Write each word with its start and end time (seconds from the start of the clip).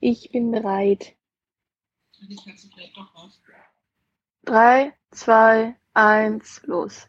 Ich 0.00 0.30
bin 0.30 0.50
bereit. 0.50 1.16
Drei, 4.44 4.94
zwei, 5.10 5.76
eins, 5.92 6.62
los. 6.64 7.08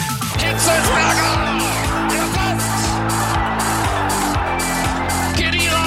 Hitzelsberger! 0.41 1.33
Der 2.09 2.25
Pass! 2.35 2.65
Kedira! 5.35 5.85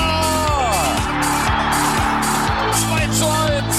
2 2.73 3.07
zu 3.19 3.27
1. 3.27 3.77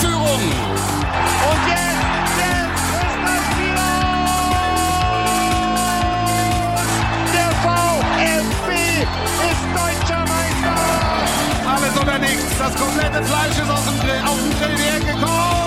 Führung. 0.00 0.44
Und 1.48 1.62
jetzt, 1.72 2.36
jetzt 2.38 2.84
ist 3.00 3.18
das 3.24 3.44
wieder! 3.58 3.92
Der 7.32 7.50
VfB 7.64 8.68
ist 9.48 9.64
deutscher 9.74 10.22
Meister! 10.32 10.76
Alles 11.66 11.94
oder. 11.96 12.16
Das 12.58 12.74
komplette 12.74 13.22
Fleisch 13.24 13.58
ist 13.58 13.70
aus 13.70 13.84
dem 13.86 13.98
Grill, 14.00 14.20
auf 14.26 14.36
den 14.36 14.50
Grill 14.58 14.76
hergekommen. 14.76 15.24
Und 15.24 15.57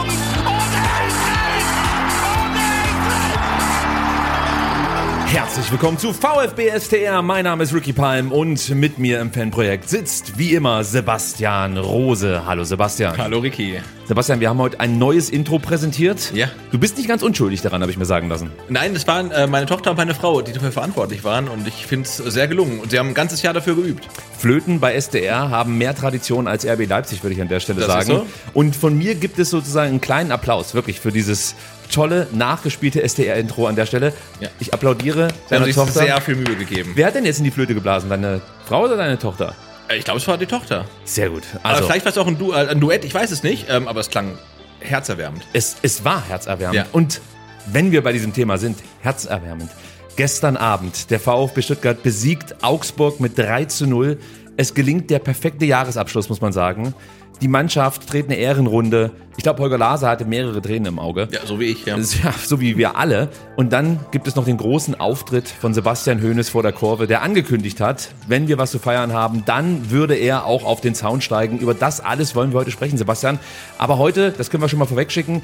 Herzlich 5.31 5.71
willkommen 5.71 5.97
zu 5.97 6.11
VfB 6.11 6.77
STR. 6.77 7.21
Mein 7.21 7.45
Name 7.45 7.63
ist 7.63 7.73
Ricky 7.73 7.93
Palm 7.93 8.33
und 8.33 8.69
mit 8.75 8.99
mir 8.99 9.21
im 9.21 9.31
Fanprojekt 9.31 9.87
sitzt 9.87 10.37
wie 10.37 10.55
immer 10.55 10.83
Sebastian 10.83 11.77
Rose. 11.77 12.45
Hallo 12.45 12.65
Sebastian. 12.65 13.17
Hallo 13.17 13.39
Ricky. 13.39 13.79
Sebastian, 14.07 14.39
wir 14.41 14.49
haben 14.49 14.57
heute 14.57 14.79
ein 14.79 14.97
neues 14.97 15.29
Intro 15.29 15.57
präsentiert. 15.59 16.31
Ja. 16.33 16.47
Du 16.71 16.79
bist 16.79 16.97
nicht 16.97 17.07
ganz 17.07 17.21
unschuldig 17.21 17.61
daran, 17.61 17.81
habe 17.81 17.91
ich 17.91 17.97
mir 17.97 18.05
sagen 18.05 18.27
lassen. 18.29 18.51
Nein, 18.67 18.93
das 18.93 19.07
waren 19.07 19.31
äh, 19.31 19.47
meine 19.47 19.67
Tochter 19.67 19.91
und 19.91 19.97
meine 19.97 20.13
Frau, 20.15 20.41
die 20.41 20.51
dafür 20.51 20.71
verantwortlich 20.71 21.23
waren 21.23 21.47
und 21.47 21.67
ich 21.67 21.85
finde 21.85 22.07
es 22.09 22.17
sehr 22.17 22.47
gelungen. 22.47 22.79
Und 22.79 22.91
sie 22.91 22.99
haben 22.99 23.09
ein 23.09 23.13
ganzes 23.13 23.41
Jahr 23.41 23.53
dafür 23.53 23.75
geübt. 23.75 24.07
Flöten 24.37 24.79
bei 24.79 24.95
SDR 24.95 25.49
haben 25.49 25.77
mehr 25.77 25.95
Tradition 25.95 26.47
als 26.47 26.65
RB 26.65 26.87
Leipzig, 26.89 27.23
würde 27.23 27.35
ich 27.35 27.41
an 27.41 27.47
der 27.47 27.59
Stelle 27.59 27.79
Das 27.79 27.87
sagen. 27.87 28.01
ist 28.01 28.07
so. 28.07 28.25
Und 28.53 28.75
von 28.75 28.97
mir 28.97 29.15
gibt 29.15 29.39
es 29.39 29.49
sozusagen 29.49 29.89
einen 29.91 30.01
kleinen 30.01 30.31
Applaus, 30.31 30.73
wirklich, 30.73 30.99
für 30.99 31.11
dieses 31.11 31.55
tolle, 31.91 32.27
nachgespielte 32.33 33.03
SDR-Intro 33.03 33.67
an 33.67 33.75
der 33.75 33.85
Stelle. 33.85 34.13
Ja. 34.39 34.49
Ich 34.59 34.73
applaudiere 34.73 35.29
deiner 35.49 35.67
Tochter. 35.69 35.91
sehr 35.91 36.19
viel 36.21 36.35
Mühe 36.35 36.55
gegeben. 36.55 36.91
Wer 36.95 37.07
hat 37.07 37.15
denn 37.15 37.25
jetzt 37.25 37.37
in 37.37 37.43
die 37.45 37.51
Flöte 37.51 37.73
geblasen? 37.75 38.09
Deine 38.09 38.41
Frau 38.65 38.85
oder 38.85 38.97
deine 38.97 39.19
Tochter? 39.19 39.55
Äh, 39.91 39.97
Ich 39.97 40.05
glaube, 40.05 40.19
es 40.19 40.27
war 40.27 40.37
die 40.37 40.45
Tochter. 40.45 40.85
Sehr 41.05 41.29
gut. 41.29 41.43
Also, 41.63 41.67
Also, 41.77 41.83
vielleicht 41.85 42.05
war 42.05 42.11
es 42.11 42.17
auch 42.17 42.27
ein, 42.27 42.37
du 42.37 42.51
äh, 42.51 42.67
ein 42.67 42.79
Duett, 42.79 43.05
ich 43.05 43.13
weiß 43.13 43.31
es 43.31 43.43
nicht, 43.43 43.67
ähm, 43.69 43.87
aber 43.87 43.99
es 43.99 44.09
klang 44.09 44.37
herzerwärmend. 44.79 45.43
es, 45.53 45.77
es 45.81 46.03
war 46.03 46.27
herzerwärmend. 46.27 46.75
Ja. 46.75 46.85
Und 46.91 47.21
wenn 47.67 47.91
wir 47.91 48.03
bei 48.03 48.11
diesem 48.13 48.33
Thema 48.33 48.57
sind, 48.57 48.77
herzerwärmend. 49.01 49.69
Gestern 50.15 50.57
Abend, 50.57 51.09
der 51.09 51.19
VfB 51.19 51.61
Stuttgart 51.61 52.03
besiegt 52.03 52.63
Augsburg 52.63 53.19
mit 53.19 53.37
3 53.37 53.65
zu 53.65 53.87
0. 53.87 54.17
Es 54.57 54.73
gelingt 54.73 55.09
der 55.09 55.19
perfekte 55.19 55.65
Jahresabschluss, 55.65 56.27
muss 56.29 56.41
man 56.41 56.51
sagen. 56.51 56.93
Die 57.41 57.47
Mannschaft 57.47 58.11
dreht 58.11 58.25
eine 58.25 58.35
Ehrenrunde. 58.35 59.09
Ich 59.35 59.41
glaube, 59.41 59.63
Holger 59.63 59.79
Lase 59.79 60.07
hatte 60.07 60.25
mehrere 60.25 60.61
Tränen 60.61 60.85
im 60.85 60.99
Auge. 60.99 61.27
Ja, 61.31 61.39
so 61.43 61.59
wie 61.59 61.65
ich, 61.65 61.85
ja. 61.85 61.97
Ja, 61.97 62.33
so 62.45 62.61
wie 62.61 62.77
wir 62.77 62.97
alle. 62.97 63.29
Und 63.55 63.73
dann 63.73 63.99
gibt 64.11 64.27
es 64.27 64.35
noch 64.35 64.45
den 64.45 64.57
großen 64.57 64.99
Auftritt 64.99 65.47
von 65.47 65.73
Sebastian 65.73 66.21
Hoeneß 66.21 66.49
vor 66.49 66.61
der 66.61 66.71
Kurve, 66.71 67.07
der 67.07 67.23
angekündigt 67.23 67.81
hat, 67.81 68.09
wenn 68.27 68.47
wir 68.47 68.59
was 68.59 68.69
zu 68.69 68.77
feiern 68.77 69.13
haben, 69.13 69.43
dann 69.45 69.89
würde 69.89 70.13
er 70.13 70.45
auch 70.45 70.65
auf 70.65 70.81
den 70.81 70.93
Zaun 70.93 71.21
steigen. 71.21 71.57
Über 71.57 71.73
das 71.73 71.99
alles 71.99 72.35
wollen 72.35 72.53
wir 72.53 72.59
heute 72.59 72.69
sprechen, 72.69 72.99
Sebastian. 72.99 73.39
Aber 73.79 73.97
heute, 73.97 74.31
das 74.37 74.51
können 74.51 74.61
wir 74.61 74.69
schon 74.69 74.77
mal 74.77 74.85
vorwegschicken, 74.85 75.41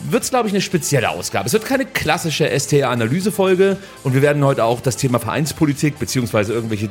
wird 0.00 0.22
es, 0.22 0.30
glaube 0.30 0.48
ich, 0.48 0.54
eine 0.54 0.62
spezielle 0.62 1.10
Ausgabe. 1.10 1.46
Es 1.46 1.52
wird 1.52 1.66
keine 1.66 1.84
klassische 1.84 2.48
STR-Analysefolge 2.48 3.76
und 4.04 4.14
wir 4.14 4.22
werden 4.22 4.44
heute 4.44 4.64
auch 4.64 4.80
das 4.80 4.96
Thema 4.96 5.18
Vereinspolitik 5.18 5.98
beziehungsweise 5.98 6.52
irgendwelche 6.52 6.88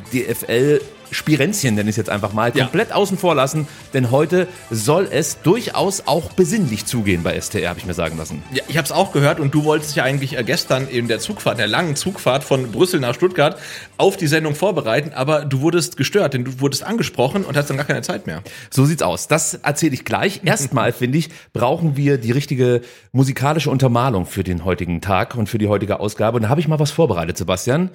DFL-Spirenzien, 1.11 1.75
nenne 1.75 1.89
ich 1.89 1.93
es 1.93 1.97
jetzt 1.97 2.09
einfach 2.09 2.33
mal, 2.33 2.51
Ja. 2.55 2.63
komplett 2.65 2.91
außen 2.91 3.17
vor 3.17 3.35
lassen. 3.35 3.67
Denn 3.93 4.11
heute 4.11 4.47
soll 4.69 5.07
es 5.11 5.41
durchaus 5.41 6.03
auch 6.05 6.31
besinnlich 6.33 6.85
zugehen 6.85 7.23
bei 7.23 7.39
STR, 7.39 7.69
habe 7.69 7.79
ich 7.79 7.85
mir 7.85 7.93
sagen 7.93 8.17
lassen. 8.17 8.43
Ja, 8.51 8.63
ich 8.67 8.77
habe 8.77 8.85
es 8.85 8.91
auch 8.91 9.11
gehört 9.11 9.39
und 9.39 9.53
du 9.53 9.63
wolltest 9.63 9.95
ja 9.95 10.03
eigentlich 10.03 10.37
äh, 10.37 10.43
gestern 10.43 10.87
in 10.87 11.07
der 11.07 11.19
Zugfahrt, 11.19 11.57
der 11.59 11.67
langen 11.67 11.95
Zugfahrt 11.95 12.43
von 12.43 12.71
Brüssel 12.71 12.99
nach 12.99 13.15
Stuttgart 13.15 13.57
auf 13.97 14.17
die 14.17 14.27
Sendung 14.27 14.55
vorbereiten, 14.55 15.11
aber 15.13 15.45
du 15.45 15.61
wurdest 15.61 15.97
gestört, 15.97 16.33
denn 16.33 16.45
du 16.45 16.59
wurdest 16.59 16.83
angesprochen 16.83 17.43
und 17.43 17.57
hast 17.57 17.69
dann 17.69 17.77
gar 17.77 17.85
keine 17.85 18.01
Zeit 18.01 18.27
mehr. 18.27 18.41
So 18.69 18.85
sieht's 18.85 19.01
aus. 19.03 19.27
Das 19.27 19.53
erzähle 19.55 19.93
ich 19.93 20.05
gleich. 20.05 20.41
Erstmal, 20.45 20.91
finde 20.91 21.17
ich, 21.17 21.29
brauchen 21.53 21.97
wir 21.97 22.17
die 22.17 22.31
richtige 22.31 22.81
musikalische 23.11 23.69
Untermalung 23.69 24.25
für 24.25 24.43
den 24.43 24.65
heutigen 24.65 25.01
Tag 25.01 25.35
und 25.35 25.47
für 25.47 25.57
die 25.57 25.67
heutige 25.67 25.99
Ausgabe. 25.99 26.37
Und 26.37 26.43
da 26.43 26.49
habe 26.49 26.61
ich 26.61 26.67
mal 26.67 26.79
was 26.79 26.91
vorbereitet, 26.91 27.37
Sebastian. 27.37 27.89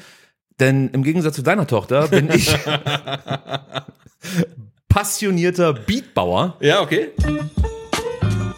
Denn 0.60 0.90
im 0.90 1.02
Gegensatz 1.02 1.36
zu 1.36 1.42
deiner 1.42 1.66
Tochter 1.66 2.08
bin 2.08 2.30
ich 2.32 2.54
passionierter 4.88 5.72
Beatbauer. 5.72 6.56
Ja, 6.60 6.80
okay. 6.80 7.08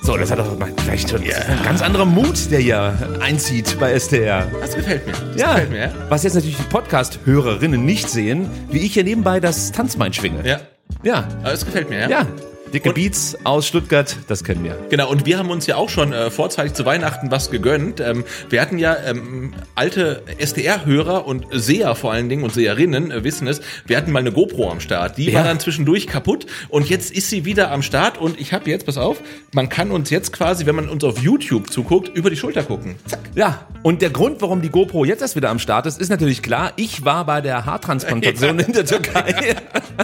So, 0.03 0.19
das 0.19 0.31
hat 0.31 0.39
doch 0.39 0.55
vielleicht 0.83 1.09
schon 1.09 1.23
ist 1.23 1.49
ein 1.49 1.63
ganz 1.65 1.81
anderer 1.81 2.05
Mut, 2.05 2.51
der 2.51 2.59
hier 2.61 2.93
einzieht 3.23 3.79
bei 3.81 3.99
STR. 3.99 4.47
Das 4.61 4.75
gefällt 4.75 5.07
mir. 5.07 5.13
Das 5.13 5.41
Ja, 5.41 5.53
gefällt 5.55 5.71
mir, 5.71 5.79
ja. 5.79 5.93
was 6.11 6.25
jetzt 6.25 6.35
natürlich 6.35 6.59
die 6.59 6.63
Podcast-Hörerinnen 6.65 7.83
nicht 7.83 8.11
sehen, 8.11 8.51
wie 8.69 8.81
ich 8.81 8.93
hier 8.93 9.05
nebenbei 9.05 9.41
das 9.41 9.73
Tanzbein 9.73 10.13
schwinge. 10.13 10.47
Ja, 10.47 10.61
Ja, 11.03 11.27
aber 11.41 11.53
das 11.53 11.65
gefällt 11.65 11.89
mir, 11.89 12.01
ja. 12.01 12.09
ja. 12.11 12.27
Dicke 12.73 12.89
Und- 12.89 12.95
Beats 12.97 13.37
aus 13.45 13.67
Stuttgart, 13.69 14.17
das 14.27 14.43
kennen 14.43 14.65
wir. 14.65 14.77
Genau, 14.91 15.09
und 15.09 15.27
wir 15.27 15.39
haben 15.39 15.51
uns 15.51 15.67
ja 15.67 15.77
auch 15.77 15.89
schon 15.89 16.13
äh, 16.13 16.31
vorzeitig 16.31 16.73
zu 16.73 16.85
Weihnachten 16.85 17.31
was 17.31 17.51
gegönnt. 17.51 18.01
Ähm, 18.01 18.25
wir 18.51 18.61
hatten 18.61 18.79
ja 18.79 18.97
ähm, 19.07 19.53
alte 19.77 20.23
SDR-Hörer 20.39 21.27
und 21.27 21.47
Seher 21.53 21.95
vor 21.95 22.13
allen 22.13 22.29
Dingen 22.29 22.43
und 22.43 22.53
Seherinnen 22.53 23.11
äh, 23.13 23.23
wissen 23.23 23.47
es, 23.47 23.61
wir 23.87 23.97
hatten 23.97 24.11
mal 24.11 24.19
eine 24.21 24.33
GoPro 24.33 24.71
am 24.71 24.81
Start. 24.81 25.19
Die 25.19 25.27
Ja. 25.31 25.35
war 25.35 25.45
dann 25.45 25.61
zwischendurch 25.61 26.07
kaputt 26.09 26.47
und 26.69 26.89
jetzt 26.91 27.13
ist 27.13 27.31
sie 27.31 27.45
wieder 27.45 27.71
am 27.71 27.83
Start 27.83 28.19
und 28.19 28.41
ich 28.41 28.53
habe 28.53 28.69
jetzt, 28.71 28.87
pass 28.87 28.99
auf, 28.99 29.19
man 29.53 29.69
kann 29.69 29.93
uns 29.93 30.11
jetzt 30.11 30.33
quasi, 30.33 30.67
wenn 30.67 30.75
man 30.75 30.89
uns 30.89 31.05
auf 31.05 31.19
YouTube 31.21 31.71
zuguckt, 31.71 32.17
über 32.17 32.29
die 32.31 32.37
Schulter 32.37 32.65
gucken. 32.65 32.97
Zack. 33.07 33.21
Ja, 33.37 33.67
und 33.83 34.03
der 34.03 34.11
Grund, 34.11 34.43
warum 34.43 34.63
die 34.63 34.71
GoPro 34.71 35.05
jetzt 35.05 35.23
erst 35.23 35.37
wieder 35.37 35.51
am 35.51 35.59
Start 35.61 35.87
ist, 35.87 36.01
ist 36.01 36.09
natürlich 36.09 36.43
klar. 36.43 36.73
Ich 36.77 37.05
war 37.05 37.25
bei 37.25 37.41
der 37.41 37.67
Haartransplantation 37.67 38.59
in 38.59 38.73
der 38.73 38.85
Türkei. 38.85 39.55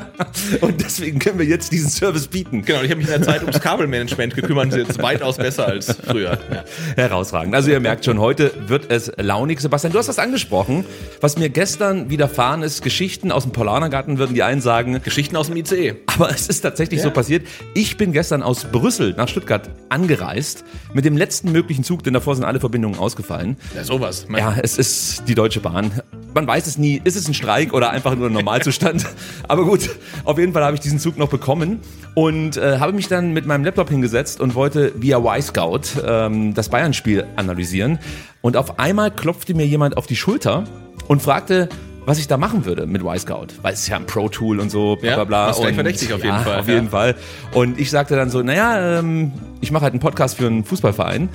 und 0.60 0.80
deswegen 0.82 1.18
können 1.18 1.38
wir 1.40 1.46
jetzt 1.46 1.72
diesen 1.72 1.88
Service 1.90 2.28
bieten. 2.28 2.59
Genau, 2.64 2.80
und 2.80 2.84
ich 2.84 2.90
habe 2.90 3.00
mich 3.00 3.08
in 3.08 3.12
der 3.12 3.22
Zeit 3.22 3.42
ums 3.42 3.60
Kabelmanagement 3.60 4.34
gekümmert 4.34 4.64
und 4.64 4.72
das 4.72 4.80
ist 4.80 4.88
jetzt 4.88 5.02
weitaus 5.02 5.36
besser 5.36 5.66
als 5.66 5.96
früher. 6.06 6.38
Ja. 6.50 6.64
Herausragend. 6.96 7.54
Also 7.54 7.70
ihr 7.70 7.80
merkt 7.80 8.04
schon, 8.04 8.18
heute 8.18 8.52
wird 8.66 8.90
es 8.90 9.12
launig. 9.16 9.60
Sebastian, 9.60 9.92
du 9.92 9.98
hast 9.98 10.08
was 10.08 10.18
angesprochen. 10.18 10.84
Was 11.20 11.36
mir 11.36 11.48
gestern 11.50 12.10
widerfahren 12.10 12.62
ist, 12.62 12.82
Geschichten 12.82 13.32
aus 13.32 13.44
dem 13.44 13.52
Polanergarten 13.52 14.18
würden 14.18 14.34
die 14.34 14.42
einen 14.42 14.60
sagen. 14.60 15.00
Geschichten 15.02 15.36
aus 15.36 15.48
dem 15.48 15.56
ICE. 15.56 15.96
Aber 16.06 16.30
es 16.30 16.48
ist 16.48 16.60
tatsächlich 16.60 17.02
so 17.02 17.10
passiert. 17.10 17.46
Ich 17.74 17.96
bin 17.96 18.12
gestern 18.12 18.42
aus 18.42 18.64
Brüssel 18.64 19.14
nach 19.16 19.28
Stuttgart 19.28 19.70
angereist. 19.88 20.64
Mit 20.92 21.04
dem 21.04 21.16
letzten 21.16 21.52
möglichen 21.52 21.84
Zug, 21.84 22.02
denn 22.02 22.14
davor 22.14 22.34
sind 22.34 22.44
alle 22.44 22.60
Verbindungen 22.60 22.98
ausgefallen. 22.98 23.56
Ja, 23.74 23.84
sowas. 23.84 24.26
Man, 24.28 24.40
Ja, 24.40 24.56
es 24.62 24.78
ist 24.78 25.24
die 25.28 25.34
Deutsche 25.34 25.60
Bahn. 25.60 25.90
Man 26.34 26.46
weiß 26.46 26.66
es 26.66 26.78
nie, 26.78 27.00
ist 27.02 27.16
es 27.16 27.26
ein 27.26 27.34
Streik 27.34 27.72
oder 27.72 27.90
einfach 27.90 28.14
nur 28.14 28.28
ein 28.28 28.32
Normalzustand. 28.32 29.04
Aber 29.48 29.64
gut, 29.64 29.90
auf 30.24 30.38
jeden 30.38 30.52
Fall 30.52 30.64
habe 30.64 30.74
ich 30.76 30.80
diesen 30.80 30.98
Zug 30.98 31.18
noch 31.18 31.28
bekommen 31.28 31.80
und 32.14 32.56
äh, 32.56 32.78
habe 32.78 32.92
mich 32.92 33.08
dann 33.08 33.32
mit 33.32 33.46
meinem 33.46 33.64
Laptop 33.64 33.88
hingesetzt 33.90 34.40
und 34.40 34.54
wollte 34.54 34.92
via 34.96 35.18
Y-Scout 35.18 36.00
ähm, 36.06 36.54
das 36.54 36.68
Bayern-Spiel 36.68 37.24
analysieren. 37.36 37.98
Und 38.42 38.56
auf 38.56 38.78
einmal 38.78 39.10
klopfte 39.10 39.54
mir 39.54 39.66
jemand 39.66 39.96
auf 39.96 40.06
die 40.06 40.16
Schulter 40.16 40.64
und 41.08 41.22
fragte, 41.22 41.68
was 42.06 42.18
ich 42.18 42.26
da 42.26 42.36
machen 42.36 42.64
würde 42.64 42.86
mit 42.86 43.02
Y-Scout. 43.02 43.48
Weil 43.62 43.74
es 43.74 43.80
ist 43.80 43.88
ja 43.88 43.96
ein 43.96 44.06
Pro-Tool 44.06 44.58
und 44.58 44.70
so, 44.70 44.96
bla 44.96 45.10
Ja, 45.10 45.16
bla 45.16 45.24
bla. 45.24 45.52
gleich 45.52 45.66
Und- 45.68 45.74
verdächtig 45.74 46.12
auf 46.12 46.24
jeden 46.24 46.34
ja, 46.36 46.42
Fall, 46.42 46.60
Auf 46.60 46.68
ja. 46.68 46.74
jeden 46.74 46.88
Fall. 46.88 47.14
Und 47.54 47.78
ich 47.78 47.90
sagte 47.90 48.16
dann 48.16 48.30
so, 48.30 48.42
naja, 48.42 48.98
ähm, 48.98 49.32
ich 49.60 49.70
mache 49.70 49.84
halt 49.84 49.92
einen 49.92 50.00
Podcast 50.00 50.38
für 50.38 50.46
einen 50.46 50.64
Fußballverein. 50.64 51.28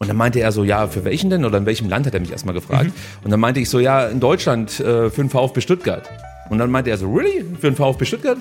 Und 0.00 0.08
dann 0.08 0.16
meinte 0.16 0.38
er 0.40 0.52
so, 0.52 0.62
ja, 0.62 0.86
für 0.86 1.04
welchen 1.04 1.30
denn? 1.30 1.44
Oder 1.44 1.58
in 1.58 1.66
welchem 1.66 1.88
Land 1.88 2.06
hat 2.06 2.14
er 2.14 2.20
mich 2.20 2.30
erstmal 2.30 2.54
gefragt. 2.54 2.86
Mhm. 2.86 2.92
Und 3.24 3.30
dann 3.30 3.40
meinte 3.40 3.58
ich 3.60 3.68
so, 3.70 3.80
ja, 3.80 4.06
in 4.06 4.20
Deutschland 4.20 4.78
äh, 4.80 5.10
für 5.10 5.22
den 5.22 5.30
VfB 5.30 5.60
Stuttgart. 5.60 6.08
Und 6.50 6.58
dann 6.58 6.70
meinte 6.70 6.90
er 6.90 6.98
so, 6.98 7.10
really? 7.12 7.44
Für 7.60 7.70
den 7.70 7.76
VfB 7.76 8.04
Stuttgart? 8.04 8.38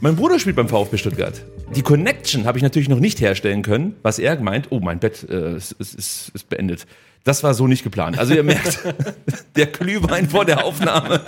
Mein 0.00 0.14
Bruder 0.14 0.38
spielt 0.38 0.54
beim 0.54 0.68
VfB 0.68 0.96
Stuttgart. 0.96 1.42
Die 1.74 1.82
Connection 1.82 2.44
habe 2.44 2.56
ich 2.56 2.62
natürlich 2.62 2.88
noch 2.88 3.00
nicht 3.00 3.20
herstellen 3.20 3.62
können, 3.62 3.96
was 4.02 4.20
er 4.20 4.36
gemeint, 4.36 4.68
oh, 4.70 4.78
mein 4.78 5.00
Bett 5.00 5.26
äh, 5.28 5.56
ist, 5.56 5.72
ist, 5.72 6.30
ist 6.32 6.48
beendet. 6.48 6.86
Das 7.24 7.42
war 7.42 7.52
so 7.54 7.66
nicht 7.66 7.82
geplant. 7.82 8.18
Also 8.18 8.34
ihr 8.34 8.42
merkt, 8.42 8.78
der 9.56 9.66
Glühwein 9.66 10.28
vor 10.28 10.44
der 10.44 10.64
Aufnahme, 10.64 11.20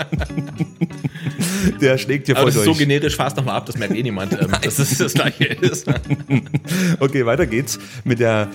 der 1.81 1.99
schlägt 1.99 2.27
hier 2.27 2.37
Aber 2.37 2.45
voll 2.45 2.51
das 2.53 2.57
ist 2.57 2.67
durch. 2.67 2.79
so 2.79 2.85
generisch, 2.85 3.17
fahr's 3.17 3.35
doch 3.35 3.45
mal 3.45 3.55
ab, 3.55 3.67
das 3.67 3.77
merkt 3.77 3.95
eh 3.95 4.03
niemand, 4.03 4.33
ähm, 4.33 4.51
dass 4.63 4.79
es 4.79 4.97
das 4.99 5.15
gleiche 5.15 5.45
ist. 5.45 5.87
Okay, 7.01 7.27
weiter 7.27 7.47
geht's 7.47 7.79
mit 8.05 8.21
der 8.21 8.49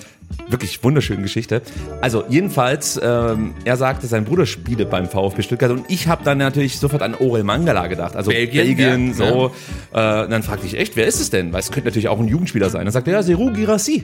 wirklich 0.48 0.82
wunderschönen 0.82 1.22
Geschichte. 1.22 1.62
Also 2.00 2.24
jedenfalls, 2.28 2.98
ähm, 3.02 3.54
er 3.64 3.76
sagte, 3.76 4.06
sein 4.06 4.24
Bruder 4.24 4.46
spiele 4.46 4.86
beim 4.86 5.08
VfB 5.08 5.42
Stuttgart 5.42 5.70
und 5.70 5.84
ich 5.88 6.08
habe 6.08 6.24
dann 6.24 6.38
natürlich 6.38 6.78
sofort 6.78 7.02
an 7.02 7.14
Orel 7.14 7.44
Mangala 7.44 7.86
gedacht. 7.86 8.16
Also 8.16 8.30
Belgien, 8.30 8.76
Belgien, 8.76 9.08
ja, 9.08 9.14
so. 9.14 9.52
Äh, 9.92 10.24
und 10.24 10.30
dann 10.30 10.42
fragte 10.42 10.66
ich 10.66 10.76
echt, 10.78 10.96
wer 10.96 11.06
ist 11.06 11.20
es 11.20 11.30
denn? 11.30 11.52
Weil 11.52 11.60
es 11.60 11.70
könnte 11.70 11.88
natürlich 11.88 12.08
auch 12.08 12.18
ein 12.18 12.28
Jugendspieler 12.28 12.70
sein. 12.70 12.84
Dann 12.84 12.92
sagte 12.92 13.10
er, 13.10 13.18
ja, 13.18 13.22
Seru 13.22 13.52
Girassi. 13.52 14.02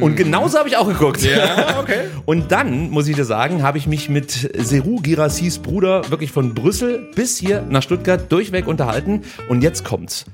Und 0.00 0.16
genauso 0.16 0.58
habe 0.58 0.68
ich 0.68 0.76
auch 0.76 0.86
geguckt. 0.86 1.22
Hm. 1.22 1.30
Ja, 1.30 1.80
okay. 1.80 2.00
Und 2.26 2.52
dann, 2.52 2.90
muss 2.90 3.08
ich 3.08 3.16
dir 3.16 3.24
sagen, 3.24 3.62
habe 3.62 3.78
ich 3.78 3.86
mich 3.86 4.08
mit 4.08 4.30
Seru 4.30 5.00
Girassis 5.00 5.58
Bruder 5.58 6.10
wirklich 6.10 6.30
von 6.30 6.54
Brüssel 6.54 7.08
bis 7.14 7.38
hier 7.38 7.62
nach 7.62 7.82
Stuttgart 7.82 8.30
durchweg 8.30 8.66
unterhalten. 8.66 9.22
Und 9.48 9.62
jetzt 9.62 9.84
kommt's. 9.84 10.26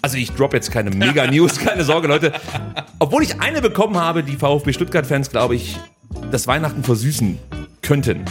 Also 0.00 0.16
ich 0.16 0.32
drop 0.32 0.52
jetzt 0.54 0.72
keine 0.72 0.90
Mega-News, 0.90 1.58
keine 1.64 1.84
Sorge, 1.84 2.08
Leute. 2.08 2.32
Obwohl 2.98 3.22
ich 3.22 3.40
eine 3.40 3.60
bekommen 3.60 3.96
habe, 3.96 4.22
die 4.22 4.36
VfB 4.36 4.72
Stuttgart-Fans, 4.72 5.30
glaube 5.30 5.54
ich, 5.54 5.78
das 6.30 6.46
Weihnachten 6.46 6.82
versüßen 6.82 7.38
könnten. 7.82 8.24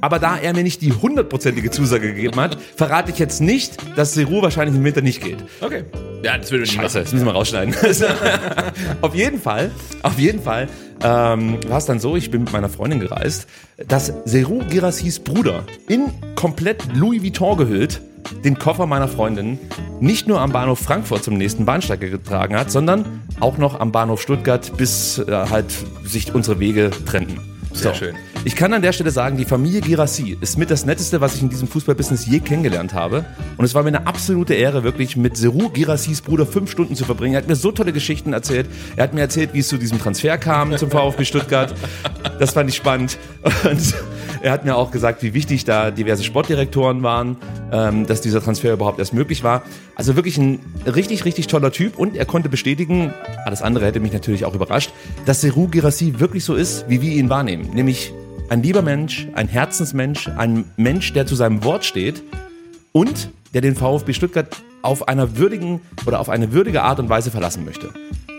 Aber 0.00 0.18
da 0.18 0.36
er 0.36 0.54
mir 0.54 0.62
nicht 0.62 0.82
die 0.82 0.92
hundertprozentige 0.92 1.70
Zusage 1.70 2.14
gegeben 2.14 2.40
hat, 2.40 2.58
verrate 2.76 3.10
ich 3.10 3.18
jetzt 3.18 3.40
nicht, 3.40 3.76
dass 3.96 4.14
Seru 4.14 4.42
wahrscheinlich 4.42 4.76
im 4.76 4.84
Winter 4.84 5.02
nicht 5.02 5.22
geht. 5.22 5.38
Okay. 5.60 5.84
Ja, 6.22 6.38
das 6.38 6.50
würde 6.50 6.64
ich 6.64 6.72
nicht 6.72 6.80
Scheiße, 6.80 6.98
machen. 6.98 7.04
das 7.04 7.12
müssen 7.12 7.26
wir 7.26 7.32
rausschneiden. 7.32 7.74
auf 9.00 9.14
jeden 9.14 9.40
Fall, 9.40 9.70
auf 10.02 10.18
jeden 10.18 10.42
Fall 10.42 10.68
ähm, 11.02 11.58
war 11.68 11.78
es 11.78 11.86
dann 11.86 11.98
so, 11.98 12.16
ich 12.16 12.30
bin 12.30 12.42
mit 12.42 12.52
meiner 12.52 12.68
Freundin 12.68 13.00
gereist, 13.00 13.46
dass 13.88 14.12
Seru 14.24 14.60
Girassis 14.68 15.18
Bruder 15.18 15.64
in 15.88 16.10
komplett 16.34 16.84
Louis 16.94 17.22
Vuitton 17.22 17.56
gehüllt 17.56 18.00
den 18.44 18.58
Koffer 18.58 18.86
meiner 18.86 19.08
Freundin 19.08 19.58
nicht 20.00 20.28
nur 20.28 20.40
am 20.40 20.52
Bahnhof 20.52 20.78
Frankfurt 20.78 21.24
zum 21.24 21.34
nächsten 21.34 21.64
Bahnsteig 21.64 22.00
getragen 22.00 22.56
hat, 22.56 22.70
sondern 22.70 23.22
auch 23.40 23.58
noch 23.58 23.80
am 23.80 23.92
Bahnhof 23.92 24.20
Stuttgart, 24.20 24.76
bis 24.76 25.18
äh, 25.18 25.32
halt 25.32 25.72
sich 26.04 26.34
unsere 26.34 26.60
Wege 26.60 26.90
trennten. 27.06 27.40
Sehr 27.72 27.94
schön. 27.94 28.14
Ich 28.42 28.56
kann 28.56 28.72
an 28.72 28.80
der 28.80 28.92
Stelle 28.92 29.10
sagen, 29.10 29.36
die 29.36 29.44
Familie 29.44 29.82
Girassi 29.82 30.34
ist 30.40 30.56
mit 30.56 30.70
das 30.70 30.86
Netteste, 30.86 31.20
was 31.20 31.34
ich 31.34 31.42
in 31.42 31.50
diesem 31.50 31.68
Fußballbusiness 31.68 32.24
je 32.24 32.40
kennengelernt 32.40 32.94
habe. 32.94 33.26
Und 33.58 33.66
es 33.66 33.74
war 33.74 33.82
mir 33.82 33.88
eine 33.88 34.06
absolute 34.06 34.54
Ehre, 34.54 34.82
wirklich 34.82 35.14
mit 35.14 35.36
Seru 35.36 35.68
Girassis 35.68 36.22
Bruder 36.22 36.46
fünf 36.46 36.70
Stunden 36.70 36.96
zu 36.96 37.04
verbringen. 37.04 37.34
Er 37.34 37.42
hat 37.42 37.48
mir 37.48 37.56
so 37.56 37.70
tolle 37.70 37.92
Geschichten 37.92 38.32
erzählt. 38.32 38.66
Er 38.96 39.04
hat 39.04 39.12
mir 39.12 39.20
erzählt, 39.20 39.50
wie 39.52 39.58
es 39.58 39.68
zu 39.68 39.76
diesem 39.76 39.98
Transfer 39.98 40.38
kam 40.38 40.74
zum 40.78 40.90
VfB 40.90 41.26
Stuttgart. 41.26 41.74
Das 42.38 42.52
fand 42.52 42.70
ich 42.70 42.76
spannend. 42.76 43.18
Und 43.42 43.94
er 44.40 44.52
hat 44.52 44.64
mir 44.64 44.74
auch 44.74 44.90
gesagt, 44.90 45.22
wie 45.22 45.34
wichtig 45.34 45.66
da 45.66 45.90
diverse 45.90 46.24
Sportdirektoren 46.24 47.02
waren, 47.02 47.36
ähm, 47.70 48.06
dass 48.06 48.22
dieser 48.22 48.42
Transfer 48.42 48.72
überhaupt 48.72 48.98
erst 48.98 49.12
möglich 49.12 49.44
war. 49.44 49.62
Also 49.96 50.16
wirklich 50.16 50.38
ein 50.38 50.60
richtig, 50.86 51.26
richtig 51.26 51.46
toller 51.46 51.72
Typ. 51.72 51.98
Und 51.98 52.16
er 52.16 52.24
konnte 52.24 52.48
bestätigen, 52.48 53.12
alles 53.44 53.60
andere 53.60 53.84
hätte 53.84 54.00
mich 54.00 54.14
natürlich 54.14 54.46
auch 54.46 54.54
überrascht, 54.54 54.92
dass 55.26 55.42
Seru 55.42 55.68
Girassi 55.68 56.20
wirklich 56.20 56.44
so 56.44 56.54
ist, 56.54 56.88
wie 56.88 57.02
wir 57.02 57.12
ihn 57.12 57.28
wahrnehmen. 57.28 57.68
Nämlich 57.74 58.14
ein 58.50 58.62
lieber 58.64 58.82
Mensch, 58.82 59.28
ein 59.34 59.48
Herzensmensch, 59.48 60.28
ein 60.28 60.64
Mensch, 60.76 61.12
der 61.12 61.24
zu 61.24 61.36
seinem 61.36 61.64
Wort 61.64 61.84
steht 61.84 62.22
und 62.92 63.30
der 63.54 63.60
den 63.60 63.76
VfB 63.76 64.12
Stuttgart 64.12 64.48
auf 64.82 65.08
einer 65.08 65.36
würdigen 65.36 65.80
oder 66.04 66.18
auf 66.20 66.28
eine 66.28 66.52
würdige 66.52 66.82
Art 66.82 66.98
und 66.98 67.08
Weise 67.08 67.30
verlassen 67.30 67.64
möchte. 67.64 67.90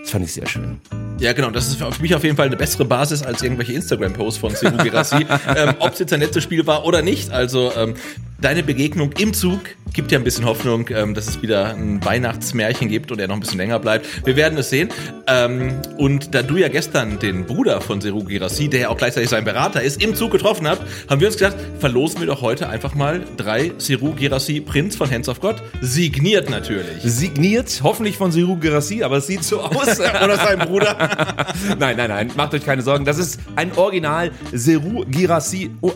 Das 0.02 0.12
fand 0.12 0.26
ich 0.26 0.34
sehr 0.34 0.48
schön. 0.48 0.80
Ja, 1.20 1.32
genau. 1.34 1.52
Das 1.52 1.68
ist 1.68 1.78
für 1.78 2.02
mich 2.02 2.14
auf 2.16 2.24
jeden 2.24 2.36
Fall 2.36 2.48
eine 2.48 2.58
bessere 2.58 2.84
Basis 2.84 3.24
als 3.24 3.42
irgendwelche 3.42 3.74
Instagram-Posts 3.74 4.40
von 4.40 4.56
Seru 4.56 4.76
Girassi. 4.78 5.18
ähm, 5.56 5.76
Ob 5.80 5.94
es 5.94 6.00
jetzt 6.00 6.12
ein 6.12 6.20
letztes 6.20 6.44
Spiel 6.44 6.66
war 6.66 6.86
oder 6.86 7.02
nicht. 7.04 7.32
Also 7.32 7.72
ähm, 7.78 7.94
deine 8.42 8.64
Begegnung 8.64 9.12
im 9.14 9.34
Zug 9.34 9.62
gibt 9.94 10.12
ja 10.12 10.18
ein 10.18 10.24
bisschen 10.24 10.46
Hoffnung, 10.46 10.88
ähm, 10.90 11.14
dass 11.14 11.28
es 11.28 11.42
wieder 11.42 11.76
ein 11.76 12.04
Weihnachtsmärchen 12.04 12.88
gibt 12.88 13.12
und 13.12 13.20
er 13.20 13.28
noch 13.28 13.36
ein 13.36 13.42
bisschen 13.42 13.58
länger 13.58 13.80
bleibt. 13.80 14.26
Wir 14.26 14.36
werden 14.36 14.58
es 14.58 14.70
sehen. 14.70 14.90
Ähm, 15.28 15.82
und 15.98 16.34
da 16.34 16.44
du 16.44 16.58
ja 16.58 16.70
gestern 16.70 17.20
den 17.20 17.46
Bruder 17.46 17.82
von 17.82 18.00
Seru 18.00 18.24
Girassi, 18.24 18.70
der 18.70 18.80
ja 18.82 18.90
auch 18.90 18.98
gleichzeitig 18.98 19.30
sein 19.30 19.44
Berater 19.44 19.82
ist, 19.82 20.02
im 20.02 20.16
Zug 20.16 20.32
getroffen 20.32 20.68
habt, 20.68 20.82
haben 21.10 21.20
wir 21.20 21.28
uns 21.28 21.38
gedacht, 21.38 21.58
verlosen 21.80 22.22
wir 22.22 22.28
doch 22.28 22.42
heute 22.42 22.70
einfach 22.70 22.96
mal 22.96 23.22
drei 23.38 23.74
Seru 23.78 24.14
Girassi 24.14 24.62
Prinz 24.62 24.96
von 24.96 25.12
Hands 25.12 25.28
of 25.28 25.42
God. 25.42 25.62
Signiert 25.82 26.50
natürlich. 26.50 27.02
Signiert, 27.04 27.82
hoffentlich 27.84 28.18
von 28.18 28.32
Seru 28.32 28.56
Girassi, 28.56 29.04
aber 29.04 29.18
es 29.18 29.28
sieht 29.28 29.44
so 29.44 29.62
aus. 29.62 30.00
Oder 30.00 30.38
sein 30.38 30.60
Bruder. 30.60 30.96
nein, 31.80 31.98
nein, 31.98 32.10
nein, 32.10 32.32
macht 32.36 32.54
euch 32.54 32.66
keine 32.66 32.82
Sorgen. 32.82 33.06
Das 33.06 33.18
ist 33.18 33.40
ein 33.56 33.74
Original 33.74 34.32
Seru 34.54 35.04
Girassi 35.06 35.70
oh, 35.82 35.92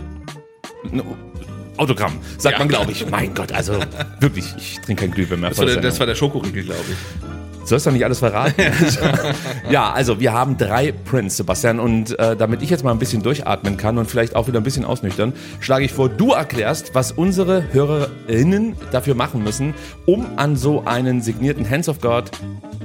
no, 0.92 1.16
Autogramm, 1.78 2.14
sagt 2.38 2.54
Ja. 2.54 2.60
man, 2.60 2.68
glaube 2.68 2.92
ich. 2.92 3.10
Mein 3.10 3.34
Gott, 3.34 3.52
also 3.52 3.80
wirklich, 4.20 4.54
ich 4.58 4.80
trinke 4.82 5.04
kein 5.06 5.12
Glühwein 5.12 5.40
mehr. 5.40 5.50
Das 5.50 5.60
war, 5.60 5.66
der 5.66 5.78
das 5.78 6.00
war 6.00 6.08
der 6.08 6.16
Schokoriegel, 6.16 6.64
glaube 6.64 6.82
ich. 6.90 7.68
Sollst 7.68 7.88
doch 7.88 7.92
nicht 7.92 8.06
alles 8.06 8.20
verraten. 8.20 8.62
ja, 9.72 9.92
also 9.92 10.20
wir 10.20 10.34
haben 10.34 10.56
drei 10.56 10.92
Prints, 10.92 11.38
Sebastian. 11.38 11.80
Und 11.80 12.18
äh, 12.20 12.36
damit 12.36 12.62
ich 12.62 12.70
jetzt 12.70 12.84
mal 12.84 12.92
ein 12.92 13.00
bisschen 13.00 13.24
durchatmen 13.24 13.76
kann 13.76 13.98
und 13.98 14.06
vielleicht 14.10 14.36
auch 14.36 14.48
wieder 14.48 14.60
ein 14.60 14.64
bisschen 14.64 14.86
ausnüchtern, 14.86 15.34
schlage 15.62 15.84
ich 15.86 15.92
vor, 15.92 16.08
du 16.08 16.32
erklärst, 16.34 16.94
was 16.94 17.12
unsere 17.12 17.74
HörerInnen 17.74 18.76
dafür 18.92 19.16
machen 19.16 19.44
müssen, 19.44 19.74
um 20.06 20.28
an 20.38 20.56
so 20.56 20.86
einen 20.86 21.24
signierten 21.24 21.68
Hands 21.68 21.90
of 21.90 22.02
God 22.02 22.30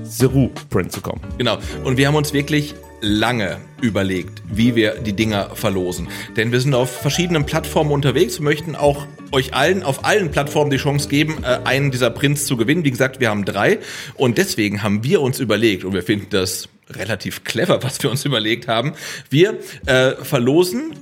Seru-Print 0.02 0.92
zu 0.92 1.02
kommen. 1.02 1.20
Genau. 1.36 1.58
Und 1.84 1.98
wir 1.98 2.08
haben 2.08 2.14
uns 2.16 2.32
wirklich 2.32 2.74
lange 3.00 3.58
überlegt, 3.80 4.42
wie 4.50 4.74
wir 4.74 4.96
die 4.96 5.12
Dinger 5.14 5.50
verlosen. 5.54 6.08
Denn 6.36 6.52
wir 6.52 6.60
sind 6.60 6.74
auf 6.74 6.90
verschiedenen 6.90 7.46
Plattformen 7.46 7.90
unterwegs 7.92 8.38
und 8.38 8.44
möchten 8.44 8.76
auch 8.76 9.06
euch 9.32 9.54
allen 9.54 9.82
auf 9.82 10.04
allen 10.04 10.30
Plattformen 10.30 10.70
die 10.70 10.76
Chance 10.76 11.08
geben, 11.08 11.42
äh, 11.42 11.60
einen 11.64 11.90
dieser 11.90 12.10
Prints 12.10 12.46
zu 12.46 12.56
gewinnen. 12.56 12.84
Wie 12.84 12.90
gesagt, 12.90 13.20
wir 13.20 13.30
haben 13.30 13.44
drei. 13.44 13.78
Und 14.14 14.38
deswegen 14.38 14.82
haben 14.82 15.04
wir 15.04 15.20
uns 15.22 15.40
überlegt, 15.40 15.84
und 15.84 15.94
wir 15.94 16.02
finden 16.02 16.26
das 16.30 16.68
relativ 16.90 17.44
clever, 17.44 17.82
was 17.82 18.02
wir 18.02 18.10
uns 18.10 18.24
überlegt 18.24 18.68
haben, 18.68 18.94
wir 19.30 19.58
äh, 19.86 20.12
verlosen 20.22 20.94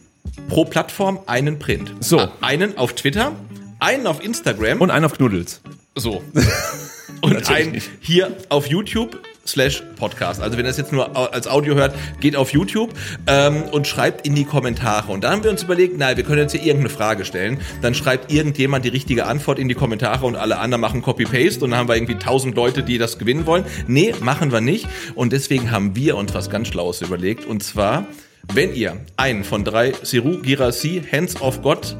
pro 0.48 0.64
Plattform 0.64 1.20
einen 1.26 1.58
Print. 1.58 1.92
So. 2.00 2.28
Einen 2.40 2.76
auf 2.76 2.92
Twitter, 2.94 3.34
einen 3.80 4.06
auf 4.06 4.22
Instagram 4.22 4.80
Und 4.80 4.90
einen 4.90 5.04
auf 5.04 5.14
Knuddels. 5.16 5.60
so. 5.96 6.22
Und 7.20 7.32
Natürlich 7.32 7.66
ein 7.66 7.72
nicht. 7.72 7.90
hier 8.00 8.36
auf 8.48 8.66
YouTube 8.68 9.18
slash 9.48 9.82
Podcast. 9.96 10.40
Also 10.40 10.56
wenn 10.56 10.64
ihr 10.64 10.68
das 10.68 10.76
jetzt 10.76 10.92
nur 10.92 11.16
als 11.16 11.48
Audio 11.48 11.74
hört, 11.74 11.94
geht 12.20 12.36
auf 12.36 12.52
YouTube 12.52 12.92
ähm, 13.26 13.62
und 13.64 13.86
schreibt 13.86 14.26
in 14.26 14.34
die 14.34 14.44
Kommentare. 14.44 15.10
Und 15.10 15.24
dann 15.24 15.32
haben 15.32 15.44
wir 15.44 15.50
uns 15.50 15.62
überlegt, 15.62 15.98
nein, 15.98 16.16
wir 16.16 16.24
können 16.24 16.40
jetzt 16.42 16.52
hier 16.52 16.62
irgendeine 16.62 16.90
Frage 16.90 17.24
stellen. 17.24 17.58
Dann 17.82 17.94
schreibt 17.94 18.32
irgendjemand 18.32 18.84
die 18.84 18.90
richtige 18.90 19.26
Antwort 19.26 19.58
in 19.58 19.68
die 19.68 19.74
Kommentare 19.74 20.26
und 20.26 20.36
alle 20.36 20.58
anderen 20.58 20.80
machen 20.80 21.02
Copy-Paste 21.02 21.64
und 21.64 21.70
dann 21.70 21.80
haben 21.80 21.88
wir 21.88 21.96
irgendwie 21.96 22.18
tausend 22.18 22.54
Leute, 22.54 22.82
die 22.82 22.98
das 22.98 23.18
gewinnen 23.18 23.46
wollen. 23.46 23.64
Nee, 23.86 24.14
machen 24.20 24.52
wir 24.52 24.60
nicht. 24.60 24.86
Und 25.14 25.32
deswegen 25.32 25.70
haben 25.70 25.96
wir 25.96 26.16
uns 26.16 26.34
was 26.34 26.50
ganz 26.50 26.68
Schlaues 26.68 27.00
überlegt. 27.00 27.44
Und 27.46 27.62
zwar, 27.62 28.06
wenn 28.52 28.74
ihr 28.74 28.98
einen 29.16 29.44
von 29.44 29.64
drei 29.64 29.92
Siru 30.02 30.38
Girassi 30.42 31.02
Hands 31.10 31.40
of 31.40 31.62
God 31.62 31.96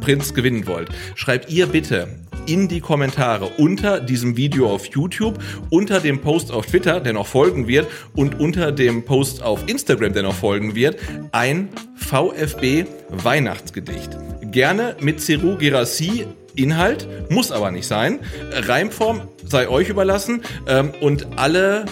Prinz 0.00 0.34
gewinnen 0.34 0.66
wollt, 0.66 0.88
schreibt 1.14 1.50
ihr 1.50 1.66
bitte 1.66 2.08
in 2.46 2.68
die 2.68 2.80
Kommentare 2.80 3.46
unter 3.58 4.00
diesem 4.00 4.36
Video 4.36 4.70
auf 4.70 4.86
YouTube, 4.86 5.38
unter 5.70 6.00
dem 6.00 6.20
Post 6.20 6.52
auf 6.52 6.66
Twitter, 6.66 7.00
der 7.00 7.12
noch 7.12 7.26
folgen 7.26 7.68
wird, 7.68 7.86
und 8.14 8.40
unter 8.40 8.72
dem 8.72 9.04
Post 9.04 9.42
auf 9.42 9.68
Instagram, 9.68 10.12
der 10.12 10.22
noch 10.22 10.34
folgen 10.34 10.74
wird, 10.74 10.98
ein 11.32 11.68
VfB 11.96 12.86
Weihnachtsgedicht. 13.10 14.16
Gerne 14.52 14.96
mit 15.00 15.20
Seru 15.20 15.56
Girassi 15.56 16.26
Inhalt, 16.54 17.06
muss 17.30 17.52
aber 17.52 17.70
nicht 17.70 17.86
sein. 17.86 18.20
Reimform 18.52 19.28
sei 19.46 19.68
euch 19.68 19.88
überlassen 19.88 20.42
ähm, 20.66 20.92
und 21.00 21.38
alle 21.38 21.84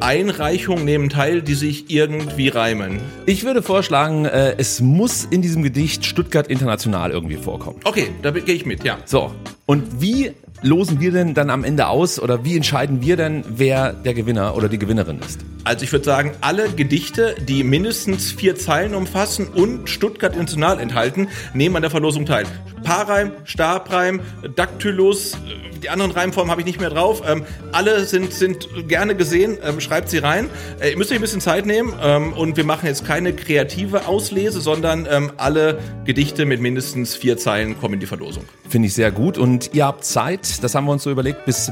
Einreichungen 0.00 0.84
nehmen 0.84 1.08
teil, 1.08 1.42
die 1.42 1.54
sich 1.54 1.90
irgendwie 1.90 2.48
reimen. 2.48 3.00
Ich 3.26 3.44
würde 3.44 3.62
vorschlagen, 3.62 4.24
äh, 4.24 4.54
es 4.58 4.80
muss 4.80 5.24
in 5.24 5.42
diesem 5.42 5.62
Gedicht 5.62 6.04
Stuttgart 6.04 6.46
International 6.48 7.10
irgendwie 7.10 7.36
vorkommen. 7.36 7.80
Okay, 7.84 8.08
da 8.22 8.30
gehe 8.30 8.54
ich 8.54 8.66
mit, 8.66 8.84
ja. 8.84 8.98
So, 9.04 9.32
und 9.66 10.00
wie 10.00 10.32
losen 10.62 11.00
wir 11.00 11.12
denn 11.12 11.34
dann 11.34 11.50
am 11.50 11.64
Ende 11.64 11.86
aus 11.86 12.20
oder 12.20 12.44
wie 12.44 12.56
entscheiden 12.56 13.00
wir 13.02 13.16
denn, 13.16 13.44
wer 13.48 13.92
der 13.92 14.14
Gewinner 14.14 14.56
oder 14.56 14.68
die 14.68 14.78
Gewinnerin 14.78 15.20
ist? 15.20 15.40
Also 15.64 15.84
ich 15.84 15.92
würde 15.92 16.04
sagen, 16.04 16.32
alle 16.40 16.70
Gedichte, 16.70 17.34
die 17.46 17.64
mindestens 17.64 18.32
vier 18.32 18.56
Zeilen 18.56 18.94
umfassen 18.94 19.48
und 19.48 19.88
Stuttgart 19.88 20.32
International 20.32 20.80
enthalten, 20.80 21.28
nehmen 21.54 21.76
an 21.76 21.82
der 21.82 21.90
Verlosung 21.90 22.26
teil. 22.26 22.46
Paarreim, 22.82 23.32
Stabreim, 23.44 24.20
Dactylus, 24.56 25.36
die 25.82 25.90
anderen 25.90 26.12
Reimformen 26.12 26.50
habe 26.50 26.60
ich 26.60 26.66
nicht 26.66 26.80
mehr 26.80 26.90
drauf. 26.90 27.22
Ähm, 27.26 27.44
alle 27.72 28.04
sind, 28.04 28.32
sind 28.32 28.68
gerne 28.88 29.14
gesehen. 29.14 29.58
Ähm, 29.62 29.80
schreibt 29.80 30.10
sie 30.10 30.18
rein. 30.18 30.50
Äh, 30.78 30.90
ihr 30.90 30.98
müsst 30.98 31.10
euch 31.10 31.18
ein 31.18 31.22
bisschen 31.22 31.40
Zeit 31.40 31.66
nehmen 31.66 31.94
ähm, 32.02 32.32
und 32.34 32.56
wir 32.56 32.64
machen 32.64 32.86
jetzt 32.86 33.06
keine 33.06 33.32
kreative 33.32 34.06
Auslese, 34.06 34.60
sondern 34.60 35.06
ähm, 35.10 35.32
alle 35.36 35.78
Gedichte 36.04 36.44
mit 36.44 36.60
mindestens 36.60 37.14
vier 37.16 37.38
Zeilen 37.38 37.78
kommen 37.78 37.94
in 37.94 38.00
die 38.00 38.06
Verlosung. 38.06 38.44
Finde 38.68 38.88
ich 38.88 38.94
sehr 38.94 39.10
gut. 39.10 39.38
Und 39.38 39.70
ihr 39.72 39.86
habt 39.86 40.04
Zeit, 40.04 40.62
das 40.62 40.74
haben 40.74 40.84
wir 40.84 40.92
uns 40.92 41.02
so 41.02 41.10
überlegt, 41.10 41.44
bis 41.46 41.70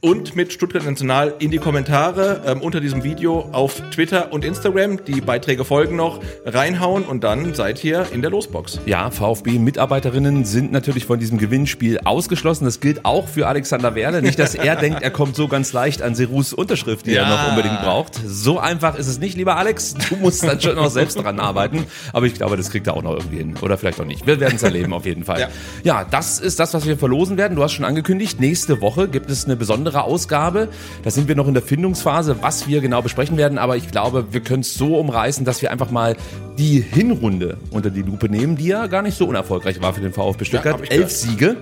Und 0.03 0.35
mit 0.35 0.51
Stuttgart 0.51 0.83
National 0.83 1.33
in 1.39 1.49
die 1.49 1.59
Kommentare 1.59 2.41
ähm, 2.45 2.59
unter 2.59 2.81
diesem 2.81 3.05
Video 3.05 3.47
auf 3.53 3.81
Twitter 3.89 4.33
und 4.33 4.43
Instagram. 4.43 5.05
Die 5.05 5.21
Beiträge 5.21 5.63
folgen 5.63 5.95
noch. 5.95 6.19
Reinhauen 6.45 7.05
und 7.05 7.23
dann 7.23 7.53
seid 7.53 7.81
ihr 7.85 8.05
in 8.11 8.21
der 8.21 8.29
Losbox. 8.29 8.81
Ja, 8.85 9.09
VfB-Mitarbeiterinnen 9.11 10.43
sind 10.43 10.73
natürlich 10.73 11.05
von 11.05 11.19
diesem 11.19 11.37
Gewinnspiel 11.37 11.99
ausgeschlossen. 12.03 12.65
Das 12.65 12.81
gilt 12.81 13.05
auch 13.05 13.29
für 13.29 13.47
Alexander 13.47 13.95
Werle. 13.95 14.21
Nicht, 14.21 14.39
dass 14.39 14.55
er 14.55 14.75
denkt, 14.83 15.01
er 15.01 15.09
kommt 15.09 15.37
so 15.37 15.47
ganz 15.47 15.71
leicht 15.71 16.01
an 16.01 16.15
Serus 16.15 16.51
Unterschrift, 16.51 17.05
die 17.05 17.11
er 17.15 17.23
Ja. 17.23 17.29
noch 17.29 17.49
unbedingt 17.51 17.79
braucht. 17.81 18.19
So 18.27 18.59
einfach 18.59 18.95
ist 18.97 19.07
es 19.07 19.19
nicht, 19.19 19.37
lieber 19.37 19.55
Alex. 19.55 19.93
Du 20.09 20.17
musst 20.17 20.43
dann 20.43 20.59
schon 20.59 20.75
noch 20.75 20.89
selbst 20.89 21.17
dran 21.17 21.39
arbeiten. 21.39 21.85
Aber 22.11 22.25
ich 22.25 22.33
glaube, 22.33 22.57
das 22.57 22.71
kriegt 22.71 22.87
er 22.87 22.97
auch 22.97 23.03
noch 23.03 23.13
irgendwie 23.15 23.37
hin. 23.37 23.55
Oder 23.61 23.77
vielleicht 23.77 24.01
auch 24.01 24.05
nicht. 24.05 24.27
Wir 24.27 24.41
werden 24.41 24.55
es 24.57 24.63
erleben, 24.63 24.91
auf 24.91 25.05
jeden 25.05 25.23
Fall. 25.23 25.39
Ja. 25.39 25.47
ja, 25.85 26.03
das 26.11 26.39
ist 26.39 26.59
das, 26.59 26.73
was 26.73 26.85
wir 26.85 26.97
verlosen 26.97 27.37
werden. 27.37 27.55
Du 27.55 27.63
hast 27.63 27.71
schon 27.71 27.85
angekündigt, 27.85 28.41
nächste 28.41 28.81
Woche 28.81 29.07
gibt 29.07 29.29
es 29.29 29.45
eine 29.45 29.55
besondere 29.55 29.92
Ausgabe. 30.01 30.69
Da 31.03 31.11
sind 31.11 31.27
wir 31.27 31.35
noch 31.35 31.47
in 31.47 31.53
der 31.53 31.63
Findungsphase, 31.63 32.37
was 32.41 32.67
wir 32.67 32.81
genau 32.81 33.01
besprechen 33.01 33.37
werden. 33.37 33.57
Aber 33.57 33.77
ich 33.77 33.91
glaube, 33.91 34.27
wir 34.31 34.41
können 34.41 34.61
es 34.61 34.73
so 34.73 34.97
umreißen, 34.97 35.45
dass 35.45 35.61
wir 35.61 35.71
einfach 35.71 35.91
mal 35.91 36.15
die 36.57 36.79
Hinrunde 36.81 37.57
unter 37.71 37.89
die 37.89 38.01
Lupe 38.01 38.29
nehmen, 38.29 38.55
die 38.55 38.67
ja 38.67 38.87
gar 38.87 39.01
nicht 39.01 39.17
so 39.17 39.27
unerfolgreich 39.27 39.81
war 39.81 39.93
für 39.93 40.01
den 40.01 40.13
VfB 40.13 40.45
Stuttgart. 40.45 40.81
ich 40.83 40.91
Elf 40.91 41.11
Siege, 41.11 41.57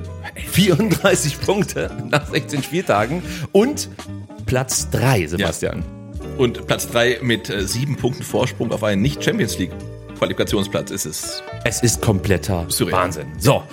34 0.52 1.40
Punkte 1.42 1.92
nach 2.10 2.28
16 2.28 2.64
Spieltagen 2.64 3.24
und 3.52 3.90
Platz 4.46 4.90
3, 4.90 5.28
Sebastian. 5.28 5.84
Und 6.38 6.66
Platz 6.66 6.88
drei 6.88 7.20
mit 7.22 7.50
äh, 7.50 7.68
sieben 7.68 7.98
Punkten 7.98 8.24
Vorsprung 8.24 8.72
auf 8.72 8.84
einen 8.84 9.02
Nicht-Champions 9.02 9.60
League 9.60 9.72
Qualifikationsplatz 10.22 10.92
ist 10.92 11.06
es. 11.06 11.44
Es 11.64 11.82
ist 11.82 12.00
kompletter 12.00 12.66
Surreal. 12.70 13.02
Wahnsinn. 13.02 13.26
So, 13.40 13.64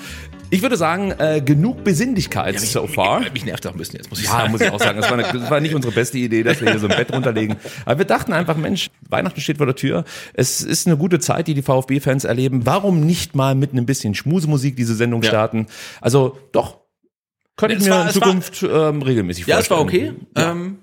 ich 0.51 0.63
würde 0.63 0.77
sagen, 0.77 1.13
äh, 1.19 1.41
genug 1.45 1.85
Besinnlichkeit 1.85 2.59
so 2.61 2.87
far. 2.87 3.21
Mich 3.33 3.45
nervt 3.45 3.67
auch 3.67 3.73
ein 3.73 3.79
bisschen 3.79 3.97
jetzt, 3.97 4.11
muss 4.11 4.19
ich 4.21 4.27
Ja, 4.27 4.33
sagen. 4.33 4.51
muss 4.53 4.61
ich 4.61 4.71
auch 4.71 4.79
sagen. 4.81 5.01
Das 5.01 5.11
war, 5.11 5.19
eine, 5.19 5.23
das 5.41 5.51
war 5.51 5.61
nicht 5.61 5.75
unsere 5.75 5.93
beste 5.95 6.19
Idee, 6.19 6.43
dass 6.43 6.61
wir 6.61 6.71
hier 6.71 6.79
so 6.81 6.89
ein 6.89 6.97
Bett 6.97 7.13
runterlegen. 7.13 7.57
Aber 7.85 7.99
wir 7.99 8.05
dachten 8.07 8.33
einfach, 8.33 8.57
Mensch, 8.57 8.89
Weihnachten 9.09 9.41
steht 9.41 9.59
vor 9.59 9.67
der 9.67 9.75
Tür. 9.77 10.05
Es 10.35 10.61
ist 10.63 10.87
eine 10.87 10.97
gute 10.97 11.19
Zeit, 11.19 11.49
die 11.49 11.55
die 11.55 11.63
VfB-Fans 11.63 12.25
erleben. 12.25 12.67
Warum 12.67 13.01
nicht 13.01 13.35
mal 13.35 13.55
mit 13.55 13.73
ein 13.75 13.87
bisschen 13.87 14.15
Schmusemusik 14.15 14.77
diese 14.77 14.95
Sendung 14.95 15.23
Ja. 15.23 15.29
starten? 15.29 15.67
Also 16.01 16.39
doch, 16.53 16.79
könnte 17.57 17.77
ich 17.77 17.85
mir 17.85 17.91
war- 17.91 18.03
in 18.03 18.09
es 18.09 18.21
war- 18.21 18.27
Zukunft 18.29 18.63
ähm, 18.63 19.03
regelmäßig 19.03 19.47
Ja, 19.47 19.59
es 19.59 19.71
war 19.71 19.81
okay. 19.81 20.13
vorstellen. 20.13 20.27
Ja. 20.37 20.51
Ähm, 20.53 20.79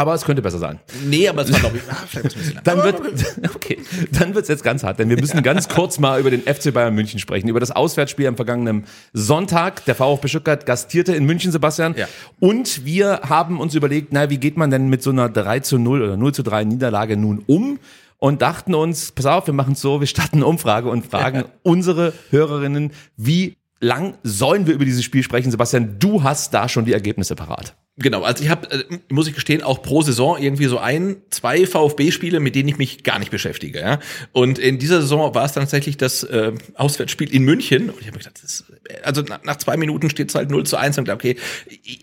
Aber 0.00 0.14
es 0.14 0.24
könnte 0.24 0.40
besser 0.40 0.58
sein. 0.58 0.80
nee, 1.04 1.28
aber 1.28 1.42
es 1.42 1.52
war, 1.52 1.60
glaube 1.60 1.76
ich, 1.76 1.82
ah, 1.90 1.96
vielleicht 2.08 2.34
ein 2.34 2.38
bisschen 2.38 2.54
lang. 2.54 2.64
Dann 2.64 2.82
wird, 2.82 3.54
okay, 3.54 3.78
dann 4.12 4.34
wird's 4.34 4.48
jetzt 4.48 4.64
ganz 4.64 4.82
hart, 4.82 4.98
denn 4.98 5.10
wir 5.10 5.20
müssen 5.20 5.42
ganz 5.42 5.68
kurz 5.68 5.98
mal 5.98 6.18
über 6.18 6.30
den 6.30 6.40
FC 6.40 6.72
Bayern 6.72 6.94
München 6.94 7.20
sprechen, 7.20 7.48
über 7.48 7.60
das 7.60 7.70
Auswärtsspiel 7.70 8.26
am 8.26 8.36
vergangenen 8.36 8.86
Sonntag. 9.12 9.84
Der 9.84 9.94
VfB 9.94 10.28
Stuttgart 10.28 10.64
gastierte 10.64 11.14
in 11.14 11.26
München, 11.26 11.52
Sebastian. 11.52 11.94
Ja. 11.98 12.08
Und 12.38 12.86
wir 12.86 13.20
haben 13.28 13.60
uns 13.60 13.74
überlegt, 13.74 14.10
na, 14.10 14.30
wie 14.30 14.38
geht 14.38 14.56
man 14.56 14.70
denn 14.70 14.88
mit 14.88 15.02
so 15.02 15.10
einer 15.10 15.28
3 15.28 15.60
zu 15.60 15.76
0 15.76 16.00
oder 16.00 16.16
0 16.16 16.32
zu 16.32 16.42
3 16.42 16.64
Niederlage 16.64 17.18
nun 17.18 17.44
um? 17.46 17.78
Und 18.16 18.40
dachten 18.40 18.74
uns, 18.74 19.12
pass 19.12 19.26
auf, 19.26 19.46
wir 19.48 19.54
machen 19.54 19.74
es 19.74 19.82
so, 19.82 20.00
wir 20.00 20.06
starten 20.06 20.36
eine 20.36 20.46
Umfrage 20.46 20.88
und 20.88 21.04
fragen 21.04 21.44
unsere 21.62 22.14
Hörerinnen, 22.30 22.92
wie 23.18 23.58
lang 23.80 24.14
sollen 24.22 24.66
wir 24.66 24.74
über 24.74 24.86
dieses 24.86 25.04
Spiel 25.04 25.22
sprechen? 25.22 25.50
Sebastian, 25.50 25.96
du 25.98 26.22
hast 26.22 26.54
da 26.54 26.70
schon 26.70 26.86
die 26.86 26.94
Ergebnisse 26.94 27.34
parat. 27.34 27.74
Genau, 28.02 28.22
also 28.22 28.42
ich 28.42 28.48
habe, 28.48 28.70
äh, 28.70 28.98
muss 29.10 29.26
ich 29.26 29.34
gestehen, 29.34 29.62
auch 29.62 29.82
pro 29.82 30.00
Saison 30.00 30.38
irgendwie 30.38 30.64
so 30.64 30.78
ein, 30.78 31.16
zwei 31.28 31.66
VfB-Spiele, 31.66 32.40
mit 32.40 32.54
denen 32.54 32.68
ich 32.70 32.78
mich 32.78 33.02
gar 33.04 33.18
nicht 33.18 33.30
beschäftige. 33.30 33.78
Ja? 33.78 33.98
Und 34.32 34.58
in 34.58 34.78
dieser 34.78 35.02
Saison 35.02 35.34
war 35.34 35.44
es 35.44 35.52
tatsächlich 35.52 35.98
das 35.98 36.22
äh, 36.22 36.52
Auswärtsspiel 36.74 37.32
in 37.32 37.44
München. 37.44 37.90
Und 37.90 38.00
ich 38.00 38.06
habe 38.06 38.18
gedacht, 38.18 38.40
das 38.42 38.44
ist, 38.44 38.72
also 39.02 39.20
nach, 39.20 39.44
nach 39.44 39.56
zwei 39.56 39.76
Minuten 39.76 40.08
steht 40.08 40.30
es 40.30 40.34
halt 40.34 40.50
0 40.50 40.64
zu 40.64 40.78
1 40.78 40.96
und 40.96 41.04
gedacht, 41.04 41.16
okay, 41.16 41.36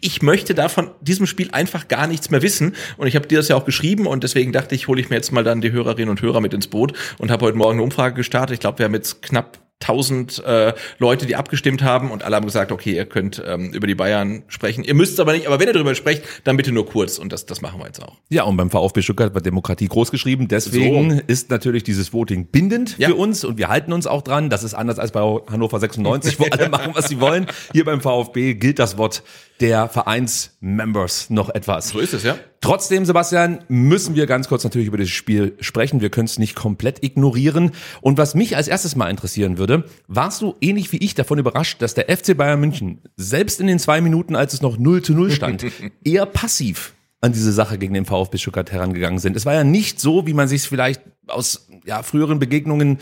ich 0.02 0.22
möchte 0.22 0.54
da 0.54 0.70
von 0.70 0.92
diesem 1.02 1.26
Spiel 1.26 1.50
einfach 1.52 1.88
gar 1.88 2.06
nichts 2.06 2.30
mehr 2.30 2.44
wissen. 2.44 2.76
Und 2.98 3.08
ich 3.08 3.16
habe 3.16 3.28
dir 3.28 3.40
das 3.40 3.48
ja 3.48 3.56
auch 3.56 3.66
geschrieben 3.66 4.06
und 4.06 4.24
deswegen 4.24 4.52
dachte 4.52 4.76
ich, 4.76 4.88
hole 4.88 5.02
ich 5.02 5.10
mir 5.10 5.16
jetzt 5.16 5.32
mal 5.32 5.44
dann 5.44 5.62
die 5.62 5.72
Hörerinnen 5.72 6.10
und 6.10 6.22
Hörer 6.22 6.42
mit 6.42 6.54
ins 6.54 6.68
Boot 6.68 6.94
und 7.18 7.32
habe 7.32 7.46
heute 7.46 7.58
Morgen 7.58 7.74
eine 7.74 7.84
Umfrage 7.84 8.14
gestartet. 8.14 8.54
Ich 8.54 8.60
glaube, 8.60 8.78
wir 8.78 8.86
haben 8.86 8.94
jetzt 8.94 9.24
knapp 9.24 9.67
1000 9.82 10.44
äh, 10.44 10.74
Leute, 10.98 11.26
die 11.28 11.36
abgestimmt 11.36 11.84
haben 11.84 12.10
und 12.12 12.24
alle 12.24 12.36
haben 12.36 12.46
gesagt, 12.46 12.72
okay, 12.72 12.96
ihr 12.96 13.06
könnt 13.06 13.42
ähm, 13.46 13.72
über 13.74 13.86
die 13.86 13.94
Bayern 13.96 14.44
sprechen. 14.48 14.84
Ihr 14.84 14.96
müsst 14.96 15.20
aber 15.20 15.34
nicht, 15.34 15.46
aber 15.48 15.60
wenn 15.60 15.68
ihr 15.68 15.74
darüber 15.74 15.94
sprecht, 15.94 16.24
dann 16.46 16.58
bitte 16.58 16.72
nur 16.72 16.86
kurz 16.88 17.20
und 17.20 17.32
das, 17.32 17.46
das 17.46 17.62
machen 17.62 17.80
wir 17.80 17.86
jetzt 17.86 18.02
auch. 18.02 18.16
Ja, 18.30 18.44
und 18.44 18.58
beim 18.58 18.72
VfB 18.72 19.02
Stuttgart 19.04 19.36
wird 19.36 19.46
Demokratie 19.46 19.88
groß 19.88 20.10
geschrieben. 20.12 20.48
Deswegen 20.48 21.18
So. 21.18 21.22
ist 21.28 21.50
natürlich 21.52 21.84
dieses 21.84 22.12
Voting 22.12 22.48
bindend 22.48 22.98
Ja. 22.98 23.10
für 23.10 23.16
uns 23.16 23.44
und 23.44 23.58
wir 23.60 23.68
halten 23.70 23.94
uns 23.94 24.08
auch 24.08 24.24
dran. 24.24 24.50
Das 24.50 24.64
ist 24.64 24.74
anders 24.74 24.98
als 24.98 25.12
bei 25.12 25.20
Hannover 25.22 25.80
96, 25.80 26.40
wo 26.40 26.46
alle 26.46 26.70
machen, 26.70 26.94
was 26.96 27.08
sie 27.08 27.20
wollen. 27.22 27.46
Hier 27.72 27.86
beim 27.86 28.02
VfB 28.02 28.56
gilt 28.56 28.80
das 28.80 28.98
Wort 28.98 29.22
der 29.60 29.90
Vereinsmembers 29.90 31.30
noch 31.30 31.50
etwas. 31.50 31.90
So 31.90 32.00
ist 32.00 32.14
es, 32.14 32.24
ja. 32.24 32.38
Trotzdem, 32.62 33.06
Sebastian, 33.06 33.60
müssen 33.68 34.16
wir 34.16 34.26
ganz 34.26 34.48
kurz 34.48 34.64
natürlich 34.64 34.88
über 34.88 34.98
dieses 34.98 35.14
Spiel 35.14 35.56
sprechen. 35.60 36.02
Wir 36.02 36.10
können 36.10 36.26
es 36.26 36.40
nicht 36.40 36.56
komplett 36.56 37.04
ignorieren. 37.04 37.72
Und 38.02 38.18
was 38.18 38.36
mich 38.36 38.56
als 38.56 38.68
erstes 38.68 38.96
mal 38.96 39.10
interessieren 39.10 39.58
würde, 39.58 39.86
warst 40.08 40.42
du 40.42 40.56
ähnlich 40.60 40.92
wie 40.92 40.98
ich 40.98 41.14
davon 41.14 41.38
überrascht, 41.38 41.82
dass 41.82 41.94
der 41.94 42.06
FC 42.16 42.36
Bayern 42.36 42.60
München 42.60 43.02
selbst 43.16 43.62
in 43.62 43.68
den 43.68 43.80
zwei 43.80 44.02
Minuten, 44.02 44.36
als 44.36 44.54
es 44.54 44.62
noch 44.62 44.78
0 44.78 45.04
zu 45.04 45.14
0 45.14 45.32
stand, 45.32 45.66
eher 46.04 46.26
passiv 46.26 46.94
an 47.22 47.32
diese 47.32 47.52
Sache 47.52 47.78
gegen 47.78 47.94
den 47.94 48.06
VfB 48.06 48.38
Stuttgart 48.38 48.72
herangegangen 48.72 49.20
sind. 49.20 49.36
Es 49.36 49.46
war 49.46 49.54
ja 49.54 49.64
nicht 49.64 50.00
so, 50.00 50.28
wie 50.28 50.34
man 50.34 50.48
sich 50.48 50.64
vielleicht 50.64 51.02
aus 51.28 51.68
ja, 51.86 52.04
früheren 52.04 52.40
Begegnungen 52.40 53.00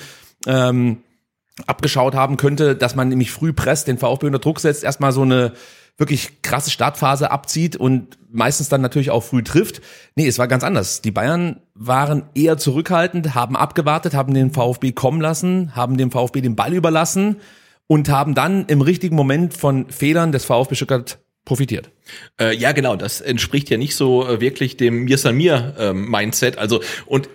ähm, 0.48 0.98
abgeschaut 1.68 2.16
haben 2.16 2.38
könnte, 2.38 2.76
dass 2.76 2.96
man 2.96 3.10
nämlich 3.10 3.32
früh 3.32 3.54
presst, 3.54 3.88
den 3.88 3.98
VfB 3.98 4.28
unter 4.28 4.40
Druck 4.40 4.60
setzt, 4.60 4.84
erstmal 4.84 5.12
so 5.12 5.22
eine 5.22 5.54
wirklich 5.98 6.42
krasse 6.42 6.72
Startphase 6.72 7.32
abzieht 7.32 7.76
und 7.76 8.18
meistens 8.30 8.70
dann 8.70 8.82
natürlich 8.82 9.12
auch 9.12 9.24
früh 9.24 9.44
trifft. 9.44 9.82
Nee, 10.16 10.28
es 10.28 10.38
war 10.38 10.48
ganz 10.48 10.64
anders. 10.64 11.02
Die 11.02 11.12
Bayern 11.12 11.62
waren 11.74 12.24
eher 12.36 12.58
zurückhaltend, 12.58 13.34
haben 13.34 13.56
abgewartet, 13.56 14.14
haben 14.14 14.34
den 14.34 14.52
VfB 14.52 14.92
kommen 14.92 15.22
lassen, 15.22 15.76
haben 15.76 15.98
dem 15.98 16.12
VfB 16.12 16.42
den 16.42 16.56
Ball 16.56 16.74
überlassen 16.74 17.38
und 17.88 18.10
haben 18.10 18.36
dann 18.36 18.66
im 18.66 18.82
richtigen 18.82 19.16
Moment 19.16 19.54
von 19.54 19.90
Fehlern 19.90 20.32
des 20.32 20.44
VfB 20.46 20.76
Stuttgart 20.76 21.20
profitiert. 21.46 21.92
Äh, 22.42 22.56
ja, 22.56 22.72
genau, 22.72 22.96
das 22.96 23.22
entspricht 23.22 23.70
ja 23.70 23.78
nicht 23.78 23.96
so 23.96 24.28
äh, 24.28 24.42
wirklich 24.42 24.78
dem 24.78 25.06
Mir 25.06 25.18
san 25.18 25.36
mir 25.36 25.76
ähm, 25.78 26.10
Mindset. 26.10 26.58
Also 26.58 26.82
und 27.06 27.30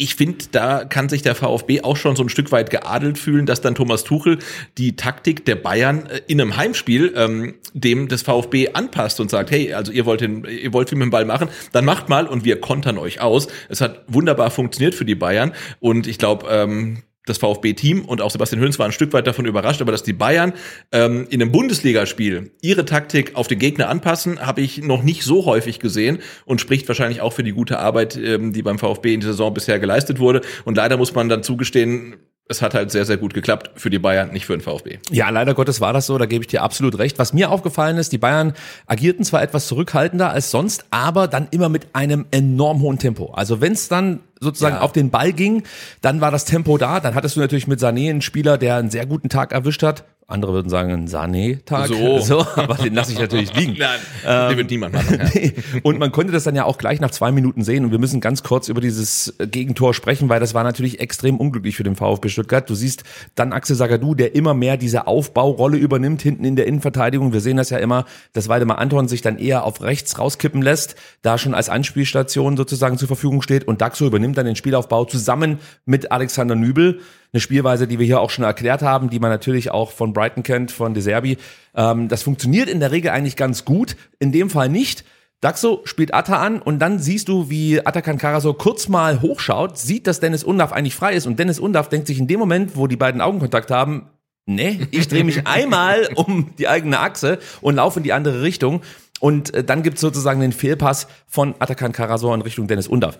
ich 0.00 0.14
finde, 0.14 0.46
da 0.50 0.84
kann 0.84 1.10
sich 1.10 1.20
der 1.20 1.34
VfB 1.34 1.82
auch 1.82 1.96
schon 1.96 2.16
so 2.16 2.22
ein 2.22 2.30
Stück 2.30 2.52
weit 2.52 2.70
geadelt 2.70 3.18
fühlen, 3.18 3.44
dass 3.44 3.60
dann 3.60 3.74
Thomas 3.74 4.02
Tuchel 4.02 4.38
die 4.78 4.96
Taktik 4.96 5.44
der 5.44 5.56
Bayern 5.56 6.06
äh, 6.06 6.22
in 6.26 6.40
einem 6.40 6.56
Heimspiel 6.56 7.12
ähm, 7.14 7.56
dem 7.74 8.08
des 8.08 8.22
VfB 8.22 8.70
anpasst 8.72 9.20
und 9.20 9.30
sagt, 9.30 9.50
hey, 9.50 9.74
also 9.74 9.92
ihr 9.92 10.06
wollt 10.06 10.22
den, 10.22 10.44
ihr 10.44 10.72
wollt 10.72 10.88
viel 10.88 10.96
mit 10.96 11.04
dem 11.04 11.10
Ball 11.10 11.26
machen, 11.26 11.50
dann 11.72 11.84
macht 11.84 12.08
mal 12.08 12.26
und 12.26 12.46
wir 12.46 12.62
kontern 12.62 12.96
euch 12.96 13.20
aus. 13.20 13.48
Es 13.68 13.82
hat 13.82 14.02
wunderbar 14.08 14.50
funktioniert 14.50 14.94
für 14.94 15.04
die 15.04 15.14
Bayern 15.14 15.52
und 15.80 16.06
ich 16.06 16.16
glaube, 16.16 16.46
ähm, 16.48 17.02
das 17.26 17.38
VfB-Team 17.38 18.04
und 18.04 18.22
auch 18.22 18.30
Sebastian 18.30 18.62
Höns 18.62 18.78
war 18.78 18.86
ein 18.86 18.92
Stück 18.92 19.12
weit 19.12 19.26
davon 19.26 19.44
überrascht, 19.44 19.82
aber 19.82 19.92
dass 19.92 20.02
die 20.02 20.12
Bayern 20.12 20.52
ähm, 20.90 21.26
in 21.30 21.42
einem 21.42 21.52
Bundesligaspiel 21.52 22.50
ihre 22.62 22.84
Taktik 22.84 23.34
auf 23.34 23.46
den 23.46 23.58
Gegner 23.58 23.88
anpassen, 23.88 24.44
habe 24.44 24.62
ich 24.62 24.82
noch 24.82 25.02
nicht 25.02 25.22
so 25.22 25.44
häufig 25.44 25.80
gesehen 25.80 26.20
und 26.46 26.60
spricht 26.60 26.88
wahrscheinlich 26.88 27.20
auch 27.20 27.32
für 27.32 27.42
die 27.42 27.52
gute 27.52 27.78
Arbeit, 27.78 28.16
ähm, 28.16 28.52
die 28.52 28.62
beim 28.62 28.78
VfB 28.78 29.14
in 29.14 29.20
der 29.20 29.30
Saison 29.30 29.52
bisher 29.52 29.78
geleistet 29.78 30.18
wurde. 30.18 30.40
Und 30.64 30.76
leider 30.76 30.96
muss 30.96 31.14
man 31.14 31.28
dann 31.28 31.42
zugestehen, 31.42 32.16
es 32.50 32.60
hat 32.62 32.74
halt 32.74 32.90
sehr, 32.90 33.04
sehr 33.04 33.16
gut 33.16 33.32
geklappt 33.32 33.70
für 33.76 33.90
die 33.90 33.98
Bayern, 34.00 34.32
nicht 34.32 34.44
für 34.44 34.52
den 34.56 34.60
VfB. 34.60 34.98
Ja, 35.10 35.30
leider 35.30 35.54
Gottes 35.54 35.80
war 35.80 35.92
das 35.92 36.06
so, 36.06 36.18
da 36.18 36.26
gebe 36.26 36.42
ich 36.42 36.48
dir 36.48 36.62
absolut 36.62 36.98
recht. 36.98 37.18
Was 37.18 37.32
mir 37.32 37.50
aufgefallen 37.50 37.96
ist, 37.96 38.10
die 38.12 38.18
Bayern 38.18 38.52
agierten 38.86 39.24
zwar 39.24 39.42
etwas 39.42 39.68
zurückhaltender 39.68 40.30
als 40.30 40.50
sonst, 40.50 40.84
aber 40.90 41.28
dann 41.28 41.46
immer 41.52 41.68
mit 41.68 41.94
einem 41.94 42.26
enorm 42.32 42.80
hohen 42.80 42.98
Tempo. 42.98 43.32
Also 43.32 43.60
wenn 43.60 43.72
es 43.72 43.88
dann 43.88 44.20
sozusagen 44.40 44.76
Ja. 44.76 44.80
auf 44.82 44.92
den 44.92 45.10
Ball 45.10 45.32
ging, 45.32 45.62
dann 46.00 46.20
war 46.20 46.30
das 46.30 46.44
Tempo 46.44 46.76
da. 46.76 46.98
Dann 47.00 47.14
hattest 47.14 47.36
du 47.36 47.40
natürlich 47.40 47.68
mit 47.68 47.78
Sané 47.80 48.10
einen 48.10 48.22
Spieler, 48.22 48.58
der 48.58 48.76
einen 48.76 48.90
sehr 48.90 49.06
guten 49.06 49.28
Tag 49.28 49.52
erwischt 49.52 49.82
hat. 49.82 50.04
Andere 50.30 50.52
würden 50.52 50.68
sagen, 50.68 50.92
ein 50.92 51.08
Sané-Tag. 51.08 51.90
So. 52.20 52.44
aber 52.56 52.74
den 52.74 52.94
lasse 52.94 53.12
ich 53.12 53.18
natürlich 53.18 53.54
liegen. 53.54 53.76
Nein, 54.24 54.48
den 54.50 54.58
wird 54.58 54.70
niemand 54.70 54.94
machen. 54.94 55.18
Ja. 55.34 55.50
Und 55.82 55.98
man 55.98 56.12
konnte 56.12 56.32
das 56.32 56.44
dann 56.44 56.54
ja 56.54 56.64
auch 56.64 56.78
gleich 56.78 57.00
nach 57.00 57.10
zwei 57.10 57.32
Minuten 57.32 57.62
sehen. 57.62 57.84
Und 57.84 57.90
wir 57.90 57.98
müssen 57.98 58.20
ganz 58.20 58.42
kurz 58.42 58.68
über 58.68 58.80
dieses 58.80 59.34
äh, 59.38 59.46
Gegentor 59.46 59.94
sprechen, 59.94 60.28
weil 60.28 60.40
das 60.40 60.54
war 60.54 60.64
natürlich 60.64 61.00
extrem 61.00 61.38
unglücklich 61.38 61.76
für 61.76 61.82
den 61.82 61.96
VfB 61.96 62.28
Stuttgart. 62.28 62.68
Du 62.68 62.74
siehst 62.74 63.04
dann 63.34 63.52
Axel 63.52 63.76
Sagadou, 63.76 64.14
der 64.14 64.34
immer 64.34 64.54
mehr 64.54 64.76
diese 64.76 65.06
Aufbaurolle 65.06 65.76
übernimmt 65.76 66.22
hinten 66.22 66.44
in 66.44 66.56
der 66.56 66.66
Innenverteidigung. 66.66 67.32
Wir 67.32 67.40
sehen 67.40 67.56
das 67.56 67.70
ja 67.70 67.78
immer, 67.78 68.04
dass 68.32 68.48
Waldemar 68.48 68.78
Anton 68.78 69.08
sich 69.08 69.22
dann 69.22 69.38
eher 69.38 69.64
auf 69.64 69.82
rechts 69.82 70.18
rauskippen 70.18 70.62
lässt, 70.62 70.96
da 71.22 71.38
schon 71.38 71.54
als 71.54 71.68
Anspielstation 71.68 72.56
sozusagen 72.56 72.98
zur 72.98 73.08
Verfügung 73.08 73.42
steht. 73.42 73.66
Und 73.66 73.80
Daxo 73.80 74.06
übernimmt 74.06 74.36
dann 74.36 74.46
den 74.46 74.56
Spielaufbau 74.56 75.04
zusammen 75.04 75.58
mit 75.84 76.12
Alexander 76.12 76.54
Nübel. 76.54 77.00
Eine 77.32 77.40
Spielweise, 77.40 77.86
die 77.86 77.98
wir 77.98 78.06
hier 78.06 78.20
auch 78.20 78.30
schon 78.30 78.44
erklärt 78.44 78.82
haben, 78.82 79.10
die 79.10 79.20
man 79.20 79.30
natürlich 79.30 79.70
auch 79.70 79.92
von 79.92 80.12
Brighton 80.12 80.42
kennt, 80.42 80.72
von 80.72 80.94
De 80.94 81.02
Serbi. 81.02 81.38
Ähm, 81.74 82.08
das 82.08 82.22
funktioniert 82.22 82.68
in 82.68 82.80
der 82.80 82.90
Regel 82.90 83.10
eigentlich 83.10 83.36
ganz 83.36 83.64
gut. 83.64 83.96
In 84.18 84.32
dem 84.32 84.50
Fall 84.50 84.68
nicht. 84.68 85.04
Daxo 85.40 85.80
spielt 85.84 86.12
Atta 86.12 86.36
an 86.36 86.60
und 86.60 86.80
dann 86.80 86.98
siehst 86.98 87.28
du, 87.28 87.48
wie 87.48 87.84
Atakan 87.84 88.18
Karasor 88.18 88.58
kurz 88.58 88.88
mal 88.88 89.22
hochschaut, 89.22 89.78
sieht, 89.78 90.06
dass 90.06 90.20
Dennis 90.20 90.44
Undaff 90.44 90.72
eigentlich 90.72 90.94
frei 90.94 91.14
ist 91.14 91.26
und 91.26 91.38
Dennis 91.38 91.58
Undaff 91.58 91.88
denkt 91.88 92.08
sich 92.08 92.18
in 92.18 92.26
dem 92.26 92.38
Moment, 92.38 92.76
wo 92.76 92.86
die 92.86 92.96
beiden 92.96 93.22
Augenkontakt 93.22 93.70
haben, 93.70 94.10
nee, 94.44 94.86
ich 94.90 95.08
drehe 95.08 95.24
mich 95.24 95.46
einmal 95.46 96.10
um 96.14 96.50
die 96.58 96.68
eigene 96.68 97.00
Achse 97.00 97.38
und 97.62 97.76
laufe 97.76 98.00
in 98.00 98.04
die 98.04 98.12
andere 98.12 98.42
Richtung 98.42 98.82
und 99.20 99.54
äh, 99.54 99.64
dann 99.64 99.82
gibt's 99.82 100.02
sozusagen 100.02 100.40
den 100.40 100.52
Fehlpass 100.52 101.06
von 101.26 101.54
Atakan 101.58 101.92
Karasor 101.92 102.34
in 102.34 102.42
Richtung 102.42 102.66
Dennis 102.66 102.88
Undaff. 102.88 103.18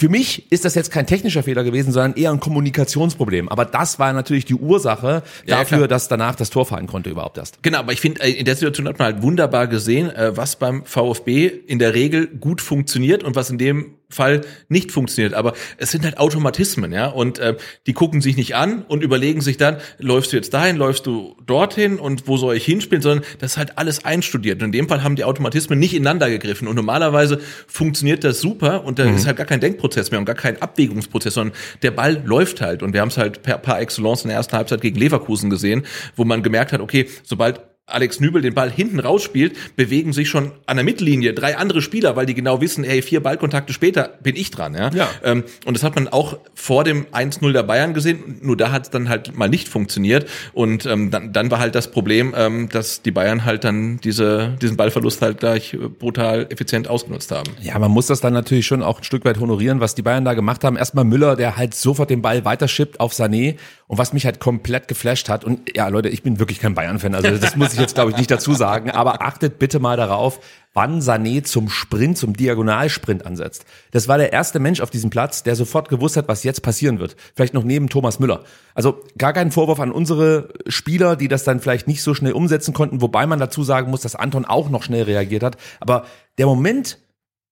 Für 0.00 0.08
mich 0.08 0.50
ist 0.52 0.64
das 0.64 0.76
jetzt 0.76 0.92
kein 0.92 1.08
technischer 1.08 1.42
Fehler 1.42 1.64
gewesen, 1.64 1.90
sondern 1.92 2.14
eher 2.14 2.30
ein 2.30 2.38
Kommunikationsproblem. 2.38 3.48
Aber 3.48 3.64
das 3.64 3.98
war 3.98 4.12
natürlich 4.12 4.44
die 4.44 4.54
Ursache 4.54 5.24
Ja, 5.44 5.58
dafür, 5.58 5.78
klar. 5.78 5.88
dass 5.88 6.06
danach 6.06 6.36
das 6.36 6.50
Tor 6.50 6.66
fallen 6.66 6.86
konnte 6.86 7.10
überhaupt 7.10 7.36
erst. 7.36 7.62
Genau, 7.64 7.78
aber 7.78 7.92
ich 7.92 8.00
finde, 8.00 8.20
äh, 8.22 8.30
in 8.30 8.44
der 8.44 8.54
Situation 8.54 8.86
hat 8.86 9.00
man 9.00 9.06
halt 9.14 9.22
wunderbar 9.22 9.66
gesehen, 9.66 10.08
äh, 10.10 10.36
was 10.36 10.54
beim 10.54 10.84
VfB 10.84 11.48
in 11.48 11.80
der 11.80 11.94
Regel 11.94 12.28
gut 12.28 12.60
funktioniert 12.60 13.24
und 13.24 13.34
was 13.34 13.50
in 13.50 13.58
dem 13.58 13.94
Fall 14.10 14.40
nicht 14.68 14.90
funktioniert. 14.90 15.34
Aber 15.34 15.52
es 15.76 15.90
sind 15.90 16.04
halt 16.04 16.18
Automatismen, 16.18 16.92
ja. 16.92 17.06
Und 17.06 17.38
äh, 17.38 17.56
die 17.86 17.92
gucken 17.92 18.20
sich 18.20 18.36
nicht 18.36 18.56
an 18.56 18.82
und 18.82 19.02
überlegen 19.02 19.40
sich 19.42 19.58
dann, 19.58 19.78
läufst 19.98 20.32
du 20.32 20.36
jetzt 20.36 20.54
dahin, 20.54 20.76
läufst 20.76 21.06
du 21.06 21.36
dorthin 21.44 21.98
und 21.98 22.26
wo 22.26 22.38
soll 22.38 22.56
ich 22.56 22.64
hinspielen, 22.64 23.02
sondern 23.02 23.24
das 23.38 23.52
ist 23.52 23.56
halt 23.58 23.76
alles 23.76 24.04
einstudiert. 24.04 24.62
Und 24.62 24.66
in 24.66 24.72
dem 24.72 24.88
Fall 24.88 25.02
haben 25.02 25.16
die 25.16 25.24
Automatismen 25.24 25.78
nicht 25.78 25.94
ineinander 25.94 26.30
gegriffen. 26.30 26.68
Und 26.68 26.76
normalerweise 26.76 27.40
funktioniert 27.66 28.24
das 28.24 28.40
super 28.40 28.84
und 28.84 28.98
da 28.98 29.04
ist 29.04 29.26
halt 29.26 29.36
gar 29.36 29.46
kein 29.46 29.60
Denkprozess 29.60 30.10
mehr 30.10 30.20
und 30.20 30.26
gar 30.26 30.34
kein 30.34 30.60
Abwägungsprozess, 30.60 31.34
sondern 31.34 31.54
der 31.82 31.90
Ball 31.90 32.22
läuft 32.24 32.60
halt. 32.60 32.82
Und 32.82 32.94
wir 32.94 33.02
haben 33.02 33.08
es 33.08 33.18
halt 33.18 33.42
per, 33.42 33.58
par 33.58 33.80
excellence 33.80 34.22
in 34.22 34.28
der 34.28 34.38
ersten 34.38 34.56
Halbzeit 34.56 34.80
gegen 34.80 34.98
Leverkusen 34.98 35.50
gesehen, 35.50 35.84
wo 36.16 36.24
man 36.24 36.42
gemerkt 36.42 36.72
hat, 36.72 36.80
okay, 36.80 37.08
sobald 37.24 37.60
Alex 37.88 38.20
Nübel 38.20 38.42
den 38.42 38.54
Ball 38.54 38.70
hinten 38.70 39.00
rausspielt, 39.00 39.76
bewegen 39.76 40.12
sich 40.12 40.28
schon 40.28 40.52
an 40.66 40.76
der 40.76 40.84
Mittellinie 40.84 41.34
drei 41.34 41.56
andere 41.56 41.82
Spieler, 41.82 42.16
weil 42.16 42.26
die 42.26 42.34
genau 42.34 42.60
wissen, 42.60 42.84
hey, 42.84 43.02
vier 43.02 43.22
Ballkontakte 43.22 43.72
später 43.72 44.10
bin 44.22 44.36
ich 44.36 44.50
dran. 44.50 44.74
Ja? 44.74 44.90
Ja. 44.90 45.08
Ähm, 45.24 45.44
und 45.64 45.76
das 45.76 45.82
hat 45.82 45.94
man 45.94 46.08
auch 46.08 46.38
vor 46.54 46.84
dem 46.84 47.06
1-0 47.06 47.52
der 47.52 47.62
Bayern 47.62 47.94
gesehen, 47.94 48.38
nur 48.42 48.56
da 48.56 48.70
hat 48.70 48.84
es 48.84 48.90
dann 48.90 49.08
halt 49.08 49.36
mal 49.36 49.48
nicht 49.48 49.68
funktioniert. 49.68 50.28
Und 50.52 50.86
ähm, 50.86 51.10
dann, 51.10 51.32
dann 51.32 51.50
war 51.50 51.58
halt 51.58 51.74
das 51.74 51.90
Problem, 51.90 52.34
ähm, 52.36 52.68
dass 52.68 53.02
die 53.02 53.10
Bayern 53.10 53.44
halt 53.44 53.64
dann 53.64 53.98
diese, 53.98 54.56
diesen 54.60 54.76
Ballverlust 54.76 55.22
halt 55.22 55.38
gleich 55.38 55.74
äh, 55.74 55.76
brutal 55.76 56.46
effizient 56.50 56.88
ausgenutzt 56.88 57.30
haben. 57.30 57.50
Ja, 57.62 57.78
man 57.78 57.90
muss 57.90 58.06
das 58.06 58.20
dann 58.20 58.32
natürlich 58.32 58.66
schon 58.66 58.82
auch 58.82 58.98
ein 58.98 59.04
Stück 59.04 59.24
weit 59.24 59.40
honorieren, 59.40 59.80
was 59.80 59.94
die 59.94 60.02
Bayern 60.02 60.24
da 60.24 60.34
gemacht 60.34 60.64
haben. 60.64 60.76
Erstmal 60.76 61.04
Müller, 61.04 61.36
der 61.36 61.56
halt 61.56 61.74
sofort 61.74 62.10
den 62.10 62.22
Ball 62.22 62.44
weiterschippt 62.44 63.00
auf 63.00 63.12
Sané 63.12 63.56
und 63.86 63.98
was 63.98 64.12
mich 64.12 64.26
halt 64.26 64.38
komplett 64.40 64.88
geflasht 64.88 65.28
hat. 65.28 65.44
Und 65.44 65.74
ja, 65.74 65.88
Leute, 65.88 66.08
ich 66.08 66.22
bin 66.22 66.38
wirklich 66.38 66.60
kein 66.60 66.74
Bayern-Fan, 66.74 67.14
also 67.14 67.30
das 67.36 67.56
muss 67.56 67.72
ich 67.74 67.77
jetzt 67.78 67.94
glaube 67.94 68.10
ich 68.10 68.16
nicht 68.16 68.30
dazu 68.30 68.54
sagen, 68.54 68.90
aber 68.90 69.22
achtet 69.22 69.58
bitte 69.58 69.78
mal 69.78 69.96
darauf, 69.96 70.40
wann 70.74 71.00
Sané 71.00 71.42
zum 71.42 71.68
Sprint, 71.68 72.18
zum 72.18 72.34
Diagonalsprint 72.34 73.26
ansetzt. 73.26 73.64
Das 73.90 74.06
war 74.06 74.18
der 74.18 74.32
erste 74.32 74.60
Mensch 74.60 74.80
auf 74.80 74.90
diesem 74.90 75.10
Platz, 75.10 75.42
der 75.42 75.56
sofort 75.56 75.88
gewusst 75.88 76.16
hat, 76.16 76.28
was 76.28 76.44
jetzt 76.44 76.62
passieren 76.62 77.00
wird. 77.00 77.16
Vielleicht 77.34 77.54
noch 77.54 77.64
neben 77.64 77.88
Thomas 77.88 78.20
Müller. 78.20 78.44
Also 78.74 79.02
gar 79.16 79.32
keinen 79.32 79.50
Vorwurf 79.50 79.80
an 79.80 79.90
unsere 79.90 80.50
Spieler, 80.68 81.16
die 81.16 81.28
das 81.28 81.44
dann 81.44 81.60
vielleicht 81.60 81.88
nicht 81.88 82.02
so 82.02 82.14
schnell 82.14 82.32
umsetzen 82.32 82.74
konnten, 82.74 83.00
wobei 83.00 83.26
man 83.26 83.40
dazu 83.40 83.64
sagen 83.64 83.90
muss, 83.90 84.02
dass 84.02 84.14
Anton 84.14 84.44
auch 84.44 84.70
noch 84.70 84.82
schnell 84.82 85.02
reagiert 85.02 85.42
hat. 85.42 85.56
Aber 85.80 86.04
der 86.38 86.46
Moment, 86.46 86.98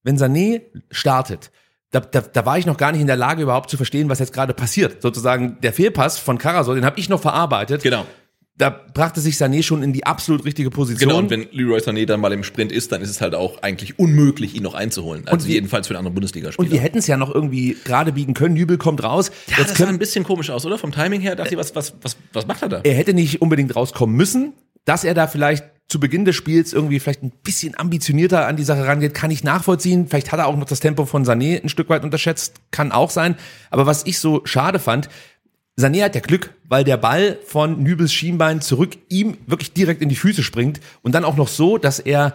wenn 0.03 0.17
Sané 0.17 0.61
startet, 0.89 1.51
da, 1.91 1.99
da, 2.01 2.21
da 2.21 2.45
war 2.45 2.57
ich 2.57 2.65
noch 2.65 2.77
gar 2.77 2.91
nicht 2.91 3.01
in 3.01 3.07
der 3.07 3.15
Lage, 3.15 3.43
überhaupt 3.43 3.69
zu 3.69 3.77
verstehen, 3.77 4.09
was 4.09 4.19
jetzt 4.19 4.33
gerade 4.33 4.53
passiert. 4.53 5.01
Sozusagen 5.01 5.57
der 5.61 5.73
Fehlpass 5.73 6.17
von 6.17 6.37
Karasor, 6.37 6.75
den 6.75 6.85
habe 6.85 6.99
ich 6.99 7.09
noch 7.09 7.21
verarbeitet. 7.21 7.83
Genau. 7.83 8.05
Da 8.59 8.69
brachte 8.71 9.21
sich 9.21 9.35
Sané 9.35 9.61
schon 9.61 9.83
in 9.83 9.93
die 9.93 10.05
absolut 10.07 10.43
richtige 10.43 10.71
Position. 10.71 11.09
Genau, 11.09 11.19
und 11.19 11.29
wenn 11.29 11.47
Leroy 11.51 11.77
Sané 11.79 12.05
dann 12.07 12.19
mal 12.19 12.33
im 12.33 12.43
Sprint 12.43 12.71
ist, 12.71 12.91
dann 12.91 13.01
ist 13.01 13.09
es 13.11 13.21
halt 13.21 13.35
auch 13.35 13.61
eigentlich 13.61 13.99
unmöglich, 13.99 14.55
ihn 14.55 14.63
noch 14.63 14.73
einzuholen. 14.73 15.27
Also 15.27 15.47
wir- 15.47 15.53
jedenfalls 15.55 15.85
für 15.87 15.93
einen 15.93 15.99
anderen 15.99 16.15
Bundesligaspieler. 16.15 16.65
und 16.67 16.73
wir 16.73 16.79
hätten 16.79 16.97
es 16.97 17.05
ja 17.05 17.17
noch 17.17 17.33
irgendwie 17.33 17.77
gerade 17.85 18.11
biegen 18.13 18.33
können. 18.33 18.55
Nübel 18.55 18.77
kommt 18.79 19.03
raus. 19.03 19.29
ja, 19.47 19.57
jetzt 19.59 19.71
das 19.71 19.77
sah 19.77 19.87
ein 19.87 19.99
bisschen 19.99 20.23
komisch 20.23 20.49
aus, 20.49 20.65
oder? 20.65 20.79
Vom 20.79 20.91
Timing 20.91 21.21
her 21.21 21.35
dachte 21.35 21.51
ich, 21.53 21.57
was, 21.59 21.75
was, 21.75 21.93
was, 22.01 22.17
was 22.33 22.47
macht 22.47 22.63
er 22.63 22.69
da? 22.69 22.81
er 22.83 22.93
hätte 22.95 23.13
nicht 23.13 23.41
unbedingt 23.43 23.75
rauskommen 23.75 24.15
müssen. 24.15 24.53
Dass 24.85 25.03
er 25.03 25.13
da 25.13 25.27
vielleicht 25.27 25.65
zu 25.89 25.99
Beginn 25.99 26.23
des 26.25 26.35
Spiels 26.35 26.71
irgendwie 26.73 26.99
vielleicht 26.99 27.21
ein 27.23 27.31
bisschen 27.43 27.77
ambitionierter 27.77 28.47
an 28.47 28.55
die 28.55 28.63
Sache 28.63 28.85
rangeht, 28.87 29.13
kann 29.13 29.31
ich 29.31 29.43
nachvollziehen. 29.43 30.07
Vielleicht 30.07 30.31
hat 30.31 30.39
er 30.39 30.47
auch 30.47 30.55
noch 30.57 30.65
das 30.65 30.79
Tempo 30.79 31.05
von 31.05 31.25
Sané 31.25 31.61
ein 31.61 31.69
Stück 31.69 31.89
weit 31.89 32.03
unterschätzt, 32.05 32.55
kann 32.71 32.91
auch 32.93 33.09
sein. 33.09 33.35
Aber 33.69 33.85
was 33.85 34.05
ich 34.05 34.19
so 34.19 34.41
schade 34.45 34.79
fand, 34.79 35.09
Sané 35.79 36.03
hat 36.03 36.15
ja 36.15 36.21
Glück, 36.21 36.53
weil 36.67 36.83
der 36.83 36.97
Ball 36.97 37.37
von 37.45 37.83
Nübels 37.83 38.11
Schienbein 38.11 38.61
zurück 38.61 38.97
ihm 39.09 39.37
wirklich 39.45 39.73
direkt 39.73 40.01
in 40.01 40.09
die 40.09 40.15
Füße 40.15 40.43
springt 40.43 40.79
und 41.03 41.13
dann 41.13 41.23
auch 41.23 41.37
noch 41.37 41.47
so, 41.47 41.77
dass 41.77 41.99
er 41.99 42.33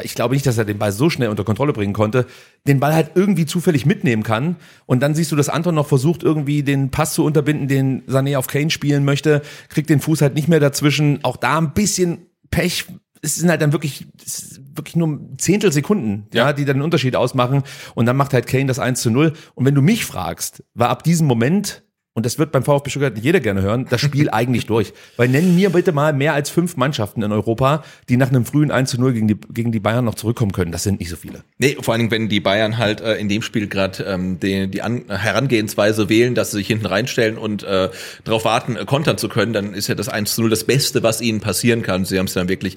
ich 0.00 0.14
glaube 0.14 0.34
nicht, 0.34 0.46
dass 0.46 0.58
er 0.58 0.64
den 0.64 0.78
Ball 0.78 0.90
so 0.90 1.10
schnell 1.10 1.28
unter 1.28 1.44
Kontrolle 1.44 1.72
bringen 1.72 1.92
konnte, 1.92 2.26
den 2.66 2.80
Ball 2.80 2.94
halt 2.94 3.12
irgendwie 3.14 3.46
zufällig 3.46 3.84
mitnehmen 3.84 4.22
kann. 4.22 4.56
Und 4.86 5.00
dann 5.00 5.14
siehst 5.14 5.30
du, 5.32 5.36
dass 5.36 5.50
Anton 5.50 5.74
noch 5.74 5.86
versucht, 5.86 6.22
irgendwie 6.22 6.62
den 6.62 6.90
Pass 6.90 7.14
zu 7.14 7.24
unterbinden, 7.24 7.68
den 7.68 8.02
Sané 8.06 8.38
auf 8.38 8.46
Kane 8.46 8.70
spielen 8.70 9.04
möchte, 9.04 9.42
kriegt 9.68 9.90
den 9.90 10.00
Fuß 10.00 10.22
halt 10.22 10.34
nicht 10.34 10.48
mehr 10.48 10.60
dazwischen. 10.60 11.22
Auch 11.24 11.36
da 11.36 11.58
ein 11.58 11.74
bisschen 11.74 12.26
Pech. 12.50 12.86
Es 13.20 13.36
sind 13.36 13.50
halt 13.50 13.60
dann 13.60 13.72
wirklich, 13.72 14.06
wirklich 14.74 14.96
nur 14.96 15.20
Zehntelsekunden, 15.36 16.26
ja. 16.32 16.46
Ja. 16.46 16.52
die 16.52 16.64
dann 16.64 16.78
den 16.78 16.82
Unterschied 16.82 17.14
ausmachen. 17.14 17.62
Und 17.94 18.06
dann 18.06 18.16
macht 18.16 18.32
halt 18.32 18.46
Kane 18.46 18.66
das 18.66 18.78
1 18.78 19.02
zu 19.02 19.10
0. 19.10 19.34
Und 19.54 19.66
wenn 19.66 19.74
du 19.74 19.82
mich 19.82 20.06
fragst, 20.06 20.64
war 20.74 20.88
ab 20.88 21.04
diesem 21.04 21.26
Moment 21.26 21.82
und 22.14 22.26
das 22.26 22.38
wird 22.38 22.52
beim 22.52 22.62
VfB 22.62 22.90
Stuttgart 22.90 23.18
jeder 23.18 23.40
gerne 23.40 23.62
hören, 23.62 23.86
das 23.88 24.00
Spiel 24.00 24.28
eigentlich 24.32 24.66
durch. 24.66 24.92
Weil 25.16 25.28
nennen 25.28 25.56
mir 25.56 25.70
bitte 25.70 25.92
mal 25.92 26.12
mehr 26.12 26.34
als 26.34 26.50
fünf 26.50 26.76
Mannschaften 26.76 27.22
in 27.22 27.32
Europa, 27.32 27.84
die 28.08 28.16
nach 28.16 28.28
einem 28.28 28.44
frühen 28.44 28.70
1 28.70 28.90
zu 28.90 29.00
0 29.00 29.14
gegen 29.14 29.28
die, 29.28 29.36
gegen 29.50 29.72
die 29.72 29.80
Bayern 29.80 30.04
noch 30.04 30.14
zurückkommen 30.14 30.52
können. 30.52 30.72
Das 30.72 30.82
sind 30.82 31.00
nicht 31.00 31.08
so 31.08 31.16
viele. 31.16 31.42
Nee, 31.58 31.76
vor 31.80 31.94
allen 31.94 32.00
Dingen, 32.00 32.10
wenn 32.10 32.28
die 32.28 32.40
Bayern 32.40 32.76
halt 32.76 33.00
äh, 33.00 33.14
in 33.14 33.28
dem 33.28 33.40
Spiel 33.40 33.66
gerade 33.66 34.04
ähm, 34.04 34.38
die, 34.40 34.68
die 34.68 34.82
An 34.82 35.04
Herangehensweise 35.08 36.08
wählen, 36.08 36.34
dass 36.34 36.50
sie 36.50 36.58
sich 36.58 36.66
hinten 36.66 36.86
reinstellen 36.86 37.38
und 37.38 37.62
äh, 37.62 37.88
darauf 38.24 38.44
warten, 38.44 38.76
äh, 38.76 38.84
kontern 38.84 39.16
zu 39.16 39.28
können, 39.28 39.52
dann 39.54 39.72
ist 39.72 39.88
ja 39.88 39.94
das 39.94 40.08
1 40.08 40.34
zu 40.34 40.42
0 40.42 40.50
das 40.50 40.64
Beste, 40.64 41.02
was 41.02 41.22
ihnen 41.22 41.40
passieren 41.40 41.82
kann. 41.82 42.04
Sie 42.04 42.18
haben 42.18 42.26
es 42.26 42.34
dann 42.34 42.48
wirklich 42.48 42.76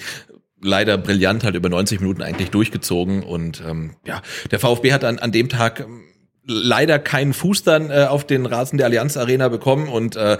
leider 0.62 0.98
brillant 0.98 1.44
halt 1.44 1.56
über 1.56 1.70
90 1.70 2.00
Minuten 2.00 2.22
eigentlich 2.22 2.50
durchgezogen 2.52 3.24
und 3.24 3.62
ähm, 3.68 3.92
ja, 4.06 4.22
der 4.52 4.60
VfB 4.60 4.94
hat 4.94 5.04
an, 5.04 5.20
an 5.20 5.32
dem 5.32 5.50
Tag 5.50 5.82
ähm, 5.82 6.04
leider 6.48 7.00
keinen 7.00 7.34
Fuß 7.34 7.64
dann 7.64 7.90
äh, 7.90 8.06
auf 8.10 8.26
den 8.26 8.46
Rasen 8.46 8.78
der 8.78 8.88
Allianz 8.88 9.18
Arena 9.18 9.50
bekommen. 9.50 9.88
Und 9.88 10.16
äh, 10.16 10.38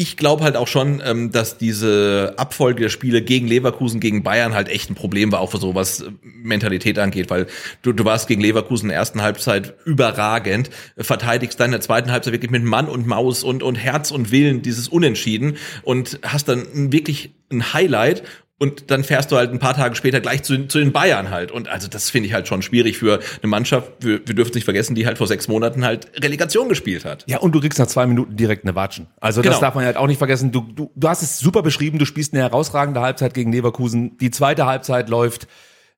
ich 0.00 0.16
glaube 0.16 0.44
halt 0.44 0.54
auch 0.56 0.68
schon, 0.68 1.02
ähm, 1.04 1.32
dass 1.32 1.58
diese 1.58 2.34
Abfolge 2.36 2.82
der 2.82 2.88
Spiele 2.88 3.20
gegen 3.20 3.48
Leverkusen, 3.48 3.98
gegen 3.98 4.22
Bayern 4.22 4.54
halt 4.54 4.68
echt 4.68 4.90
ein 4.90 4.94
Problem 4.94 5.32
war, 5.32 5.40
auch 5.40 5.50
für 5.50 5.58
so 5.58 5.74
was 5.74 6.02
äh, 6.02 6.10
Mentalität 6.22 7.00
angeht, 7.00 7.30
weil 7.30 7.48
du, 7.82 7.92
du 7.92 8.04
warst 8.04 8.28
gegen 8.28 8.40
Leverkusen 8.40 8.84
in 8.84 8.90
der 8.90 8.98
ersten 8.98 9.22
Halbzeit 9.22 9.74
überragend, 9.84 10.70
verteidigst 10.96 11.58
dann 11.58 11.66
in 11.66 11.72
der 11.72 11.80
zweiten 11.80 12.12
Halbzeit 12.12 12.32
wirklich 12.32 12.52
mit 12.52 12.62
Mann 12.62 12.86
und 12.88 13.08
Maus 13.08 13.42
und, 13.42 13.64
und 13.64 13.74
Herz 13.74 14.12
und 14.12 14.30
Willen 14.30 14.62
dieses 14.62 14.86
Unentschieden 14.86 15.56
und 15.82 16.20
hast 16.22 16.48
dann 16.48 16.92
wirklich 16.92 17.34
ein 17.50 17.72
Highlight 17.72 18.22
und 18.58 18.90
dann 18.90 19.04
fährst 19.04 19.30
du 19.30 19.36
halt 19.36 19.52
ein 19.52 19.60
paar 19.60 19.74
Tage 19.74 19.94
später 19.94 20.20
gleich 20.20 20.42
zu, 20.42 20.66
zu 20.66 20.78
den 20.78 20.92
Bayern 20.92 21.30
halt. 21.30 21.52
Und 21.52 21.68
also 21.68 21.86
das 21.86 22.10
finde 22.10 22.26
ich 22.28 22.34
halt 22.34 22.48
schon 22.48 22.60
schwierig 22.62 22.98
für 22.98 23.20
eine 23.40 23.48
Mannschaft, 23.48 23.92
wir, 24.00 24.20
wir 24.26 24.34
dürfen 24.34 24.54
nicht 24.54 24.64
vergessen, 24.64 24.96
die 24.96 25.06
halt 25.06 25.16
vor 25.18 25.28
sechs 25.28 25.46
Monaten 25.46 25.84
halt 25.84 26.10
Relegation 26.22 26.68
gespielt 26.68 27.04
hat. 27.04 27.24
Ja, 27.28 27.38
und 27.38 27.54
du 27.54 27.60
kriegst 27.60 27.78
nach 27.78 27.86
zwei 27.86 28.06
Minuten 28.06 28.36
direkt 28.36 28.64
eine 28.64 28.74
Watschen. 28.74 29.06
Also 29.20 29.42
das 29.42 29.50
Genau. 29.54 29.60
darf 29.60 29.74
man 29.76 29.84
halt 29.84 29.96
auch 29.96 30.08
nicht 30.08 30.18
vergessen. 30.18 30.50
Du, 30.50 30.62
du, 30.62 30.90
du 30.94 31.08
hast 31.08 31.22
es 31.22 31.38
super 31.38 31.62
beschrieben, 31.62 31.98
du 31.98 32.04
spielst 32.04 32.32
eine 32.34 32.42
herausragende 32.42 33.00
Halbzeit 33.00 33.32
gegen 33.32 33.52
Leverkusen. 33.52 34.16
Die 34.18 34.30
zweite 34.32 34.66
Halbzeit 34.66 35.08
läuft 35.08 35.46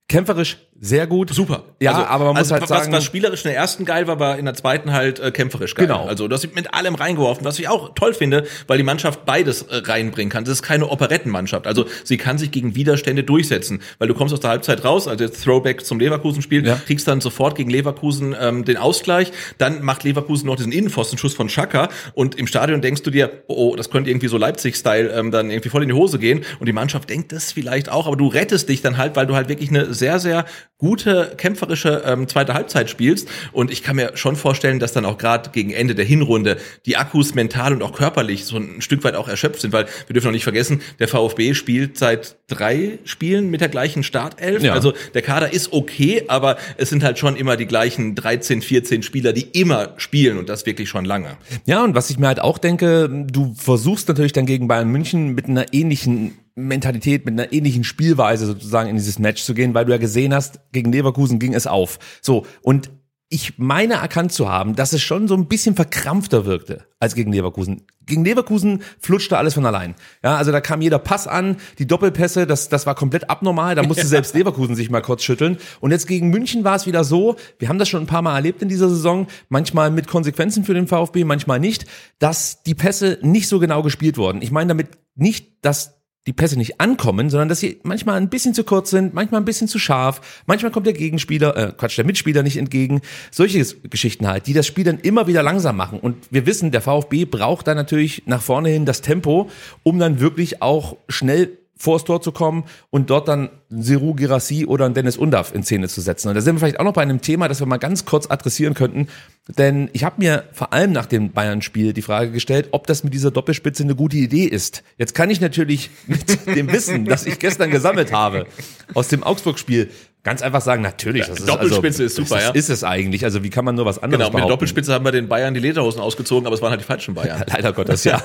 kämpferisch 0.09 0.59
sehr 0.83 1.07
gut. 1.07 1.29
Super. 1.35 1.65
Ja, 1.79 1.93
Also- 1.93 2.05
aber 2.07 2.25
man 2.25 2.33
muss 2.33 2.39
also 2.39 2.53
halt 2.55 2.63
was, 2.63 2.69
sagen, 2.71 2.93
was 2.93 3.05
spielerisch 3.05 3.45
in 3.45 3.51
der 3.51 3.57
ersten 3.59 3.85
geil 3.85 4.07
war, 4.07 4.19
war 4.19 4.39
in 4.39 4.47
der 4.47 4.55
zweiten 4.55 4.93
halt 4.93 5.21
äh, 5.21 5.31
kämpferisch 5.31 5.75
geil. 5.75 5.87
Genau. 5.87 6.07
Also 6.07 6.27
du 6.27 6.35
hast 6.35 6.55
mit 6.55 6.73
allem 6.73 6.95
reingeworfen, 6.95 7.45
was 7.45 7.59
ich 7.59 7.69
auch 7.69 7.95
toll 7.95 8.15
finde, 8.15 8.45
weil 8.67 8.79
die 8.79 8.83
Mannschaft 8.85 9.27
beides 9.27 9.63
äh, 9.63 9.77
reinbringen 9.77 10.31
kann. 10.31 10.45
Das 10.45 10.55
ist 10.55 10.63
keine 10.63 10.89
Operettenmannschaft. 10.89 11.67
Also 11.67 11.85
sie 12.05 12.17
kann 12.17 12.39
sich 12.39 12.51
gegen 12.51 12.75
Widerstände 12.75 13.25
durchsetzen, 13.25 13.83
weil 13.99 14.09
du 14.09 14.15
kommst 14.15 14.33
aus 14.33 14.41
der 14.41 14.51
Halbzeit 14.51 14.85
raus, 14.85 15.07
also 15.07 15.23
jetzt 15.23 15.45
Throwback 15.45 15.85
zum 15.85 16.01
Leverkusen-Spiel, 16.01 16.67
Ja. 16.67 16.77
kriegst 16.87 17.07
dann 17.07 17.21
sofort 17.21 17.57
gegen 17.57 17.71
Leverkusen 17.71 18.35
ähm, 18.41 18.65
den 18.65 18.79
Ausgleich, 18.79 19.33
dann 19.59 19.83
macht 19.83 20.05
Leverkusen 20.05 20.47
noch 20.47 20.57
diesen 20.57 20.73
Innenpfostenschuss 20.73 21.35
von 21.35 21.49
Schaka 21.51 21.89
und 22.15 22.37
im 22.37 22.47
Stadion 22.47 22.81
denkst 22.81 23.03
du 23.03 23.11
dir, 23.11 23.43
oh, 23.49 23.73
oh 23.73 23.77
das 23.77 23.91
könnte 23.91 24.09
irgendwie 24.09 24.29
so 24.29 24.39
Leipzig-Style 24.39 25.11
ähm, 25.11 25.31
dann 25.31 25.51
irgendwie 25.51 25.69
voll 25.69 25.83
in 25.83 25.89
die 25.89 25.95
Hose 25.95 26.19
gehen 26.19 26.43
und 26.59 26.67
die 26.67 26.73
Mannschaft 26.73 27.11
denkt 27.11 27.33
das 27.33 27.53
vielleicht 27.53 27.91
auch, 27.91 28.07
aber 28.07 28.17
du 28.17 28.29
rettest 28.29 28.69
dich 28.71 28.81
dann 28.81 28.97
halt, 28.97 29.15
weil 29.17 29.27
du 29.27 29.35
halt 29.35 29.49
wirklich 29.51 29.69
eine 29.69 29.93
sehr, 29.93 30.19
sehr 30.19 30.47
gute 30.81 31.35
kämpferische 31.37 32.03
ähm, 32.05 32.27
zweite 32.27 32.55
Halbzeit 32.55 32.91
spielst 32.91 33.29
und 33.53 33.71
ich 33.71 33.83
kann 33.83 33.97
mir 33.97 34.13
schon 34.17 34.35
vorstellen, 34.35 34.81
dass 34.81 34.93
dann 34.93 35.05
auch 35.05 35.19
gerade 35.19 35.51
gegen 35.51 35.71
Ende 35.71 35.95
der 35.95 36.05
Hinrunde 36.05 36.57
die 36.87 36.97
Akkus 36.97 37.35
mental 37.35 37.73
und 37.73 37.83
auch 37.83 37.93
körperlich 37.93 38.45
so 38.47 38.57
ein 38.57 38.81
Stück 38.81 39.05
weit 39.05 39.15
auch 39.15 39.29
erschöpft 39.29 39.61
sind, 39.61 39.73
weil 39.73 39.87
wir 40.07 40.15
dürfen 40.15 40.27
noch 40.27 40.33
nicht 40.33 40.43
vergessen, 40.45 40.81
der 40.99 41.07
VfB 41.07 41.55
spielt 41.55 41.97
seit 41.99 42.37
drei 42.49 42.99
Spielen 43.05 43.51
mit 43.51 43.61
der 43.61 43.69
gleichen 43.69 44.03
Startelf, 44.03 44.63
Ja. 44.63 44.73
also 44.73 44.93
der 45.15 45.23
Kader 45.23 45.53
ist 45.53 45.73
okay, 45.73 46.25
aber 46.29 46.57
es 46.79 46.89
sind 46.89 47.05
halt 47.05 47.19
schon 47.19 47.37
immer 47.37 47.57
die 47.57 47.67
gleichen 47.67 48.15
13, 48.15 48.63
14 48.63 49.03
Spieler, 49.03 49.33
die 49.33 49.43
immer 49.53 49.93
spielen 49.99 50.39
und 50.39 50.49
das 50.49 50.65
wirklich 50.67 50.89
schon 50.89 51.05
lange. 51.05 51.37
Ja, 51.67 51.85
und 51.85 51.95
was 51.95 52.11
ich 52.11 52.19
mir 52.19 52.27
halt 52.27 52.41
auch 52.41 52.59
denke, 52.59 53.09
du 53.31 53.55
versuchst 53.57 54.09
natürlich 54.09 54.33
dann 54.33 54.47
gegen 54.47 54.67
Bayern 54.67 54.89
München 54.89 55.35
mit 55.35 55.47
einer 55.47 55.73
ähnlichen 55.75 56.39
Mentalität, 56.67 57.25
mit 57.25 57.39
einer 57.39 57.53
ähnlichen 57.53 57.85
Spielweise 57.85 58.47
sozusagen 58.47 58.89
in 58.89 58.97
dieses 58.97 59.19
Match 59.19 59.43
zu 59.43 59.55
gehen, 59.55 59.75
weil 59.75 59.85
du 59.85 59.93
ja 59.93 59.99
gesehen 59.99 60.35
hast, 60.35 60.61
gegen 60.73 60.93
Leverkusen 60.93 61.39
ging 61.39 61.55
es 61.55 61.67
auf. 61.67 61.99
So, 62.23 62.47
und 62.63 62.91
ich 63.33 63.59
meine 63.59 63.95
erkannt 63.95 64.33
zu 64.33 64.49
haben, 64.49 64.75
dass 64.75 64.93
es 64.93 65.03
schon 65.03 65.29
so 65.29 65.35
ein 65.35 65.47
bisschen 65.47 65.77
verkrampfter 65.77 66.47
wirkte 66.47 66.87
als 66.99 67.15
gegen 67.15 67.33
Leverkusen. 67.33 67.83
Gegen 68.05 68.25
Leverkusen 68.25 68.83
flutschte 68.99 69.39
alles 69.39 69.55
von 69.55 69.65
allein. 69.65 69.95
Ja, 70.25 70.37
also 70.37 70.51
da 70.51 70.61
kam 70.61 70.83
jeder 70.83 70.99
Pass 70.99 71.29
an, 71.29 71.57
die 71.79 71.87
Doppelpässe, 71.87 72.49
das, 72.49 72.69
das 72.69 72.87
war 72.87 72.97
komplett 72.97 73.31
abnormal. 73.31 73.77
Da 73.77 73.85
musste 73.85 74.07
selbst 74.09 74.35
Leverkusen 74.35 74.75
sich 74.75 74.91
mal 74.91 75.01
kurz 75.01 75.23
schütteln. 75.23 75.59
Und 75.79 75.93
jetzt 75.93 76.09
gegen 76.09 76.31
München 76.31 76.65
war 76.65 76.75
es 76.75 76.87
wieder 76.87 77.05
so, 77.05 77.37
wir 77.61 77.69
haben 77.69 77.79
das 77.79 77.89
schon 77.89 78.03
ein 78.03 78.09
paar 78.09 78.21
Mal 78.21 78.35
erlebt 78.35 78.63
in 78.63 78.69
dieser 78.69 78.89
Saison, 78.89 79.29
manchmal 79.49 79.93
mit 79.93 80.09
Konsequenzen 80.09 80.65
für 80.65 80.75
den 80.75 80.89
VfB, 80.89 81.23
manchmal 81.23 81.61
nicht, 81.61 81.87
dass 82.19 82.65
die 82.65 82.75
Pässe 82.75 83.19
nicht 83.23 83.47
so 83.47 83.61
genau 83.61 83.85
gespielt 83.85 84.19
wurden. 84.19 84.43
Ich 84.43 84.51
meine 84.51 84.69
damit 84.69 84.89
nicht, 85.15 85.65
dass 85.65 86.00
die 86.31 86.35
Pässe 86.35 86.57
nicht 86.57 86.81
ankommen, 86.81 87.29
sondern 87.29 87.49
dass 87.49 87.59
sie 87.59 87.81
manchmal 87.83 88.17
ein 88.17 88.29
bisschen 88.29 88.55
zu 88.55 88.63
kurz 88.63 88.91
sind, 88.91 89.15
manchmal 89.15 89.41
ein 89.41 89.45
bisschen 89.45 89.67
zu 89.67 89.81
scharf, 89.81 90.43
manchmal 90.47 90.71
kommt 90.71 90.87
der 90.87 90.93
Gegenspieler, 90.93 91.57
äh, 91.57 91.73
Quatsch, 91.77 91.99
der 91.99 92.05
Mitspieler 92.05 92.45
nicht 92.45 92.57
entgegen. 92.57 93.01
Solche 93.33 93.67
Geschichten 93.89 94.29
halt, 94.29 94.47
die 94.47 94.53
das 94.53 94.65
Spiel 94.65 94.85
dann 94.85 95.01
immer 95.01 95.27
wieder 95.27 95.43
langsam 95.43 95.77
machen. 95.77 95.99
Und 95.99 96.17
wir 96.31 96.47
wissen, 96.47 96.71
der 96.71 96.83
VfB 96.83 97.25
braucht 97.25 97.67
dann 97.67 97.77
natürlich 97.77 98.23
nach 98.27 98.43
vorne 98.43 98.69
hin 98.69 98.87
das 98.87 99.01
Tempo, 99.01 99.51
um 99.83 99.99
dann 99.99 100.21
wirklich 100.21 100.63
auch 100.63 100.97
schnell 101.09 101.59
vors 101.81 102.05
Tor 102.05 102.21
zu 102.21 102.31
kommen 102.31 102.65
und 102.91 103.09
dort 103.09 103.27
dann 103.27 103.49
Seru 103.71 104.13
Girassi 104.13 104.67
oder 104.67 104.85
einen 104.85 104.93
Dennis 104.93 105.17
Undav 105.17 105.55
in 105.55 105.63
Szene 105.63 105.89
zu 105.89 106.03
setzen. 106.03 106.29
Und 106.29 106.35
da 106.35 106.43
sind 106.43 106.57
wir 106.57 106.61
vielleicht 106.61 106.79
auch 106.79 106.85
noch 106.85 106.93
bei 106.93 107.01
einem 107.01 107.23
Thema, 107.23 107.49
das 107.49 107.61
wir 107.61 107.67
mal 107.67 107.79
ganz 107.79 108.05
kurz 108.05 108.31
adressieren 108.31 108.75
könnten. 108.75 109.09
Denn 109.49 109.89
ich 109.95 110.05
habe 110.05 110.17
mir 110.19 110.45
vor 110.53 110.75
allem 110.75 110.93
nach 110.93 111.07
dem 111.07 111.33
Bayern-Spiel 111.33 111.95
die 111.95 112.03
Frage 112.03 112.33
gestellt, 112.33 112.69
ob 112.73 112.87
das 112.87 113.03
mit 113.03 113.15
dieser 113.15 113.31
Doppelspitze 113.31 113.83
eine 113.83 113.95
gute 113.95 114.19
Idee 114.19 114.45
ist. 114.45 114.83
Jetzt 114.99 115.15
kann 115.15 115.31
ich 115.31 115.41
natürlich 115.41 115.89
mit 116.07 116.47
dem 116.55 116.71
Wissen, 116.71 117.07
das 117.07 117.25
ich 117.25 117.39
gestern 117.39 117.71
gesammelt 117.71 118.13
habe, 118.13 118.47
aus 118.93 119.09
dem 119.09 119.23
Augsburg-Spiel, 119.23 119.89
ganz 120.23 120.43
einfach 120.43 120.61
sagen, 120.61 120.83
natürlich. 120.83 121.29
Das 121.29 121.39
ist 121.39 121.49
Doppelspitze 121.49 122.05
ist 122.05 122.17
super, 122.17 122.35
das 122.35 122.45
ja. 122.45 122.51
ist 122.51 122.69
es 122.69 122.85
eigentlich. 122.85 123.25
Also 123.25 123.43
wie 123.43 123.49
kann 123.49 123.65
man 123.65 123.75
nur 123.75 123.87
was 123.87 123.97
anderes 123.97 124.19
Genau, 124.19 124.27
mit 124.27 124.37
behaupten? 124.37 124.51
Doppelspitze 124.51 124.93
haben 124.93 125.07
wir 125.07 125.13
den 125.13 125.29
Bayern 125.29 125.55
die 125.55 125.61
Lederhosen 125.61 126.03
ausgezogen, 126.03 126.47
aber 126.47 126.55
es 126.55 126.61
waren 126.61 126.73
halt 126.73 126.83
die 126.83 126.87
falschen 126.87 127.15
Bayern. 127.15 127.43
Leider 127.49 127.73
Gottes, 127.73 128.05
ja. 128.05 128.23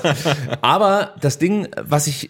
Aber 0.60 1.14
das 1.22 1.38
Ding, 1.38 1.68
was 1.80 2.06
ich 2.06 2.28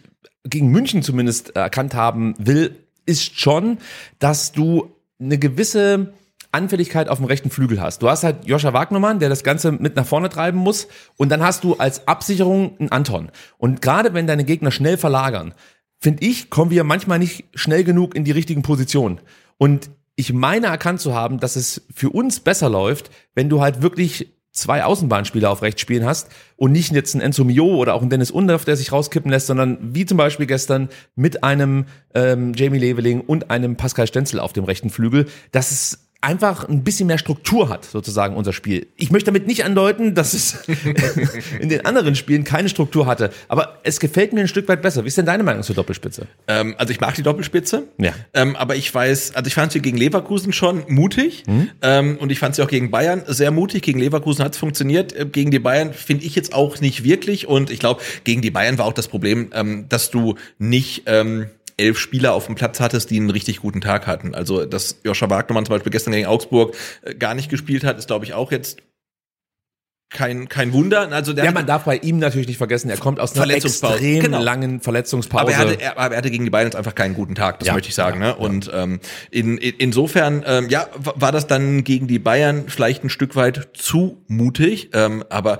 gegen 0.49 0.69
München 0.69 1.03
zumindest 1.03 1.57
erkannt 1.57 1.95
haben 1.95 2.35
will, 2.39 2.77
ist 3.05 3.39
schon, 3.39 3.79
dass 4.19 4.53
du 4.53 4.91
eine 5.21 5.39
gewisse 5.39 6.13
Anfälligkeit 6.53 7.09
auf 7.09 7.19
dem 7.19 7.27
rechten 7.27 7.51
Flügel 7.51 7.81
hast. 7.81 8.03
Du 8.03 8.09
hast 8.09 8.25
halt 8.25 8.47
Joscha 8.47 8.73
Wagnermann, 8.73 9.19
der 9.19 9.29
das 9.29 9.45
Ganze 9.45 9.73
mit 9.73 9.97
nach 9.97 10.07
vorne 10.07 10.29
treiben 10.29 10.59
muss. 10.59 10.89
Und 11.17 11.29
dann 11.31 11.43
hast 11.43 11.65
du 11.65 11.75
als 11.75 12.09
Absicherung 12.09 12.77
einen 12.79 12.91
Anton. 12.91 13.31
Und 13.59 13.83
gerade 13.83 14.15
wenn 14.15 14.27
deine 14.27 14.45
Gegner 14.45 14.71
schnell 14.71 14.97
verlagern, 14.97 15.55
finde 15.99 16.25
ich, 16.25 16.51
kommen 16.51 16.71
wir 16.71 16.85
manchmal 16.85 17.19
nicht 17.19 17.45
schnell 17.55 17.85
genug 17.85 18.15
in 18.15 18.25
die 18.25 18.33
richtigen 18.33 18.63
Positionen. 18.63 19.21
Und 19.59 19.91
ich 20.15 20.33
meine 20.33 20.67
erkannt 20.67 21.01
zu 21.01 21.15
haben, 21.15 21.41
dass 21.41 21.57
es 21.57 21.87
für 21.95 22.11
uns 22.11 22.41
besser 22.41 22.71
läuft, 22.71 23.11
wenn 23.35 23.51
du 23.51 23.61
halt 23.61 23.83
wirklich 23.83 24.36
zwei 24.57 24.85
Außenbahnspieler 24.85 25.51
auf 25.51 25.63
rechts 25.63 25.81
spielen 25.81 26.05
hast 26.05 26.29
und 26.57 26.73
nicht 26.73 26.93
jetzt 26.93 27.15
ein 27.15 27.21
Enzo 27.21 27.45
Mio 27.45 27.67
oder 27.77 27.95
auch 27.95 28.03
ein 28.03 28.11
Dennis 28.11 28.31
Undaff, 28.31 28.65
der 28.65 28.77
sich 28.77 28.91
rauskippen 28.91 29.31
lässt, 29.31 29.47
sondern 29.47 29.79
wie 29.81 30.07
zum 30.07 30.17
Beispiel 30.17 30.47
gestern 30.47 30.89
mit 31.15 31.45
einem 31.45 31.85
ähm, 32.15 32.53
Jamie 32.55 32.79
Leveling 32.79 33.21
und 33.21 33.51
einem 33.51 33.77
Pascal 33.77 34.07
Stenzel 34.07 34.41
auf 34.41 34.53
dem 34.53 34.65
rechten 34.65 34.91
Flügel, 34.91 35.27
dass 35.53 35.71
es 35.71 36.06
einfach 36.21 36.69
ein 36.69 36.83
bisschen 36.83 37.07
mehr 37.07 37.19
Struktur 37.19 37.69
hat, 37.69 37.85
sozusagen 37.85 38.37
unser 38.37 38.53
Spiel. 38.53 38.87
Ich 38.97 39.11
möchte 39.11 39.27
damit 39.27 39.47
nicht 39.47 39.65
andeuten, 39.65 40.15
dass 40.15 40.35
es 40.35 40.57
in 41.61 41.69
den 41.69 41.85
anderen 41.85 42.17
Spielen 42.17 42.45
keine 42.45 42.69
Struktur 42.69 43.07
hatte, 43.07 43.31
aber 43.49 43.79
es 43.85 44.01
gefällt 44.01 44.33
mir 44.33 44.41
ein 44.41 44.49
Stück 44.49 44.69
weit 44.69 44.83
besser. 44.83 45.05
Wie 45.05 45.09
ist 45.09 45.19
denn 45.19 45.27
deine 45.27 45.43
Meinung 45.43 45.63
zur 45.63 45.75
Doppelspitze? 45.75 46.27
Ähm, 46.49 46.75
also 46.79 46.93
ich 46.93 47.01
mag 47.01 47.15
die 47.15 47.23
Doppelspitze. 47.23 47.85
Ja. 47.99 48.13
Ähm, 48.35 48.57
aber 48.57 48.77
ich 48.77 48.93
weiß, 48.93 49.35
also 49.35 49.47
ich 49.47 49.55
fand 49.55 49.73
sie 49.73 49.81
gegen 49.81 49.97
Leverkusen 49.97 50.53
schon 50.53 50.85
mutig 50.89 51.45
ähm, 51.83 52.17
und 52.19 52.33
ich 52.33 52.39
fand 52.39 52.55
sie 52.55 52.63
auch 52.63 52.69
gegen 52.69 52.91
Bayern 52.91 53.23
sehr 53.27 53.51
mutig. 53.51 53.83
Gegen 53.83 54.01
Leverkusen 54.01 54.45
hat 54.45 54.55
es 54.55 54.59
funktioniert. 54.59 55.13
Äh, 55.13 55.27
Gegen 55.27 55.51
die 55.51 55.59
Bayern 55.59 55.93
finde 55.93 56.25
ich 56.25 56.35
jetzt 56.35 56.55
auch 56.55 56.81
nicht 56.81 57.05
wirklich. 57.05 57.47
Und 57.47 57.71
ich 57.71 57.79
glaube, 57.79 58.01
gegen 58.25 58.43
die 58.43 58.51
Bayern 58.51 58.79
war 58.79 58.87
auch 58.87 58.93
das 58.93 59.09
Problem, 59.09 59.51
ähm, 59.53 59.87
dass 59.89 60.11
du 60.11 60.37
nicht 60.59 61.03
ähm, 61.07 61.47
elf 61.77 61.99
Spieler 61.99 62.33
auf 62.35 62.47
dem 62.47 62.55
Platz 62.55 62.81
hattest, 62.81 63.11
die 63.11 63.17
einen 63.19 63.31
richtig 63.31 63.61
guten 63.61 63.81
Tag 63.81 64.07
hatten. 64.07 64.35
Also, 64.35 64.65
dass 64.65 65.01
Joscha 65.05 65.29
Wagnermann 65.29 65.67
zum 65.67 65.75
Beispiel 65.75 65.93
gestern 65.93 66.13
gegen 66.13 66.27
Augsburg 66.27 66.75
äh, 67.03 67.15
gar 67.15 67.35
nicht 67.35 67.51
gespielt 67.51 67.85
hat, 67.85 67.99
ist, 67.99 68.07
glaube 68.07 68.25
ich, 68.25 68.33
auch 68.35 68.51
jetzt 68.53 68.79
kein, 70.09 70.49
kein 70.49 70.73
Wunder. 70.73 71.11
Also 71.13 71.33
der 71.33 71.45
Ja, 71.45 71.51
man 71.53 71.67
darf 71.67 71.85
bei 71.85 71.97
ihm 71.99 72.19
natürlich 72.19 72.47
nicht 72.47 72.59
vergessen, 72.59 72.89
er 72.91 72.97
kommt 72.97 73.19
aus 73.19 73.35
einer 73.39 73.53
extrem 73.53 74.23
Genau. 74.23 74.41
langen 74.41 74.81
Verletzungspause. 74.81 75.43
Aber 75.43 75.51
er, 75.51 75.59
hatte, 75.59 75.81
er, 75.81 75.99
aber 75.99 76.15
er 76.15 76.19
hatte 76.19 76.31
gegen 76.31 76.45
die 76.45 76.51
Bayern 76.51 76.69
jetzt 76.69 76.77
einfach 76.77 76.95
keinen 76.95 77.15
guten 77.15 77.35
Tag, 77.35 77.59
das 77.59 77.67
Ja, 77.67 77.75
möchte 77.75 77.89
ich 77.89 77.95
sagen. 77.97 78.21
ja, 78.23 78.29
ne? 78.29 78.37
Und 78.37 78.71
ähm, 78.73 79.01
in, 79.33 79.59
in, 79.59 79.75
insofern, 79.79 80.45
ähm, 80.47 80.69
ja, 80.69 80.89
war 80.97 81.33
das 81.33 81.49
dann 81.49 81.83
gegen 81.83 82.07
die 82.07 82.21
Bayern 82.21 82.69
vielleicht 82.69 83.03
ein 83.03 83.11
Stück 83.11 83.35
weit 83.35 83.71
zu 83.75 84.23
mutig. 84.29 84.91
Ähm, 84.95 85.25
aber 85.29 85.59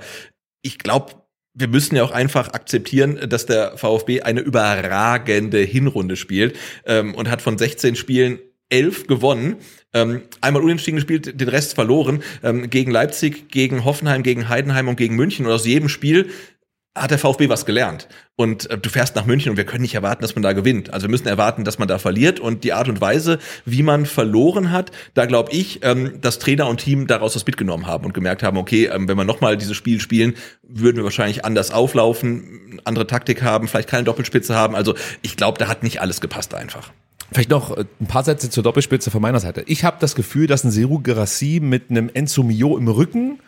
ich 0.61 0.77
glaube, 0.79 1.11
wir 1.57 1.67
müssen 1.67 1.95
ja 1.95 2.03
auch 2.03 2.11
einfach 2.11 2.53
akzeptieren, 2.53 3.19
dass 3.29 3.47
der 3.47 3.77
VfB 3.77 4.21
eine 4.21 4.41
überragende 4.41 5.59
Hinrunde 5.59 6.15
spielt 6.15 6.55
ähm, 6.85 7.15
und 7.15 7.29
hat 7.29 7.41
von 7.41 7.57
16 7.57 7.95
Spielen 7.95 8.39
elf 8.69 9.07
gewonnen, 9.07 9.55
ähm, 9.93 10.21
einmal 10.41 10.61
unentschieden 10.61 10.97
gespielt, 10.97 11.39
den 11.39 11.47
Rest 11.47 11.73
verloren, 11.73 12.21
ähm, 12.43 12.69
gegen 12.69 12.91
Leipzig, 12.91 13.49
gegen 13.49 13.85
Hoffenheim, 13.85 14.23
gegen 14.23 14.49
Heidenheim 14.49 14.87
und 14.87 14.97
gegen 14.97 15.15
München. 15.15 15.45
Und 15.45 15.51
aus 15.51 15.65
jedem 15.65 15.89
Spiel 15.89 16.29
hat 17.01 17.11
der 17.11 17.19
VfB 17.19 17.49
was 17.49 17.65
gelernt. 17.65 18.07
Und 18.35 18.69
äh, 18.69 18.77
du 18.77 18.89
fährst 18.89 19.15
nach 19.15 19.25
München 19.25 19.51
und 19.51 19.57
wir 19.57 19.65
können 19.65 19.81
nicht 19.81 19.95
erwarten, 19.95 20.21
dass 20.21 20.35
man 20.35 20.43
da 20.43 20.53
gewinnt. 20.53 20.93
Also 20.93 21.07
wir 21.07 21.11
müssen 21.11 21.27
erwarten, 21.27 21.63
dass 21.63 21.79
man 21.79 21.87
da 21.87 21.97
verliert. 21.97 22.39
Und 22.39 22.63
die 22.63 22.73
Art 22.73 22.89
und 22.89 23.01
Weise, 23.01 23.39
wie 23.65 23.83
man 23.83 24.05
verloren 24.05 24.71
hat, 24.71 24.91
da 25.13 25.25
glaube 25.25 25.51
ich, 25.51 25.83
ähm, 25.83 26.19
dass 26.21 26.39
Trainer 26.39 26.67
und 26.67 26.77
Team 26.77 27.07
daraus 27.07 27.35
was 27.35 27.45
mitgenommen 27.45 27.87
haben 27.87 28.05
und 28.05 28.13
gemerkt 28.13 28.43
haben, 28.43 28.57
okay, 28.57 28.85
ähm, 28.85 29.07
wenn 29.07 29.17
wir 29.17 29.23
nochmal 29.23 29.57
dieses 29.57 29.75
Spiel 29.75 29.99
spielen, 29.99 30.35
würden 30.63 30.97
wir 30.97 31.03
wahrscheinlich 31.03 31.45
anders 31.45 31.71
auflaufen, 31.71 32.79
andere 32.83 33.07
Taktik 33.07 33.41
haben, 33.41 33.67
vielleicht 33.67 33.89
keine 33.89 34.03
Doppelspitze 34.03 34.55
haben. 34.55 34.75
Also 34.75 34.95
ich 35.21 35.37
glaube, 35.37 35.57
da 35.57 35.67
hat 35.67 35.83
nicht 35.83 36.01
alles 36.01 36.21
gepasst 36.21 36.53
einfach. 36.53 36.91
Vielleicht 37.31 37.49
noch 37.49 37.75
äh, 37.75 37.85
ein 37.99 38.07
paar 38.07 38.23
Sätze 38.23 38.49
zur 38.49 38.63
Doppelspitze 38.63 39.11
von 39.11 39.21
meiner 39.21 39.39
Seite. 39.39 39.63
Ich 39.67 39.83
habe 39.83 39.97
das 39.99 40.15
Gefühl, 40.15 40.47
dass 40.47 40.63
ein 40.63 40.71
Seru 40.71 40.99
Gerassi 40.99 41.59
mit 41.61 41.89
einem 41.89 42.09
Enzo 42.13 42.43
Mio 42.43 42.77
im 42.77 42.87
Rücken 42.87 43.39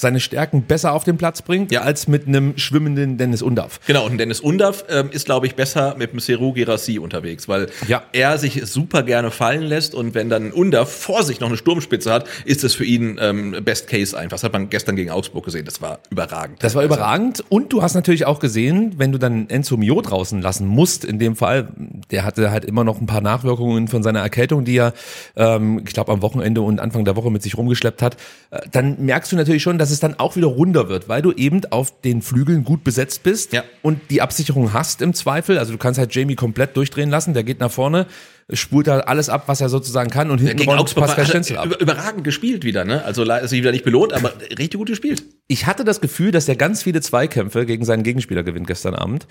seine 0.00 0.20
Stärken 0.20 0.62
besser 0.62 0.92
auf 0.92 1.02
den 1.02 1.16
Platz 1.16 1.42
bringt, 1.42 1.72
Ja. 1.72 1.80
als 1.80 2.06
mit 2.06 2.28
einem 2.28 2.56
schwimmenden 2.56 3.18
Dennis 3.18 3.42
Undaff. 3.42 3.80
Genau, 3.88 4.06
und 4.06 4.16
Dennis 4.18 4.38
Undaff 4.38 4.84
ähm, 4.88 5.08
ist, 5.10 5.26
glaube 5.26 5.48
ich, 5.48 5.56
besser 5.56 5.96
mit 5.98 6.12
dem 6.12 6.20
Seru 6.20 6.52
Girassi 6.52 7.00
unterwegs, 7.00 7.48
weil 7.48 7.66
Ja. 7.88 8.04
er 8.12 8.38
sich 8.38 8.62
super 8.64 9.02
gerne 9.02 9.32
fallen 9.32 9.62
lässt 9.64 9.96
und 9.96 10.14
wenn 10.14 10.28
dann 10.30 10.52
Undaff 10.52 10.88
vor 10.92 11.24
sich 11.24 11.40
noch 11.40 11.48
eine 11.48 11.56
Sturmspitze 11.56 12.12
hat, 12.12 12.26
ist 12.44 12.62
es 12.62 12.74
für 12.76 12.84
ihn 12.84 13.18
ähm, 13.20 13.56
Best 13.64 13.88
Case 13.88 14.16
einfach. 14.16 14.36
Das 14.36 14.44
hat 14.44 14.52
man 14.52 14.70
gestern 14.70 14.94
gegen 14.94 15.10
Augsburg 15.10 15.44
gesehen, 15.44 15.64
das 15.64 15.82
war 15.82 15.98
überragend. 16.10 16.62
Das 16.62 16.76
war 16.76 16.84
überragend. 16.84 17.42
Und 17.48 17.72
du 17.72 17.82
hast 17.82 17.94
natürlich 17.94 18.24
auch 18.24 18.38
gesehen, 18.38 18.94
wenn 18.98 19.10
du 19.10 19.18
dann 19.18 19.50
Enzo 19.50 19.76
Mio 19.76 20.00
draußen 20.00 20.40
lassen 20.40 20.68
musst, 20.68 21.04
in 21.04 21.18
dem 21.18 21.34
Fall, 21.34 21.70
der 22.12 22.22
hatte 22.24 22.52
halt 22.52 22.64
immer 22.64 22.84
noch 22.84 23.00
ein 23.00 23.06
paar 23.06 23.20
Nachwirkungen 23.20 23.88
von 23.88 24.04
seiner 24.04 24.20
Erkältung, 24.20 24.64
die 24.64 24.76
er, 24.76 24.92
ähm, 25.34 25.82
ich 25.84 25.92
glaube, 25.92 26.12
am 26.12 26.22
Wochenende 26.22 26.60
und 26.60 26.78
Anfang 26.78 27.04
der 27.04 27.16
Woche 27.16 27.32
mit 27.32 27.42
sich 27.42 27.56
rumgeschleppt 27.58 28.00
hat, 28.00 28.16
äh, 28.52 28.60
dann 28.70 29.04
merkst 29.04 29.32
du 29.32 29.36
natürlich 29.36 29.64
schon, 29.64 29.76
dass 29.76 29.87
es 29.90 30.00
dann 30.00 30.18
auch 30.18 30.36
wieder 30.36 30.46
runder 30.48 30.88
wird, 30.88 31.08
weil 31.08 31.22
du 31.22 31.32
eben 31.32 31.64
auf 31.70 32.00
den 32.02 32.22
Flügeln 32.22 32.64
gut 32.64 32.84
besetzt 32.84 33.22
bist 33.22 33.52
Ja. 33.52 33.64
und 33.82 34.00
die 34.10 34.22
Absicherung 34.22 34.72
hast 34.72 35.02
im 35.02 35.14
Zweifel. 35.14 35.58
Also 35.58 35.72
du 35.72 35.78
kannst 35.78 35.98
halt 35.98 36.14
Jamie 36.14 36.34
komplett 36.36 36.76
durchdrehen 36.76 37.10
lassen, 37.10 37.34
der 37.34 37.44
geht 37.44 37.60
nach 37.60 37.70
vorne. 37.70 38.06
spult 38.54 38.86
da 38.86 39.00
alles 39.00 39.28
ab, 39.28 39.42
was 39.46 39.60
er 39.60 39.68
sozusagen 39.68 40.08
kann 40.08 40.30
und 40.30 40.38
hinten 40.38 40.66
Augsburg 40.70 41.04
Pascal 41.04 41.26
Stenzel 41.26 41.58
ab. 41.58 41.66
über- 41.66 41.80
überragend 41.80 42.24
gespielt 42.24 42.64
wieder, 42.64 42.86
ne? 42.86 43.04
Also 43.04 43.22
ist 43.24 43.50
wieder 43.52 43.72
nicht 43.72 43.84
belohnt, 43.84 44.14
aber 44.14 44.32
richtig 44.58 44.78
gut 44.78 44.88
gespielt. 44.88 45.22
Ich 45.48 45.66
hatte 45.66 45.84
das 45.84 46.00
Gefühl, 46.00 46.30
dass 46.30 46.48
er 46.48 46.56
ganz 46.56 46.82
viele 46.82 47.02
Zweikämpfe 47.02 47.66
gegen 47.66 47.84
seinen 47.84 48.04
Gegenspieler 48.04 48.42
gewinnt 48.44 48.66
gestern 48.66 48.94
Abend. 48.94 49.26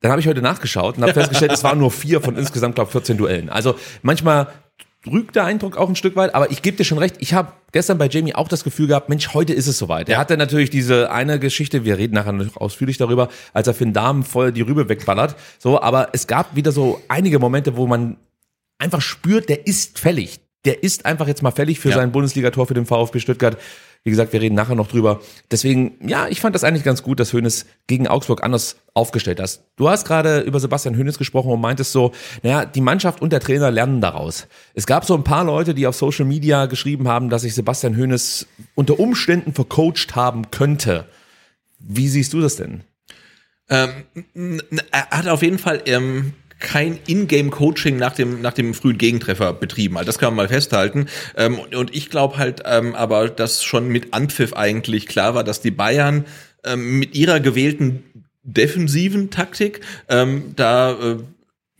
Dann 0.00 0.10
habe 0.10 0.22
ich 0.22 0.26
heute 0.26 0.40
nachgeschaut 0.40 0.96
und 0.96 1.02
habe 1.02 1.12
festgestellt, 1.12 1.52
es 1.52 1.62
waren 1.64 1.78
nur 1.80 1.90
vier 1.90 2.22
von 2.22 2.34
insgesamt, 2.36 2.76
glaube 2.76 2.90
14 2.90 3.18
Duellen. 3.18 3.50
Also 3.50 3.74
manchmal 4.00 4.46
trügt 5.04 5.34
der 5.36 5.44
Eindruck 5.44 5.76
auch 5.76 5.88
ein 5.88 5.96
Stück 5.96 6.16
weit, 6.16 6.34
aber 6.34 6.50
ich 6.50 6.62
gebe 6.62 6.76
dir 6.76 6.84
schon 6.84 6.98
recht, 6.98 7.16
ich 7.18 7.34
habe 7.34 7.52
gestern 7.72 7.98
bei 7.98 8.08
Jamie 8.08 8.34
auch 8.34 8.48
das 8.48 8.64
Gefühl 8.64 8.86
gehabt, 8.86 9.08
Mensch, 9.08 9.34
heute 9.34 9.52
ist 9.52 9.66
es 9.66 9.78
soweit. 9.78 10.08
Er 10.08 10.18
hatte 10.18 10.36
natürlich 10.36 10.70
diese 10.70 11.10
eine 11.10 11.38
Geschichte, 11.38 11.84
wir 11.84 11.98
reden 11.98 12.14
nachher 12.14 12.32
noch 12.32 12.56
ausführlich 12.56 12.98
darüber, 12.98 13.28
als 13.52 13.66
er 13.66 13.74
Finn 13.74 13.92
Damen 13.92 14.22
voll 14.22 14.52
die 14.52 14.62
Rübe 14.62 14.88
wegballert, 14.88 15.36
so, 15.58 15.80
aber 15.80 16.10
es 16.12 16.26
gab 16.26 16.54
wieder 16.54 16.72
so 16.72 17.00
einige 17.08 17.38
Momente, 17.38 17.76
wo 17.76 17.86
man 17.86 18.16
einfach 18.78 19.00
spürt, 19.00 19.48
der 19.48 19.66
ist 19.66 19.98
fällig. 19.98 20.40
Der 20.64 20.82
ist 20.82 21.06
einfach 21.06 21.26
jetzt 21.26 21.42
mal 21.42 21.50
fällig 21.50 21.80
für 21.80 21.90
Ja. 21.90 21.96
sein 21.96 22.12
Bundesligator 22.12 22.66
für 22.66 22.74
den 22.74 22.86
VfB 22.86 23.18
Stuttgart. 23.20 23.58
Wie 24.04 24.10
gesagt, 24.10 24.32
wir 24.32 24.40
reden 24.40 24.56
nachher 24.56 24.74
noch 24.74 24.88
drüber. 24.88 25.20
Deswegen, 25.50 25.92
ja, 26.04 26.26
ich 26.28 26.40
fand 26.40 26.56
das 26.56 26.64
eigentlich 26.64 26.82
ganz 26.82 27.04
gut, 27.04 27.20
dass 27.20 27.32
Hönes 27.32 27.66
gegen 27.86 28.08
Augsburg 28.08 28.42
anders 28.42 28.76
aufgestellt 28.94 29.38
hast. 29.40 29.62
Du 29.76 29.88
hast 29.88 30.04
gerade 30.06 30.40
über 30.40 30.58
Sebastian 30.58 30.96
Hönes 30.96 31.18
gesprochen 31.18 31.52
und 31.52 31.60
meintest 31.60 31.92
so, 31.92 32.10
naja, 32.42 32.64
die 32.64 32.80
Mannschaft 32.80 33.22
und 33.22 33.32
der 33.32 33.38
Trainer 33.38 33.70
lernen 33.70 34.00
daraus. 34.00 34.48
Es 34.74 34.86
gab 34.86 35.04
so 35.04 35.14
ein 35.14 35.22
paar 35.22 35.44
Leute, 35.44 35.72
die 35.74 35.86
auf 35.86 35.94
Social 35.94 36.24
Media 36.24 36.66
geschrieben 36.66 37.06
haben, 37.06 37.28
dass 37.30 37.42
sich 37.42 37.54
Sebastian 37.54 37.96
Hönes 37.96 38.48
unter 38.74 38.98
Umständen 38.98 39.52
vercoacht 39.54 40.16
haben 40.16 40.50
könnte. 40.50 41.06
Wie 41.78 42.08
siehst 42.08 42.32
du 42.32 42.40
das 42.40 42.56
denn? 42.56 42.82
Ähm, 43.68 44.60
er 44.90 45.10
hat 45.10 45.28
auf 45.28 45.42
jeden 45.42 45.58
Fall 45.58 45.80
ähm, 45.86 46.32
kein 46.62 46.98
Ingame-Coaching 47.06 47.96
nach 47.96 48.14
dem, 48.14 48.40
nach 48.40 48.54
dem 48.54 48.72
frühen 48.72 48.96
Gegentreffer 48.96 49.52
betrieben. 49.52 49.98
Also 49.98 50.06
das 50.06 50.18
kann 50.18 50.30
man 50.30 50.46
mal 50.46 50.48
festhalten. 50.48 51.06
Ähm, 51.36 51.58
und, 51.58 51.74
und 51.74 51.94
ich 51.94 52.08
glaube 52.08 52.38
halt 52.38 52.62
ähm, 52.64 52.94
aber, 52.94 53.28
dass 53.28 53.62
schon 53.62 53.88
mit 53.88 54.14
Anpfiff 54.14 54.54
eigentlich 54.54 55.06
klar 55.06 55.34
war, 55.34 55.44
dass 55.44 55.60
die 55.60 55.70
Bayern 55.70 56.24
ähm, 56.64 56.98
mit 56.98 57.14
ihrer 57.14 57.40
gewählten 57.40 58.04
defensiven 58.44 59.30
Taktik 59.30 59.80
ähm, 60.08 60.54
da 60.56 60.92
äh, 60.92 61.16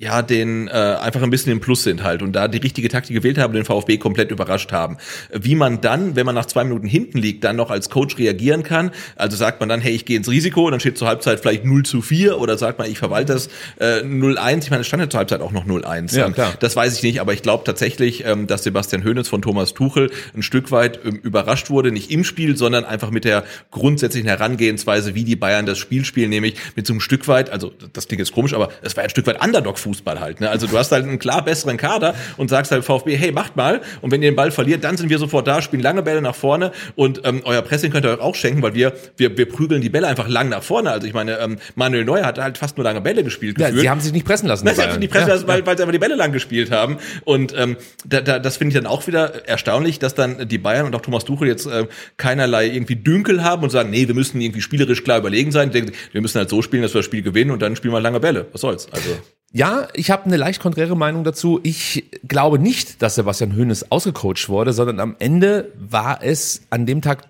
ja, 0.03 0.21
den 0.21 0.67
äh, 0.67 0.73
einfach 0.73 1.23
ein 1.23 1.31
bisschen 1.31 1.53
im 1.53 1.61
Plus 1.61 1.85
sind 1.85 2.03
halt 2.03 2.23
und 2.23 2.33
da 2.33 2.49
die 2.49 2.59
richtige 2.59 2.89
Taktik 2.89 3.15
gewählt 3.15 3.39
haben, 3.39 3.55
den 3.55 3.65
VfB 3.65 3.99
komplett 3.99 4.33
überrascht 4.33 4.73
haben. 4.73 4.97
Wie 5.33 5.55
man 5.55 5.81
dann, 5.81 6.17
wenn 6.17 6.27
man 6.27 6.35
nach 6.35 6.47
zwei 6.47 6.65
Minuten 6.65 6.89
hinten 6.89 7.19
liegt, 7.19 7.45
dann 7.45 7.55
noch 7.55 7.71
als 7.71 7.89
Coach 7.89 8.19
reagieren 8.19 8.65
kann, 8.65 8.91
also 9.15 9.37
sagt 9.37 9.61
man 9.61 9.69
dann, 9.69 9.81
hey, 9.81 9.93
ich 9.93 10.05
gehe 10.05 10.17
ins 10.17 10.29
Risiko, 10.29 10.69
dann 10.69 10.81
steht 10.81 10.99
zur 10.99 11.07
Halbzeit 11.07 11.39
vielleicht 11.39 11.65
0 11.65 11.85
zu 11.85 12.03
4 12.03 12.41
oder 12.41 12.59
sagt 12.59 12.81
man, 12.81 12.91
ich 12.91 12.99
verwalte 12.99 13.33
das 13.33 13.47
äh, 13.79 14.01
0-1, 14.01 14.65
ich 14.65 14.71
meine, 14.71 14.81
es 14.81 14.89
stand 14.89 15.05
ja 15.05 15.09
zur 15.09 15.19
Halbzeit 15.19 15.41
auch 15.41 15.53
noch 15.53 15.67
0-1. 15.67 16.17
Ja, 16.17 16.27
Ähm, 16.27 16.33
klar. 16.35 16.53
Das 16.59 16.75
weiß 16.75 16.97
ich 16.97 17.05
nicht, 17.05 17.21
aber 17.21 17.33
ich 17.33 17.43
glaube 17.43 17.63
tatsächlich, 17.63 18.25
ähm, 18.27 18.49
dass 18.49 18.65
Sebastian 18.65 19.05
Hoeneß 19.05 19.29
von 19.29 19.41
Thomas 19.41 19.73
Tuchel 19.73 20.11
ein 20.35 20.43
Stück 20.43 20.73
weit 20.73 20.99
ähm, 21.05 21.15
überrascht 21.23 21.71
wurde, 21.71 21.93
nicht 21.93 22.11
im 22.11 22.25
Spiel, 22.25 22.57
sondern 22.57 22.85
einfach 22.85 23.13
mit 23.13 23.25
der 23.25 23.45
grundsätzlichen 23.71 24.27
Herangehensweise, 24.27 25.15
wie 25.15 25.23
die 25.23 25.37
Bayern 25.37 25.65
das 25.65 25.79
Spiel 25.79 26.05
spielen, 26.05 26.31
nämlich 26.31 26.57
mit 26.75 26.89
so 26.89 26.93
einem 26.93 27.01
Stück 27.01 27.29
weit, 27.29 27.51
also 27.51 27.73
das 27.93 28.09
klingt 28.09 28.19
jetzt 28.19 28.33
komisch, 28.33 28.53
aber 28.53 28.71
es 28.83 28.97
war 28.97 29.05
ein 29.05 29.11
Stück 29.11 29.29
weit 29.29 29.41
Underdog-Fußball 29.41 29.92
halt. 30.21 30.41
Ne? 30.41 30.51
Also 30.51 30.67
du 30.67 30.77
hast 30.79 30.93
halt 30.93 31.05
einen 31.05 31.19
klar 31.19 31.45
besseren 31.45 31.77
Kader 31.77 32.15
und 32.37 32.49
sagst 32.49 32.73
halt 32.73 32.85
VfB, 32.85 33.17
hey, 33.17 33.33
macht 33.33 33.57
mal. 33.57 33.81
Und 34.01 34.11
wenn 34.11 34.23
ihr 34.23 34.31
den 34.31 34.37
Ball 34.37 34.51
verliert, 34.51 34.85
dann 34.85 34.97
sind 34.97 35.11
wir 35.11 35.19
sofort 35.19 35.47
da, 35.47 35.63
spielen 35.63 35.83
lange 35.83 36.03
Bälle 36.03 36.23
nach 36.23 36.35
vorne 36.35 36.73
und 36.97 37.23
ähm, 37.25 37.43
euer 37.45 37.63
Pressing 37.63 37.91
könnt 37.91 38.05
ihr 38.07 38.13
euch 38.13 38.21
auch 38.21 38.35
schenken, 38.35 38.63
weil 38.63 38.75
wir, 38.75 38.93
wir, 39.17 39.37
wir 39.37 39.49
prügeln 39.49 39.83
die 39.83 39.89
Bälle 39.89 40.07
einfach 40.07 40.29
lang 40.29 40.49
nach 40.49 40.63
vorne. 40.63 40.91
Also 40.91 41.07
ich 41.07 41.15
meine, 41.15 41.39
ähm, 41.39 41.59
Manuel 41.75 42.05
Neuer 42.05 42.25
hat 42.25 42.39
halt 42.39 42.59
fast 42.59 42.77
nur 42.77 42.85
lange 42.85 43.01
Bälle 43.01 43.25
gespielt. 43.25 43.59
Ja, 43.59 43.73
sie 43.73 43.89
haben 43.89 44.01
sich 44.01 44.13
nicht 44.13 44.27
pressen 44.27 44.49
lassen. 44.49 44.65
Das 44.65 44.75
die 44.75 44.81
ist 44.81 44.87
Bayern. 44.87 45.01
die 45.01 45.09
Presse, 45.09 45.31
Ja, 45.31 45.47
weil, 45.47 45.67
weil 45.67 45.77
sie 45.77 45.83
einfach 45.83 45.93
die 45.93 45.99
Bälle 45.99 46.15
lang 46.15 46.33
gespielt 46.33 46.71
haben. 46.71 46.99
Und 47.25 47.55
ähm, 47.57 47.77
da, 48.07 48.21
da, 48.21 48.39
das 48.39 48.57
finde 48.57 48.77
ich 48.77 48.83
dann 48.83 48.91
auch 48.91 49.07
wieder 49.07 49.49
erstaunlich, 49.49 49.99
dass 49.99 50.15
dann 50.15 50.49
die 50.49 50.59
Bayern 50.59 50.87
und 50.87 50.95
auch 50.95 51.01
Thomas 51.03 51.25
Tuchel 51.25 51.49
jetzt 51.49 51.67
äh, 51.67 51.87
keinerlei 52.17 52.67
irgendwie 52.67 52.97
Dünkel 52.97 53.43
haben 53.43 53.63
und 53.63 53.71
sagen, 53.71 53.91
nee, 53.91 54.07
wir 54.07 54.15
müssen 54.15 54.41
irgendwie 54.41 54.61
spielerisch 54.61 55.05
klar 55.05 55.19
überlegen 55.19 55.53
sein. 55.53 55.71
Denken, 55.71 55.93
Wir 56.13 56.21
müssen 56.21 56.39
halt 56.39 56.51
so 56.51 56.63
spielen, 56.63 56.83
dass 56.83 56.95
wir 56.95 56.99
das 57.01 57.07
Spiel 57.07 57.23
gewinnen 57.23 57.51
und 57.51 57.63
dann 57.63 57.77
spielen 57.77 57.95
wir 57.95 58.01
lange 58.01 58.21
Bälle. 58.21 58.47
Was 58.53 58.61
soll's? 58.61 58.89
Also 58.93 59.11
Ja, 59.55 59.89
ich 59.93 60.11
habe 60.11 60.25
eine 60.25 60.39
leicht 60.39 60.63
konträre 60.63 60.97
Meinung 60.97 61.25
dazu. 61.25 61.61
Ich 61.63 62.05
glaube 62.27 62.59
nicht, 62.59 63.03
dass 63.03 63.17
Sebastian 63.17 63.55
Hoeneß 63.55 63.93
ausgecoacht 63.93 64.49
wurde, 64.49 64.73
sondern 64.73 64.99
am 64.99 65.15
Ende 65.19 65.71
war 65.79 66.23
es 66.23 66.63
an 66.71 66.87
dem 66.87 67.03
Tag 67.03 67.25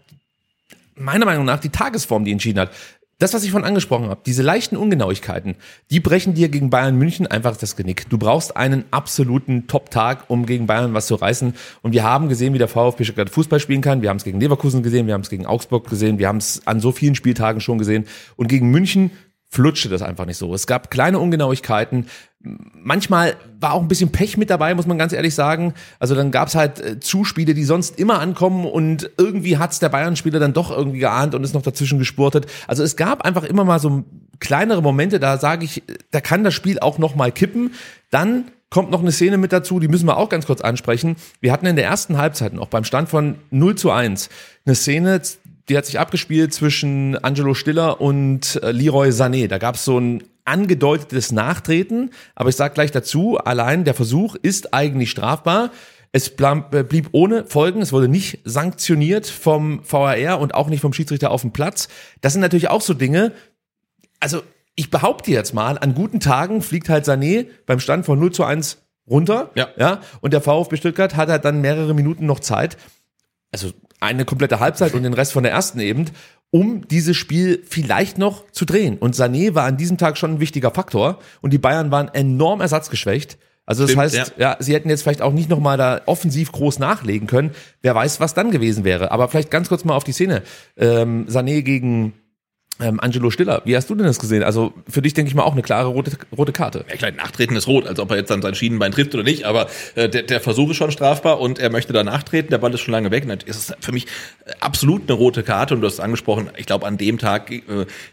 meiner 0.95 1.27
Meinung 1.27 1.45
nach 1.45 1.59
die 1.59 1.71
Tagesform, 1.71 2.25
die 2.25 2.31
entschieden 2.31 2.61
hat. 2.61 2.71
Das, 3.19 3.35
was 3.35 3.43
ich 3.45 3.51
von 3.51 3.65
angesprochen 3.65 4.09
habe, 4.09 4.21
diese 4.25 4.43
leichten 4.43 4.77
Ungenauigkeiten, 4.77 5.57
die 5.91 6.01
brechen 6.01 6.35
dir 6.35 6.49
gegen 6.49 6.71
Bayern 6.71 6.97
München 6.97 7.27
einfach 7.27 7.57
das 7.57 7.77
Genick. 7.77 8.09
Du 8.09 8.19
brauchst 8.19 8.57
einen 8.57 8.85
absoluten 8.93 9.67
Top-Tag, 9.67 10.25
um 10.29 10.47
gegen 10.47 10.67
Bayern 10.67 10.95
was 10.95 11.07
zu 11.09 11.17
reißen. 11.17 11.55
Und 11.83 11.93
wir 11.93 12.05
haben 12.05 12.29
gesehen, 12.29 12.55
wie 12.55 12.59
der 12.59 12.69
VfB 12.69 13.05
Stuttgart 13.05 13.31
Fußball 13.31 13.61
spielen 13.61 13.81
kann. 13.81 14.03
Wir 14.03 14.11
haben 14.11 14.17
es 14.17 14.25
gegen 14.25 14.41
Leverkusen 14.41 14.83
gesehen, 14.83 15.07
wir 15.09 15.15
haben 15.15 15.21
es 15.23 15.31
gegen 15.31 15.47
Augsburg 15.47 15.89
gesehen, 15.89 16.19
wir 16.19 16.29
haben 16.29 16.39
es 16.39 16.67
an 16.67 16.81
so 16.81 16.93
vielen 16.93 17.15
Spieltagen 17.15 17.61
schon 17.61 17.79
gesehen. 17.79 18.07
Und 18.37 18.49
gegen 18.49 18.71
München 18.71 19.11
flutschte 19.53 19.91
das 19.91 20.01
einfach 20.01 20.25
nicht 20.25 20.39
so. 20.39 20.55
Es 20.55 20.67
gab 20.67 20.91
kleine 20.91 21.19
Ungenauigkeiten. 21.19 22.07
Manchmal 22.41 23.37
war 23.61 23.75
auch 23.75 23.83
ein 23.83 23.89
bisschen 23.89 24.11
Pech 24.11 24.39
mit 24.39 24.49
dabei, 24.49 24.75
muss 24.75 24.87
man 24.87 24.97
ganz 24.97 25.13
ehrlich 25.13 25.35
sagen. 25.35 25.75
Also 25.99 26.15
dann 26.15 26.31
gab's 26.31 26.55
halt 26.55 26.81
äh, 26.81 27.01
Zuspiele, 27.01 27.53
die 27.53 27.65
sonst 27.65 27.99
immer 27.99 28.19
ankommen 28.19 28.65
und 28.65 29.11
irgendwie 29.19 29.59
hat's 29.59 29.79
der 29.79 29.91
Bayern-Spieler 29.91 30.41
dann 30.41 30.55
doch 30.55 30.71
irgendwie 30.71 31.01
geahnt 31.01 31.35
und 31.35 31.45
ist 31.45 31.53
noch 31.53 31.61
dazwischen 31.61 31.99
gespurtet. 31.99 32.47
Also 32.67 32.83
es 32.83 32.97
gab 32.97 33.27
einfach 33.27 33.45
immer 33.45 33.65
mal 33.65 33.79
so 33.79 34.05
kleinere 34.41 34.81
Momente, 34.81 35.21
da 35.21 35.37
sage 35.37 35.67
ich, 35.67 35.83
da 36.11 36.23
kann 36.23 36.45
das 36.45 36.55
Spiel 36.55 36.81
auch 36.81 36.97
noch 36.97 37.15
mal 37.15 37.31
kippen. 37.31 37.75
Dann 38.11 38.47
kommt 38.71 38.91
noch 38.91 39.03
eine 39.03 39.13
Szene 39.13 39.37
mit 39.37 39.53
dazu, 39.53 39.81
die 39.81 39.89
müssen 39.89 40.07
wir 40.07 40.17
auch 40.17 40.31
ganz 40.31 40.47
kurz 40.47 40.63
ansprechen. 40.63 41.17
Wir 41.41 41.53
hatten 41.53 41.67
in 41.67 41.77
der 41.77 41.85
ersten 41.85 42.17
Halbzeit 42.17 42.55
noch 42.55 42.69
beim 42.69 42.85
Stand 42.85 43.11
von 43.11 43.35
0 43.51 43.75
zu 43.75 43.91
1 43.91 44.31
eine 44.65 44.75
Szene, 44.75 45.21
die 45.69 45.77
hat 45.77 45.87
sich 45.87 45.99
abgespielt 45.99 46.53
zwischen 46.53 47.17
Angelo 47.19 47.55
Stiller 47.55 48.01
und 48.01 48.61
äh, 48.63 48.73
Leroy 48.73 49.09
Sané. 49.11 49.49
Da 49.49 49.59
gab 49.59 49.77
es 49.77 49.85
so 49.85 49.99
ein 49.99 50.25
angedeutetes 50.45 51.31
Nachtreten, 51.31 52.11
aber 52.35 52.49
ich 52.49 52.57
sage 52.57 52.75
gleich 52.75 52.91
dazu, 52.91 53.39
allein 53.39 53.85
der 53.85 53.95
Versuch 53.95 54.35
ist 54.35 54.75
eigentlich 54.75 55.11
strafbar. 55.11 55.71
Es 56.11 56.29
äh, 56.29 56.85
blieb 56.87 57.11
ohne 57.13 57.47
Folgen, 57.47 57.81
es 57.81 57.93
wurde 57.93 58.09
nicht 58.09 58.41
sanktioniert 58.45 59.27
vom 59.27 59.83
VAR 59.89 60.41
und 60.41 60.55
auch 60.55 60.69
nicht 60.69 60.81
vom 60.81 60.93
Schiedsrichter 60.93 61.31
auf 61.31 61.43
dem 61.43 61.53
Platz. 61.53 61.89
Das 62.21 62.33
sind 62.33 62.43
natürlich 62.43 62.69
auch 62.69 62.83
so 62.83 62.93
Dinge, 62.93 63.33
also 64.21 64.43
ich 64.75 64.91
behaupte 64.91 65.31
jetzt 65.31 65.55
mal, 65.55 65.79
an 65.79 65.95
guten 65.95 66.21
Tagen 66.21 66.63
fliegt 66.63 66.89
halt 66.89 67.07
Sané 67.07 67.47
beim 67.67 67.81
Stand 67.81 68.07
von 68.07 68.19
0 68.19 68.33
zu 68.33 68.45
1 68.45 68.79
runter. 69.09 69.51
Ja. 69.55 69.69
ja. 69.77 70.01
Und 70.21 70.33
der 70.33 70.41
VfB 70.41 70.77
Stuttgart 70.77 71.17
hat 71.17 71.29
halt 71.29 71.45
dann 71.45 71.61
mehrere 71.61 71.95
Minuten 71.95 72.27
noch 72.27 72.41
Zeit, 72.41 72.77
also 73.51 73.73
eine 74.03 74.25
komplette 74.25 74.61
Halbzeit 74.61 74.95
und 74.95 75.03
den 75.05 75.15
Rest 75.15 75.33
von 75.33 75.43
der 75.43 75.53
ersten 75.53 75.81
eben, 75.81 76.07
um 76.51 76.87
dieses 76.89 77.17
Spiel 77.17 77.63
vielleicht 77.67 78.19
noch 78.19 78.51
zu 78.51 78.65
drehen. 78.65 78.99
Und 78.99 79.15
Sané 79.15 79.55
war 79.55 79.65
an 79.65 79.77
diesem 79.77 79.97
Tag 79.97 80.19
schon 80.19 80.35
ein 80.35 80.41
wichtiger 80.41 80.71
Faktor 80.71 81.19
und 81.41 81.53
die 81.53 81.59
Bayern 81.59 81.91
waren 81.91 82.09
enorm 82.09 82.61
ersatzgeschwächt. 82.61 83.39
Also 83.65 83.85
das 83.85 83.93
Stimmt, 83.93 84.03
heißt, 84.03 84.35
ja. 84.39 84.57
sie 84.59 84.75
hätten 84.75 84.91
jetzt 84.91 85.03
vielleicht 85.03 85.23
auch 85.23 85.33
nicht 85.33 85.49
nochmal 85.49 85.79
da 85.79 86.01
offensiv 86.07 86.51
groß 86.51 86.81
nachlegen 86.81 87.29
können. 87.29 87.53
Wer 87.81 87.95
weiß, 87.95 88.19
was 88.19 88.35
dann 88.35 88.51
gewesen 88.51 88.85
wäre. 88.85 89.13
Aber 89.13 89.29
vielleicht 89.29 89.53
ganz 89.53 89.69
kurz 89.69 89.85
mal 89.85 89.95
auf 89.95 90.05
die 90.05 90.13
Szene. 90.13 90.43
Ähm, 90.77 91.27
Sané 91.29 91.63
gegen 91.63 92.13
ähm, 92.83 93.01
Angelo 93.01 93.31
Stiller. 93.31 93.63
Wie 93.65 93.77
hast 93.77 93.89
du 93.89 93.95
denn 93.95 94.07
das 94.07 94.19
gesehen? 94.19 94.43
Also 94.43 94.73
für 94.89 95.03
dich 95.03 95.15
denke 95.15 95.29
ich 95.29 95.35
mal 95.35 95.45
auch 95.45 95.53
eine 95.53 95.63
klare 95.63 95.89
rote, 95.89 96.13
rote 96.37 96.53
Karte. 96.53 96.85
Ja, 96.89 96.97
klar, 96.97 97.13
Nachtreten 97.13 97.57
ist 97.57 97.67
rot, 97.67 97.87
als 97.87 97.99
ob 97.99 98.11
er 98.11 98.17
jetzt 98.17 98.31
dann 98.31 98.43
sein 98.43 98.55
Schienenbein 98.55 98.93
trifft 98.93 99.15
oder 99.15 99.25
nicht, 99.25 99.45
aber 99.45 99.69
äh, 99.95 100.09
der, 100.09 100.23
der 100.23 100.41
Versuch 100.41 100.71
ist 100.71 100.77
schon 100.77 100.91
strafbar 100.91 101.41
und 101.41 101.59
er 101.59 101.71
möchte 101.71 101.93
da 101.93 102.05
nachtreten, 102.05 102.51
der 102.51 102.59
Ball 102.59 102.75
ist 102.75 102.81
schon 102.81 102.93
lange 102.93 103.11
weg. 103.11 103.25
Und 103.25 103.31
dann 103.31 103.39
ist 103.47 103.75
für 103.81 103.93
mich 103.93 104.07
äh, 104.45 104.53
absolut 104.61 105.03
eine 105.03 105.13
rote 105.13 105.43
Karte 105.43 105.75
und 105.75 105.81
du 105.81 105.87
hast 105.87 105.95
es 105.95 106.01
angesprochen, 106.01 106.51
ich 106.57 106.67
glaube, 106.67 106.87
an 106.87 106.99
dem 106.99 107.19
Tag 107.19 107.51
äh, 107.51 107.63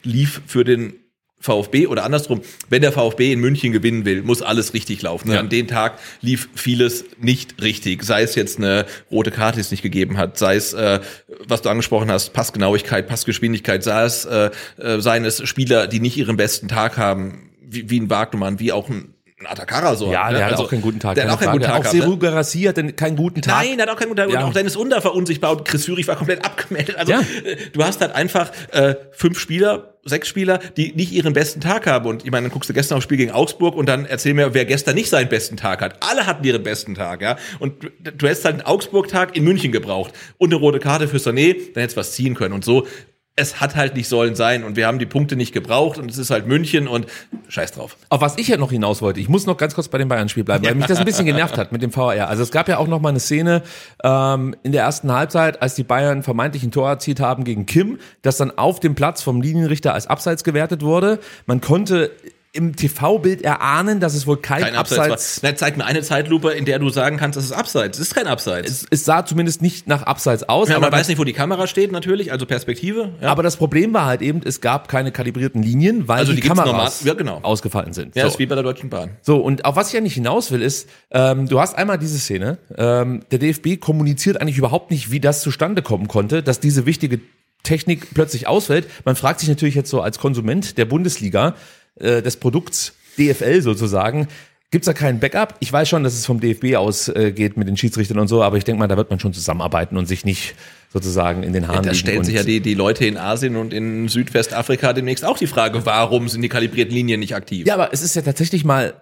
lief 0.03 0.41
für 0.45 0.63
den 0.63 0.93
VfB 1.39 1.88
oder 1.88 2.04
andersrum, 2.04 2.41
wenn 2.69 2.82
der 2.82 2.91
VfB 2.91 3.32
in 3.32 3.39
München 3.39 3.71
gewinnen 3.71 4.04
will, 4.06 4.23
muss 4.23 4.41
alles 4.41 4.73
richtig 4.73 5.02
laufen. 5.02 5.32
Ja. 5.32 5.39
An 5.39 5.49
dem 5.49 5.67
Tag 5.67 5.97
lief 6.21 6.49
vieles 6.54 7.06
nicht 7.19 7.62
richtig. 7.62 8.04
Sei 8.04 8.23
es 8.23 8.36
jetzt 8.36 8.58
eine 8.58 8.86
rote 9.10 9.32
Karte, 9.32 9.56
die 9.56 9.62
es 9.62 9.71
nicht 9.71 9.84
gegeben 9.84 10.17
hat, 10.17 10.38
sei 10.38 10.56
es, 10.56 10.73
äh, 10.73 10.99
was 11.47 11.62
du 11.62 11.69
angesprochen 11.69 12.12
hast, 12.12 12.34
Passgenauigkeit, 12.34 13.08
Passgeschwindigkeit, 13.08 13.84
sei 13.84 14.04
es, 14.04 14.25
äh, 14.25 14.52
äh, 14.78 14.99
seien 14.99 15.23
es 15.23 15.47
Spieler, 15.47 15.88
die 15.88 16.02
nicht 16.02 16.17
ihren 16.17 16.36
besten 16.36 16.67
Tag 16.67 16.97
haben, 16.97 17.49
wie, 17.62 17.89
wie 17.89 17.99
ein 17.99 18.10
Wagnumann, 18.10 18.60
wie 18.60 18.71
auch 18.71 18.89
ein, 18.89 19.13
ein 19.39 19.47
Atakara 19.47 19.95
so. 19.95 20.12
Ja, 20.12 20.30
der 20.30 20.39
ne? 20.39 20.45
hat 20.45 20.52
Also, 20.52 20.65
auch 20.65 20.69
keinen 20.69 20.82
guten 20.82 20.99
Tag. 20.99 21.15
Der 21.15 21.25
hat 21.25 21.32
auch 21.32 21.39
keinen 21.39 21.54
guten. 21.54 21.63
Tag. 21.63 21.80
Auch 21.80 21.93
ne? 21.93 22.02
Seru 22.02 22.17
Garassi 22.17 22.62
hatte 22.63 22.91
keinen 22.93 23.15
guten 23.15 23.41
Tag. 23.41 23.63
Nein, 23.63 23.78
der 23.78 23.88
hat 23.88 23.93
auch 23.93 23.97
keinen 23.97 24.10
guten 24.10 24.17
Tag. 24.21 24.30
Ja. 24.32 24.39
Und 24.41 24.49
auch 24.49 24.54
Dennis 24.54 24.75
Under 24.75 25.04
war 25.04 25.15
unsichtbar 25.15 25.52
und 25.52 25.65
Chris 25.65 25.86
Führig 25.86 26.08
war 26.08 26.15
komplett 26.17 26.43
abgemeldet. 26.45 26.97
Also 26.97 27.13
Ja. 27.13 27.19
äh, 27.19 27.56
du 27.71 27.84
hast 27.84 28.02
halt 28.02 28.13
einfach 28.13 28.52
äh, 28.71 28.95
fünf 29.12 29.39
Spieler, 29.39 29.93
sechs 30.04 30.28
Spieler, 30.28 30.60
die 30.75 30.91
nicht 30.93 31.12
ihren 31.12 31.34
besten 31.34 31.62
Tag 31.62 31.88
haben. 31.88 32.06
Und 32.10 32.25
ich 32.25 32.32
meine, 32.32 32.47
dann 32.47 32.52
guckst 32.54 32.69
du 32.69 32.73
gestern 32.73 32.97
aufs 32.97 33.06
Spiel 33.06 33.17
gegen 33.17 33.32
Augsburg 33.32 33.75
und 33.75 33.88
dann 33.88 34.06
erzähl 34.06 34.34
mir, 34.34 34.54
wer 34.54 34.65
gestern 34.65 34.95
nicht 34.95 35.10
seinen 35.10 35.30
besten 35.30 35.56
Tag 35.56 35.82
hat. 35.82 36.04
Alle 36.04 36.25
hatten 36.25 36.43
ihren 36.43 36.63
besten 36.63 36.95
Tag, 36.95 37.21
ja. 37.21 37.38
Und 37.60 37.84
du, 37.84 38.12
du 38.12 38.28
hättest 38.28 38.43
halt 38.45 38.56
einen 38.56 38.65
Augsburg-Tag 38.65 39.36
in 39.38 39.43
München 39.45 39.71
gebraucht 39.71 40.12
und 40.38 40.52
eine 40.54 40.60
rote 40.60 40.80
Karte 40.80 41.08
für 41.08 41.17
Sané, 41.17 41.54
dann 41.73 41.82
hättest 41.82 41.95
du 41.95 41.99
was 42.02 42.12
ziehen 42.13 42.36
können. 42.36 42.54
Und 42.54 42.65
so 42.65 42.88
es 43.35 43.61
hat 43.61 43.75
halt 43.75 43.95
nicht 43.95 44.09
sollen 44.09 44.35
sein 44.35 44.63
und 44.63 44.75
wir 44.75 44.85
haben 44.85 44.99
die 44.99 45.05
Punkte 45.05 45.35
nicht 45.35 45.53
gebraucht 45.53 45.97
und 45.97 46.11
es 46.11 46.17
ist 46.17 46.29
halt 46.29 46.45
München 46.45 46.87
und 46.87 47.07
scheiß 47.47 47.71
drauf. 47.71 47.97
Auf 48.09 48.21
was 48.21 48.37
ich 48.37 48.49
ja 48.49 48.57
noch 48.57 48.71
hinaus 48.71 49.01
wollte, 49.01 49.19
ich 49.19 49.29
muss 49.29 49.45
noch 49.45 49.57
ganz 49.57 49.75
kurz 49.75 49.87
bei 49.87 49.97
dem 49.97 50.09
Bayern-Spiel 50.09 50.43
bleiben, 50.43 50.65
weil 50.65 50.75
mich 50.75 50.87
das 50.87 50.99
ein 50.99 51.05
bisschen 51.05 51.25
genervt 51.25 51.57
hat 51.57 51.71
mit 51.71 51.81
dem 51.81 51.95
VAR. 51.95 52.27
Also 52.27 52.43
es 52.43 52.51
gab 52.51 52.67
ja 52.67 52.77
auch 52.77 52.87
noch 52.87 52.99
mal 52.99 53.09
eine 53.09 53.19
Szene 53.19 53.63
ähm, 54.03 54.55
in 54.63 54.73
der 54.73 54.83
ersten 54.83 55.11
Halbzeit, 55.11 55.61
als 55.61 55.75
die 55.75 55.83
Bayern 55.83 56.23
vermeintlich 56.23 56.63
ein 56.63 56.71
Tor 56.71 56.89
erzielt 56.89 57.21
haben 57.21 57.45
gegen 57.45 57.65
Kim, 57.65 57.99
das 58.21 58.37
dann 58.37 58.57
auf 58.57 58.79
dem 58.79 58.95
Platz 58.95 59.21
vom 59.21 59.41
Linienrichter 59.41 59.93
als 59.93 60.07
Abseits 60.07 60.43
gewertet 60.43 60.81
wurde. 60.81 61.19
Man 61.45 61.61
konnte 61.61 62.11
im 62.51 62.75
TV-Bild 62.75 63.43
erahnen, 63.43 63.99
dass 63.99 64.15
es 64.15 64.25
wohl 64.25 64.38
kein, 64.38 64.62
Kein 64.63 64.75
Abseits, 64.75 65.01
Abseits. 65.12 65.43
war. 65.43 65.49
Na, 65.51 65.55
zeig 65.55 65.77
mir 65.77 65.85
eine 65.85 66.01
Zeitlupe, 66.01 66.49
in 66.51 66.65
der 66.65 66.79
du 66.79 66.89
sagen 66.89 67.17
kannst, 67.17 67.38
das 67.38 67.45
ist 67.45 67.51
Abseits. 67.51 67.99
Es 67.99 68.07
ist 68.07 68.15
kein 68.15 68.25
Abseits. 68.25 68.69
es, 68.69 68.85
es 68.89 69.05
sah 69.05 69.23
zumindest 69.25 69.62
nicht 69.62 69.88
nach 69.88 70.03
Abseits 70.03 70.49
aus. 70.49 70.67
ja, 70.69 70.77
aber 70.77 70.89
man 70.89 70.99
weiß 70.99 71.09
nicht, 71.09 71.19
wo 71.19 71.23
die 71.23 71.33
Kamera 71.33 71.67
steht, 71.67 71.91
natürlich, 71.91 72.31
also 72.31 72.47
Perspektive. 72.47 73.13
Ja. 73.21 73.29
Aber 73.29 73.43
das 73.43 73.55
Problem 73.57 73.93
war 73.93 74.05
halt 74.05 74.21
eben, 74.23 74.41
es 74.43 74.62
gab 74.62 74.88
keine 74.88 75.12
kalibrierten 75.12 75.62
Linien, 75.62 76.07
weil 76.07 76.19
Also 76.19 76.33
die, 76.33 76.41
die 76.41 76.47
Kameras 76.47 77.03
ja, 77.03 77.13
genau. 77.13 77.39
ausgefallen 77.43 77.93
sind. 77.93 78.15
ja, 78.15 78.23
So. 78.23 78.29
ist 78.29 78.39
wie 78.39 78.47
bei 78.47 78.55
der 78.55 78.63
Deutschen 78.63 78.89
Bahn. 78.89 79.12
So, 79.21 79.38
und 79.38 79.65
auf 79.65 79.75
was 79.75 79.89
ich 79.89 79.93
ja 79.93 80.01
nicht 80.01 80.15
hinaus 80.15 80.49
will, 80.51 80.63
ist, 80.63 80.89
ähm, 81.12 81.47
du 81.47 81.59
hast 81.59 81.77
einmal 81.77 81.99
diese 81.99 82.17
Szene, 82.17 82.57
ähm, 82.75 83.21
der 83.29 83.38
DFB 83.38 83.79
kommuniziert 83.79 84.41
eigentlich 84.41 84.57
überhaupt 84.57 84.89
nicht, 84.89 85.12
wie 85.12 85.19
das 85.19 85.41
zustande 85.41 85.83
kommen 85.83 86.07
konnte, 86.07 86.41
dass 86.41 86.59
diese 86.59 86.88
wichtige 86.88 87.19
Technik 87.62 88.13
plötzlich 88.13 88.47
ausfällt. 88.47 88.88
Man 89.03 89.17
fragt 89.17 89.41
sich 89.41 89.49
natürlich 89.49 89.75
jetzt 89.75 89.89
so 89.89 90.01
als 90.01 90.17
Konsument 90.17 90.77
der 90.77 90.85
Bundesliga, 90.85 91.55
äh, 91.99 92.21
des 92.21 92.38
Produkts 92.38 92.93
DFL 93.17 93.62
sozusagen, 93.62 94.27
Gibt's 94.71 94.85
da 94.85 94.93
keinen 94.93 95.19
Backup? 95.19 95.55
Ich 95.62 95.73
weiß 95.73 95.89
schon, 95.89 96.03
dass 96.03 96.13
es 96.13 96.27
vom 96.27 96.39
DFB 96.39 96.75
ausgeht 96.75 97.55
äh, 97.55 97.59
mit 97.59 97.67
den 97.67 97.75
Schiedsrichtern 97.75 98.19
und 98.19 98.27
so, 98.27 98.43
aber 98.43 98.57
ich 98.57 98.65
denke 98.65 98.77
mal, 98.77 98.88
da 98.88 98.97
wird 98.97 99.09
man 99.09 99.19
schon 99.19 99.33
zusammenarbeiten 99.33 99.97
und 99.97 100.05
sich 100.05 100.25
nicht 100.25 100.53
sozusagen 100.93 101.41
in 101.41 101.53
den 101.53 101.67
Haaren 101.67 101.81
Da 101.81 101.89
liegen 101.89 101.95
stellen 101.95 102.23
sich 102.23 102.35
ja 102.35 102.43
die, 102.43 102.59
die 102.59 102.75
Leute 102.75 103.07
in 103.07 103.17
Asien 103.17 103.55
und 103.55 103.73
in 103.73 104.07
Südwestafrika 104.07 104.93
demnächst 104.93 105.25
auch 105.25 105.39
die 105.39 105.47
Frage, 105.47 105.88
warum 105.88 106.29
sind 106.29 106.43
die 106.43 106.49
kalibrierten 106.49 106.93
Linien 106.93 107.19
nicht 107.19 107.33
aktiv? 107.33 107.65
Ja, 107.65 107.73
aber 107.73 107.93
es 107.93 108.03
ist 108.03 108.15
ja 108.15 108.21
tatsächlich 108.21 108.63
mal 108.63 108.93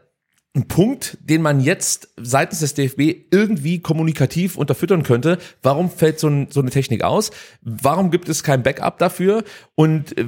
ein 0.57 0.67
Punkt, 0.67 1.17
den 1.21 1.41
man 1.41 1.61
jetzt 1.61 2.09
seitens 2.17 2.59
des 2.59 2.73
DFB 2.73 3.27
irgendwie 3.31 3.79
kommunikativ 3.79 4.57
unterfüttern 4.57 5.03
könnte. 5.03 5.37
Warum 5.61 5.89
fällt 5.89 6.19
so, 6.19 6.27
ein, 6.27 6.47
so 6.49 6.59
eine 6.59 6.71
Technik 6.71 7.03
aus? 7.03 7.31
Warum 7.61 8.11
gibt 8.11 8.27
es 8.27 8.43
kein 8.43 8.63
Backup 8.63 8.97
dafür? 8.97 9.43
Und 9.75 10.17
äh, 10.17 10.25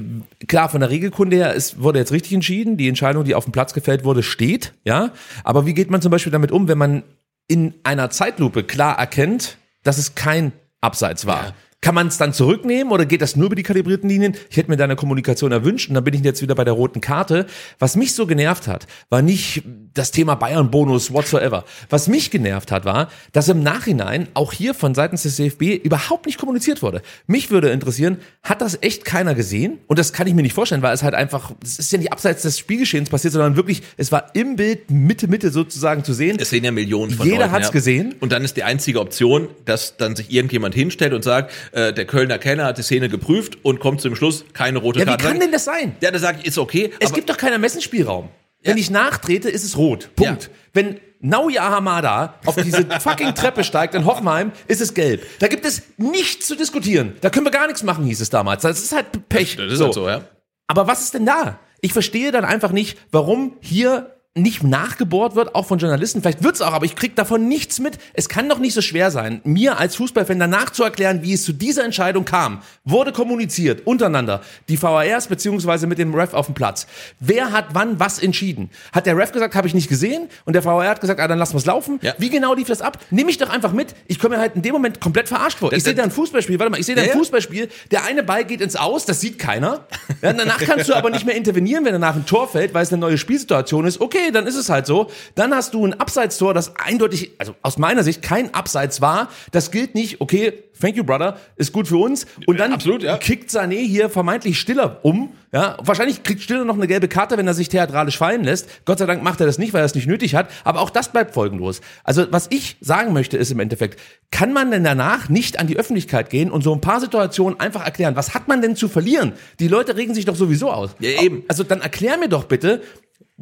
klar, 0.48 0.70
von 0.70 0.80
der 0.80 0.90
Regelkunde 0.90 1.36
her, 1.36 1.56
es 1.56 1.82
wurde 1.82 2.00
jetzt 2.00 2.12
richtig 2.12 2.34
entschieden. 2.34 2.78
Die 2.78 2.88
Entscheidung, 2.88 3.26
die 3.26 3.36
auf 3.36 3.44
dem 3.44 3.52
Platz 3.52 3.74
gefällt 3.74 4.04
wurde, 4.04 4.24
steht. 4.24 4.74
Ja, 4.86 5.12
aber 5.44 5.66
wie 5.66 5.74
geht 5.74 5.90
man 5.90 6.02
zum 6.02 6.12
Beispiel 6.12 6.32
damit 6.32 6.52
um, 6.52 6.68
wenn 6.68 6.78
man 6.78 7.04
in 7.48 7.74
einer 7.84 8.10
Zeitlupe 8.10 8.64
klar 8.64 8.98
erkennt, 8.98 9.58
dass 9.84 9.98
es 9.98 10.16
kein 10.16 10.54
Abseits 10.82 11.26
war? 11.26 11.48
Ja. 11.48 11.54
Kann 11.82 11.96
man 11.96 12.08
es 12.08 12.18
dann 12.18 12.34
zurücknehmen 12.34 12.92
oder 12.92 13.06
geht 13.06 13.22
das 13.22 13.38
nur 13.38 13.46
über 13.46 13.56
die 13.56 13.64
kalibrierten 13.64 14.10
Linien? 14.10 14.36
Ich 14.50 14.58
hätte 14.58 14.70
mir 14.70 14.76
da 14.76 14.84
eine 14.84 14.98
Kommunikation 14.98 15.54
erwünscht 15.54 15.88
und 15.88 15.96
dann 15.96 16.04
bin 16.04 16.14
ich 16.14 16.22
jetzt 16.22 16.42
wieder 16.42 16.54
bei 16.54 16.66
der 16.66 16.74
roten 16.74 17.00
Karte. 17.00 17.46
Was 17.80 17.96
mich 17.96 18.14
so 18.14 18.28
genervt 18.28 18.68
hat, 18.68 18.86
war 19.10 19.22
nicht 19.22 19.64
das 20.00 20.12
Thema 20.12 20.36
Bayern-Bonus 20.36 21.14
whatsoever. 21.14 21.66
Was 21.90 22.08
mich 22.08 22.32
genervt 22.32 22.72
hat, 22.72 22.86
war, 22.86 23.10
dass 23.34 23.50
im 23.50 23.62
Nachhinein 23.62 24.30
auch 24.34 24.54
hier 24.54 24.74
von 24.74 24.96
seitens 24.96 25.24
des 25.24 25.36
DFB 25.36 25.84
überhaupt 25.84 26.26
nicht 26.26 26.38
kommuniziert 26.38 26.82
wurde. 26.82 27.02
Mich 27.28 27.52
würde 27.52 27.70
interessieren, 27.70 28.18
hat 28.42 28.62
das 28.62 28.78
echt 28.82 29.04
keiner 29.04 29.36
gesehen? 29.36 29.80
Und 29.88 30.00
das 30.00 30.14
kann 30.14 30.26
ich 30.26 30.34
mir 30.34 30.42
nicht 30.42 30.54
vorstellen, 30.54 30.82
weil 30.82 30.94
es 30.94 31.04
halt 31.04 31.16
einfach, 31.16 31.52
es 31.62 31.80
ist 31.80 31.92
ja 31.92 31.98
nicht 31.98 32.14
abseits 32.14 32.44
des 32.44 32.58
Spielgeschehens 32.58 33.10
passiert, 33.10 33.34
sondern 33.34 33.58
wirklich, 33.58 33.82
es 33.98 34.10
war 34.12 34.34
im 34.36 34.56
Bild 34.56 34.90
Mitte, 34.90 35.28
Mitte 35.28 35.52
sozusagen 35.52 36.06
zu 36.06 36.14
sehen. 36.14 36.38
Es 36.40 36.50
sehen 36.50 36.64
ja 36.64 36.72
Millionen 36.72 37.12
von 37.12 37.26
Jeder 37.26 37.40
Leuten, 37.40 37.52
hat's 37.52 37.68
ja. 37.68 37.74
gesehen. 37.74 38.16
Und 38.22 38.32
dann 38.32 38.46
ist 38.46 38.56
die 38.56 38.64
einzige 38.64 39.02
Option, 39.02 39.50
dass 39.66 39.98
dann 39.98 40.16
sich 40.16 40.32
irgendjemand 40.32 40.76
hinstellt 40.76 41.12
und 41.12 41.26
sagt, 41.26 41.52
äh, 41.74 41.92
der 41.92 42.06
Kölner 42.06 42.38
Kenner 42.38 42.64
hat 42.64 42.78
die 42.78 42.84
Szene 42.84 43.10
geprüft 43.10 43.58
und 43.64 43.82
kommt 43.82 44.00
zum 44.00 44.16
Schluss, 44.16 44.46
keine 44.54 44.80
rote 44.80 45.00
Ja, 45.00 45.06
wie 45.06 45.10
Karte. 45.10 45.26
kann 45.26 45.40
denn 45.42 45.52
das 45.52 45.66
sein? 45.66 45.98
Ja, 46.00 46.18
sage 46.18 46.40
ich, 46.40 46.48
ist 46.48 46.58
okay. 46.58 46.92
Es 47.02 47.12
gibt 47.12 47.30
doch 47.30 47.38
keinen 47.38 47.54
Ermessensspielraum. 47.54 48.30
Wenn 48.64 48.78
ich 48.78 48.90
nachtrete, 48.90 49.50
ist 49.50 49.64
es 49.64 49.78
rot. 49.78 50.10
Punkt. 50.16 50.50
Wenn 50.74 51.00
Nauja 51.22 51.70
Hamada 51.70 52.36
auf 52.46 52.56
diese 52.56 52.86
fucking 53.00 53.36
Treppe 53.36 53.64
steigt 53.64 53.96
in 53.96 54.06
Hoffenheim, 54.06 54.52
ist 54.68 54.82
es 54.82 54.94
gelb. 54.94 55.26
Da 55.40 55.48
gibt 55.48 55.66
es 55.66 55.84
nichts 55.98 56.48
zu 56.48 56.56
diskutieren. 56.56 57.16
Da 57.22 57.30
können 57.30 57.46
wir 57.46 57.52
gar 57.52 57.68
nichts 57.68 57.84
machen, 57.84 58.06
hieß 58.06 58.22
es 58.22 58.30
damals. 58.30 58.62
Das 58.64 58.80
ist 58.80 58.92
halt 58.94 59.28
Pech. 59.30 59.56
das 59.58 59.74
ist 59.74 59.82
halt 59.82 59.94
so, 59.94 60.08
ja. 60.08 60.22
Aber 60.68 60.88
was 60.88 61.02
ist 61.02 61.14
denn 61.14 61.26
da? 61.26 61.60
Ich 61.82 61.94
verstehe 61.94 62.32
dann 62.32 62.46
einfach 62.46 62.72
nicht, 62.72 62.98
warum 63.12 63.58
hier 63.62 64.19
nicht 64.36 64.64
nachgebohrt 64.64 65.36
wird, 65.36 65.56
auch 65.56 65.66
von 65.66 65.80
Journalisten. 65.80 66.22
Vielleicht 66.22 66.44
wird's 66.44 66.62
auch, 66.62 66.72
aber 66.74 66.86
ich 66.86 66.96
krieg 66.96 67.16
davon 67.16 67.48
nichts 67.48 67.80
mit. 67.80 67.98
Es 68.14 68.30
kann 68.30 68.48
doch 68.48 68.60
nicht 68.60 68.74
so 68.76 68.82
schwer 68.82 69.10
sein, 69.10 69.42
mir 69.44 69.80
als 69.80 69.96
Fußballfan 69.96 70.38
danach 70.40 70.70
zu 70.70 70.84
erklären, 70.84 71.24
wie 71.24 71.34
es 71.34 71.44
zu 71.44 71.52
dieser 71.52 71.84
Entscheidung 71.84 72.26
kam. 72.26 72.62
Wurde 72.86 73.12
kommuniziert 73.12 73.88
untereinander, 73.88 74.42
die 74.70 74.82
VARs 74.82 75.28
beziehungsweise 75.28 75.88
mit 75.88 75.98
dem 75.98 76.14
Ref 76.14 76.34
auf 76.36 76.46
dem 76.46 76.54
Platz. 76.54 76.86
Wer 77.20 77.52
hat 77.52 77.70
wann 77.74 78.00
was 78.00 78.20
entschieden? 78.20 78.70
Hat 78.94 79.08
der 79.08 79.18
Ref 79.18 79.32
gesagt, 79.32 79.56
habe 79.56 79.68
ich 79.68 79.74
nicht 79.74 79.90
gesehen? 79.90 80.30
Und 80.46 80.54
der 80.54 80.64
VAR 80.64 80.88
hat 80.88 81.02
gesagt, 81.02 81.20
ah, 81.20 81.28
dann 81.28 81.40
lassen 81.40 81.54
wir's 81.56 81.66
laufen. 81.66 82.00
Ja. 82.04 82.14
Wie 82.20 82.30
genau 82.30 82.54
lief 82.54 82.68
das 82.68 82.82
ab? 82.82 83.00
Nimm 83.10 83.26
mich 83.26 83.40
doch 83.40 83.50
einfach 83.50 83.74
mit. 83.74 83.96
Ich 84.08 84.20
komme 84.20 84.36
mir 84.36 84.42
halt 84.42 84.56
in 84.56 84.62
dem 84.62 84.74
Moment 84.74 85.02
komplett 85.02 85.28
verarscht 85.28 85.58
vor. 85.58 85.70
Ich 85.74 85.78
Das- 85.80 85.84
sehe 85.86 85.96
da 85.96 86.04
ein 86.04 86.12
Fußballspiel, 86.12 86.60
warte 86.60 86.70
mal, 86.72 86.80
ich 86.80 86.86
sehe 86.86 86.96
da 86.96 87.02
ein 87.02 87.08
Ja. 87.08 87.14
Fußballspiel, 87.14 87.68
der 87.92 88.06
eine 88.06 88.22
Ball 88.22 88.46
geht 88.46 88.62
ins 88.62 88.76
Aus, 88.76 89.06
das 89.06 89.20
sieht 89.22 89.40
keiner. 89.40 89.88
Ja, 90.22 90.34
danach 90.34 90.60
kannst 90.60 90.88
du 90.88 90.94
aber 90.94 91.10
nicht 91.10 91.26
mehr 91.26 91.36
intervenieren, 91.36 91.84
wenn 91.84 91.94
danach 91.94 92.16
ein 92.16 92.28
Tor 92.28 92.48
fällt, 92.48 92.74
weil 92.76 92.84
es 92.84 92.94
eine 92.94 93.00
neue 93.02 93.18
Spielsituation 93.18 93.86
ist. 93.88 94.00
Okay, 94.20 94.32
dann 94.32 94.48
ist 94.48 94.56
es 94.56 94.70
halt 94.70 94.86
so. 94.86 95.10
Dann 95.36 95.54
hast 95.54 95.74
du 95.74 95.86
ein 95.86 96.00
Abseitstor, 96.00 96.54
das 96.54 96.76
eindeutig, 96.76 97.32
also 97.38 97.56
aus 97.62 97.78
meiner 97.78 98.04
Sicht 98.04 98.22
kein 98.22 98.54
Abseits 98.54 99.02
war. 99.02 99.30
Das 99.52 99.72
gilt 99.72 99.96
nicht, 99.96 100.22
okay, 100.22 100.64
thank 100.80 100.96
you, 100.96 101.04
brother, 101.04 101.38
ist 101.56 101.74
gut 101.74 101.88
für 101.88 101.98
uns. 101.98 102.26
Und 102.46 102.60
dann 102.60 102.74
Absolut, 102.74 103.04
ja. 103.04 103.18
kickt 103.18 103.50
Sané 103.50 103.86
hier 103.86 104.10
vermeintlich 104.10 104.60
Stiller 104.60 105.00
um. 105.04 105.32
Ja, 105.52 105.78
wahrscheinlich 105.82 106.24
kriegt 106.24 106.42
Stiller 106.42 106.64
noch 106.64 106.76
eine 106.76 106.88
gelbe 106.88 107.08
Karte, 107.08 107.38
wenn 107.38 107.48
er 107.48 107.54
sich 107.54 107.70
theatralisch 107.70 108.18
fallen 108.18 108.44
lässt. 108.44 108.68
Gott 108.86 109.00
sei 109.00 109.06
Dank 109.06 109.24
macht 109.24 109.40
er 109.40 109.48
das 109.48 109.58
nicht, 109.58 109.74
weil 109.74 109.82
er 109.82 109.86
es 109.86 109.96
nicht 109.96 110.08
nötig 110.08 110.36
hat. 110.36 110.50
Aber 110.64 110.82
auch 110.82 110.90
das 110.90 111.12
bleibt 111.12 111.34
folgenlos. 111.34 111.82
Also 112.04 112.28
was 112.30 112.48
ich 112.50 112.78
sagen 112.82 113.14
möchte, 113.14 113.38
ist 113.38 113.52
im 113.52 113.60
Endeffekt, 113.60 114.00
kann 114.32 114.54
man 114.54 114.70
denn 114.70 114.84
danach 114.84 115.30
nicht 115.30 115.60
an 115.60 115.68
die 115.68 115.78
Öffentlichkeit 115.78 116.30
gehen 116.30 116.52
und 116.52 116.64
so 116.64 116.74
ein 116.74 116.82
paar 116.82 117.00
Situationen 117.00 117.60
einfach 117.60 117.84
erklären? 117.84 118.16
Was 118.16 118.36
hat 118.36 118.48
man 118.48 118.62
denn 118.62 118.76
zu 118.76 118.90
verlieren? 118.90 119.34
Die 119.60 119.68
Leute 119.68 119.98
regen 119.98 120.14
sich 120.14 120.26
doch 120.26 120.36
sowieso 120.36 120.72
aus. 120.72 120.92
Ja, 121.00 121.22
eben. 121.22 121.44
Also 121.48 121.64
dann 121.64 121.82
erklär 121.82 122.18
mir 122.18 122.30
doch 122.30 122.44
bitte, 122.44 122.82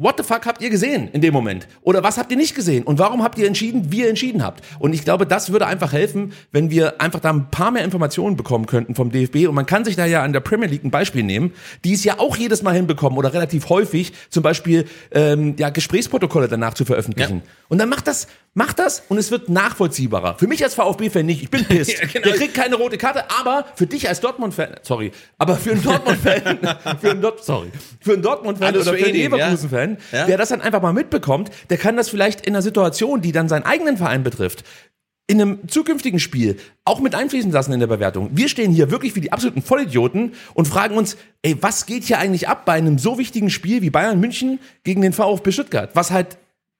What 0.00 0.16
the 0.16 0.22
fuck 0.22 0.46
habt 0.46 0.62
ihr 0.62 0.70
gesehen 0.70 1.08
in 1.12 1.20
dem 1.20 1.34
Moment? 1.34 1.66
Oder 1.82 2.04
was 2.04 2.18
habt 2.18 2.30
ihr 2.30 2.36
nicht 2.36 2.54
gesehen? 2.54 2.84
Und 2.84 3.00
warum 3.00 3.24
habt 3.24 3.36
ihr 3.36 3.48
entschieden, 3.48 3.90
wie 3.90 4.02
ihr 4.02 4.08
entschieden 4.08 4.44
habt? 4.44 4.62
Und 4.78 4.92
ich 4.92 5.04
glaube, 5.04 5.26
das 5.26 5.50
würde 5.50 5.66
einfach 5.66 5.92
helfen, 5.92 6.32
wenn 6.52 6.70
wir 6.70 7.00
einfach 7.00 7.18
da 7.18 7.30
ein 7.30 7.50
paar 7.50 7.72
mehr 7.72 7.82
Informationen 7.82 8.36
bekommen 8.36 8.66
könnten 8.66 8.94
vom 8.94 9.10
DFB. 9.10 9.48
Und 9.48 9.56
man 9.56 9.66
kann 9.66 9.84
sich 9.84 9.96
da 9.96 10.06
ja 10.06 10.22
an 10.22 10.32
der 10.32 10.38
Premier 10.38 10.68
League 10.68 10.84
ein 10.84 10.92
Beispiel 10.92 11.24
nehmen, 11.24 11.52
die 11.84 11.94
es 11.94 12.04
ja 12.04 12.20
auch 12.20 12.36
jedes 12.36 12.62
Mal 12.62 12.74
hinbekommen 12.74 13.18
oder 13.18 13.34
relativ 13.34 13.68
häufig, 13.70 14.12
zum 14.30 14.44
Beispiel 14.44 14.84
ähm, 15.10 15.56
ja, 15.58 15.70
Gesprächsprotokolle 15.70 16.46
danach 16.46 16.74
zu 16.74 16.84
veröffentlichen. 16.84 17.42
Ja. 17.44 17.52
Und 17.68 17.78
dann 17.78 17.88
macht 17.88 18.06
das, 18.06 18.28
macht 18.54 18.78
das 18.78 19.02
und 19.08 19.18
es 19.18 19.32
wird 19.32 19.48
nachvollziehbarer. 19.48 20.38
Für 20.38 20.46
mich 20.46 20.62
als 20.62 20.74
VfB-Fan 20.74 21.26
nicht. 21.26 21.42
Ich 21.42 21.50
bin 21.50 21.64
pissed. 21.68 22.00
Ja, 22.00 22.06
genau. 22.06 22.28
Der 22.28 22.36
kriegt 22.36 22.54
keine 22.54 22.76
rote 22.76 22.98
Karte, 22.98 23.24
aber 23.40 23.66
für 23.74 23.86
dich 23.86 24.08
als 24.08 24.20
Dortmund-Fan, 24.20 24.76
sorry, 24.82 25.10
aber 25.38 25.56
für 25.56 25.72
einen 25.72 25.82
Dortmund-Fan, 25.82 26.58
für 27.00 27.10
einen 27.10 27.20
Dort, 27.20 27.44
sorry, 27.44 27.70
für 28.00 28.12
einen 28.12 28.22
Dortmund-Fan 28.22 28.76
oder 28.76 28.84
für 28.94 29.06
einen 29.06 29.16
ja. 29.36 29.56
Leverkusen-Fan, 29.90 30.18
Ja. 30.20 30.26
der 30.26 30.36
das 30.38 30.48
dann 30.50 30.60
einfach 30.60 30.82
mal 30.82 30.92
mitbekommt, 30.92 31.50
der 31.70 31.78
kann 31.78 31.96
das 31.96 32.08
vielleicht 32.08 32.46
in 32.46 32.54
einer 32.54 32.62
Situation, 32.62 33.20
die 33.20 33.32
dann 33.32 33.48
seinen 33.48 33.64
eigenen 33.64 33.96
Verein 33.96 34.22
betrifft, 34.22 34.64
in 35.30 35.40
einem 35.42 35.68
zukünftigen 35.68 36.20
Spiel 36.20 36.56
auch 36.86 37.00
mit 37.00 37.14
einfließen 37.14 37.52
lassen 37.52 37.72
in 37.74 37.80
der 37.80 37.86
Bewertung. 37.86 38.30
Wir 38.32 38.48
stehen 38.48 38.72
hier 38.72 38.90
wirklich 38.90 39.14
wie 39.14 39.20
die 39.20 39.30
absoluten 39.30 39.60
Vollidioten 39.60 40.32
und 40.54 40.66
fragen 40.66 40.96
uns, 40.96 41.18
ey, 41.42 41.56
was 41.60 41.84
geht 41.84 42.04
hier 42.04 42.18
eigentlich 42.18 42.48
ab 42.48 42.64
bei 42.64 42.72
einem 42.72 42.98
so 42.98 43.18
wichtigen 43.18 43.50
Spiel 43.50 43.82
wie 43.82 43.90
Bayern 43.90 44.20
München 44.20 44.58
gegen 44.84 45.02
den 45.02 45.12
VfB 45.12 45.52
Stuttgart, 45.52 45.90
was 45.94 46.10
halt 46.10 46.38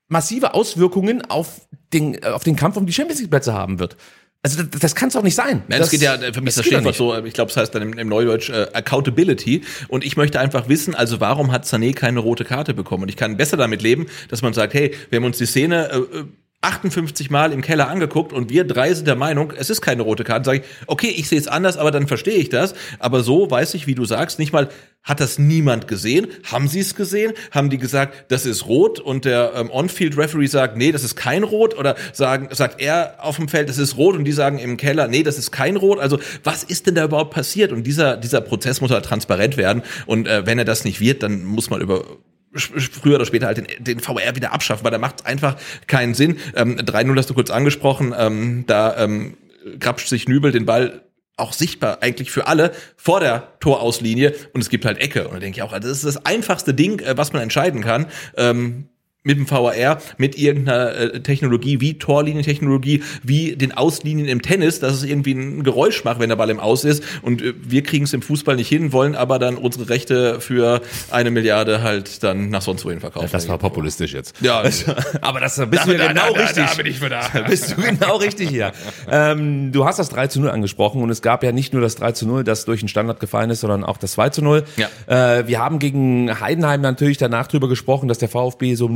massive 0.08 0.54
Auswirkungen 0.54 1.22
auf 1.30 1.68
den, 1.92 2.24
auf 2.24 2.42
den 2.42 2.56
Kampf 2.56 2.78
um 2.78 2.86
die 2.86 2.92
Champions 2.94 3.20
League 3.20 3.30
Plätze 3.30 3.52
haben 3.52 3.78
wird. 3.78 3.96
Also 4.42 4.62
das, 4.62 4.80
das 4.80 4.94
kann 4.94 5.08
es 5.08 5.14
doch 5.14 5.22
nicht 5.22 5.34
sein. 5.34 5.64
Nein, 5.66 5.82
es 5.82 5.90
geht 5.90 6.00
ja, 6.00 6.16
für 6.16 6.40
mich 6.40 6.54
das 6.54 6.64
Stichwort 6.64 6.84
nicht. 6.84 6.96
so, 6.96 7.16
ich 7.24 7.34
glaube, 7.34 7.50
es 7.50 7.56
heißt 7.56 7.74
dann 7.74 7.82
im, 7.82 7.98
im 7.98 8.08
Neudeutsch 8.08 8.50
äh, 8.50 8.68
Accountability. 8.72 9.62
Und 9.88 10.04
ich 10.04 10.16
möchte 10.16 10.38
einfach 10.38 10.68
wissen, 10.68 10.94
also 10.94 11.20
warum 11.20 11.50
hat 11.50 11.64
Sané 11.64 11.92
keine 11.92 12.20
rote 12.20 12.44
Karte 12.44 12.72
bekommen? 12.72 13.02
Und 13.02 13.08
ich 13.08 13.16
kann 13.16 13.36
besser 13.36 13.56
damit 13.56 13.82
leben, 13.82 14.06
dass 14.28 14.42
man 14.42 14.52
sagt, 14.52 14.74
hey, 14.74 14.94
wir 15.10 15.16
haben 15.16 15.24
uns 15.24 15.38
die 15.38 15.46
Szene 15.46 15.90
äh, 15.90 16.18
äh, 16.18 16.24
58 16.60 17.30
Mal 17.30 17.52
im 17.52 17.62
Keller 17.62 17.88
angeguckt 17.88 18.32
und 18.32 18.50
wir 18.50 18.64
drei 18.64 18.92
sind 18.92 19.06
der 19.06 19.14
Meinung, 19.14 19.52
es 19.56 19.70
ist 19.70 19.80
keine 19.80 20.02
rote 20.02 20.24
Karte. 20.24 20.44
Sage 20.44 20.58
ich, 20.58 20.64
okay, 20.88 21.08
ich 21.08 21.28
sehe 21.28 21.38
es 21.38 21.46
anders, 21.46 21.76
aber 21.76 21.92
dann 21.92 22.08
verstehe 22.08 22.34
ich 22.34 22.48
das. 22.48 22.74
Aber 22.98 23.22
so 23.22 23.48
weiß 23.48 23.74
ich, 23.74 23.86
wie 23.86 23.94
du 23.94 24.04
sagst, 24.04 24.40
nicht 24.40 24.52
mal 24.52 24.68
hat 25.04 25.20
das 25.20 25.38
niemand 25.38 25.86
gesehen. 25.86 26.26
Haben 26.42 26.66
sie 26.66 26.80
es 26.80 26.96
gesehen? 26.96 27.32
Haben 27.52 27.70
die 27.70 27.78
gesagt, 27.78 28.32
das 28.32 28.44
ist 28.44 28.66
rot 28.66 28.98
und 28.98 29.24
der 29.24 29.52
ähm, 29.54 29.70
On-Field-Referee 29.70 30.46
sagt, 30.46 30.76
nee, 30.76 30.90
das 30.90 31.04
ist 31.04 31.14
kein 31.14 31.44
Rot? 31.44 31.78
Oder 31.78 31.94
sagen, 32.12 32.48
sagt 32.50 32.80
er 32.80 33.14
auf 33.18 33.36
dem 33.36 33.48
Feld, 33.48 33.68
das 33.68 33.78
ist 33.78 33.96
rot 33.96 34.16
und 34.16 34.24
die 34.24 34.32
sagen 34.32 34.58
im 34.58 34.76
Keller, 34.76 35.06
nee, 35.06 35.22
das 35.22 35.38
ist 35.38 35.52
kein 35.52 35.76
Rot? 35.76 36.00
Also 36.00 36.18
was 36.42 36.64
ist 36.64 36.88
denn 36.88 36.96
da 36.96 37.04
überhaupt 37.04 37.32
passiert? 37.32 37.70
Und 37.70 37.84
dieser, 37.84 38.16
dieser 38.16 38.40
Prozess 38.40 38.80
muss 38.80 38.90
halt 38.90 39.04
transparent 39.04 39.56
werden. 39.56 39.84
Und 40.06 40.26
äh, 40.26 40.44
wenn 40.44 40.58
er 40.58 40.64
das 40.64 40.84
nicht 40.84 40.98
wird, 40.98 41.22
dann 41.22 41.44
muss 41.44 41.70
man 41.70 41.80
über 41.80 42.04
früher 42.58 43.16
oder 43.16 43.26
später 43.26 43.46
halt 43.46 43.58
den, 43.58 43.66
den 43.78 44.00
VR 44.00 44.34
wieder 44.36 44.52
abschaffen, 44.52 44.84
weil 44.84 44.90
da 44.90 44.98
macht 44.98 45.26
einfach 45.26 45.56
keinen 45.86 46.14
Sinn. 46.14 46.38
Ähm, 46.54 46.76
3-0 46.76 47.16
hast 47.16 47.30
du 47.30 47.34
kurz 47.34 47.50
angesprochen, 47.50 48.14
ähm, 48.16 48.64
da 48.66 48.96
ähm, 48.96 49.36
grapscht 49.80 50.08
sich 50.08 50.28
Nübel 50.28 50.52
den 50.52 50.66
Ball 50.66 51.02
auch 51.36 51.52
sichtbar 51.52 51.98
eigentlich 52.00 52.30
für 52.30 52.46
alle 52.46 52.72
vor 52.96 53.20
der 53.20 53.58
Torauslinie 53.60 54.34
und 54.52 54.60
es 54.60 54.70
gibt 54.70 54.84
halt 54.84 54.98
Ecke. 54.98 55.28
Und 55.28 55.34
da 55.34 55.40
denke 55.40 55.58
ich 55.58 55.62
auch, 55.62 55.72
das 55.72 55.84
ist 55.84 56.04
das 56.04 56.26
einfachste 56.26 56.74
Ding, 56.74 57.00
äh, 57.00 57.16
was 57.16 57.32
man 57.32 57.42
entscheiden 57.42 57.80
kann. 57.80 58.06
Ähm, 58.36 58.88
mit 59.28 59.36
dem 59.36 59.50
VAR, 59.50 59.98
mit 60.16 60.38
irgendeiner 60.38 60.94
äh, 60.94 61.20
Technologie 61.20 61.80
wie 61.80 61.98
Torlinientechnologie, 61.98 63.02
wie 63.22 63.56
den 63.56 63.72
Auslinien 63.72 64.26
im 64.26 64.40
Tennis, 64.40 64.80
dass 64.80 64.94
es 64.94 65.04
irgendwie 65.04 65.32
ein 65.32 65.62
Geräusch 65.62 66.02
macht, 66.02 66.18
wenn 66.18 66.30
der 66.30 66.36
Ball 66.36 66.48
im 66.48 66.58
Aus 66.58 66.84
ist. 66.84 67.04
Und 67.20 67.42
äh, 67.42 67.52
wir 67.60 67.82
kriegen 67.82 68.04
es 68.04 68.14
im 68.14 68.22
Fußball 68.22 68.56
nicht 68.56 68.68
hin, 68.68 68.92
wollen 68.92 69.14
aber 69.14 69.38
dann 69.38 69.56
unsere 69.56 69.90
Rechte 69.90 70.40
für 70.40 70.80
eine 71.10 71.30
Milliarde 71.30 71.82
halt 71.82 72.22
dann 72.24 72.48
nach 72.48 72.62
sonst 72.62 72.86
wohin 72.86 73.00
verkaufen. 73.00 73.28
Das 73.30 73.48
war 73.48 73.58
populistisch 73.58 74.14
jetzt. 74.14 74.34
Ja, 74.40 74.62
Aber 75.20 75.40
das 75.40 75.56
bist 75.68 75.86
du 75.86 75.92
ja 75.92 76.08
genau 76.08 76.32
richtig. 76.32 76.64
Da 76.64 76.74
bin 76.74 76.86
ich 76.86 76.98
für 76.98 77.10
da. 77.10 77.20
Da 77.32 77.40
bist 77.48 77.76
du 77.76 77.82
genau 77.82 78.16
richtig 78.16 78.48
hier. 78.48 78.72
Ähm, 79.10 79.72
du 79.72 79.84
hast 79.84 79.98
das 79.98 80.08
3 80.08 80.28
zu 80.28 80.40
0 80.40 80.50
angesprochen 80.50 81.02
und 81.02 81.10
es 81.10 81.20
gab 81.20 81.44
ja 81.44 81.52
nicht 81.52 81.72
nur 81.72 81.82
das 81.82 81.96
3 81.96 82.12
zu 82.12 82.26
0, 82.26 82.44
das 82.44 82.64
durch 82.64 82.80
den 82.80 82.88
Standard 82.88 83.20
gefallen 83.20 83.50
ist, 83.50 83.60
sondern 83.60 83.84
auch 83.84 83.98
das 83.98 84.12
2 84.12 84.30
zu 84.30 84.42
0. 84.42 84.64
Ja. 84.76 84.88
Äh, 85.38 85.46
wir 85.46 85.58
haben 85.58 85.78
gegen 85.78 86.40
Heidenheim 86.40 86.80
natürlich 86.80 87.18
danach 87.18 87.46
drüber 87.46 87.68
gesprochen, 87.68 88.08
dass 88.08 88.18
der 88.18 88.28
VfB 88.28 88.74
so 88.74 88.88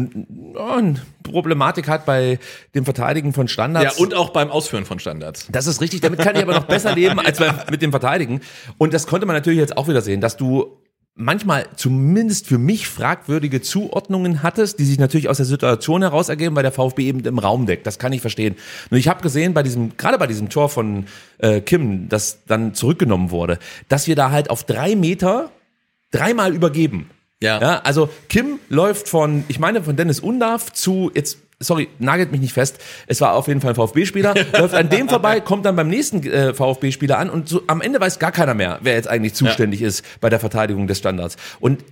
eine 0.58 0.94
Problematik 1.22 1.88
hat 1.88 2.06
bei 2.06 2.38
dem 2.74 2.84
Verteidigen 2.84 3.32
von 3.32 3.46
Ja, 3.46 3.52
Standards. 3.52 3.98
und 3.98 4.14
auch 4.14 4.30
beim 4.30 4.50
Ausführen 4.50 4.84
von 4.84 4.98
Standards. 4.98 5.46
Das 5.50 5.66
ist 5.66 5.80
richtig, 5.80 6.00
damit 6.00 6.20
kann 6.20 6.36
ich 6.36 6.42
aber 6.42 6.54
noch 6.54 6.66
besser 6.66 6.94
leben 6.94 7.18
als 7.20 7.38
beim, 7.38 7.54
mit 7.70 7.82
dem 7.82 7.90
Verteidigen. 7.90 8.40
Und 8.78 8.92
das 8.94 9.06
konnte 9.06 9.26
man 9.26 9.36
natürlich 9.36 9.58
jetzt 9.58 9.76
auch 9.76 9.88
wieder 9.88 10.02
sehen, 10.02 10.20
dass 10.20 10.36
du 10.36 10.78
manchmal 11.14 11.66
zumindest 11.76 12.46
für 12.46 12.58
mich 12.58 12.88
fragwürdige 12.88 13.60
Zuordnungen 13.60 14.42
hattest, 14.42 14.78
die 14.78 14.84
sich 14.84 14.98
natürlich 14.98 15.28
aus 15.28 15.36
der 15.36 15.46
Situation 15.46 16.00
heraus 16.02 16.28
ergeben, 16.30 16.56
weil 16.56 16.62
der 16.62 16.72
VfB 16.72 17.06
eben 17.06 17.20
im 17.20 17.38
Raum 17.38 17.66
deckt. 17.66 17.86
Das 17.86 17.98
kann 17.98 18.12
ich 18.12 18.20
verstehen. 18.22 18.56
Nur 18.90 18.98
ich 18.98 19.08
habe 19.08 19.22
gesehen, 19.22 19.52
bei 19.52 19.62
diesem, 19.62 19.96
gerade 19.96 20.18
bei 20.18 20.26
diesem 20.26 20.48
Tor 20.48 20.68
von 20.70 21.06
äh, 21.38 21.60
Kim, 21.60 22.08
das 22.08 22.38
dann 22.46 22.74
zurückgenommen 22.74 23.30
wurde, 23.30 23.58
dass 23.88 24.06
wir 24.06 24.16
da 24.16 24.30
halt 24.30 24.48
auf 24.48 24.64
drei 24.64 24.96
Meter 24.96 25.50
dreimal 26.12 26.54
übergeben. 26.54 27.10
Ja. 27.43 27.61
Ja, 27.61 27.80
also 27.80 28.09
Kim 28.28 28.59
läuft 28.68 29.09
von, 29.09 29.45
ich 29.49 29.59
meine, 29.59 29.82
von 29.82 29.97
Dennis 29.97 30.20
Undarf 30.20 30.72
zu, 30.72 31.11
jetzt, 31.14 31.38
sorry, 31.59 31.88
nagelt 31.99 32.32
mich 32.32 32.40
nicht 32.40 32.55
fest, 32.55 32.78
es 33.07 33.20
war 33.20 33.34
auf 33.34 33.49
jeden 33.49 33.61
Fall 33.61 33.72
ein 33.72 33.74
VfB-Spieler, 33.74 34.34
läuft 34.59 34.74
an 34.74 34.88
dem 34.88 35.09
vorbei, 35.09 35.40
kommt 35.40 35.66
dann 35.66 35.76
beim 35.76 35.88
nächsten 35.88 36.22
äh, 36.22 36.55
VfB-Spieler 36.55 37.18
an 37.18 37.28
und 37.28 37.49
so, 37.49 37.62
am 37.66 37.80
Ende 37.80 38.01
weiß 38.01 38.18
gar 38.18 38.32
keiner 38.32 38.55
mehr, 38.55 38.78
wer 38.82 38.95
jetzt 38.95 39.09
eigentlich 39.09 39.34
zuständig 39.34 39.82
ist 39.82 40.05
bei 40.20 40.30
der 40.30 40.40
Verteidigung 40.40 40.86
des 40.86 40.99
Standards. 40.99 41.36
Und 41.61 41.84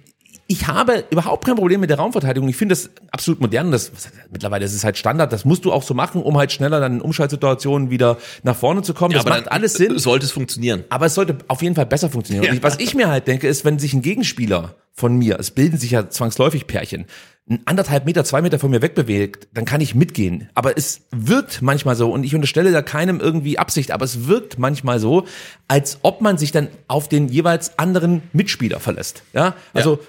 ich 0.50 0.66
habe 0.66 1.04
überhaupt 1.10 1.46
kein 1.46 1.54
Problem 1.54 1.78
mit 1.78 1.90
der 1.90 1.98
Raumverteidigung. 1.98 2.48
Ich 2.48 2.56
finde 2.56 2.72
das 2.72 2.90
absolut 3.12 3.40
modern. 3.40 3.70
Das, 3.70 3.92
mittlerweile 4.32 4.64
ist 4.64 4.74
es 4.74 4.82
halt 4.82 4.98
Standard. 4.98 5.32
Das 5.32 5.44
musst 5.44 5.64
du 5.64 5.72
auch 5.72 5.84
so 5.84 5.94
machen, 5.94 6.24
um 6.24 6.36
halt 6.36 6.50
schneller 6.50 6.80
dann 6.80 6.94
in 6.94 7.00
Umschaltsituationen 7.00 7.90
wieder 7.90 8.18
nach 8.42 8.56
vorne 8.56 8.82
zu 8.82 8.92
kommen. 8.92 9.14
das 9.14 9.24
aber 9.24 9.36
macht 9.36 9.52
alles 9.52 9.74
Sinn. 9.74 9.96
Sollte 10.00 10.26
es 10.26 10.32
funktionieren. 10.32 10.82
Aber 10.88 11.06
es 11.06 11.14
sollte 11.14 11.38
auf 11.46 11.62
jeden 11.62 11.76
Fall 11.76 11.86
besser 11.86 12.10
funktionieren. 12.10 12.50
Und 12.50 12.56
ich, 12.56 12.62
was 12.64 12.80
ich 12.80 12.96
mir 12.96 13.08
halt 13.08 13.28
denke, 13.28 13.46
ist, 13.46 13.64
wenn 13.64 13.78
sich 13.78 13.94
ein 13.94 14.02
Gegenspieler 14.02 14.74
von 14.92 15.16
mir, 15.16 15.38
es 15.38 15.52
bilden 15.52 15.78
sich 15.78 15.92
ja 15.92 16.10
zwangsläufig 16.10 16.66
Pärchen, 16.66 17.06
ein 17.48 17.60
anderthalb 17.66 18.04
Meter, 18.04 18.24
zwei 18.24 18.42
Meter 18.42 18.58
von 18.58 18.72
mir 18.72 18.82
wegbewegt, 18.82 19.46
dann 19.54 19.64
kann 19.64 19.80
ich 19.80 19.94
mitgehen. 19.94 20.50
Aber 20.54 20.76
es 20.76 21.02
wirkt 21.12 21.62
manchmal 21.62 21.94
so, 21.94 22.10
und 22.10 22.24
ich 22.24 22.34
unterstelle 22.34 22.72
da 22.72 22.82
keinem 22.82 23.20
irgendwie 23.20 23.56
Absicht, 23.56 23.92
aber 23.92 24.04
es 24.04 24.26
wirkt 24.26 24.58
manchmal 24.58 24.98
so, 24.98 25.26
als 25.68 26.00
ob 26.02 26.20
man 26.20 26.38
sich 26.38 26.50
dann 26.50 26.66
auf 26.88 27.08
den 27.08 27.28
jeweils 27.28 27.78
anderen 27.78 28.22
Mitspieler 28.32 28.80
verlässt. 28.80 29.22
Ja, 29.32 29.54
also 29.74 30.00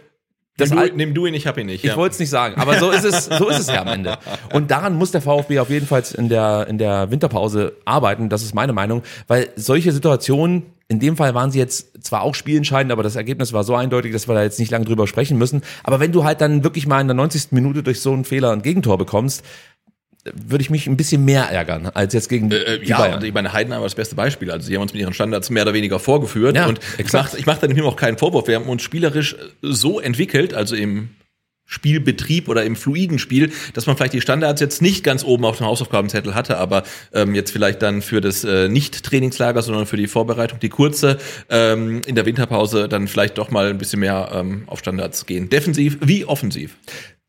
das 0.62 0.70
nimm, 0.72 0.80
du, 0.80 0.95
nimm 0.95 1.14
du 1.14 1.26
ihn, 1.26 1.34
ich 1.34 1.47
hab 1.47 1.57
ihn 1.57 1.68
nicht. 1.68 1.84
ich 1.84 1.89
ja. 1.89 1.97
wollte 1.97 2.14
es 2.14 2.20
nicht 2.20 2.30
sagen, 2.30 2.59
aber 2.59 2.80
so 2.80 2.91
ist 2.91 3.03
es, 3.03 3.26
so 3.26 3.49
ist 3.49 3.59
es 3.59 3.68
ja 3.68 3.82
am 3.82 3.88
Ende. 3.88 4.18
Und 4.53 4.72
daran 4.72 4.95
muss 4.95 5.12
der 5.12 5.22
VfB 5.22 5.59
auf 5.59 5.70
jeden 5.70 5.88
Fall 5.88 6.03
in 6.18 6.30
der, 6.30 6.68
in 6.68 6.78
der 6.78 7.12
Winterpause 7.12 7.74
arbeiten. 7.86 8.30
Das 8.30 8.43
ist 8.43 8.55
meine 8.55 8.74
Meinung, 8.74 9.03
weil 9.28 9.49
solche 9.55 9.91
Situationen, 9.91 10.64
in 10.88 10.99
dem 10.99 11.18
Fall 11.18 11.34
waren 11.34 11.51
sie 11.51 11.59
jetzt 11.59 12.03
zwar 12.03 12.22
auch 12.22 12.36
spielentscheidend, 12.36 12.91
aber 12.91 13.03
das 13.03 13.16
Ergebnis 13.16 13.53
war 13.53 13.64
so 13.64 13.76
eindeutig, 13.76 14.12
dass 14.12 14.28
wir 14.28 14.36
da 14.36 14.43
jetzt 14.43 14.59
nicht 14.59 14.72
lange 14.72 14.86
drüber 14.86 15.07
sprechen 15.07 15.38
müssen. 15.38 15.62
Aber 15.84 15.99
wenn 15.99 16.12
du 16.12 16.24
halt 16.24 16.41
dann 16.41 16.64
wirklich 16.64 16.88
mal 16.88 17.01
in 17.01 17.07
der 17.07 17.16
90. 17.16 17.51
Minute 17.51 17.84
durch 17.84 18.01
so 18.01 18.12
einen 18.12 18.26
Fehler 18.26 18.51
ein 18.51 18.62
Gegentor 18.62 18.97
bekommst, 18.97 19.43
würde 20.34 20.61
ich 20.61 20.69
mich 20.69 20.88
ein 20.88 20.97
bisschen 20.97 21.26
mehr 21.26 21.45
ärgern 21.45 21.88
als 21.93 22.13
jetzt 22.13 22.30
gegen 22.30 22.51
Äh, 22.51 22.80
die 22.80 22.88
ja, 22.88 22.97
Bayern. 22.97 23.15
und 23.15 23.24
ich 23.24 23.34
meine, 23.34 23.53
Heidenheim 23.53 23.80
war 23.82 23.88
das 23.88 23.95
beste 23.95 24.15
Beispiel. 24.15 24.51
Also 24.51 24.67
sie 24.67 24.76
haben 24.76 24.84
uns 24.84 24.93
mit 24.93 25.01
ihren 25.01 25.13
Standards 25.13 25.49
mehr 25.49 25.63
oder 25.63 25.74
weniger 25.74 25.99
vorgeführt. 25.99 26.55
Ja, 26.55 26.67
und 26.67 26.80
ich 26.93 26.99
exakt. 26.99 27.30
mache 27.32 27.39
ich 27.39 27.45
mach 27.45 27.57
da 27.57 27.67
nämlich 27.67 27.86
auch 27.86 27.95
keinen 27.95 28.17
Vorwurf. 28.17 28.47
Wir 28.47 28.55
haben 28.55 28.67
uns 28.69 28.84
spielerisch 28.84 29.36
so 29.61 29.99
entwickelt, 29.99 30.53
also 30.53 30.76
im 30.76 31.09
Spielbetrieb 31.65 32.49
oder 32.49 32.65
im 32.65 32.76
fluiden 32.76 33.17
Spiel, 33.17 33.51
dass 33.74 33.86
man 33.86 33.95
vielleicht 33.95 34.11
die 34.11 34.19
Standards 34.19 34.59
jetzt 34.59 34.82
nicht 34.82 35.05
ganz 35.05 35.24
oben 35.24 35.45
auf 35.45 35.57
dem 35.57 35.67
Hausaufgabenzettel 35.67 36.36
hatte, 36.36 36.57
aber 36.57 36.84
ähm, 37.13 37.34
jetzt 37.34 37.51
vielleicht 37.51 37.82
dann 37.82 38.01
für 38.01 38.19
das 38.19 38.43
äh, 38.43 38.67
Nicht-Trainingslager, 38.67 39.61
sondern 39.61 39.86
für 39.86 39.95
die 39.95 40.07
Vorbereitung, 40.07 40.59
die 40.59 40.67
kurze 40.67 41.17
ähm, 41.49 42.01
in 42.05 42.15
der 42.15 42.26
Winterpause 42.26 42.89
dann 42.89 43.07
vielleicht 43.07 43.38
doch 43.38 43.51
mal 43.51 43.69
ein 43.69 43.78
bisschen 43.78 44.01
mehr 44.01 44.32
ähm, 44.34 44.63
auf 44.67 44.80
Standards 44.80 45.26
gehen. 45.26 45.49
Defensiv 45.49 45.97
wie 46.01 46.26
offensiv. 46.26 46.76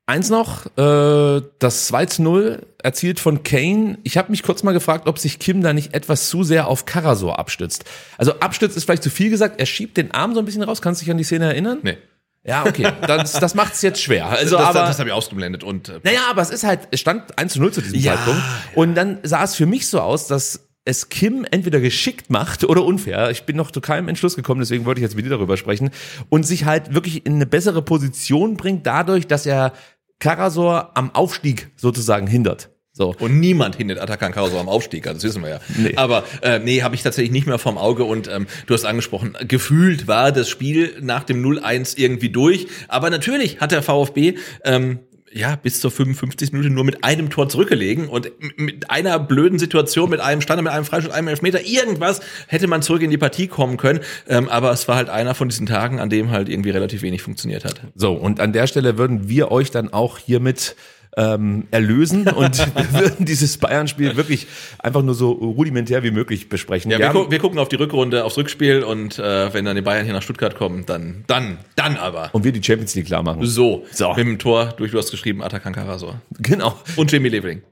Eins 0.07 0.31
noch, 0.31 0.67
äh, 0.77 1.43
das 1.61 1.87
2 1.87 2.07
zu 2.07 2.23
0 2.23 2.67
erzielt 2.83 3.21
von 3.21 3.45
Kane. 3.45 3.99
Ich 4.03 4.19
habe 4.19 4.33
mich 4.33 4.43
kurz 4.43 4.65
mal 4.65 4.73
gefragt, 4.73 5.07
ob 5.07 5.19
sich 5.19 5.39
Kim 5.39 5.63
da 5.63 5.73
nicht 5.73 5.95
etwas 5.95 6.29
zu 6.29 6.43
sehr 6.43 6.67
auf 6.67 6.87
Karasor 6.87 7.39
abstützt. 7.39 7.85
Also 8.19 8.41
abstützt 8.41 8.77
ist 8.77 8.85
vielleicht 8.85 9.05
zu 9.05 9.11
viel 9.11 9.31
gesagt, 9.31 9.61
er 9.61 9.67
schiebt 9.67 9.97
den 9.97 10.11
Arm 10.11 10.35
so 10.35 10.41
ein 10.41 10.45
bisschen 10.45 10.63
raus. 10.63 10.83
Kannst 10.83 11.01
du 11.01 11.05
dich 11.05 11.11
an 11.13 11.19
die 11.19 11.25
Szene 11.25 11.47
erinnern? 11.47 11.79
Nee. 11.83 11.99
Ja, 12.45 12.67
okay. 12.67 12.93
Das, 13.07 13.33
das 13.35 13.55
macht 13.55 13.75
es 13.75 13.83
jetzt 13.83 14.03
schwer. 14.03 14.27
Also, 14.27 14.57
das, 14.57 14.67
aber, 14.67 14.81
das, 14.81 14.89
das 14.91 14.99
habe 14.99 15.11
ich 15.11 15.15
ausgeblendet 15.15 15.63
und 15.63 15.89
äh, 15.89 16.01
naja, 16.03 16.23
aber 16.29 16.43
es 16.43 16.51
ist 16.51 16.65
halt, 16.65 16.81
es 16.91 16.99
stand 16.99 17.39
1 17.39 17.53
zu 17.53 17.61
0 17.61 17.73
zu 17.73 17.81
diesem 17.83 18.01
Ja, 18.01 18.17
Zeitpunkt. 18.17 18.43
Und 18.75 18.95
dann 18.97 19.19
sah 19.23 19.45
es 19.45 19.55
für 19.55 19.67
mich 19.67 19.87
so 19.87 20.01
aus, 20.01 20.27
dass 20.27 20.69
es 20.85 21.09
Kim 21.09 21.47
entweder 21.51 21.81
geschickt 21.81 22.31
macht 22.31 22.65
oder 22.65 22.85
unfair. 22.85 23.31
Ich 23.31 23.45
bin 23.45 23.57
noch 23.57 23.71
zu 23.71 23.81
keinem 23.81 24.09
Entschluss 24.09 24.37
gekommen, 24.37 24.61
deswegen 24.61 24.85
wollte 24.85 25.01
ich 25.01 25.03
jetzt 25.03 25.15
mit 25.15 25.25
dir 25.25 25.31
darüber 25.31 25.57
sprechen. 25.57 25.91
Und 26.29 26.45
sich 26.45 26.65
halt 26.65 26.95
wirklich 26.95 27.25
in 27.25 27.35
eine 27.35 27.47
bessere 27.47 27.83
Position 27.83 28.57
bringt, 28.57 28.87
dadurch, 28.87 29.27
dass 29.27 29.47
er 29.47 29.73
Karasor 30.19 30.93
am 30.95 31.15
Aufstieg 31.15 31.71
sozusagen 31.77 32.27
hindert. 32.27 32.71
So. 32.95 33.15
Und 33.19 33.41
niemand 33.41 33.77
hindert 33.77 34.01
Atakan 34.01 34.33
Karasor 34.33 34.61
am 34.61 34.69
Aufstieg, 34.69 35.07
also 35.07 35.17
das 35.17 35.25
wissen 35.25 35.43
wir 35.43 35.49
ja. 35.49 35.61
Nee. 35.79 35.97
Aber 35.97 36.25
äh, 36.43 36.59
nee, 36.59 36.83
habe 36.83 36.95
ich 36.95 37.03
tatsächlich 37.03 37.33
nicht 37.33 37.47
mehr 37.47 37.59
vom 37.59 37.79
Auge 37.79 38.05
und 38.05 38.29
ähm, 38.29 38.47
du 38.67 38.75
hast 38.75 38.85
angesprochen, 38.85 39.35
gefühlt 39.49 40.09
war 40.09 40.31
das 40.31 40.51
Spiel 40.51 40.99
nach 41.01 41.25
dem 41.25 41.43
0-1 41.43 41.97
irgendwie 41.97 42.29
durch. 42.29 42.67
Aber 42.89 43.09
natürlich 43.09 43.61
hat 43.61 43.73
der 43.73 43.83
VfB 43.83 44.35
ähm, 44.65 44.99
ja 45.33 45.57
bis 45.57 45.81
zur 45.81 45.91
55. 45.91 46.53
Minute 46.53 46.71
nur 46.71 46.85
mit 46.85 47.05
einem 47.05 47.31
Tor 47.31 47.49
zurückgelegen 47.49 48.09
und 48.09 48.31
mit 48.57 48.91
einer 48.91 49.19
blöden 49.19 49.59
Situation, 49.59 50.11
mit 50.11 50.21
einem 50.21 50.41
Standard, 50.41 50.65
mit 50.65 50.73
einem 50.73 50.85
Freistoß, 50.85 51.13
einem 51.13 51.29
Elfmeter, 51.29 51.65
irgendwas 51.65 52.21
hätte 52.47 52.67
man 52.67 52.83
zurück 52.83 53.03
in 53.03 53.11
die 53.11 53.19
Partie 53.19 53.47
kommen 53.47 53.77
können. 53.77 54.01
Ähm, 54.29 54.49
aber 54.49 54.71
es 54.73 54.89
war 54.89 54.97
halt 54.97 55.09
einer 55.09 55.35
von 55.35 55.49
diesen 55.49 55.67
Tagen, 55.67 56.01
an 56.01 56.11
dem 56.11 56.31
halt 56.31 56.49
irgendwie 56.49 56.71
relativ 56.71 57.03
wenig 57.03 57.23
funktioniert 57.23 57.65
hat. 57.65 57.81
So, 57.95 58.13
und 58.13 58.41
an 58.41 58.53
der 58.53 58.67
Stelle 58.67 58.99
würden 58.99 59.29
wir 59.29 59.51
euch 59.51 59.71
dann 59.71 59.93
auch 59.93 60.19
hiermit 60.19 60.77
ähm, 61.17 61.67
erlösen 61.71 62.29
und 62.29 62.59
wir 62.75 62.93
würden 63.01 63.27
dieses 63.27 63.59
Bayern-Spiel 63.59 64.17
wirklich 64.17 64.47
einfach 64.79 65.03
nur 65.03 65.15
so 65.15 65.33
rudimentär 65.33 66.03
wie 66.03 66.11
möglich 66.11 66.49
besprechen. 66.49 66.91
Ja, 66.91 66.99
Wir 66.99 67.09
gu 67.11 67.31
wir 67.31 67.39
gucken 67.39 67.59
auf 67.59 67.69
die 67.69 67.77
Rückrunde, 67.77 68.25
aufs 68.25 68.37
Rückspiel 68.39 68.83
und 68.83 69.19
äh, 69.19 69.53
wenn 69.53 69.65
dann 69.65 69.77
die 69.77 69.83
Bayern 69.83 70.05
hier 70.05 70.15
nach 70.15 70.23
Stuttgart 70.23 70.57
kommen, 70.57 70.85
dann, 70.87 71.25
dann, 71.27 71.59
dann 71.77 71.97
aber. 71.97 72.31
und 72.33 72.45
wir 72.45 72.53
die 72.53 72.63
Champions 72.63 72.95
League 72.95 73.07
klar 73.07 73.23
machen. 73.23 73.45
So, 73.45 73.85
So. 73.93 74.11
mit 74.11 74.19
dem 74.19 74.39
Tor 74.39 74.73
durch, 74.77 74.93
du 74.93 74.99
hast 74.99 75.11
geschrieben, 75.11 75.43
Atakan 75.43 75.75
Karasor. 75.75 76.21
Genau. 76.39 76.79
Und 76.97 77.13
Jamie 77.13 77.29
Leveling. 77.29 77.63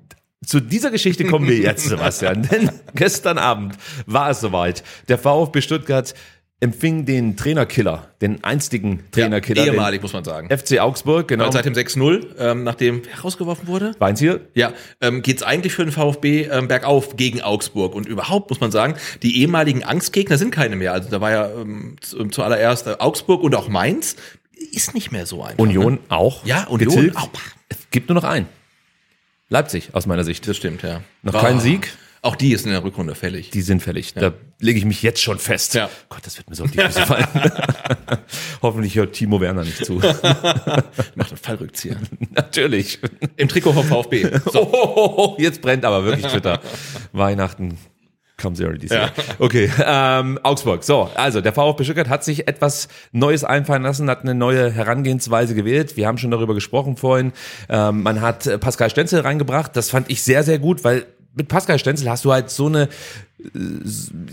Zu 0.44 0.60
dieser 0.60 0.90
Geschichte 0.90 1.24
kommen 1.24 1.46
wir 1.48 1.58
jetzt, 1.58 1.84
Sebastian. 1.88 2.48
Denn 2.50 2.70
gestern 2.94 3.36
Abend 3.36 3.74
war 4.06 4.30
es 4.30 4.40
soweit. 4.40 4.82
Der 5.08 5.18
VfB 5.18 5.60
Stuttgart 5.60 6.14
empfing 6.62 7.06
den 7.06 7.36
Trainerkiller, 7.36 8.08
den 8.20 8.44
einstigen 8.44 9.00
Trainerkiller, 9.12 9.64
Ja, 9.64 9.72
ehemalig, 9.72 10.02
muss 10.02 10.12
man 10.12 10.24
sagen. 10.24 10.48
FC 10.50 10.78
Augsburg, 10.78 11.26
genau. 11.28 11.44
Weil 11.46 11.52
seit 11.52 11.64
dem 11.64 11.72
6-0, 11.74 12.26
ähm, 12.38 12.64
nachdem 12.64 13.02
wer 13.06 13.20
rausgeworfen 13.20 13.66
wurde, 13.66 13.94
Weins 13.98 14.20
hier? 14.20 14.40
ja, 14.54 14.72
ähm, 15.00 15.22
geht's 15.22 15.42
eigentlich 15.42 15.72
für 15.72 15.84
den 15.84 15.92
VfB 15.92 16.42
ähm, 16.50 16.68
bergauf 16.68 17.16
gegen 17.16 17.40
Augsburg. 17.40 17.94
Und 17.94 18.06
überhaupt 18.06 18.50
muss 18.50 18.60
man 18.60 18.70
sagen, 18.70 18.94
die 19.22 19.40
ehemaligen 19.40 19.84
Angstgegner 19.84 20.36
sind 20.36 20.50
keine 20.50 20.76
mehr. 20.76 20.92
Also 20.92 21.08
da 21.08 21.20
war 21.22 21.30
ja 21.30 21.50
ähm, 21.50 21.96
zu- 22.02 22.26
zuallererst 22.28 22.86
äh, 22.86 22.96
Augsburg 22.98 23.42
und 23.42 23.54
auch 23.54 23.68
Mainz. 23.68 24.16
Ist 24.72 24.94
nicht 24.94 25.10
mehr 25.10 25.24
so 25.24 25.42
einfach. 25.42 25.58
Union 25.58 25.94
Ne? 25.94 25.98
auch. 26.10 26.44
Ja, 26.44 26.64
Union 26.64 26.90
getilgt. 26.94 27.16
auch. 27.16 27.30
Es 27.70 27.78
gibt 27.90 28.10
nur 28.10 28.14
noch 28.16 28.24
einen. 28.24 28.46
Leipzig, 29.48 29.88
aus 29.94 30.06
meiner 30.06 30.24
Sicht. 30.24 30.46
Das 30.46 30.56
stimmt, 30.56 30.82
ja. 30.82 31.00
Noch 31.22 31.34
Ah, 31.34 31.40
kein 31.40 31.58
Sieg? 31.58 31.92
Auch 32.22 32.36
die 32.36 32.52
ist 32.52 32.66
in 32.66 32.72
der 32.72 32.84
Rückrunde 32.84 33.14
fällig. 33.14 33.50
Die 33.50 33.62
sind 33.62 33.82
fällig. 33.82 34.12
Da 34.12 34.34
lege 34.58 34.78
ich 34.78 34.84
mich 34.84 35.02
jetzt 35.02 35.22
schon 35.22 35.38
fest. 35.38 35.72
Ja. 35.74 35.88
Gott, 36.10 36.20
das 36.24 36.36
wird 36.36 36.50
mir 36.50 36.56
so 36.56 36.64
auf 36.64 36.70
die 36.70 36.78
Füße 36.78 37.06
fallen. 37.06 37.26
Hoffentlich 38.62 38.94
hört 38.96 39.14
Timo 39.14 39.40
Werner 39.40 39.64
nicht 39.64 39.84
zu. 39.86 39.94
Macht 41.14 41.30
einen 41.30 41.38
Fallrückzieher. 41.40 41.96
Natürlich. 42.30 42.98
Im 43.36 43.48
Trikot 43.48 43.72
vom 43.72 43.86
VfB. 43.86 44.30
So. 44.52 45.36
jetzt 45.38 45.62
brennt 45.62 45.86
aber 45.86 46.04
wirklich 46.04 46.26
Twitter. 46.26 46.60
Weihnachten 47.12 47.78
comes 48.36 48.60
early 48.60 48.78
this 48.78 48.90
year. 48.90 49.10
Okay, 49.38 49.70
ähm, 49.84 50.38
Augsburg. 50.42 50.82
So, 50.82 51.10
also 51.14 51.40
der 51.40 51.52
VfB 51.52 51.84
Stuttgart 51.84 52.08
hat 52.08 52.24
sich 52.24 52.48
etwas 52.48 52.88
Neues 53.12 53.44
einfallen 53.44 53.82
lassen, 53.82 54.08
hat 54.08 54.22
eine 54.22 54.34
neue 54.34 54.70
Herangehensweise 54.70 55.54
gewählt. 55.54 55.98
Wir 55.98 56.06
haben 56.06 56.16
schon 56.16 56.30
darüber 56.30 56.54
gesprochen 56.54 56.96
vorhin. 56.96 57.32
Ähm, 57.68 58.02
man 58.02 58.22
hat 58.22 58.60
Pascal 58.60 58.88
Stenzel 58.88 59.20
reingebracht. 59.20 59.76
Das 59.76 59.90
fand 59.90 60.10
ich 60.10 60.22
sehr, 60.22 60.42
sehr 60.42 60.58
gut, 60.58 60.84
weil 60.84 61.06
mit 61.34 61.48
Pascal 61.48 61.78
Stenzel 61.78 62.10
hast 62.10 62.24
du 62.24 62.32
halt 62.32 62.50
so 62.50 62.66
eine 62.66 62.88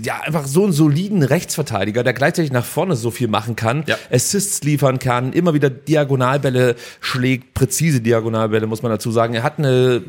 ja, 0.04 0.22
einfach 0.22 0.46
so 0.46 0.64
einen 0.64 0.74
soliden 0.74 1.24
Rechtsverteidiger, 1.24 2.04
der 2.04 2.14
gleichzeitig 2.14 2.52
nach 2.52 2.66
vorne 2.66 2.96
so 2.96 3.12
viel 3.12 3.28
machen 3.28 3.56
kann, 3.56 3.84
Ja. 3.88 3.96
Assists 4.12 4.64
liefern 4.64 5.00
kann, 5.00 5.34
immer 5.34 5.54
wieder 5.54 5.70
Diagonalbälle 5.70 6.76
schlägt, 7.02 7.54
präzise 7.54 8.02
Diagonalbälle, 8.02 8.68
muss 8.68 8.82
man 8.82 8.92
dazu 8.92 9.12
sagen. 9.12 9.34
Er 9.34 9.44
hat 9.44 9.60
eine, 9.60 10.02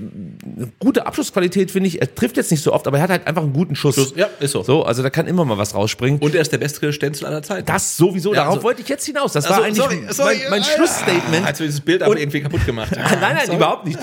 eine 0.57 0.73
gute 0.79 1.07
Abschlussqualität, 1.07 1.71
finde 1.71 1.89
ich. 1.89 2.01
Er 2.01 2.15
trifft 2.15 2.37
jetzt 2.37 2.51
nicht 2.51 2.63
so 2.63 2.73
oft, 2.73 2.87
aber 2.87 2.99
er 2.99 3.03
hat 3.05 3.11
halt 3.11 3.27
einfach 3.27 3.43
einen 3.43 3.53
guten 3.53 3.75
Schuss. 3.77 3.95
Schuss, 3.95 4.13
ja, 4.17 4.29
ist 4.41 4.53
so. 4.53 4.63
So, 4.63 4.85
also 4.85 5.03
da 5.03 5.11
kann 5.11 5.27
immer 5.27 5.45
mal 5.45 5.59
was 5.59 5.75
rausspringen. 5.75 6.21
Und 6.21 6.35
er 6.35 6.41
ist 6.43 6.53
der 6.53 6.59
beste 6.59 6.93
Stenzel 6.93 7.27
aller 7.27 7.43
Zeiten. 7.43 7.67
das 7.67 7.97
sowieso, 7.97 8.31
Ja, 8.35 8.41
darauf 8.41 8.55
also- 8.57 8.65
wollte 8.65 8.83
ich 8.83 8.89
jetzt 8.89 9.05
hinaus. 9.07 9.33
Das 9.33 9.47
Also, 9.47 9.59
war 9.59 9.65
eigentlich 9.67 9.77
sorry, 9.83 10.01
sorry, 10.11 10.37
mein, 10.43 10.51
mein 10.51 10.61
ja, 10.63 10.67
Schlussstatement. 10.77 11.47
Hast 11.47 11.61
du 11.61 11.65
dieses 11.65 11.81
Bild 11.81 12.03
aber 12.03 12.13
Und- 12.13 12.19
irgendwie 12.21 12.41
kaputt 12.41 12.65
gemacht? 12.67 12.91
nein, 13.21 13.37
nein, 13.47 13.57
überhaupt 13.57 13.87
nicht. 13.87 13.99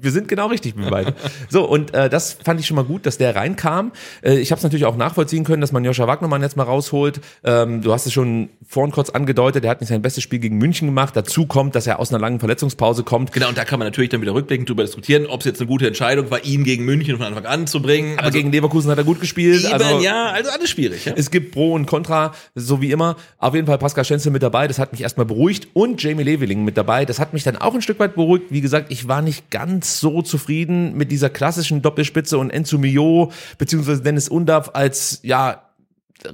Wir 0.00 0.12
sind 0.12 0.28
genau 0.28 0.46
richtig 0.46 0.76
mit 0.76 0.88
beiden. 0.90 1.14
So, 1.50 1.64
und 1.68 1.92
äh, 1.92 2.08
das 2.08 2.34
fand 2.44 2.60
ich 2.60 2.66
schon 2.66 2.76
mal 2.76 2.84
gut, 2.84 3.04
dass 3.04 3.18
der 3.18 3.34
reinkam. 3.34 3.90
Äh, 4.22 4.27
ich 4.34 4.50
habe 4.50 4.58
es 4.58 4.62
natürlich 4.62 4.84
auch 4.84 4.96
nachvollziehen 4.96 5.44
können, 5.44 5.60
dass 5.60 5.72
man 5.72 5.84
Joscha 5.84 6.06
Wagnermann 6.06 6.42
jetzt 6.42 6.56
mal 6.56 6.64
rausholt. 6.64 7.20
Ähm, 7.44 7.82
du 7.82 7.92
hast 7.92 8.06
es 8.06 8.12
schon 8.12 8.50
vorhin 8.66 8.92
kurz 8.92 9.10
angedeutet, 9.10 9.64
er 9.64 9.70
hat 9.70 9.80
nicht 9.80 9.88
sein 9.88 10.02
bestes 10.02 10.22
Spiel 10.22 10.38
gegen 10.38 10.58
München 10.58 10.88
gemacht. 10.88 11.16
Dazu 11.16 11.46
kommt, 11.46 11.74
dass 11.74 11.86
er 11.86 11.98
aus 11.98 12.10
einer 12.12 12.20
langen 12.20 12.38
Verletzungspause 12.38 13.02
kommt. 13.04 13.32
Genau, 13.32 13.48
und 13.48 13.56
da 13.56 13.64
kann 13.64 13.78
man 13.78 13.86
natürlich 13.86 14.10
dann 14.10 14.20
wieder 14.20 14.34
rückblickend 14.34 14.68
drüber 14.68 14.82
diskutieren, 14.82 15.26
ob 15.26 15.40
es 15.40 15.46
jetzt 15.46 15.60
eine 15.60 15.68
gute 15.68 15.86
Entscheidung 15.86 16.30
war, 16.30 16.44
ihn 16.44 16.64
gegen 16.64 16.84
München 16.84 17.16
von 17.16 17.26
Anfang 17.26 17.46
an 17.46 17.66
zu 17.66 17.80
bringen. 17.80 18.18
Aber 18.18 18.30
gegen 18.30 18.52
Leverkusen 18.52 18.90
hat 18.90 18.98
er 18.98 19.04
gut 19.04 19.20
gespielt. 19.20 19.64
eben, 19.64 19.72
also, 19.72 20.00
ja, 20.00 20.26
also 20.26 20.50
alles 20.50 20.68
schwierig. 20.68 21.06
Ja? 21.06 21.14
Es 21.16 21.30
gibt 21.30 21.52
Pro 21.52 21.72
und 21.72 21.86
Contra, 21.86 22.34
so 22.54 22.82
wie 22.82 22.90
immer. 22.90 23.16
Auf 23.38 23.54
jeden 23.54 23.66
Fall 23.66 23.78
Pascal 23.78 24.04
Stenzel 24.04 24.32
mit 24.32 24.42
dabei, 24.42 24.68
das 24.68 24.78
hat 24.78 24.92
mich 24.92 25.00
erstmal 25.00 25.26
beruhigt. 25.26 25.68
Und 25.72 26.02
Jamie 26.02 26.22
Leveling 26.22 26.64
mit 26.64 26.76
dabei, 26.76 27.04
das 27.04 27.18
hat 27.18 27.32
mich 27.32 27.44
dann 27.44 27.56
auch 27.56 27.74
ein 27.74 27.82
Stück 27.82 27.98
weit 27.98 28.14
beruhigt. 28.14 28.46
Wie 28.50 28.60
gesagt, 28.60 28.90
ich 28.90 29.08
war 29.08 29.22
nicht 29.22 29.50
ganz 29.50 30.00
so 30.00 30.22
zufrieden 30.22 30.96
mit 30.96 31.10
dieser 31.10 31.30
klassischen 31.30 31.80
Doppelspitze 31.80 32.36
und 32.36 32.50
Enzo 32.50 32.78
Mio, 32.78 33.32
beziehungsweise 33.56 34.02
Dennis 34.02 34.17
Undav 34.28 34.70
als, 34.74 35.20
ja, 35.22 35.68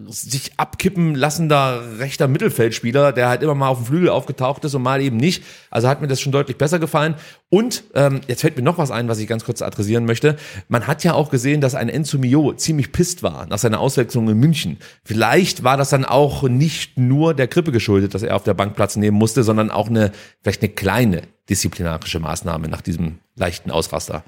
sich 0.09 0.53
abkippen 0.57 1.15
lassender 1.15 1.99
rechter 1.99 2.27
Mittelfeldspieler, 2.27 3.13
der 3.13 3.29
halt 3.29 3.43
immer 3.43 3.55
mal 3.55 3.69
auf 3.69 3.79
dem 3.79 3.87
Flügel 3.87 4.09
aufgetaucht 4.09 4.65
ist 4.65 4.75
und 4.75 4.83
mal 4.83 5.03
eben 5.03 5.17
nicht. 5.17 5.45
Also 5.71 5.89
hat 5.89 6.01
mir 6.01 6.07
das 6.07 6.21
schon 6.21 6.33
deutlich 6.33 6.57
besser 6.57 6.79
gefallen. 6.79 7.17
Und 7.51 7.85
ähm, 7.95 8.21
jetzt 8.27 8.41
fällt 8.41 8.57
mir 8.57 8.63
noch 8.63 8.79
was 8.79 8.91
ein, 8.91 9.09
was 9.09 9.19
ich 9.19 9.27
ganz 9.27 9.45
kurz 9.45 9.63
adressieren 9.63 10.07
möchte. 10.07 10.37
Man 10.69 10.87
hat 10.87 11.05
ja 11.05 11.13
auch 11.13 11.31
gesehen, 11.31 11.61
dass 11.61 11.75
ein 11.75 11.89
Enzo 11.89 12.19
Mio 12.19 12.55
ziemlich 12.55 12.93
pisst 12.93 13.23
war 13.23 13.47
nach 13.47 13.59
seiner 13.59 13.81
Auswechslung 13.81 14.29
in 14.29 14.39
München. 14.39 14.79
Vielleicht 15.05 15.65
war 15.65 15.77
das 15.77 15.91
dann 15.91 16.05
auch 16.05 16.45
nicht 16.45 16.97
nur 16.99 17.35
der 17.35 17.49
Grippe 17.49 17.73
geschuldet, 17.73 18.15
dass 18.15 18.23
er 18.23 18.37
auf 18.37 18.45
der 18.45 18.55
Bank 18.55 18.75
Platz 18.77 18.97
nehmen 18.97 19.19
musste, 19.19 19.43
sondern 19.43 19.71
auch 19.71 19.89
eine 19.89 20.13
vielleicht 20.43 20.63
eine 20.63 20.73
kleine 20.73 21.23
disziplinarische 21.51 22.21
Maßnahme 22.21 22.69
nach 22.69 22.81
diesem 22.81 23.19
leichten 23.37 23.71
Ausraster. 23.71 24.25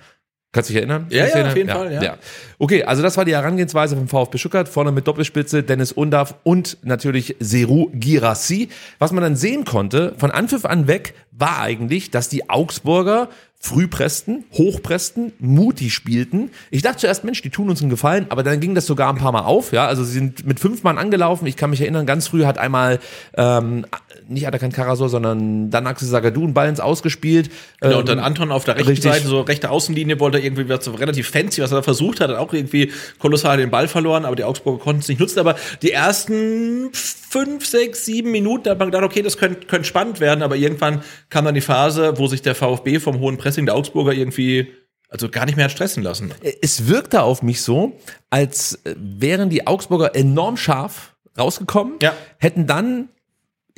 Kannst 0.57 0.71
du 0.71 0.73
dich 0.73 0.81
erinnern? 0.81 1.05
Ja, 1.11 1.19
ja, 1.19 1.25
auf 1.27 1.35
jeden 1.55 1.69
erinnern? 1.69 1.77
Fall, 1.77 2.03
ja. 2.03 2.17
Okay, 2.59 2.83
also 2.83 3.03
das 3.03 3.19
war 3.19 3.27
die 3.27 3.35
Herangehensweise 3.35 3.95
vom 3.95 4.09
VfB 4.09 4.39
Stuttgart, 4.39 4.67
vorne 4.71 4.91
mit 4.91 5.07
Doppelspitze 5.07 5.63
Dennis 5.63 5.93
Undav 5.93 6.37
und 6.45 6.79
natürlich 6.83 7.37
Seru 7.41 7.91
Girassi. 7.93 8.71
Was 8.99 9.13
man 9.13 9.23
dann 9.23 9.37
sehen 9.37 9.67
konnte, 9.67 10.15
von 10.17 10.31
Anpfiff 10.31 10.65
an 10.65 10.87
weg, 10.87 11.13
war 11.31 11.61
eigentlich, 11.61 12.11
dass 12.11 12.31
die 12.31 12.49
Augsburger 12.49 13.29
früh 13.59 13.89
pressten, 13.89 14.45
hochpressten, 14.53 15.33
mutig 15.39 15.93
spielten. 15.93 16.51
Ich 16.71 16.83
dachte 16.83 16.99
zuerst, 16.99 17.25
Mensch, 17.25 17.43
die 17.43 17.51
tun 17.51 17.69
uns 17.69 17.81
einen 17.81 17.91
Gefallen, 17.91 18.27
aber 18.29 18.43
dann 18.43 18.61
ging 18.61 18.75
das 18.75 18.87
sogar 18.87 19.09
ein 19.09 19.19
paar 19.19 19.33
Mal 19.33 19.43
auf. 19.43 19.73
Ja, 19.73 19.87
also 19.87 20.05
sie 20.05 20.13
sind 20.13 20.47
mit 20.47 20.61
fünf 20.61 20.83
Mann 20.85 20.99
angelaufen. 20.99 21.47
Ich 21.47 21.57
kann 21.57 21.71
mich 21.71 21.81
erinnern, 21.81 22.07
ganz 22.07 22.29
früh 22.29 22.45
hat 22.45 22.59
einmal 22.59 23.01
ähm, 23.37 23.87
nicht 24.29 24.47
Atakan 24.47 24.73
Karasor, 24.73 25.09
sondern 25.09 25.71
dann 25.71 25.87
Axel 25.87 26.09
Sagadou 26.09 26.45
einen 26.45 26.55
Ball 26.55 26.69
ins 26.69 26.81
Ausgespielt. 26.81 27.51
Genau, 27.81 27.99
und 27.99 28.09
dann 28.09 28.19
Anton 28.19 28.53
auf 28.53 28.65
der 28.65 28.77
rechten 28.77 28.91
richtig. 28.91 29.11
Seite, 29.11 29.27
so 29.27 29.41
rechte 29.41 29.71
Außenlinie, 29.71 30.21
wollte 30.21 30.39
irgendwie 30.39 30.69
was 30.69 30.85
so 30.85 30.93
relativ 30.93 31.29
fancy, 31.29 31.63
was 31.63 31.73
er 31.73 31.77
da 31.77 31.83
versucht 31.83 32.21
hat, 32.21 32.31
hat 32.31 32.37
auch 32.37 32.53
irgendwie 32.53 32.93
kolossal 33.19 33.57
den 33.57 33.71
Ball 33.71 33.89
verloren, 33.89 34.25
aber 34.25 34.37
die 34.37 34.45
Augsburger 34.45 34.83
konnten 34.83 35.01
es 35.01 35.09
nicht 35.09 35.21
nutzen. 35.21 35.39
Aber 35.39 35.57
die 35.83 35.93
ersten 35.93 36.91
fünf, 36.93 37.67
sechs, 37.67 38.05
sieben 38.05 38.31
Minuten, 38.31 38.65
da 38.65 38.71
hat 38.73 38.79
man 38.79 38.89
gedacht, 38.89 39.05
okay, 39.05 39.23
das 39.23 39.37
könnte, 39.37 39.67
könnte 39.67 39.87
spannend 39.87 40.21
werden, 40.21 40.43
aber 40.43 40.57
irgendwann 40.57 41.03
kam 41.29 41.45
dann 41.45 41.55
die 41.55 41.61
Phase, 41.61 42.15
wo 42.17 42.27
sich 42.27 42.43
der 42.43 42.55
VfB 42.55 42.99
vom 42.99 43.21
hohen 43.21 43.37
Pressing 43.47 43.67
der 43.67 43.77
Augsburger 43.77 44.13
irgendwie 44.13 44.73
also 45.09 45.29
gar 45.29 45.47
nicht 45.47 45.55
mehr 45.55 45.67
hat 45.67 45.73
stressen 45.73 46.03
lassen. 46.03 46.33
es 46.63 46.89
wirkte 46.89 47.23
auf 47.23 47.41
mich 47.43 47.61
so, 47.63 47.93
als 48.29 48.81
äh, 48.85 48.95
wären 48.99 49.51
die 49.51 49.65
Augsburger 49.67 50.17
enorm 50.17 50.57
scharf 50.57 51.15
rausgekommen, 51.39 51.95
Ja. 52.03 52.13
hätten 52.39 52.67
dann 52.67 53.09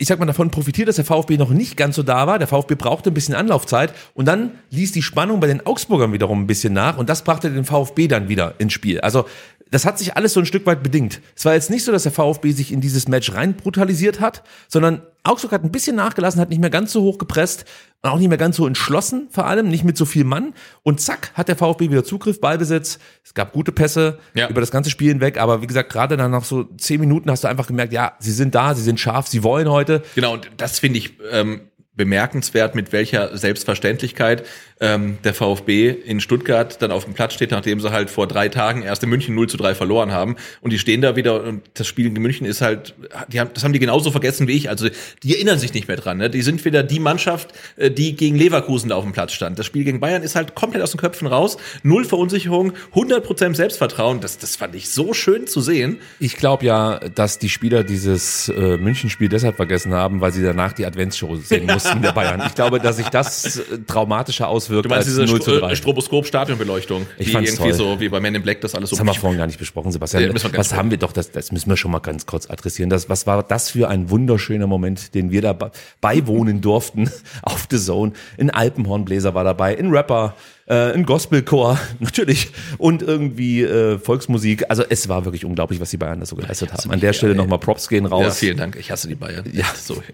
ich 0.00 0.06
sag 0.06 0.20
mal, 0.20 0.26
davon 0.26 0.52
profitiert, 0.52 0.86
dass 0.86 0.94
der 0.94 1.04
VfB 1.04 1.36
noch 1.38 1.50
nicht 1.50 1.76
ganz 1.76 1.96
so 1.96 2.04
da 2.04 2.28
war. 2.28 2.38
Der 2.38 2.46
VfB 2.46 2.76
brauchte 2.76 3.10
ein 3.10 3.14
bisschen 3.14 3.34
Anlaufzeit 3.34 3.92
und 4.14 4.26
dann 4.26 4.52
ließ 4.70 4.92
die 4.92 5.02
Spannung 5.02 5.40
bei 5.40 5.48
den 5.48 5.66
Augsburgern 5.66 6.12
wiederum 6.12 6.40
ein 6.42 6.46
bisschen 6.46 6.72
nach 6.72 6.96
und 6.98 7.08
das 7.08 7.24
brachte 7.24 7.50
den 7.50 7.64
VfB 7.64 8.06
dann 8.06 8.28
wieder 8.28 8.54
ins 8.58 8.72
Spiel. 8.72 9.00
Also 9.00 9.24
das 9.70 9.84
hat 9.84 9.98
sich 9.98 10.16
alles 10.16 10.32
so 10.32 10.40
ein 10.40 10.46
Stück 10.46 10.64
weit 10.66 10.82
bedingt. 10.82 11.20
Es 11.36 11.44
war 11.44 11.54
jetzt 11.54 11.70
nicht 11.70 11.84
so, 11.84 11.92
dass 11.92 12.04
der 12.04 12.12
VfB 12.12 12.52
sich 12.52 12.72
in 12.72 12.80
dieses 12.80 13.08
Match 13.08 13.32
rein 13.34 13.54
brutalisiert 13.54 14.20
hat, 14.20 14.42
sondern 14.68 15.02
Augsburg 15.24 15.52
hat 15.52 15.62
ein 15.64 15.70
bisschen 15.72 15.96
nachgelassen, 15.96 16.40
hat 16.40 16.48
nicht 16.48 16.60
mehr 16.60 16.70
ganz 16.70 16.92
so 16.92 17.02
hoch 17.02 17.18
gepresst 17.18 17.64
und 18.02 18.08
auch 18.10 18.18
nicht 18.18 18.28
mehr 18.28 18.38
ganz 18.38 18.56
so 18.56 18.66
entschlossen, 18.66 19.28
vor 19.30 19.46
allem 19.46 19.68
nicht 19.68 19.84
mit 19.84 19.96
so 19.98 20.04
viel 20.06 20.24
Mann. 20.24 20.54
Und 20.82 21.00
zack, 21.00 21.32
hat 21.34 21.48
der 21.48 21.56
VfB 21.56 21.90
wieder 21.90 22.04
Zugriff, 22.04 22.40
Ballbesitz. 22.40 22.98
Es 23.24 23.34
gab 23.34 23.52
gute 23.52 23.72
Pässe 23.72 24.18
Ja. 24.34 24.48
über 24.48 24.60
das 24.60 24.70
ganze 24.70 24.88
Spiel 24.90 25.08
hinweg. 25.10 25.38
Aber 25.38 25.60
wie 25.60 25.66
gesagt, 25.66 25.90
gerade 25.92 26.16
dann 26.16 26.30
nach 26.30 26.44
so 26.44 26.64
zehn 26.78 27.00
Minuten 27.00 27.30
hast 27.30 27.44
du 27.44 27.48
einfach 27.48 27.66
gemerkt, 27.66 27.92
ja, 27.92 28.12
sie 28.20 28.32
sind 28.32 28.54
da, 28.54 28.74
sie 28.74 28.82
sind 28.82 28.98
scharf, 29.00 29.26
sie 29.28 29.42
wollen 29.42 29.68
heute. 29.68 30.02
Genau, 30.14 30.32
und 30.34 30.50
das 30.56 30.78
finde 30.78 30.98
ich 30.98 31.14
ähm, 31.30 31.60
bemerkenswert, 31.94 32.74
mit 32.76 32.92
welcher 32.92 33.36
Selbstverständlichkeit 33.36 34.44
ähm, 34.80 35.18
der 35.24 35.34
VfB 35.34 35.90
in 35.90 36.20
Stuttgart 36.20 36.80
dann 36.80 36.92
auf 36.92 37.04
dem 37.04 37.14
Platz 37.14 37.34
steht, 37.34 37.50
nachdem 37.50 37.80
sie 37.80 37.90
halt 37.90 38.10
vor 38.10 38.26
drei 38.26 38.48
Tagen 38.48 38.82
erst 38.82 39.02
in 39.02 39.08
München 39.08 39.34
0 39.34 39.48
zu 39.48 39.56
3 39.56 39.74
verloren 39.74 40.12
haben. 40.12 40.36
Und 40.60 40.72
die 40.72 40.78
stehen 40.78 41.00
da 41.00 41.16
wieder 41.16 41.42
und 41.42 41.62
das 41.74 41.86
Spiel 41.86 42.06
in 42.06 42.12
München 42.14 42.46
ist 42.46 42.60
halt, 42.60 42.94
die 43.28 43.40
haben, 43.40 43.50
das 43.54 43.64
haben 43.64 43.72
die 43.72 43.78
genauso 43.78 44.10
vergessen 44.10 44.46
wie 44.46 44.52
ich. 44.52 44.68
Also 44.68 44.88
die 45.22 45.34
erinnern 45.34 45.58
sich 45.58 45.74
nicht 45.74 45.88
mehr 45.88 45.96
dran. 45.96 46.18
Ne? 46.18 46.30
Die 46.30 46.42
sind 46.42 46.64
wieder 46.64 46.82
die 46.82 47.00
Mannschaft, 47.00 47.52
äh, 47.76 47.90
die 47.90 48.14
gegen 48.14 48.36
Leverkusen 48.36 48.90
da 48.90 48.96
auf 48.96 49.04
dem 49.04 49.12
Platz 49.12 49.32
stand. 49.32 49.58
Das 49.58 49.66
Spiel 49.66 49.84
gegen 49.84 50.00
Bayern 50.00 50.22
ist 50.22 50.36
halt 50.36 50.54
komplett 50.54 50.82
aus 50.82 50.92
den 50.92 51.00
Köpfen 51.00 51.26
raus. 51.26 51.56
Null 51.82 52.04
Verunsicherung, 52.04 52.72
100% 52.94 53.54
Selbstvertrauen. 53.54 54.20
Das, 54.20 54.38
das 54.38 54.56
fand 54.56 54.74
ich 54.74 54.90
so 54.90 55.12
schön 55.12 55.46
zu 55.46 55.60
sehen. 55.60 55.98
Ich 56.20 56.36
glaube 56.36 56.64
ja, 56.64 57.00
dass 57.14 57.38
die 57.38 57.48
Spieler 57.48 57.84
dieses 57.84 58.48
äh, 58.48 58.76
München-Spiel 58.76 59.28
deshalb 59.28 59.56
vergessen 59.56 59.92
haben, 59.94 60.20
weil 60.20 60.32
sie 60.32 60.42
danach 60.42 60.72
die 60.72 60.86
Adventsshow 60.86 61.36
sehen 61.36 61.66
mussten 61.72 62.02
der 62.02 62.12
Bayern. 62.12 62.42
Ich 62.46 62.54
glaube, 62.54 62.78
dass 62.78 62.96
sich 62.96 63.08
das 63.08 63.58
äh, 63.58 63.78
traumatischer 63.86 64.48
auswirkt 64.68 64.84
Du 64.84 64.88
meinst 64.88 65.08
als 65.08 65.16
diese 65.16 65.24
0 65.32 65.42
zu 65.42 65.50
3. 65.58 65.74
Stro 65.74 65.74
Stroboskop-Stadionbeleuchtung, 65.74 67.06
Ich 67.18 67.26
die 67.28 67.32
irgendwie 67.32 67.56
toll. 67.56 67.72
so 67.74 68.00
wie 68.00 68.08
bei 68.08 68.20
Men 68.20 68.34
in 68.34 68.42
Black 68.42 68.60
das 68.60 68.74
alles 68.74 68.90
so 68.90 68.94
Das 68.96 69.00
haben 69.00 69.06
wir 69.08 69.14
vorhin 69.14 69.38
gar 69.38 69.46
nicht 69.46 69.58
besprochen, 69.58 69.92
Sebastian. 69.92 70.22
Ja, 70.24 70.52
was 70.56 70.74
haben 70.74 70.90
wir 70.90 70.98
doch, 70.98 71.12
das, 71.12 71.30
das 71.30 71.52
müssen 71.52 71.68
wir 71.70 71.76
schon 71.76 71.90
mal 71.90 71.98
ganz 72.00 72.26
kurz 72.26 72.48
adressieren. 72.50 72.90
Das, 72.90 73.08
was 73.08 73.26
war 73.26 73.42
das 73.42 73.70
für 73.70 73.88
ein 73.88 74.10
wunderschöner 74.10 74.66
Moment, 74.66 75.14
den 75.14 75.30
wir 75.30 75.42
da 75.42 75.52
bei- 75.52 75.70
beiwohnen 76.00 76.60
durften 76.60 77.10
auf 77.42 77.66
The 77.70 77.78
Zone. 77.78 78.12
Ein 78.38 78.50
Alpenhornbläser 78.50 79.34
war 79.34 79.44
dabei, 79.44 79.78
ein 79.78 79.90
Rapper, 79.90 80.34
äh, 80.68 80.92
ein 80.92 81.04
Gospelchor, 81.04 81.78
natürlich, 81.98 82.50
und 82.78 83.02
irgendwie 83.02 83.62
äh, 83.62 83.98
Volksmusik. 83.98 84.66
Also 84.68 84.84
es 84.88 85.08
war 85.08 85.24
wirklich 85.24 85.44
unglaublich, 85.44 85.80
was 85.80 85.90
die 85.90 85.96
Bayern 85.96 86.20
da 86.20 86.26
so 86.26 86.36
geleistet 86.36 86.72
haben. 86.72 86.90
An 86.90 87.00
der 87.00 87.12
Stelle 87.12 87.34
nochmal 87.34 87.58
Props 87.58 87.88
gehen 87.88 88.06
raus. 88.06 88.22
Ja, 88.22 88.30
vielen 88.30 88.56
Dank. 88.56 88.76
Ich 88.76 88.90
hasse 88.90 89.08
die 89.08 89.14
Bayern. 89.14 89.44
Ja, 89.52 89.66
so. 89.74 90.02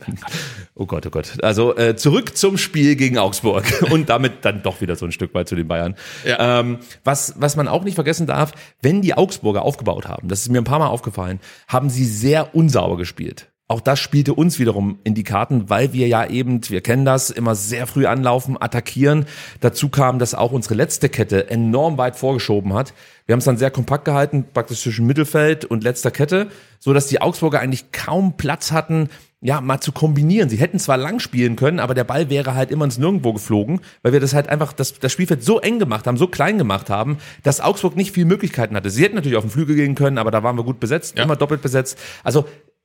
Oh 0.76 0.86
Gott, 0.86 1.06
oh 1.06 1.10
Gott. 1.10 1.42
Also 1.44 1.76
äh, 1.76 1.94
zurück 1.94 2.36
zum 2.36 2.58
Spiel 2.58 2.96
gegen 2.96 3.16
Augsburg 3.16 3.64
und 3.92 4.08
damit 4.08 4.44
dann 4.44 4.64
doch 4.64 4.80
wieder 4.80 4.96
so 4.96 5.06
ein 5.06 5.12
Stück 5.12 5.32
weit 5.32 5.48
zu 5.48 5.54
den 5.54 5.68
Bayern. 5.68 5.94
Ja. 6.24 6.60
Ähm, 6.60 6.78
was, 7.04 7.34
was 7.36 7.54
man 7.54 7.68
auch 7.68 7.84
nicht 7.84 7.94
vergessen 7.94 8.26
darf, 8.26 8.52
wenn 8.82 9.00
die 9.00 9.14
Augsburger 9.14 9.62
aufgebaut 9.62 10.08
haben, 10.08 10.26
das 10.26 10.40
ist 10.40 10.48
mir 10.48 10.58
ein 10.58 10.64
paar 10.64 10.80
Mal 10.80 10.88
aufgefallen, 10.88 11.38
haben 11.68 11.90
sie 11.90 12.04
sehr 12.04 12.56
unsauber 12.56 12.96
gespielt. 12.96 13.53
Auch 13.66 13.80
das 13.80 13.98
spielte 13.98 14.34
uns 14.34 14.58
wiederum 14.58 14.98
in 15.04 15.14
die 15.14 15.24
Karten, 15.24 15.70
weil 15.70 15.94
wir 15.94 16.06
ja 16.06 16.26
eben, 16.26 16.60
wir 16.68 16.82
kennen 16.82 17.06
das, 17.06 17.30
immer 17.30 17.54
sehr 17.54 17.86
früh 17.86 18.04
anlaufen, 18.04 18.60
attackieren. 18.60 19.24
Dazu 19.60 19.88
kam, 19.88 20.18
dass 20.18 20.34
auch 20.34 20.52
unsere 20.52 20.74
letzte 20.74 21.08
Kette 21.08 21.48
enorm 21.48 21.96
weit 21.96 22.16
vorgeschoben 22.16 22.74
hat. 22.74 22.92
Wir 23.24 23.32
haben 23.32 23.38
es 23.38 23.46
dann 23.46 23.56
sehr 23.56 23.70
kompakt 23.70 24.04
gehalten, 24.04 24.44
praktisch 24.52 24.82
zwischen 24.82 25.06
Mittelfeld 25.06 25.64
und 25.64 25.82
letzter 25.82 26.10
Kette, 26.10 26.48
so 26.78 26.92
dass 26.92 27.06
die 27.06 27.22
Augsburger 27.22 27.60
eigentlich 27.60 27.90
kaum 27.90 28.36
Platz 28.36 28.70
hatten, 28.70 29.08
ja, 29.40 29.62
mal 29.62 29.80
zu 29.80 29.92
kombinieren. 29.92 30.50
Sie 30.50 30.56
hätten 30.58 30.78
zwar 30.78 30.98
lang 30.98 31.18
spielen 31.18 31.56
können, 31.56 31.80
aber 31.80 31.94
der 31.94 32.04
Ball 32.04 32.28
wäre 32.28 32.54
halt 32.54 32.70
immer 32.70 32.84
ins 32.84 32.98
Nirgendwo 32.98 33.32
geflogen, 33.32 33.80
weil 34.02 34.12
wir 34.12 34.20
das 34.20 34.34
halt 34.34 34.50
einfach, 34.50 34.74
das, 34.74 34.98
das 34.98 35.10
Spielfeld 35.10 35.42
so 35.42 35.58
eng 35.60 35.78
gemacht 35.78 36.06
haben, 36.06 36.18
so 36.18 36.26
klein 36.26 36.58
gemacht 36.58 36.90
haben, 36.90 37.16
dass 37.42 37.62
Augsburg 37.62 37.96
nicht 37.96 38.12
viel 38.12 38.26
Möglichkeiten 38.26 38.76
hatte. 38.76 38.90
Sie 38.90 39.02
hätten 39.02 39.14
natürlich 39.14 39.36
auf 39.38 39.44
den 39.44 39.50
Flügel 39.50 39.74
gehen 39.76 39.94
können, 39.94 40.18
aber 40.18 40.30
da 40.30 40.42
waren 40.42 40.56
wir 40.56 40.64
gut 40.64 40.80
besetzt, 40.80 41.16
Ja. 41.16 41.24
immer 41.24 41.36
doppelt 41.36 41.62
besetzt. 41.62 41.98
Also 42.22 42.44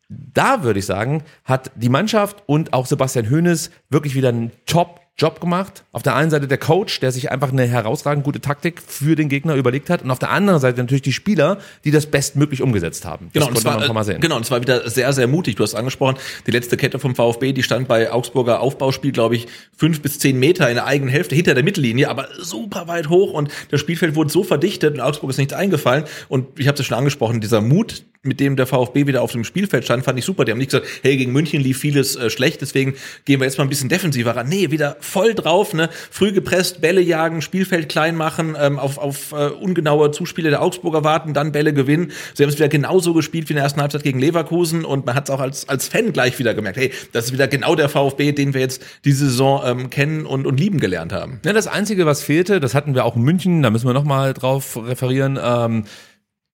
da 0.09 0.63
würde 0.63 0.79
ich 0.79 0.85
sagen, 0.85 1.23
hat 1.45 1.71
die 1.75 1.89
Mannschaft 1.89 2.43
und 2.47 2.73
auch 2.73 2.87
Sebastian 2.87 3.29
Hoeneß 3.29 3.69
wirklich 3.89 4.15
wieder 4.15 4.29
einen 4.29 4.51
top 4.65 4.98
Job 5.19 5.39
gemacht. 5.41 5.83
Auf 5.91 6.03
der 6.03 6.15
einen 6.15 6.31
Seite 6.31 6.47
der 6.47 6.57
Coach, 6.57 6.99
der 6.99 7.11
sich 7.11 7.31
einfach 7.31 7.51
eine 7.51 7.67
herausragend 7.67 8.23
gute 8.23 8.41
Taktik 8.41 8.81
für 8.81 9.15
den 9.15 9.29
Gegner 9.29 9.55
überlegt 9.55 9.89
hat. 9.89 10.01
Und 10.01 10.11
auf 10.11 10.19
der 10.19 10.31
anderen 10.31 10.59
Seite 10.59 10.79
natürlich 10.79 11.01
die 11.01 11.13
Spieler, 11.13 11.59
die 11.83 11.91
das 11.91 12.05
bestmöglich 12.05 12.61
umgesetzt 12.61 13.05
haben. 13.05 13.29
Genau, 13.33 13.45
das 13.45 13.49
und 13.49 13.57
es 13.57 13.63
konnte 13.63 13.87
war, 13.87 13.93
mal 13.93 14.03
sehen. 14.03 14.21
genau, 14.21 14.37
und 14.37 14.43
es 14.43 14.51
war 14.51 14.61
wieder 14.61 14.89
sehr, 14.89 15.11
sehr 15.13 15.27
mutig. 15.27 15.55
Du 15.55 15.63
hast 15.63 15.75
angesprochen, 15.75 16.17
die 16.47 16.51
letzte 16.51 16.77
Kette 16.77 16.99
vom 16.99 17.15
VfB, 17.15 17.53
die 17.53 17.63
stand 17.63 17.87
bei 17.87 18.11
Augsburger 18.11 18.61
Aufbauspiel, 18.61 19.11
glaube 19.11 19.35
ich, 19.35 19.47
fünf 19.75 20.01
bis 20.01 20.19
zehn 20.19 20.39
Meter 20.39 20.69
in 20.69 20.75
der 20.75 20.85
eigenen 20.85 21.09
Hälfte 21.09 21.35
hinter 21.35 21.53
der 21.53 21.63
Mittellinie, 21.63 22.09
aber 22.09 22.29
super 22.39 22.87
weit 22.87 23.09
hoch 23.09 23.33
und 23.33 23.51
das 23.71 23.79
Spielfeld 23.79 24.15
wurde 24.15 24.29
so 24.29 24.43
verdichtet 24.43 24.95
und 24.95 25.01
Augsburg 25.01 25.29
ist 25.29 25.37
nichts 25.37 25.53
eingefallen. 25.53 26.05
Und 26.27 26.59
ich 26.59 26.67
habe 26.67 26.79
es 26.79 26.85
schon 26.85 26.97
angesprochen, 26.97 27.41
dieser 27.41 27.61
Mut, 27.61 28.05
mit 28.21 28.39
dem 28.39 28.55
der 28.55 28.67
VfB 28.67 29.07
wieder 29.07 29.21
auf 29.21 29.31
dem 29.31 29.43
Spielfeld 29.43 29.85
stand, 29.85 30.03
fand 30.03 30.19
ich 30.19 30.25
super. 30.25 30.43
Die 30.45 30.51
haben 30.51 30.57
nicht 30.57 30.71
gesagt, 30.71 30.87
hey, 31.03 31.15
gegen 31.15 31.31
München 31.31 31.61
lief 31.61 31.79
vieles 31.79 32.15
äh, 32.15 32.29
schlecht, 32.29 32.61
deswegen 32.61 32.95
gehen 33.25 33.39
wir 33.39 33.45
jetzt 33.45 33.57
mal 33.57 33.63
ein 33.63 33.69
bisschen 33.69 33.89
defensiver 33.89 34.35
ran. 34.35 34.49
Nee, 34.49 34.71
wieder 34.71 34.97
voll 35.09 35.33
drauf, 35.33 35.73
ne? 35.73 35.89
Früh 36.11 36.31
gepresst, 36.31 36.81
Bälle 36.81 37.01
jagen, 37.01 37.41
Spielfeld 37.41 37.89
klein 37.89 38.15
machen, 38.15 38.55
ähm, 38.59 38.79
auf, 38.79 38.97
auf 38.97 39.31
äh, 39.31 39.47
ungenaue 39.47 40.11
Zuspiele 40.11 40.49
der 40.49 40.61
Augsburger 40.61 41.03
warten, 41.03 41.33
dann 41.33 41.51
Bälle 41.51 41.73
gewinnen. 41.73 42.11
Sie 42.33 42.43
haben 42.43 42.49
es 42.49 42.55
wieder 42.55 42.69
genauso 42.69 43.13
gespielt 43.13 43.49
wie 43.49 43.53
in 43.53 43.57
der 43.57 43.63
ersten 43.63 43.81
Halbzeit 43.81 44.03
gegen 44.03 44.19
Leverkusen 44.19 44.85
und 44.85 45.05
man 45.05 45.15
hat 45.15 45.25
es 45.25 45.35
auch 45.35 45.39
als, 45.39 45.67
als 45.67 45.87
Fan 45.87 46.13
gleich 46.13 46.39
wieder 46.39 46.53
gemerkt, 46.53 46.77
hey, 46.77 46.91
das 47.11 47.25
ist 47.25 47.33
wieder 47.33 47.47
genau 47.47 47.75
der 47.75 47.89
VfB, 47.89 48.31
den 48.31 48.53
wir 48.53 48.61
jetzt 48.61 48.83
diese 49.05 49.25
Saison 49.25 49.61
ähm, 49.65 49.89
kennen 49.89 50.25
und, 50.25 50.45
und 50.45 50.59
lieben 50.59 50.79
gelernt 50.79 51.11
haben. 51.11 51.39
Ja, 51.43 51.53
das 51.53 51.67
Einzige, 51.67 52.05
was 52.05 52.23
fehlte, 52.23 52.59
das 52.59 52.75
hatten 52.75 52.95
wir 52.95 53.05
auch 53.05 53.15
in 53.15 53.23
München, 53.23 53.63
da 53.63 53.69
müssen 53.69 53.87
wir 53.87 53.93
nochmal 53.93 54.33
drauf 54.33 54.77
referieren, 54.77 55.39
ähm, 55.41 55.85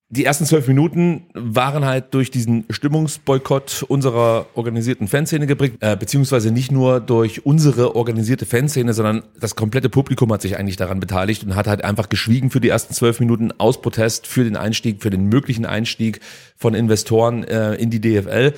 die 0.08 0.24
ersten 0.24 0.44
zwölf 0.44 0.68
Minuten 0.68 1.26
waren 1.34 1.84
halt 1.84 2.14
durch 2.14 2.30
diesen 2.30 2.64
Stimmungsboykott 2.70 3.84
unserer 3.88 4.46
organisierten 4.54 5.08
Fanszene 5.08 5.48
geprägt, 5.48 5.78
äh, 5.80 5.96
beziehungsweise 5.96 6.52
nicht 6.52 6.70
nur 6.70 7.00
durch 7.00 7.44
unsere 7.44 7.96
organisierte 7.96 8.46
Fanszene, 8.46 8.94
sondern 8.94 9.24
das 9.40 9.56
komplette 9.56 9.88
Publikum 9.88 10.32
hat 10.32 10.42
sich 10.42 10.56
eigentlich 10.58 10.76
daran 10.76 11.00
beteiligt 11.00 11.42
und 11.42 11.56
hat 11.56 11.66
halt 11.66 11.82
einfach 11.82 12.08
geschwiegen 12.08 12.50
für 12.50 12.60
die 12.60 12.68
ersten 12.68 12.94
zwölf 12.94 13.18
Minuten 13.18 13.52
aus 13.58 13.82
Protest 13.82 14.28
für 14.28 14.44
den 14.44 14.56
Einstieg, 14.56 15.02
für 15.02 15.10
den 15.10 15.24
möglichen 15.24 15.66
Einstieg 15.66 16.20
von 16.56 16.74
Investoren 16.74 17.42
äh, 17.42 17.74
in 17.74 17.90
die 17.90 18.00
DFL. 18.00 18.52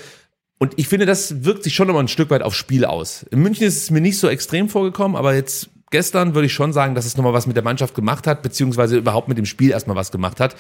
Und 0.59 0.75
ich 0.77 0.89
finde, 0.89 1.07
das 1.07 1.45
wirkt 1.45 1.65
sich 1.65 1.75
schon 1.75 1.87
nochmal 1.87 2.05
ein 2.05 2.09
Stück 2.09 2.29
weit 2.29 2.43
aufs 2.43 2.57
Spiel 2.57 2.85
aus. 2.85 3.23
In 3.31 3.41
München 3.41 3.67
ist 3.67 3.77
es 3.79 3.91
mir 3.91 4.03
nicht 4.03 4.19
so 4.19 4.29
extrem 4.29 4.69
vorgekommen, 4.69 5.17
aber 5.17 5.35
jetzt 5.35 5.71
gestern 5.91 6.35
würde 6.35 6.47
ich 6.47 6.53
schon 6.53 6.75
sagen, 6.75 6.95
dass 6.95 7.07
es 7.07 7.17
nochmal 7.17 7.33
was 7.33 7.47
mit 7.47 7.57
der 7.57 7.65
Mannschaft 7.65 7.95
gemacht 7.95 8.27
hat, 8.27 8.43
beziehungsweise 8.43 8.99
überhaupt 8.99 9.29
mit 9.29 9.39
dem 9.39 9.47
Spiel 9.47 9.71
erstmal 9.71 9.97
was 9.97 10.11
gemacht 10.11 10.41
hat. 10.41 10.57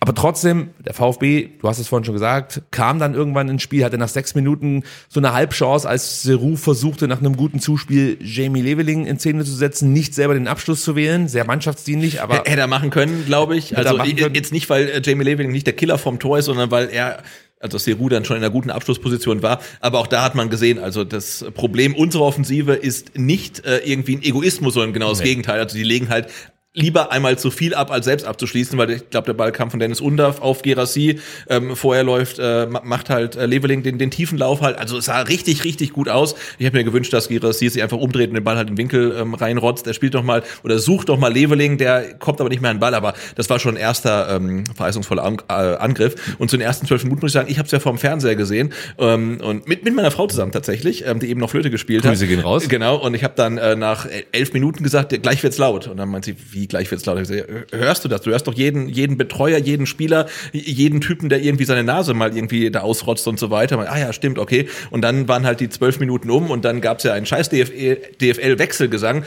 Aber 0.00 0.14
trotzdem, 0.14 0.70
der 0.84 0.94
VfB, 0.94 1.50
du 1.60 1.68
hast 1.68 1.78
es 1.78 1.86
vorhin 1.86 2.04
schon 2.04 2.14
gesagt, 2.14 2.62
kam 2.70 2.98
dann 2.98 3.14
irgendwann 3.14 3.48
ins 3.48 3.62
Spiel, 3.62 3.84
hatte 3.84 3.98
nach 3.98 4.08
sechs 4.08 4.34
Minuten 4.34 4.82
so 5.08 5.20
eine 5.20 5.32
Halbchance, 5.32 5.88
als 5.88 6.22
Seru 6.22 6.56
versuchte, 6.56 7.06
nach 7.06 7.20
einem 7.20 7.36
guten 7.36 7.60
Zuspiel 7.60 8.18
Jamie 8.20 8.62
Leveling 8.62 9.06
in 9.06 9.18
Szene 9.18 9.44
zu 9.44 9.52
setzen, 9.52 9.92
nicht 9.92 10.14
selber 10.14 10.34
den 10.34 10.48
Abschluss 10.48 10.82
zu 10.82 10.96
wählen, 10.96 11.28
sehr 11.28 11.44
mannschaftsdienlich, 11.44 12.20
aber. 12.20 12.42
Hätte 12.44 12.60
er 12.60 12.66
machen 12.66 12.90
können, 12.90 13.24
glaube 13.26 13.56
ich. 13.56 13.76
Also 13.76 14.02
jetzt 14.02 14.52
nicht, 14.52 14.68
weil 14.70 14.88
äh, 14.88 15.02
Jamie 15.04 15.24
Leveling 15.24 15.52
nicht 15.52 15.66
der 15.66 15.74
Killer 15.74 15.98
vom 15.98 16.18
Tor 16.18 16.38
ist, 16.38 16.46
sondern 16.46 16.70
weil 16.70 16.88
er 16.90 17.22
also 17.62 17.78
Seru 17.78 18.08
dann 18.08 18.24
schon 18.24 18.36
in 18.36 18.42
einer 18.42 18.52
guten 18.52 18.70
Abschlussposition 18.70 19.42
war. 19.42 19.60
Aber 19.80 20.00
auch 20.00 20.08
da 20.08 20.22
hat 20.22 20.34
man 20.34 20.50
gesehen, 20.50 20.78
also 20.78 21.04
das 21.04 21.44
Problem 21.54 21.94
unserer 21.94 22.24
Offensive 22.24 22.72
ist 22.72 23.16
nicht 23.16 23.64
äh, 23.64 23.78
irgendwie 23.78 24.16
ein 24.16 24.22
Egoismus, 24.22 24.74
sondern 24.74 24.92
genau 24.92 25.10
das 25.10 25.20
nee. 25.20 25.26
Gegenteil. 25.26 25.60
Also 25.60 25.76
die 25.76 25.84
legen 25.84 26.08
halt 26.08 26.26
lieber 26.74 27.12
einmal 27.12 27.38
zu 27.38 27.50
viel 27.50 27.74
ab, 27.74 27.90
als 27.90 28.06
selbst 28.06 28.26
abzuschließen, 28.26 28.78
weil 28.78 28.90
ich 28.90 29.10
glaube, 29.10 29.26
der 29.26 29.34
Ball 29.34 29.52
kam 29.52 29.70
von 29.70 29.78
Dennis 29.78 30.00
Undav 30.00 30.40
auf 30.40 30.62
Gerassi. 30.62 31.20
Ähm, 31.50 31.76
vorher 31.76 32.02
läuft, 32.02 32.38
äh, 32.38 32.66
macht 32.66 33.10
halt 33.10 33.36
äh, 33.36 33.44
Leveling 33.44 33.82
den, 33.82 33.98
den 33.98 34.10
tiefen 34.10 34.38
Lauf 34.38 34.62
halt. 34.62 34.78
Also 34.78 34.96
es 34.96 35.04
sah 35.04 35.20
richtig, 35.20 35.64
richtig 35.64 35.92
gut 35.92 36.08
aus. 36.08 36.34
Ich 36.58 36.64
habe 36.64 36.78
mir 36.78 36.84
gewünscht, 36.84 37.12
dass 37.12 37.28
Gerassi 37.28 37.68
sich 37.68 37.82
einfach 37.82 37.98
umdreht 37.98 38.30
und 38.30 38.36
den 38.36 38.44
Ball 38.44 38.56
halt 38.56 38.70
in 38.70 38.76
den 38.76 38.78
Winkel 38.78 39.14
ähm, 39.18 39.34
reinrotzt. 39.34 39.84
Der 39.84 39.92
spielt 39.92 40.14
doch 40.14 40.22
mal 40.22 40.42
oder 40.64 40.78
sucht 40.78 41.10
doch 41.10 41.18
mal 41.18 41.30
Leveling, 41.30 41.76
der 41.76 42.14
kommt 42.14 42.40
aber 42.40 42.48
nicht 42.48 42.62
mehr 42.62 42.70
an 42.70 42.78
den 42.78 42.80
Ball. 42.80 42.94
Aber 42.94 43.12
das 43.34 43.50
war 43.50 43.58
schon 43.58 43.74
ein 43.74 43.80
erster 43.80 44.34
ähm, 44.34 44.64
verheißungsvoller 44.74 45.24
An 45.24 45.36
äh, 45.50 45.52
Angriff. 45.52 46.14
Und 46.38 46.48
zu 46.48 46.56
den 46.56 46.64
ersten 46.64 46.86
zwölf 46.86 47.04
Minuten 47.04 47.20
muss 47.20 47.32
ich 47.32 47.34
sagen, 47.34 47.50
ich 47.50 47.58
habe 47.58 47.66
es 47.66 47.72
ja 47.72 47.80
vom 47.80 47.98
Fernseher 47.98 48.34
gesehen 48.34 48.72
ähm, 48.96 49.42
und 49.42 49.68
mit, 49.68 49.84
mit 49.84 49.94
meiner 49.94 50.10
Frau 50.10 50.26
zusammen 50.26 50.52
tatsächlich, 50.52 51.06
ähm, 51.06 51.20
die 51.20 51.28
eben 51.28 51.40
noch 51.40 51.50
Flöte 51.50 51.68
gespielt 51.68 52.00
Grüße 52.00 52.12
hat. 52.12 52.18
Grüße 52.18 52.26
gehen 52.28 52.40
raus. 52.40 52.68
Genau. 52.70 52.96
Und 52.96 53.12
ich 53.12 53.24
habe 53.24 53.34
dann 53.36 53.58
äh, 53.58 53.76
nach 53.76 54.06
elf 54.32 54.54
Minuten 54.54 54.82
gesagt, 54.82 55.10
gleich 55.22 55.42
wird's 55.42 55.58
laut. 55.58 55.86
Und 55.86 55.98
dann 55.98 56.08
meint 56.08 56.24
sie, 56.24 56.34
wie 56.50 56.61
gleich 56.68 56.90
wird's 56.90 57.06
laut? 57.06 57.18
Hörst 57.72 58.04
du 58.04 58.08
das? 58.08 58.22
Du 58.22 58.30
hörst 58.30 58.46
doch 58.46 58.54
jeden, 58.54 58.88
jeden 58.88 59.16
Betreuer, 59.16 59.58
jeden 59.58 59.86
Spieler, 59.86 60.26
jeden 60.52 61.00
Typen, 61.00 61.28
der 61.28 61.42
irgendwie 61.42 61.64
seine 61.64 61.84
Nase 61.84 62.14
mal 62.14 62.34
irgendwie 62.36 62.70
da 62.70 62.80
ausrotzt 62.80 63.26
und 63.28 63.38
so 63.38 63.50
weiter. 63.50 63.78
Ah 63.78 63.98
ja, 63.98 64.12
stimmt, 64.12 64.38
okay. 64.38 64.68
Und 64.90 65.02
dann 65.02 65.28
waren 65.28 65.46
halt 65.46 65.60
die 65.60 65.68
zwölf 65.68 66.00
Minuten 66.00 66.30
um 66.30 66.50
und 66.50 66.64
dann 66.64 66.80
gab's 66.80 67.04
ja 67.04 67.12
einen 67.12 67.26
scheiß 67.26 67.50
DFL-Wechselgesang 67.50 69.24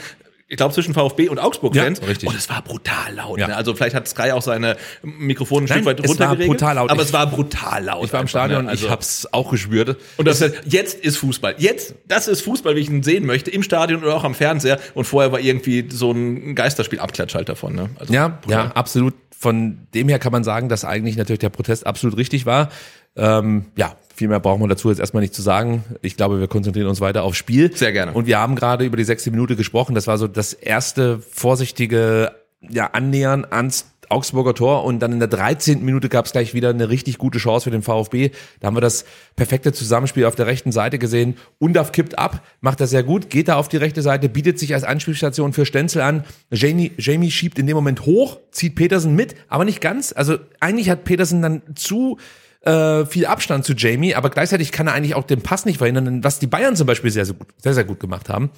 ich 0.48 0.56
glaube, 0.56 0.72
zwischen 0.72 0.94
VfB 0.94 1.28
und 1.28 1.40
Augsburg-Fans. 1.40 1.98
Ja, 2.00 2.06
richtig. 2.06 2.28
Und 2.28 2.36
es 2.36 2.48
war 2.48 2.62
brutal 2.62 3.14
laut. 3.14 3.40
Ja. 3.40 3.48
Ne? 3.48 3.56
Also 3.56 3.74
vielleicht 3.74 3.96
hat 3.96 4.06
Sky 4.06 4.30
auch 4.30 4.42
seine 4.42 4.76
Mikrofone 5.02 5.64
ein 5.64 5.68
Stück 5.68 5.84
weit 5.84 5.98
es 6.04 6.18
war 6.20 6.36
brutal 6.36 6.76
laut. 6.76 6.90
Aber 6.90 7.02
ich, 7.02 7.08
es 7.08 7.12
war 7.12 7.26
brutal 7.26 7.84
laut. 7.84 8.04
Ich 8.04 8.12
war 8.12 8.20
im 8.20 8.28
Stadion, 8.28 8.64
ne? 8.64 8.70
also, 8.70 8.86
ich 8.86 8.90
hab's 8.90 9.26
auch 9.32 9.50
gespürt. 9.50 9.96
Und 10.16 10.28
das 10.28 10.40
heißt, 10.40 10.54
jetzt 10.66 11.00
ist 11.00 11.16
Fußball. 11.16 11.56
Jetzt, 11.58 11.96
das 12.06 12.28
ist 12.28 12.42
Fußball, 12.42 12.76
wie 12.76 12.80
ich 12.80 12.88
ihn 12.88 13.02
sehen 13.02 13.26
möchte, 13.26 13.50
im 13.50 13.64
Stadion 13.64 14.04
oder 14.04 14.14
auch 14.14 14.22
am 14.22 14.36
Fernseher. 14.36 14.78
Und 14.94 15.04
vorher 15.04 15.32
war 15.32 15.40
irgendwie 15.40 15.88
so 15.90 16.12
ein 16.12 16.54
Geisterspiel-Abklatsch 16.54 17.34
halt 17.34 17.48
davon. 17.48 17.74
Ne? 17.74 17.90
Also, 17.98 18.12
ja, 18.12 18.28
brutal. 18.28 18.66
ja, 18.66 18.72
absolut. 18.72 19.14
Von 19.36 19.88
dem 19.94 20.08
her 20.08 20.20
kann 20.20 20.32
man 20.32 20.44
sagen, 20.44 20.68
dass 20.68 20.84
eigentlich 20.84 21.16
natürlich 21.16 21.40
der 21.40 21.50
Protest 21.50 21.86
absolut 21.86 22.16
richtig 22.16 22.46
war. 22.46 22.70
Ähm, 23.16 23.66
ja, 23.76 23.96
viel 24.16 24.28
mehr 24.28 24.40
brauchen 24.40 24.62
wir 24.62 24.68
dazu 24.68 24.88
jetzt 24.88 24.98
erstmal 24.98 25.22
nicht 25.22 25.34
zu 25.34 25.42
sagen. 25.42 25.84
Ich 26.00 26.16
glaube, 26.16 26.40
wir 26.40 26.48
konzentrieren 26.48 26.88
uns 26.88 27.00
weiter 27.00 27.22
aufs 27.22 27.36
Spiel. 27.36 27.76
Sehr 27.76 27.92
gerne. 27.92 28.12
Und 28.12 28.26
wir 28.26 28.38
haben 28.38 28.56
gerade 28.56 28.84
über 28.84 28.96
die 28.96 29.04
sechste 29.04 29.30
Minute 29.30 29.56
gesprochen. 29.56 29.94
Das 29.94 30.06
war 30.06 30.16
so 30.16 30.26
das 30.26 30.54
erste 30.54 31.18
vorsichtige 31.18 32.32
ja, 32.60 32.86
Annähern 32.86 33.46
ans 33.48 33.92
Augsburger 34.08 34.54
Tor 34.54 34.84
und 34.84 35.00
dann 35.00 35.12
in 35.12 35.18
der 35.18 35.28
13. 35.28 35.84
Minute 35.84 36.08
gab 36.08 36.26
es 36.26 36.32
gleich 36.32 36.54
wieder 36.54 36.70
eine 36.70 36.88
richtig 36.88 37.18
gute 37.18 37.38
Chance 37.38 37.64
für 37.64 37.70
den 37.70 37.82
VfB. 37.82 38.30
Da 38.60 38.68
haben 38.68 38.76
wir 38.76 38.80
das 38.80 39.04
perfekte 39.34 39.72
Zusammenspiel 39.72 40.24
auf 40.26 40.36
der 40.36 40.46
rechten 40.46 40.72
Seite 40.72 40.98
gesehen. 40.98 41.36
Undaf 41.58 41.92
kippt 41.92 42.18
ab, 42.18 42.42
macht 42.60 42.80
das 42.80 42.90
sehr 42.90 43.02
gut, 43.02 43.30
geht 43.30 43.48
da 43.48 43.56
auf 43.56 43.68
die 43.68 43.76
rechte 43.78 44.02
Seite, 44.02 44.28
bietet 44.28 44.58
sich 44.58 44.74
als 44.74 44.84
Anspielstation 44.84 45.52
für 45.52 45.66
Stenzel 45.66 46.02
an. 46.02 46.24
Jamie, 46.52 46.92
Jamie 46.98 47.30
schiebt 47.30 47.58
in 47.58 47.66
dem 47.66 47.74
Moment 47.74 48.06
hoch, 48.06 48.38
zieht 48.52 48.76
Petersen 48.76 49.16
mit, 49.16 49.34
aber 49.48 49.64
nicht 49.64 49.80
ganz. 49.80 50.12
Also 50.14 50.38
eigentlich 50.60 50.88
hat 50.88 51.04
Petersen 51.04 51.42
dann 51.42 51.62
zu 51.74 52.18
äh, 52.66 53.06
viel 53.06 53.26
Abstand 53.26 53.64
zu 53.64 53.74
Jamie, 53.74 54.14
aber 54.14 54.30
gleichzeitig 54.30 54.72
kann 54.72 54.88
er 54.88 54.94
eigentlich 54.94 55.14
auch 55.14 55.24
den 55.24 55.42
Pass 55.42 55.64
nicht 55.64 55.78
verhindern, 55.78 56.24
was 56.24 56.38
die 56.38 56.46
Bayern 56.46 56.76
zum 56.76 56.86
Beispiel 56.86 57.10
sehr, 57.10 57.24
sehr 57.24 57.34
gut, 57.34 57.48
sehr, 57.62 57.84
gut 57.84 58.00
gemacht 58.00 58.28
haben. 58.28 58.50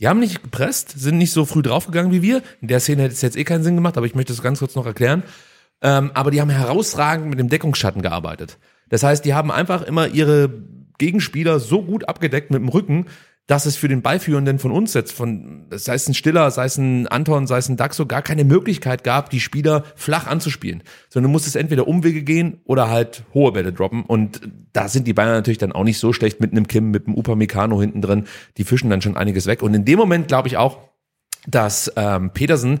Die 0.00 0.08
haben 0.08 0.18
nicht 0.18 0.42
gepresst, 0.42 0.98
sind 0.98 1.18
nicht 1.18 1.32
so 1.32 1.44
früh 1.44 1.62
draufgegangen 1.62 2.10
wie 2.10 2.22
wir. 2.22 2.42
In 2.60 2.68
der 2.68 2.80
Szene 2.80 3.02
hätte 3.02 3.14
es 3.14 3.22
jetzt 3.22 3.36
eh 3.36 3.44
keinen 3.44 3.62
Sinn 3.62 3.76
gemacht, 3.76 3.96
aber 3.96 4.06
ich 4.06 4.14
möchte 4.14 4.32
es 4.32 4.42
ganz 4.42 4.58
kurz 4.58 4.74
noch 4.74 4.86
erklären. 4.86 5.22
Ähm, 5.82 6.10
aber 6.14 6.30
die 6.30 6.40
haben 6.40 6.50
herausragend 6.50 7.28
mit 7.28 7.38
dem 7.38 7.48
Deckungsschatten 7.48 8.02
gearbeitet. 8.02 8.58
Das 8.88 9.02
heißt, 9.02 9.24
die 9.24 9.34
haben 9.34 9.52
einfach 9.52 9.82
immer 9.82 10.08
ihre 10.08 10.50
Gegenspieler 10.98 11.60
so 11.60 11.82
gut 11.82 12.08
abgedeckt 12.08 12.50
mit 12.50 12.60
dem 12.60 12.68
Rücken, 12.68 13.06
dass 13.46 13.66
es 13.66 13.76
für 13.76 13.88
den 13.88 14.00
Ballführenden 14.00 14.58
von 14.58 14.70
uns 14.70 14.94
jetzt, 14.94 15.12
von, 15.12 15.66
sei 15.70 15.94
es 15.94 16.08
ein 16.08 16.14
Stiller, 16.14 16.50
sei 16.50 16.64
es 16.64 16.78
ein 16.78 17.06
Anton, 17.08 17.46
sei 17.46 17.58
es 17.58 17.68
ein 17.68 17.76
Daxo, 17.76 18.06
gar 18.06 18.22
keine 18.22 18.44
Möglichkeit 18.44 19.04
gab, 19.04 19.28
die 19.28 19.40
Spieler 19.40 19.84
flach 19.96 20.26
anzuspielen. 20.26 20.82
Sondern 21.10 21.30
du 21.30 21.32
musstest 21.32 21.56
entweder 21.56 21.86
Umwege 21.86 22.22
gehen 22.22 22.60
oder 22.64 22.88
halt 22.88 23.24
hohe 23.34 23.52
Bälle 23.52 23.72
droppen. 23.72 24.02
Und 24.02 24.40
da 24.72 24.88
sind 24.88 25.06
die 25.06 25.12
Bayern 25.12 25.32
natürlich 25.32 25.58
dann 25.58 25.72
auch 25.72 25.84
nicht 25.84 25.98
so 25.98 26.14
schlecht 26.14 26.40
mit 26.40 26.52
einem 26.52 26.66
Kim, 26.66 26.90
mit 26.90 27.06
einem 27.06 27.16
Upamecano 27.16 27.80
hinten 27.80 28.00
drin. 28.00 28.24
Die 28.56 28.64
fischen 28.64 28.88
dann 28.88 29.02
schon 29.02 29.16
einiges 29.16 29.46
weg. 29.46 29.62
Und 29.62 29.74
in 29.74 29.84
dem 29.84 29.98
Moment 29.98 30.28
glaube 30.28 30.48
ich 30.48 30.56
auch, 30.56 30.78
dass 31.46 31.92
ähm, 31.96 32.30
Petersen 32.30 32.80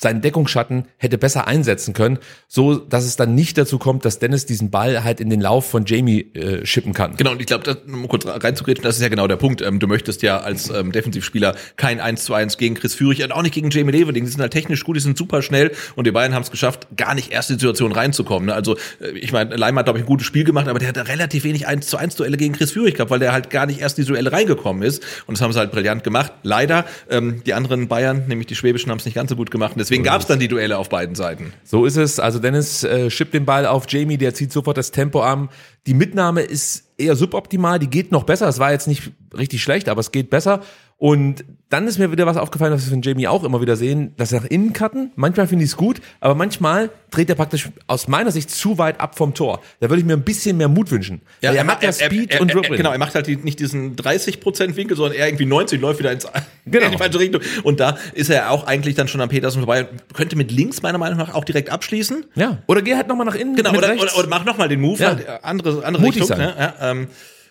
seinen 0.00 0.20
Deckungsschatten 0.20 0.86
hätte 0.96 1.18
besser 1.18 1.46
einsetzen 1.46 1.92
können, 1.92 2.18
so 2.46 2.76
dass 2.76 3.04
es 3.04 3.16
dann 3.16 3.34
nicht 3.34 3.58
dazu 3.58 3.78
kommt, 3.78 4.04
dass 4.04 4.18
Dennis 4.18 4.46
diesen 4.46 4.70
Ball 4.70 5.02
halt 5.04 5.20
in 5.20 5.28
den 5.28 5.40
Lauf 5.40 5.68
von 5.68 5.84
Jamie 5.86 6.20
äh, 6.34 6.64
schippen 6.64 6.92
kann. 6.92 7.16
Genau, 7.16 7.32
und 7.32 7.40
ich 7.40 7.46
glaube, 7.46 7.76
um 7.86 8.06
kurz 8.08 8.24
reinzugreifen, 8.26 8.82
das 8.82 8.96
ist 8.96 9.02
ja 9.02 9.08
genau 9.08 9.26
der 9.26 9.36
Punkt. 9.36 9.60
Ähm, 9.60 9.80
du 9.80 9.86
möchtest 9.86 10.22
ja 10.22 10.38
als 10.38 10.70
ähm, 10.70 10.92
Defensivspieler 10.92 11.56
kein 11.76 12.00
1 12.00 12.24
zu 12.24 12.34
1 12.34 12.58
gegen 12.58 12.76
Chris 12.76 12.94
Führig 12.94 13.22
und 13.24 13.32
auch 13.32 13.42
nicht 13.42 13.54
gegen 13.54 13.70
Jamie 13.70 13.92
Leveling. 13.92 14.24
Die 14.24 14.30
sind 14.30 14.40
halt 14.40 14.52
technisch 14.52 14.84
gut, 14.84 14.96
die 14.96 15.00
sind 15.00 15.18
super 15.18 15.42
schnell 15.42 15.72
und 15.96 16.06
die 16.06 16.12
beiden 16.12 16.34
haben 16.34 16.42
es 16.42 16.50
geschafft, 16.50 16.86
gar 16.96 17.14
nicht 17.14 17.32
erst 17.32 17.50
in 17.50 17.56
die 17.56 17.60
Situation 17.60 17.92
reinzukommen. 17.92 18.46
Ne? 18.46 18.54
Also 18.54 18.76
äh, 19.00 19.10
ich 19.18 19.32
meine, 19.32 19.56
Leimer 19.56 19.80
hat, 19.80 19.86
glaube 19.86 19.98
ich, 19.98 20.04
ein 20.04 20.08
gutes 20.08 20.26
Spiel 20.26 20.44
gemacht, 20.44 20.68
aber 20.68 20.78
der 20.78 20.88
hat 20.88 21.08
relativ 21.08 21.44
wenig 21.44 21.66
1 21.66 21.88
zu 21.88 21.96
1 21.96 22.14
Duelle 22.14 22.36
gegen 22.36 22.54
Chris 22.54 22.70
Führig 22.70 22.94
gehabt, 22.94 23.10
weil 23.10 23.18
der 23.18 23.32
halt 23.32 23.50
gar 23.50 23.66
nicht 23.66 23.80
erst 23.80 23.98
in 23.98 24.04
die 24.04 24.12
Duelle 24.12 24.30
reingekommen 24.30 24.82
ist. 24.82 25.02
Und 25.26 25.36
das 25.36 25.42
haben 25.42 25.52
sie 25.52 25.58
halt 25.58 25.72
brillant 25.72 26.04
gemacht. 26.04 26.32
Leider, 26.42 26.84
ähm, 27.10 27.42
die 27.44 27.54
anderen 27.54 27.88
Bayern, 27.88 28.24
nämlich 28.28 28.46
die 28.46 28.54
Schwäbischen, 28.54 28.90
haben 28.90 28.98
es 28.98 29.04
nicht 29.04 29.14
ganz 29.14 29.30
so 29.30 29.36
gut 29.36 29.50
gemacht. 29.50 29.72
Und 29.74 29.87
deswegen 29.88 30.04
gab 30.04 30.20
es 30.20 30.26
dann 30.26 30.38
die 30.38 30.48
Duelle 30.48 30.76
auf 30.76 30.88
beiden 30.88 31.14
Seiten. 31.14 31.52
So 31.64 31.86
ist 31.86 31.96
es. 31.96 32.20
Also 32.20 32.38
Dennis 32.38 32.84
äh, 32.84 33.10
schippt 33.10 33.32
den 33.32 33.46
Ball 33.46 33.66
auf 33.66 33.86
Jamie, 33.88 34.18
der 34.18 34.34
zieht 34.34 34.52
sofort 34.52 34.76
das 34.76 34.90
Tempo 34.90 35.20
an. 35.20 35.48
Die 35.86 35.94
Mitnahme 35.94 36.42
ist 36.42 36.84
eher 36.98 37.16
suboptimal, 37.16 37.78
die 37.78 37.88
geht 37.88 38.12
noch 38.12 38.24
besser. 38.24 38.48
Es 38.48 38.58
war 38.58 38.72
jetzt 38.72 38.88
nicht 38.88 39.12
richtig 39.36 39.62
schlecht, 39.62 39.88
aber 39.88 40.00
es 40.00 40.12
geht 40.12 40.30
besser. 40.30 40.60
Und 41.00 41.44
dann 41.68 41.86
ist 41.86 41.98
mir 42.00 42.10
wieder 42.10 42.26
was 42.26 42.36
aufgefallen, 42.36 42.72
was 42.72 42.84
wir 42.84 42.90
von 42.90 43.02
Jamie 43.02 43.28
auch 43.28 43.44
immer 43.44 43.60
wieder 43.60 43.76
sehen, 43.76 44.14
dass 44.16 44.32
er 44.32 44.40
nach 44.40 44.48
innen 44.48 44.72
cutten. 44.72 45.12
Manchmal 45.14 45.46
finde 45.46 45.64
ich 45.64 45.70
es 45.70 45.76
gut, 45.76 46.00
aber 46.18 46.34
manchmal 46.34 46.90
dreht 47.12 47.28
er 47.28 47.36
praktisch 47.36 47.68
aus 47.86 48.08
meiner 48.08 48.32
Sicht 48.32 48.50
zu 48.50 48.78
weit 48.78 48.98
ab 48.98 49.16
vom 49.16 49.32
Tor. 49.32 49.60
Da 49.78 49.88
würde 49.90 50.00
ich 50.00 50.06
mir 50.06 50.14
ein 50.14 50.22
bisschen 50.24 50.56
mehr 50.56 50.66
Mut 50.66 50.90
wünschen. 50.90 51.20
Weil 51.40 51.54
er 51.54 51.62
macht 51.62 51.84
ja 51.84 51.92
Speed 51.92 52.32
er, 52.32 52.40
und 52.40 52.50
er, 52.50 52.54
Dribbling. 52.54 52.78
Genau, 52.78 52.90
er 52.90 52.98
macht 52.98 53.14
halt 53.14 53.28
nicht 53.44 53.60
diesen 53.60 53.94
30% 53.94 54.74
Winkel, 54.74 54.96
sondern 54.96 55.16
eher 55.16 55.28
irgendwie 55.28 55.46
90, 55.46 55.80
läuft 55.80 56.00
wieder 56.00 56.10
ins, 56.10 56.26
Genau. 56.66 56.86
in 56.86 56.90
die 56.92 56.98
falsche 56.98 57.20
Richtung. 57.20 57.42
Und 57.62 57.78
da 57.78 57.96
ist 58.14 58.28
er 58.28 58.50
auch 58.50 58.66
eigentlich 58.66 58.96
dann 58.96 59.06
schon 59.06 59.20
am 59.20 59.28
Petersen 59.28 59.58
vorbei. 59.60 59.86
Könnte 60.14 60.34
mit 60.34 60.50
links 60.50 60.82
meiner 60.82 60.98
Meinung 60.98 61.18
nach 61.18 61.32
auch 61.32 61.44
direkt 61.44 61.70
abschließen. 61.70 62.24
Ja. 62.34 62.58
Oder 62.66 62.82
geh 62.82 62.96
halt 62.96 63.06
nochmal 63.06 63.26
nach 63.26 63.36
innen. 63.36 63.54
Genau, 63.54 63.70
oder, 63.70 63.92
oder, 63.94 64.18
oder 64.18 64.28
mach 64.28 64.44
noch 64.44 64.58
mal 64.58 64.68
den 64.68 64.80
Move, 64.80 65.00
Ja. 65.00 65.08
halt, 65.10 65.20
äh, 65.28 65.38
andere, 65.42 65.84
andere 65.84 66.02
Mutig 66.02 66.22
Richtung. 66.22 66.36
sein. 66.38 66.48
Ne? 66.48 66.54
Ja, 66.58 66.90
ähm, 66.90 67.06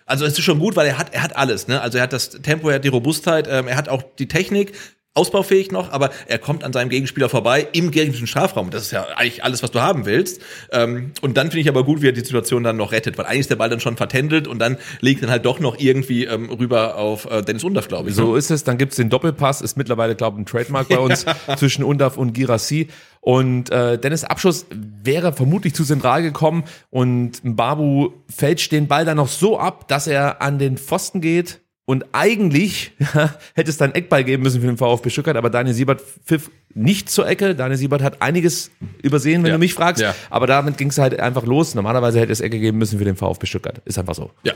also 0.07 0.25
es 0.25 0.37
ist 0.37 0.45
schon 0.45 0.59
gut, 0.59 0.75
weil 0.75 0.87
er 0.87 0.97
hat, 0.97 1.13
er 1.13 1.21
hat 1.21 1.35
alles. 1.35 1.67
Ne? 1.67 1.79
Also 1.79 1.97
er 1.97 2.05
hat 2.05 2.13
das 2.13 2.29
Tempo, 2.29 2.69
er 2.69 2.75
hat 2.75 2.83
die 2.85 2.89
Robustheit, 2.89 3.47
ähm, 3.49 3.67
er 3.67 3.75
hat 3.75 3.89
auch 3.89 4.01
die 4.17 4.27
Technik, 4.27 4.73
ausbaufähig 5.17 5.71
noch, 5.71 5.91
aber 5.91 6.11
er 6.27 6.37
kommt 6.37 6.63
an 6.63 6.71
seinem 6.71 6.89
Gegenspieler 6.89 7.27
vorbei 7.27 7.67
im 7.73 7.91
gegnerischen 7.91 8.27
Strafraum. 8.27 8.69
Das 8.69 8.83
ist 8.83 8.91
ja 8.91 9.05
eigentlich 9.15 9.43
alles, 9.43 9.63
was 9.63 9.71
du 9.71 9.81
haben 9.81 10.05
willst. 10.05 10.41
Ähm, 10.71 11.11
und 11.21 11.35
dann 11.35 11.47
finde 11.47 11.61
ich 11.61 11.69
aber 11.69 11.83
gut, 11.83 12.01
wie 12.01 12.07
er 12.07 12.13
die 12.13 12.21
Situation 12.21 12.63
dann 12.63 12.77
noch 12.77 12.91
rettet, 12.91 13.17
weil 13.17 13.25
eigentlich 13.25 13.41
ist 13.41 13.49
der 13.49 13.55
Ball 13.55 13.69
dann 13.69 13.79
schon 13.79 13.97
vertändelt 13.97 14.47
und 14.47 14.59
dann 14.59 14.77
legt 15.01 15.23
er 15.23 15.29
halt 15.29 15.45
doch 15.45 15.59
noch 15.59 15.77
irgendwie 15.79 16.25
ähm, 16.25 16.49
rüber 16.49 16.95
auf 16.95 17.29
äh, 17.29 17.41
Dennis 17.41 17.63
Undorf, 17.63 17.87
glaube 17.87 18.09
ich. 18.09 18.15
So 18.15 18.33
ne? 18.33 18.37
ist 18.37 18.51
es. 18.51 18.63
Dann 18.63 18.77
gibt's 18.77 18.95
den 18.95 19.09
Doppelpass, 19.09 19.61
ist 19.61 19.77
mittlerweile, 19.77 20.15
glaube 20.15 20.37
ich, 20.37 20.43
ein 20.43 20.45
Trademark 20.45 20.87
bei 20.87 20.99
uns 20.99 21.25
zwischen 21.57 21.83
Undaf 21.83 22.17
und 22.17 22.33
Girassi. 22.33 22.87
Und 23.21 23.71
äh, 23.71 23.97
Dennis 23.97 24.23
Abschuss 24.23 24.67
wäre 24.71 25.33
vermutlich 25.33 25.73
zu 25.75 25.83
zentral 25.83 26.21
gekommen 26.21 26.63
und 26.89 27.41
Babu 27.43 28.13
fälscht 28.29 28.71
den 28.71 28.87
Ball 28.87 29.03
dann 29.03 29.17
noch 29.17 29.27
so 29.27 29.59
ab, 29.59 29.87
dass 29.87 30.07
er 30.07 30.41
an 30.41 30.59
den 30.59 30.77
Pfosten 30.77 31.19
geht. 31.19 31.59
Und 31.89 32.03
eigentlich 32.11 32.91
hätte 33.55 33.69
es 33.69 33.77
dann 33.77 33.93
Eckball 33.95 34.25
geben 34.25 34.43
müssen 34.43 34.59
für 34.59 34.67
den 34.67 34.75
VfB 34.77 35.09
Stuttgart, 35.09 35.37
aber 35.37 35.49
Daniel 35.49 35.73
Siebert 35.73 36.01
pfiff 36.25 36.51
nicht 36.75 37.09
zur 37.09 37.25
Ecke. 37.29 37.55
Daniel 37.55 37.77
Siebert 37.77 38.03
hat 38.03 38.21
einiges 38.21 38.71
übersehen, 39.01 39.41
wenn 39.43 39.51
Ja. 39.51 39.55
du 39.55 39.59
mich 39.59 39.73
fragst. 39.73 40.01
Ja. 40.01 40.13
Aber 40.29 40.47
damit 40.47 40.77
ging 40.77 40.89
es 40.89 40.97
halt 40.97 41.17
einfach 41.17 41.45
los. 41.45 41.75
Normalerweise 41.75 42.19
hätte 42.19 42.33
es 42.33 42.41
Ecke 42.41 42.59
geben 42.59 42.77
müssen 42.77 42.99
für 42.99 43.05
den 43.05 43.15
VfB 43.15 43.45
Stuttgart. 43.47 43.81
Ist 43.85 43.97
einfach 43.97 44.15
so. 44.15 44.31
Ja, 44.43 44.53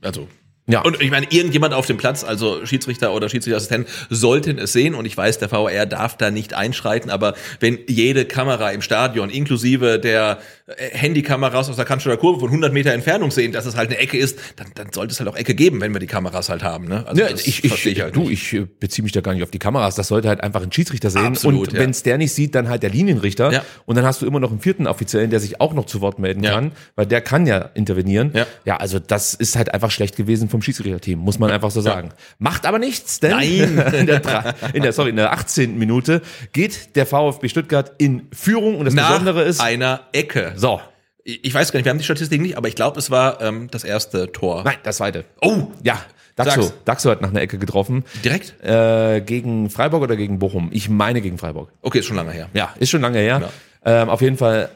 also. 0.00 0.26
Ja. 0.66 0.80
Und 0.80 1.02
ich 1.02 1.10
meine, 1.10 1.26
irgendjemand 1.28 1.74
auf 1.74 1.84
dem 1.84 1.98
Platz, 1.98 2.24
also 2.24 2.64
Schiedsrichter 2.64 3.12
oder 3.12 3.28
Schiedsrichterassistent, 3.28 3.86
sollten 4.08 4.56
es 4.56 4.72
sehen. 4.72 4.94
Und 4.94 5.04
ich 5.04 5.14
weiß, 5.14 5.38
der 5.38 5.50
VR 5.50 5.84
darf 5.84 6.16
da 6.16 6.30
nicht 6.30 6.54
einschreiten. 6.54 7.10
Aber 7.10 7.34
wenn 7.60 7.78
jede 7.86 8.24
Kamera 8.24 8.70
im 8.70 8.80
Stadion, 8.80 9.28
inklusive 9.28 9.98
der 9.98 10.38
Handykameras 10.66 11.68
aus 11.68 11.76
der 11.76 11.84
Cannstatter 11.84 12.16
Kurve 12.16 12.40
von 12.40 12.48
100 12.48 12.72
Meter 12.72 12.92
Entfernung 12.92 13.30
sehen, 13.30 13.52
dass 13.52 13.66
es 13.66 13.76
halt 13.76 13.90
eine 13.90 13.98
Ecke 13.98 14.16
ist, 14.16 14.38
dann, 14.56 14.68
dann 14.74 14.92
sollte 14.92 15.12
es 15.12 15.20
halt 15.20 15.28
auch 15.28 15.36
Ecke 15.36 15.54
geben, 15.54 15.82
wenn 15.82 15.92
wir 15.92 16.00
die 16.00 16.06
Kameras 16.06 16.48
halt 16.48 16.62
haben. 16.62 16.88
Ne? 16.88 17.06
Also 17.06 17.20
Ja, 17.20 17.28
ich, 17.28 17.62
ich, 17.64 17.68
verstehe 17.68 17.92
ich 17.92 18.00
halt 18.00 18.16
du, 18.16 18.30
ich 18.30 18.50
äh, 18.54 18.66
beziehe 18.80 19.02
mich 19.02 19.12
da 19.12 19.20
gar 19.20 19.34
nicht 19.34 19.42
auf 19.42 19.50
die 19.50 19.58
Kameras. 19.58 19.94
Das 19.94 20.08
sollte 20.08 20.28
halt 20.28 20.40
einfach 20.40 20.62
ein 20.62 20.72
Schiedsrichter 20.72 21.10
sehen. 21.10 21.26
Absolut, 21.26 21.68
und 21.68 21.74
ja. 21.74 21.80
wenn 21.80 21.90
es 21.90 22.02
der 22.02 22.16
nicht 22.16 22.32
sieht, 22.32 22.54
dann 22.54 22.70
halt 22.70 22.82
der 22.82 22.88
Linienrichter. 22.88 23.52
Ja. 23.52 23.64
Und 23.84 23.96
dann 23.96 24.06
hast 24.06 24.22
du 24.22 24.26
immer 24.26 24.40
noch 24.40 24.50
einen 24.50 24.60
vierten 24.60 24.86
Offiziellen, 24.86 25.28
der 25.28 25.40
sich 25.40 25.60
auch 25.60 25.74
noch 25.74 25.84
zu 25.84 26.00
Wort 26.00 26.18
melden 26.18 26.40
kann, 26.42 26.72
weil 26.96 27.04
der 27.04 27.20
kann 27.20 27.46
ja 27.46 27.58
intervenieren. 27.58 28.32
Ja. 28.64 28.76
also 28.78 28.98
das 28.98 29.34
ist 29.34 29.56
halt 29.56 29.74
einfach 29.74 29.90
schlecht 29.90 30.16
gewesen 30.16 30.48
vom 30.48 30.62
Schiedsrichterteam, 30.62 31.18
muss 31.18 31.38
man 31.38 31.50
einfach 31.50 31.70
so 31.70 31.82
sagen. 31.82 32.10
Macht 32.38 32.64
aber 32.64 32.78
nichts, 32.78 33.20
denn 33.20 33.32
Nein. 33.32 33.84
in, 33.98 34.06
der, 34.06 34.54
in 34.72 34.82
der 34.82 34.92
sorry 34.92 35.10
in 35.10 35.16
der 35.16 35.32
18. 35.32 35.78
Minute 35.78 36.22
geht 36.52 36.96
der 36.96 37.04
VfB 37.04 37.48
Stuttgart 37.48 37.92
in 37.98 38.28
Führung 38.32 38.76
und 38.76 38.86
das 38.86 38.94
Nach 38.94 39.10
Besondere 39.10 39.42
ist 39.42 39.60
einer 39.60 40.00
Ecke. 40.12 40.53
So, 40.56 40.80
Ich 41.24 41.52
weiß 41.54 41.72
gar 41.72 41.78
nicht, 41.78 41.84
wir 41.84 41.90
haben 41.90 41.98
die 41.98 42.04
Statistik 42.04 42.40
nicht, 42.40 42.56
aber 42.56 42.68
ich 42.68 42.74
glaube, 42.76 42.98
es 42.98 43.10
war 43.10 43.40
ähm, 43.40 43.68
das 43.70 43.84
erste 43.84 44.30
Tor. 44.32 44.62
nein, 44.64 44.76
das 44.82 44.96
zweite. 44.98 45.24
Oh, 45.40 45.68
Ja, 45.82 45.98
Daxo, 46.36 46.62
Sag's. 46.62 46.74
Daxo 46.84 47.10
hat 47.10 47.20
nach 47.22 47.30
einer 47.30 47.40
Ecke 47.42 47.58
getroffen. 47.58 48.04
direkt? 48.24 48.54
Äh, 48.64 49.20
gegen 49.20 49.70
Freiburg 49.70 50.02
oder 50.02 50.16
gegen 50.16 50.38
Bochum? 50.40 50.68
Ich 50.72 50.88
meine 50.88 51.20
gegen 51.20 51.38
Freiburg. 51.38 51.70
Okay, 51.80 52.00
ist 52.00 52.06
schon 52.06 52.16
lange 52.16 52.32
her. 52.32 52.48
Ja, 52.54 52.74
ist 52.80 52.90
schon 52.90 53.02
lange 53.02 53.18
her. 53.20 53.50
Ähm, 53.84 54.08
auf 54.08 54.20
jeden 54.20 54.36
Fall 54.36 54.68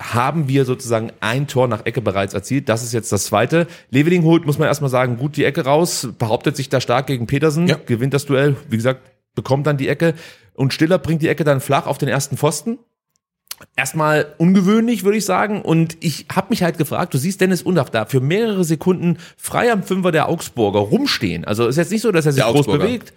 haben 0.00 0.48
wir 0.48 0.64
sozusagen 0.64 1.10
ein 1.20 1.46
Tor 1.48 1.66
nach 1.68 1.84
Ecke 1.86 2.00
bereits 2.00 2.34
erzielt. 2.34 2.68
Das 2.68 2.82
ist 2.82 2.92
jetzt 2.92 3.10
das 3.12 3.24
zweite. 3.24 3.66
Leveling 3.90 4.22
holt, 4.24 4.44
muss 4.46 4.58
man 4.58 4.68
erstmal 4.68 4.90
sagen, 4.90 5.18
gut 5.18 5.36
die 5.36 5.44
Ecke 5.44 5.64
raus, 5.64 6.08
behauptet 6.18 6.56
sich 6.56 6.68
da 6.68 6.80
stark 6.80 7.06
gegen 7.08 7.26
Petersen, 7.26 7.66
Ja. 7.68 7.76
gewinnt 7.86 8.14
das 8.14 8.24
Duell, 8.26 8.56
wie 8.68 8.76
gesagt, 8.76 9.02
bekommt 9.34 9.66
dann 9.66 9.76
die 9.76 9.88
Ecke 9.88 10.14
und 10.54 10.72
Stiller 10.72 10.98
bringt 10.98 11.22
die 11.22 11.28
Ecke 11.28 11.44
dann 11.44 11.60
flach 11.60 11.86
auf 11.86 11.98
den 11.98 12.08
ersten 12.08 12.36
Pfosten. 12.36 12.78
Erstmal 13.76 14.34
ungewöhnlich, 14.38 15.04
würde 15.04 15.18
ich 15.18 15.24
sagen. 15.24 15.62
Und 15.62 15.96
ich 16.00 16.26
habe 16.34 16.48
mich 16.50 16.62
halt 16.62 16.78
gefragt, 16.78 17.14
du 17.14 17.18
siehst 17.18 17.40
Dennis 17.40 17.62
Undorf 17.62 17.90
da 17.90 18.04
für 18.06 18.20
mehrere 18.20 18.64
Sekunden 18.64 19.18
frei 19.36 19.70
am 19.72 19.82
Fünfer 19.82 20.12
der 20.12 20.28
Augsburger 20.28 20.80
rumstehen. 20.80 21.44
Also 21.44 21.66
ist 21.66 21.76
jetzt 21.76 21.90
nicht 21.92 22.02
so, 22.02 22.10
dass 22.12 22.26
er 22.26 22.32
sich 22.32 22.42
Der 22.42 22.52
groß 22.52 22.66
bewegt. 22.66 23.12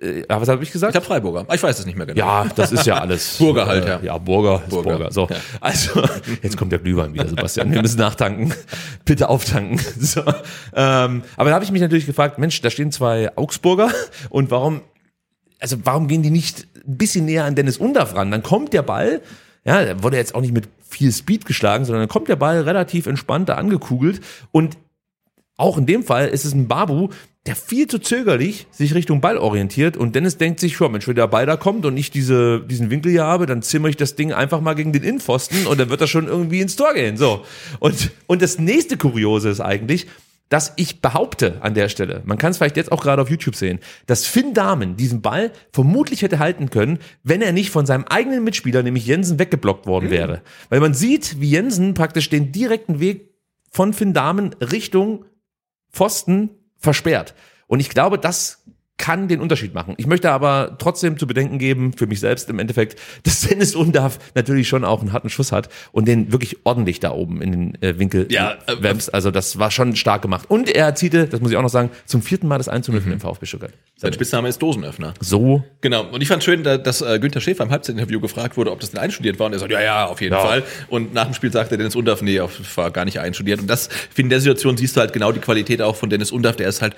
Äh, 0.00 0.24
ja, 0.28 0.40
was 0.40 0.48
habe 0.48 0.62
ich 0.62 0.70
gesagt? 0.70 0.90
Ich 0.90 1.00
glaube 1.00 1.06
Freiburger. 1.06 1.46
Ich 1.54 1.62
weiß 1.62 1.78
es 1.78 1.86
nicht 1.86 1.96
mehr 1.96 2.06
genau. 2.06 2.18
Ja, 2.18 2.46
das 2.54 2.70
ist 2.70 2.86
ja 2.86 2.98
alles. 2.98 3.36
Burger 3.38 3.66
halt, 3.66 3.86
ja. 3.88 3.96
Äh, 3.98 4.06
Ja, 4.06 4.18
Burger, 4.18 4.62
ist 4.62 4.70
Burger. 4.70 4.90
Burger. 4.90 5.10
So, 5.12 5.26
Ja. 5.30 5.36
also 5.60 6.02
jetzt 6.42 6.56
kommt 6.56 6.70
der 6.72 6.80
Glühwein 6.80 7.14
wieder, 7.14 7.26
Sebastian. 7.26 7.72
Wir 7.72 7.80
müssen 7.82 7.98
nachtanken. 7.98 8.52
Bitte 9.06 9.28
auftanken. 9.28 9.80
So, 9.98 10.20
ähm, 10.74 11.22
aber 11.36 11.48
da 11.48 11.54
habe 11.54 11.64
ich 11.64 11.70
mich 11.72 11.80
natürlich 11.80 12.06
gefragt, 12.06 12.38
Mensch, 12.38 12.60
da 12.60 12.68
stehen 12.70 12.92
zwei 12.92 13.34
Augsburger 13.36 13.90
und 14.28 14.50
warum, 14.50 14.82
also 15.66 15.84
warum 15.84 16.06
gehen 16.06 16.22
die 16.22 16.30
nicht 16.30 16.68
ein 16.86 16.96
bisschen 16.96 17.24
näher 17.24 17.44
an 17.44 17.56
Dennis 17.56 17.76
Undorf 17.78 18.14
ran? 18.14 18.30
Dann 18.30 18.44
kommt 18.44 18.72
der 18.72 18.82
Ball, 18.82 19.20
ja, 19.64 19.84
der 19.84 20.02
wurde 20.02 20.16
jetzt 20.16 20.34
auch 20.34 20.40
nicht 20.40 20.54
mit 20.54 20.68
viel 20.88 21.10
Speed 21.12 21.44
geschlagen, 21.44 21.84
sondern 21.84 22.02
dann 22.02 22.08
kommt 22.08 22.28
der 22.28 22.36
Ball 22.36 22.60
relativ 22.60 23.06
entspannt 23.06 23.48
da 23.48 23.54
angekugelt 23.54 24.20
und 24.52 24.76
auch 25.56 25.76
in 25.76 25.86
dem 25.86 26.04
Fall 26.04 26.28
ist 26.28 26.44
es 26.44 26.54
ein 26.54 26.68
Babu, 26.68 27.08
der 27.46 27.56
viel 27.56 27.88
zu 27.88 27.98
zögerlich 27.98 28.66
sich 28.70 28.94
Richtung 28.94 29.20
Ball 29.20 29.38
orientiert 29.38 29.96
und 29.96 30.14
Dennis 30.14 30.36
denkt 30.36 30.60
sich, 30.60 30.78
ja 30.78 30.88
Mensch, 30.88 31.08
wenn 31.08 31.16
der 31.16 31.26
Ball 31.26 31.46
da 31.46 31.56
kommt 31.56 31.84
und 31.84 31.96
ich 31.96 32.10
diese, 32.10 32.60
diesen 32.60 32.90
Winkel 32.90 33.10
hier 33.10 33.24
habe, 33.24 33.46
dann 33.46 33.62
zimmer 33.62 33.88
ich 33.88 33.96
das 33.96 34.14
Ding 34.14 34.32
einfach 34.32 34.60
mal 34.60 34.74
gegen 34.74 34.92
den 34.92 35.02
Innenpfosten 35.02 35.66
und 35.66 35.80
dann 35.80 35.88
wird 35.88 36.00
er 36.00 36.06
schon 36.06 36.28
irgendwie 36.28 36.60
ins 36.60 36.76
Tor 36.76 36.94
gehen. 36.94 37.16
So. 37.16 37.44
Und, 37.80 38.10
und 38.26 38.42
das 38.42 38.58
nächste 38.58 38.96
Kuriose 38.96 39.48
ist 39.48 39.60
eigentlich, 39.60 40.06
dass 40.48 40.72
ich 40.76 41.00
behaupte 41.02 41.60
an 41.60 41.74
der 41.74 41.88
Stelle, 41.88 42.22
man 42.24 42.38
kann 42.38 42.52
es 42.52 42.58
vielleicht 42.58 42.76
jetzt 42.76 42.92
auch 42.92 43.02
gerade 43.02 43.22
auf 43.22 43.30
YouTube 43.30 43.56
sehen, 43.56 43.80
dass 44.06 44.26
Finn 44.26 44.54
Dahmen 44.54 44.96
diesen 44.96 45.20
Ball 45.20 45.50
vermutlich 45.72 46.22
hätte 46.22 46.38
halten 46.38 46.70
können, 46.70 46.98
wenn 47.24 47.42
er 47.42 47.52
nicht 47.52 47.70
von 47.70 47.86
seinem 47.86 48.04
eigenen 48.04 48.44
Mitspieler, 48.44 48.82
nämlich 48.82 49.06
Jensen, 49.06 49.38
weggeblockt 49.38 49.86
worden 49.86 50.10
wäre. 50.10 50.42
Weil 50.68 50.80
man 50.80 50.94
sieht, 50.94 51.40
wie 51.40 51.50
Jensen 51.50 51.94
praktisch 51.94 52.28
den 52.28 52.52
direkten 52.52 53.00
Weg 53.00 53.34
von 53.70 53.92
Finn 53.92 54.12
Dahmen 54.12 54.54
Richtung 54.60 55.24
Pfosten 55.90 56.50
versperrt. 56.78 57.34
Und 57.66 57.80
ich 57.80 57.88
glaube, 57.88 58.18
das 58.18 58.64
kann 58.98 59.28
den 59.28 59.40
Unterschied 59.40 59.74
machen. 59.74 59.94
Ich 59.98 60.06
möchte 60.06 60.30
aber 60.30 60.76
trotzdem 60.78 61.18
zu 61.18 61.26
bedenken 61.26 61.58
geben, 61.58 61.92
für 61.92 62.06
mich 62.06 62.20
selbst 62.20 62.48
im 62.48 62.58
Endeffekt, 62.58 62.98
dass 63.24 63.42
Dennis 63.42 63.74
Undarf 63.74 64.18
natürlich 64.34 64.68
schon 64.68 64.84
auch 64.84 65.00
einen 65.00 65.12
harten 65.12 65.28
Schuss 65.28 65.52
hat 65.52 65.68
und 65.92 66.08
den 66.08 66.32
wirklich 66.32 66.58
ordentlich 66.64 66.98
da 67.00 67.10
oben 67.12 67.42
in 67.42 67.52
den 67.52 67.82
äh, 67.82 67.98
Winkel 67.98 68.26
Ja, 68.30 68.56
äh, 68.66 68.76
wämst. 68.80 69.12
Also 69.12 69.30
das 69.30 69.58
war 69.58 69.70
schon 69.70 69.96
stark 69.96 70.22
gemacht. 70.22 70.46
Und 70.48 70.68
er 70.70 70.86
erzielte, 70.86 71.26
das 71.26 71.40
muss 71.40 71.50
ich 71.50 71.56
auch 71.56 71.62
noch 71.62 71.68
sagen, 71.68 71.90
zum 72.06 72.22
vierten 72.22 72.48
Mal 72.48 72.58
das 72.58 72.68
1 72.68 72.86
zu 72.86 72.92
0 72.92 73.00
für 73.02 73.10
den 73.10 73.20
VfB 73.20 73.46
Stuttgart. 73.46 73.72
Sein 73.96 74.12
Spitzname 74.12 74.48
ist 74.48 74.60
Dosenöffner. 74.62 75.14
So 75.20 75.62
Genau. 75.82 76.04
Und 76.10 76.20
ich 76.22 76.28
fand 76.28 76.42
schön, 76.42 76.62
da- 76.62 76.78
dass 76.78 77.00
äh, 77.02 77.18
Günther 77.18 77.40
Schäfer 77.40 77.64
im 77.64 77.70
Halbzeitinterview 77.70 78.20
gefragt 78.20 78.56
wurde, 78.56 78.72
ob 78.72 78.80
das 78.80 78.90
denn 78.90 79.00
einstudiert 79.00 79.38
war. 79.38 79.46
Und 79.46 79.52
er 79.52 79.58
sagt, 79.58 79.70
ja, 79.72 79.80
ja, 79.82 80.06
auf 80.06 80.20
jeden 80.20 80.34
Ja. 80.34 80.40
Fall. 80.40 80.62
Und 80.88 81.12
nach 81.14 81.24
dem 81.26 81.34
Spiel 81.34 81.52
sagte 81.52 81.76
Dennis 81.76 81.94
Undorf, 81.96 82.22
nee, 82.22 82.40
war 82.74 82.90
gar 82.90 83.04
nicht 83.04 83.20
einstudiert. 83.20 83.60
Und 83.60 83.68
das, 83.68 83.86
finde 83.88 84.26
in 84.26 84.30
der 84.30 84.40
Situation 84.40 84.76
siehst 84.76 84.96
du 84.96 85.00
halt 85.00 85.12
genau 85.12 85.30
die 85.32 85.40
Qualität 85.40 85.80
auch 85.82 85.96
von 85.96 86.10
Dennis 86.10 86.32
Undorf. 86.32 86.56
Der 86.56 86.68
ist 86.68 86.82
halt 86.82 86.96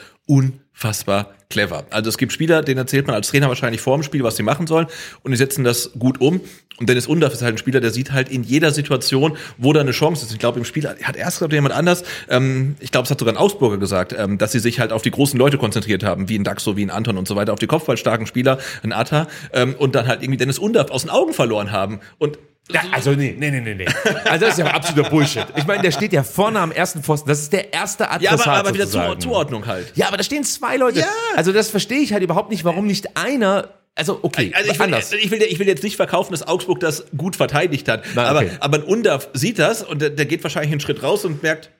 unfassbar 0.78 1.34
clever. 1.50 1.86
Also 1.90 2.08
es 2.08 2.18
gibt 2.18 2.32
Spieler, 2.32 2.62
denen 2.62 2.78
erzählt 2.78 3.06
man 3.06 3.16
als 3.16 3.28
Trainer 3.28 3.48
wahrscheinlich 3.48 3.80
vor 3.80 3.96
dem 3.96 4.02
Spiel, 4.02 4.22
was 4.22 4.36
sie 4.36 4.42
machen 4.42 4.66
sollen. 4.66 4.86
Und 5.22 5.32
die 5.32 5.36
setzen 5.36 5.64
das 5.64 5.92
gut 5.98 6.20
um. 6.20 6.40
Und 6.78 6.88
Dennis 6.88 7.08
Undorf 7.08 7.32
ist 7.32 7.42
halt 7.42 7.54
ein 7.54 7.58
Spieler, 7.58 7.80
der 7.80 7.90
sieht 7.90 8.12
halt 8.12 8.28
in 8.28 8.44
jeder 8.44 8.70
Situation, 8.70 9.36
wo 9.56 9.72
da 9.72 9.80
eine 9.80 9.90
Chance 9.90 10.24
ist. 10.24 10.32
Ich 10.32 10.38
glaube, 10.38 10.58
im 10.58 10.64
Spiel 10.64 10.86
hat 10.86 11.16
erst 11.16 11.38
glaube 11.38 11.54
jemand 11.54 11.74
anders, 11.74 12.04
ähm, 12.28 12.76
ich 12.78 12.92
glaube, 12.92 13.06
es 13.06 13.10
hat 13.10 13.18
sogar 13.18 13.34
ein 13.34 13.38
Augsburger 13.38 13.78
gesagt, 13.78 14.14
ähm, 14.16 14.38
dass 14.38 14.52
sie 14.52 14.60
sich 14.60 14.78
halt 14.78 14.92
auf 14.92 15.02
die 15.02 15.10
großen 15.10 15.38
Leute 15.38 15.58
konzentriert 15.58 16.04
haben, 16.04 16.28
wie 16.28 16.38
ein 16.38 16.44
Daxo, 16.44 16.76
wie 16.76 16.84
ein 16.84 16.90
Anton 16.90 17.16
und 17.16 17.26
so 17.26 17.34
weiter, 17.34 17.52
auf 17.52 17.58
die 17.58 17.66
kopfballstarken 17.66 18.26
Spieler, 18.26 18.58
ein 18.84 18.92
Atta, 18.92 19.26
ähm, 19.52 19.74
und 19.76 19.96
dann 19.96 20.06
halt 20.06 20.22
irgendwie 20.22 20.36
Dennis 20.36 20.58
Undorf 20.60 20.90
aus 20.90 21.02
den 21.02 21.10
Augen 21.10 21.32
verloren 21.32 21.72
haben. 21.72 21.98
Und 22.18 22.38
Ja, 22.70 22.82
also 22.92 23.12
nee, 23.12 23.34
nee, 23.38 23.50
nee, 23.50 23.60
nee, 23.60 23.74
nee. 23.74 23.86
Also 24.24 24.44
das 24.44 24.58
ist 24.58 24.58
ja 24.58 24.66
absoluter 24.66 25.08
Bullshit. 25.08 25.46
Ich 25.56 25.66
meine, 25.66 25.82
der 25.82 25.90
steht 25.90 26.12
ja 26.12 26.22
vorne 26.22 26.60
am 26.60 26.70
ersten 26.70 27.02
Pfosten. 27.02 27.28
Das 27.28 27.40
ist 27.40 27.52
der 27.52 27.72
erste 27.72 28.04
ja, 28.04 28.10
Adressat 28.10 28.46
aber, 28.46 28.58
aber 28.58 28.74
wieder 28.74 28.86
Zu. 28.86 29.16
Zuordnung 29.16 29.66
halt. 29.66 29.92
Ja, 29.94 30.08
aber 30.08 30.18
da 30.18 30.22
stehen 30.22 30.44
zwei 30.44 30.76
Leute. 30.76 31.00
Ja. 31.00 31.06
Also 31.34 31.52
das 31.52 31.70
verstehe 31.70 32.00
ich 32.00 32.12
halt 32.12 32.22
überhaupt 32.22 32.50
nicht, 32.50 32.64
warum 32.64 32.86
nicht 32.86 33.16
einer. 33.16 33.70
Also 33.94 34.20
okay, 34.22 34.52
Also 34.54 34.70
ich 34.70 34.78
will, 34.78 34.84
anders. 34.84 35.12
ich, 35.12 35.30
will, 35.30 35.42
ich 35.42 35.58
will 35.58 35.66
jetzt 35.66 35.82
nicht 35.82 35.96
verkaufen, 35.96 36.32
dass 36.32 36.46
Augsburg 36.46 36.78
das 36.80 37.06
gut 37.16 37.36
verteidigt 37.36 37.88
hat. 37.88 38.04
Nein, 38.14 38.26
aber, 38.26 38.40
okay. 38.40 38.50
aber 38.60 38.76
ein 38.78 38.82
Undorf 38.84 39.28
sieht 39.32 39.58
das 39.58 39.82
und 39.82 40.02
der, 40.02 40.10
der 40.10 40.26
geht 40.26 40.42
wahrscheinlich 40.44 40.70
einen 40.70 40.80
Schritt 40.80 41.02
raus 41.02 41.24
und 41.24 41.42
merkt, 41.42 41.70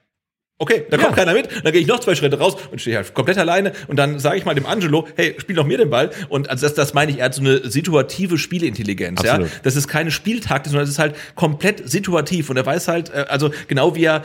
okay, 0.59 0.85
da 0.89 0.97
kommt 0.97 1.09
Ja. 1.09 1.15
keiner 1.25 1.33
mit. 1.33 1.49
Dann 1.63 1.71
gehe 1.73 1.81
ich 1.81 1.87
noch 1.87 1.99
zwei 1.99 2.13
Schritte 2.15 2.37
raus 2.37 2.55
und 2.71 2.79
stehe 2.79 2.95
halt 2.97 3.13
komplett 3.13 3.37
alleine. 3.37 3.71
Und 3.87 3.97
dann 3.97 4.19
sage 4.19 4.37
ich 4.37 4.45
mal 4.45 4.53
dem 4.53 4.65
Angelo, 4.65 5.07
hey, 5.15 5.35
spiel 5.39 5.55
doch 5.55 5.65
mir 5.65 5.77
den 5.77 5.89
Ball. 5.89 6.11
Und 6.29 6.49
also 6.49 6.65
das, 6.65 6.75
das 6.75 6.93
meine 6.93 7.11
ich, 7.11 7.19
er 7.19 7.25
hat 7.25 7.33
so 7.33 7.41
eine 7.41 7.67
situative 7.69 8.37
Spielintelligenz. 8.37 9.23
Ja? 9.23 9.31
Absolut. 9.33 9.51
Das 9.63 9.75
ist 9.75 9.87
keine 9.87 10.11
Spieltaktik, 10.11 10.69
sondern 10.71 10.83
es 10.83 10.91
ist 10.91 10.99
halt 10.99 11.15
komplett 11.35 11.89
situativ. 11.89 12.49
Und 12.49 12.57
er 12.57 12.65
weiß 12.65 12.87
halt, 12.87 13.09
äh, 13.09 13.25
also 13.29 13.51
genau 13.67 13.95
wie 13.95 14.03
er 14.05 14.23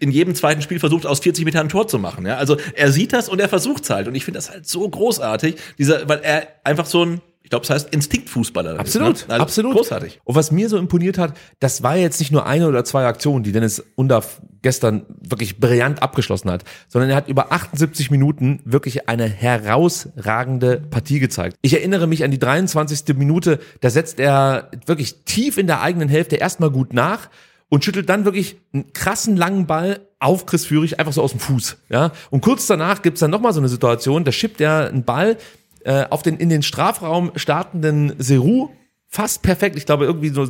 in 0.00 0.10
jedem 0.10 0.34
zweiten 0.34 0.60
Spiel 0.60 0.80
versucht, 0.80 1.06
aus 1.06 1.20
40 1.20 1.44
Metern 1.44 1.66
ein 1.66 1.68
Tor 1.68 1.86
zu 1.86 1.98
machen. 1.98 2.26
Ja? 2.26 2.36
Also 2.36 2.56
er 2.74 2.90
sieht 2.90 3.12
das 3.12 3.28
und 3.28 3.40
er 3.40 3.48
versucht 3.48 3.84
es 3.84 3.90
halt. 3.90 4.08
Und 4.08 4.14
ich 4.14 4.24
finde 4.24 4.38
das 4.38 4.50
halt 4.50 4.66
so 4.66 4.88
großartig, 4.88 5.56
dieser, 5.78 6.08
weil 6.08 6.20
er 6.22 6.48
einfach 6.64 6.86
so 6.86 7.04
ein 7.04 7.20
ich 7.44 7.50
glaube, 7.50 7.64
es 7.64 7.70
heißt 7.70 7.90
Instinktfußballer. 7.92 8.80
Absolut, 8.80 9.16
ist, 9.16 9.28
ne? 9.28 9.34
also 9.34 9.42
absolut. 9.42 9.74
Großartig. 9.74 10.18
Und 10.24 10.34
was 10.34 10.50
mir 10.50 10.70
so 10.70 10.78
imponiert 10.78 11.18
hat, 11.18 11.36
das 11.60 11.82
war 11.82 11.94
jetzt 11.94 12.18
nicht 12.18 12.32
nur 12.32 12.46
eine 12.46 12.66
oder 12.66 12.86
zwei 12.86 13.04
Aktionen, 13.04 13.44
die 13.44 13.52
Dennis 13.52 13.84
Undaff 13.96 14.40
gestern 14.62 15.04
wirklich 15.20 15.60
brillant 15.60 16.02
abgeschlossen 16.02 16.50
hat, 16.50 16.64
sondern 16.88 17.10
er 17.10 17.16
hat 17.16 17.28
über 17.28 17.52
78 17.52 18.10
Minuten 18.10 18.60
wirklich 18.64 19.10
eine 19.10 19.28
herausragende 19.28 20.78
Partie 20.88 21.20
gezeigt. 21.20 21.58
Ich 21.60 21.74
erinnere 21.74 22.06
mich 22.06 22.24
an 22.24 22.30
die 22.30 22.38
23. 22.38 23.14
Minute, 23.14 23.60
da 23.82 23.90
setzt 23.90 24.20
er 24.20 24.70
wirklich 24.86 25.24
tief 25.26 25.58
in 25.58 25.66
der 25.66 25.82
eigenen 25.82 26.08
Hälfte 26.08 26.36
erstmal 26.36 26.70
gut 26.70 26.94
nach 26.94 27.28
und 27.68 27.84
schüttelt 27.84 28.08
dann 28.08 28.24
wirklich 28.24 28.56
einen 28.72 28.94
krassen 28.94 29.36
langen 29.36 29.66
Ball 29.66 30.00
auf 30.18 30.46
Chris 30.46 30.64
Führig 30.64 30.98
einfach 30.98 31.12
so 31.12 31.20
aus 31.20 31.32
dem 31.32 31.40
Fuß. 31.40 31.76
Ja? 31.90 32.12
Und 32.30 32.40
kurz 32.40 32.66
danach 32.66 33.02
gibt's 33.02 33.20
dann 33.20 33.30
nochmal 33.30 33.52
so 33.52 33.60
eine 33.60 33.68
Situation, 33.68 34.24
da 34.24 34.32
schippt 34.32 34.62
er 34.62 34.88
einen 34.88 35.04
Ball 35.04 35.36
äh, 35.84 36.06
auf 36.10 36.22
den 36.22 36.36
in 36.38 36.48
den 36.48 36.62
Strafraum 36.62 37.32
startenden 37.36 38.14
Seru 38.18 38.68
fast 39.08 39.42
perfekt. 39.42 39.76
Ich 39.76 39.86
glaube, 39.86 40.04
irgendwie 40.06 40.30
so 40.30 40.48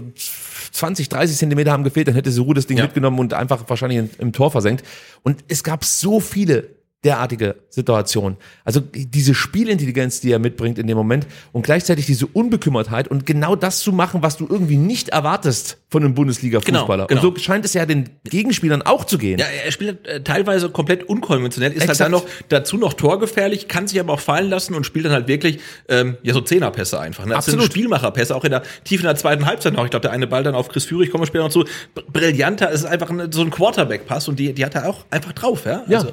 20, 0.72 1.09
30 1.11 1.37
Zentimeter 1.37 1.70
haben 1.72 1.85
gefehlt, 1.85 2.09
dann 2.09 2.14
hätte 2.14 2.30
Seru 2.32 2.55
das 2.55 2.66
Ding 2.66 2.78
Ja. 2.78 2.85
mitgenommen 2.85 3.18
und 3.18 3.35
einfach 3.35 3.68
wahrscheinlich 3.68 3.99
im, 3.99 4.11
im 4.18 4.32
Tor 4.32 4.51
versenkt. 4.51 4.85
Und 5.22 5.45
es 5.49 5.62
gab 5.62 5.85
so 5.85 6.18
viele 6.20 6.70
derartige 7.05 7.57
Situationen. 7.70 8.38
Also 8.64 8.80
diese 8.80 9.34
Spielintelligenz, 9.34 10.20
die 10.20 10.32
er 10.32 10.38
mitbringt 10.38 10.78
in 10.78 10.86
dem 10.86 10.96
Moment 10.96 11.26
und 11.52 11.62
gleichzeitig 11.62 12.07
diese 12.07 12.26
Unbekümmertheit 12.26 13.09
und 13.09 13.26
genau 13.26 13.57
das 13.57 13.80
zu 13.80 13.92
machen, 13.92 14.22
was 14.22 14.36
du 14.36 14.46
irgendwie 14.48 14.76
nicht 14.76 15.11
erwartest 15.11 15.78
von 15.88 16.02
einem 16.02 16.14
Bundesliga-Fußballer. 16.14 17.07
Genau, 17.07 17.20
genau. 17.20 17.28
Und 17.28 17.36
so 17.36 17.42
scheint 17.42 17.64
es 17.64 17.74
ja 17.74 17.86
den 17.86 18.11
Gegenspielern 18.24 18.82
auch 18.82 19.05
zu 19.05 19.18
gehen. 19.18 19.38
Ja, 19.38 19.46
er 19.46 19.70
spielt 19.70 20.07
äh, 20.07 20.22
teilweise 20.22 20.68
komplett 20.70 21.05
unkonventionell, 21.05 21.72
ist 21.72 21.86
halt 21.86 22.00
dann 22.00 22.12
noch 22.12 22.24
dazu 22.48 22.76
noch 22.76 22.94
torgefährlich, 22.94 23.68
kann 23.68 23.86
sich 23.86 24.00
aber 24.00 24.12
auch 24.14 24.20
fallen 24.20 24.48
lassen 24.48 24.74
und 24.74 24.86
spielt 24.86 25.05
dann 25.05 25.12
halt 25.12 25.28
wirklich 25.28 25.61
ähm, 25.88 26.16
ja 26.22 26.32
so 26.34 26.40
Zehnerpässe 26.40 26.98
einfach. 26.98 27.26
Ne? 27.26 27.34
Das 27.34 27.44
sind 27.44 27.55
Absolut. 27.55 27.72
Spielmacherpässe, 27.72 28.34
auch 28.34 28.44
in 28.44 28.50
der 28.50 28.62
tief 28.84 29.00
in 29.00 29.07
der 29.07 29.16
zweiten 29.16 29.46
Halbzeit 29.46 29.74
noch. 29.74 29.84
Ich 29.84 29.90
glaube, 29.90 30.02
der 30.02 30.12
eine 30.12 30.26
Ball 30.26 30.42
dann 30.42 30.55
auf 30.55 30.68
Chris 30.68 30.84
Führig, 30.84 31.11
kommen 31.11 31.22
wir 31.22 31.26
später 31.26 31.44
noch 31.44 31.50
zu. 31.50 31.64
Br- 31.94 32.02
Brillanter, 32.12 32.70
es 32.72 32.80
ist 32.80 32.86
einfach 32.86 33.11
ein, 33.11 33.30
so 33.30 33.42
ein 33.42 33.50
Quarterback-Pass 33.50 34.28
und 34.28 34.38
die, 34.38 34.52
die 34.52 34.64
hat 34.64 34.74
er 34.74 34.88
auch 34.88 35.05
einfach 35.11 35.32
drauf, 35.32 35.64
ja. 35.66 35.82
Ja. 35.88 36.05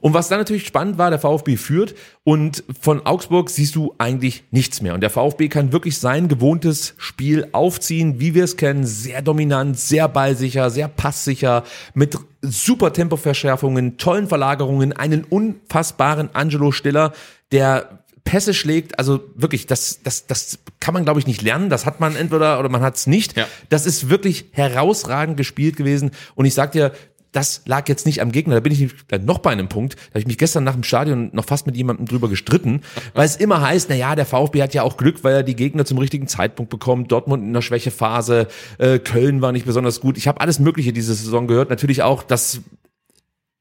Und 0.00 0.14
was 0.14 0.28
dann 0.28 0.38
natürlich 0.38 0.66
spannend 0.66 0.98
war, 0.98 1.10
der 1.10 1.18
VfB 1.18 1.56
führt 1.56 1.94
und 2.24 2.64
von 2.80 3.04
Augsburg 3.06 3.50
siehst 3.50 3.76
du 3.76 3.94
eigentlich 3.98 4.44
nichts 4.50 4.80
mehr. 4.80 4.94
Und 4.94 5.00
der 5.00 5.10
VfB 5.10 5.48
kann 5.48 5.72
wirklich 5.72 5.98
sein 5.98 6.28
gewohntes 6.28 6.94
Spiel 6.96 7.48
aufziehen, 7.52 8.20
wie 8.20 8.34
wir 8.34 8.44
es 8.44 8.56
kennen. 8.56 8.86
Sehr 8.86 9.22
dominant, 9.22 9.78
sehr 9.78 10.08
ballsicher, 10.08 10.70
sehr 10.70 10.88
passsicher, 10.88 11.64
mit 11.94 12.16
super 12.42 12.92
Tempoverschärfungen, 12.92 13.98
tollen 13.98 14.26
Verlagerungen, 14.26 14.92
einen 14.92 15.24
unfassbaren 15.24 16.30
Angelo 16.34 16.72
Stiller, 16.72 17.12
der 17.52 18.00
Pässe 18.24 18.54
schlägt, 18.54 18.98
also 18.98 19.20
wirklich, 19.34 19.66
das, 19.66 20.02
das, 20.02 20.26
das 20.26 20.58
kann 20.78 20.94
man, 20.94 21.04
glaube 21.04 21.20
ich, 21.20 21.26
nicht 21.26 21.42
lernen. 21.42 21.70
Das 21.70 21.86
hat 21.86 22.00
man 22.00 22.16
entweder 22.16 22.58
oder 22.60 22.68
man 22.68 22.82
hat 22.82 22.96
es 22.96 23.06
nicht. 23.06 23.36
Ja. 23.36 23.46
Das 23.70 23.86
ist 23.86 24.08
wirklich 24.08 24.46
herausragend 24.52 25.36
gespielt 25.36 25.76
gewesen. 25.76 26.10
Und 26.34 26.44
ich 26.44 26.54
sag 26.54 26.72
dir, 26.72 26.92
das 27.32 27.62
lag 27.66 27.88
jetzt 27.88 28.06
nicht 28.06 28.20
am 28.20 28.32
Gegner. 28.32 28.54
Da 28.54 28.60
bin 28.60 28.72
ich 28.72 28.92
noch 29.24 29.38
bei 29.38 29.50
einem 29.50 29.68
Punkt. 29.68 29.94
Da 29.94 30.10
habe 30.10 30.20
ich 30.20 30.26
mich 30.26 30.38
gestern 30.38 30.64
nach 30.64 30.74
dem 30.74 30.82
Stadion 30.82 31.30
noch 31.32 31.44
fast 31.44 31.66
mit 31.66 31.76
jemandem 31.76 32.06
drüber 32.06 32.28
gestritten, 32.28 32.82
weil 33.14 33.26
es 33.26 33.36
immer 33.36 33.60
heißt, 33.60 33.88
na 33.88 33.94
ja, 33.94 34.14
der 34.16 34.26
VfB 34.26 34.62
hat 34.62 34.74
ja 34.74 34.82
auch 34.82 34.96
Glück, 34.96 35.22
weil 35.22 35.34
er 35.34 35.42
die 35.42 35.56
Gegner 35.56 35.84
zum 35.84 35.98
richtigen 35.98 36.26
Zeitpunkt 36.26 36.70
bekommt. 36.70 37.12
Dortmund 37.12 37.44
in 37.44 37.52
der 37.52 37.62
Schwächephase, 37.62 38.48
äh, 38.78 38.98
Köln 38.98 39.42
war 39.42 39.52
nicht 39.52 39.66
besonders 39.66 40.00
gut. 40.00 40.18
Ich 40.18 40.28
habe 40.28 40.40
alles 40.40 40.58
Mögliche 40.58 40.92
diese 40.92 41.14
Saison 41.14 41.46
gehört. 41.46 41.70
Natürlich 41.70 42.02
auch 42.02 42.22
das 42.22 42.60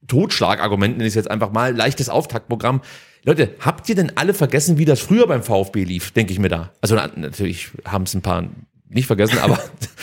Totschlagargument, 0.07 0.97
nenne 0.97 1.05
ich 1.05 1.11
es 1.11 1.15
jetzt 1.15 1.31
einfach 1.31 1.51
mal, 1.51 1.75
leichtes 1.75 2.09
Auftaktprogramm. 2.09 2.81
Leute, 3.23 3.53
habt 3.59 3.87
ihr 3.89 3.95
denn 3.95 4.13
alle 4.15 4.33
vergessen, 4.33 4.77
wie 4.77 4.85
das 4.85 4.99
früher 5.01 5.27
beim 5.27 5.43
VfB 5.43 5.83
lief, 5.83 6.11
denke 6.11 6.31
ich 6.31 6.39
mir 6.39 6.49
da. 6.49 6.71
Also 6.81 6.95
na, 6.95 7.09
natürlich 7.15 7.69
haben 7.85 8.03
es 8.03 8.13
ein 8.13 8.21
paar 8.21 8.45
nicht 8.89 9.05
vergessen, 9.05 9.37
aber 9.39 9.59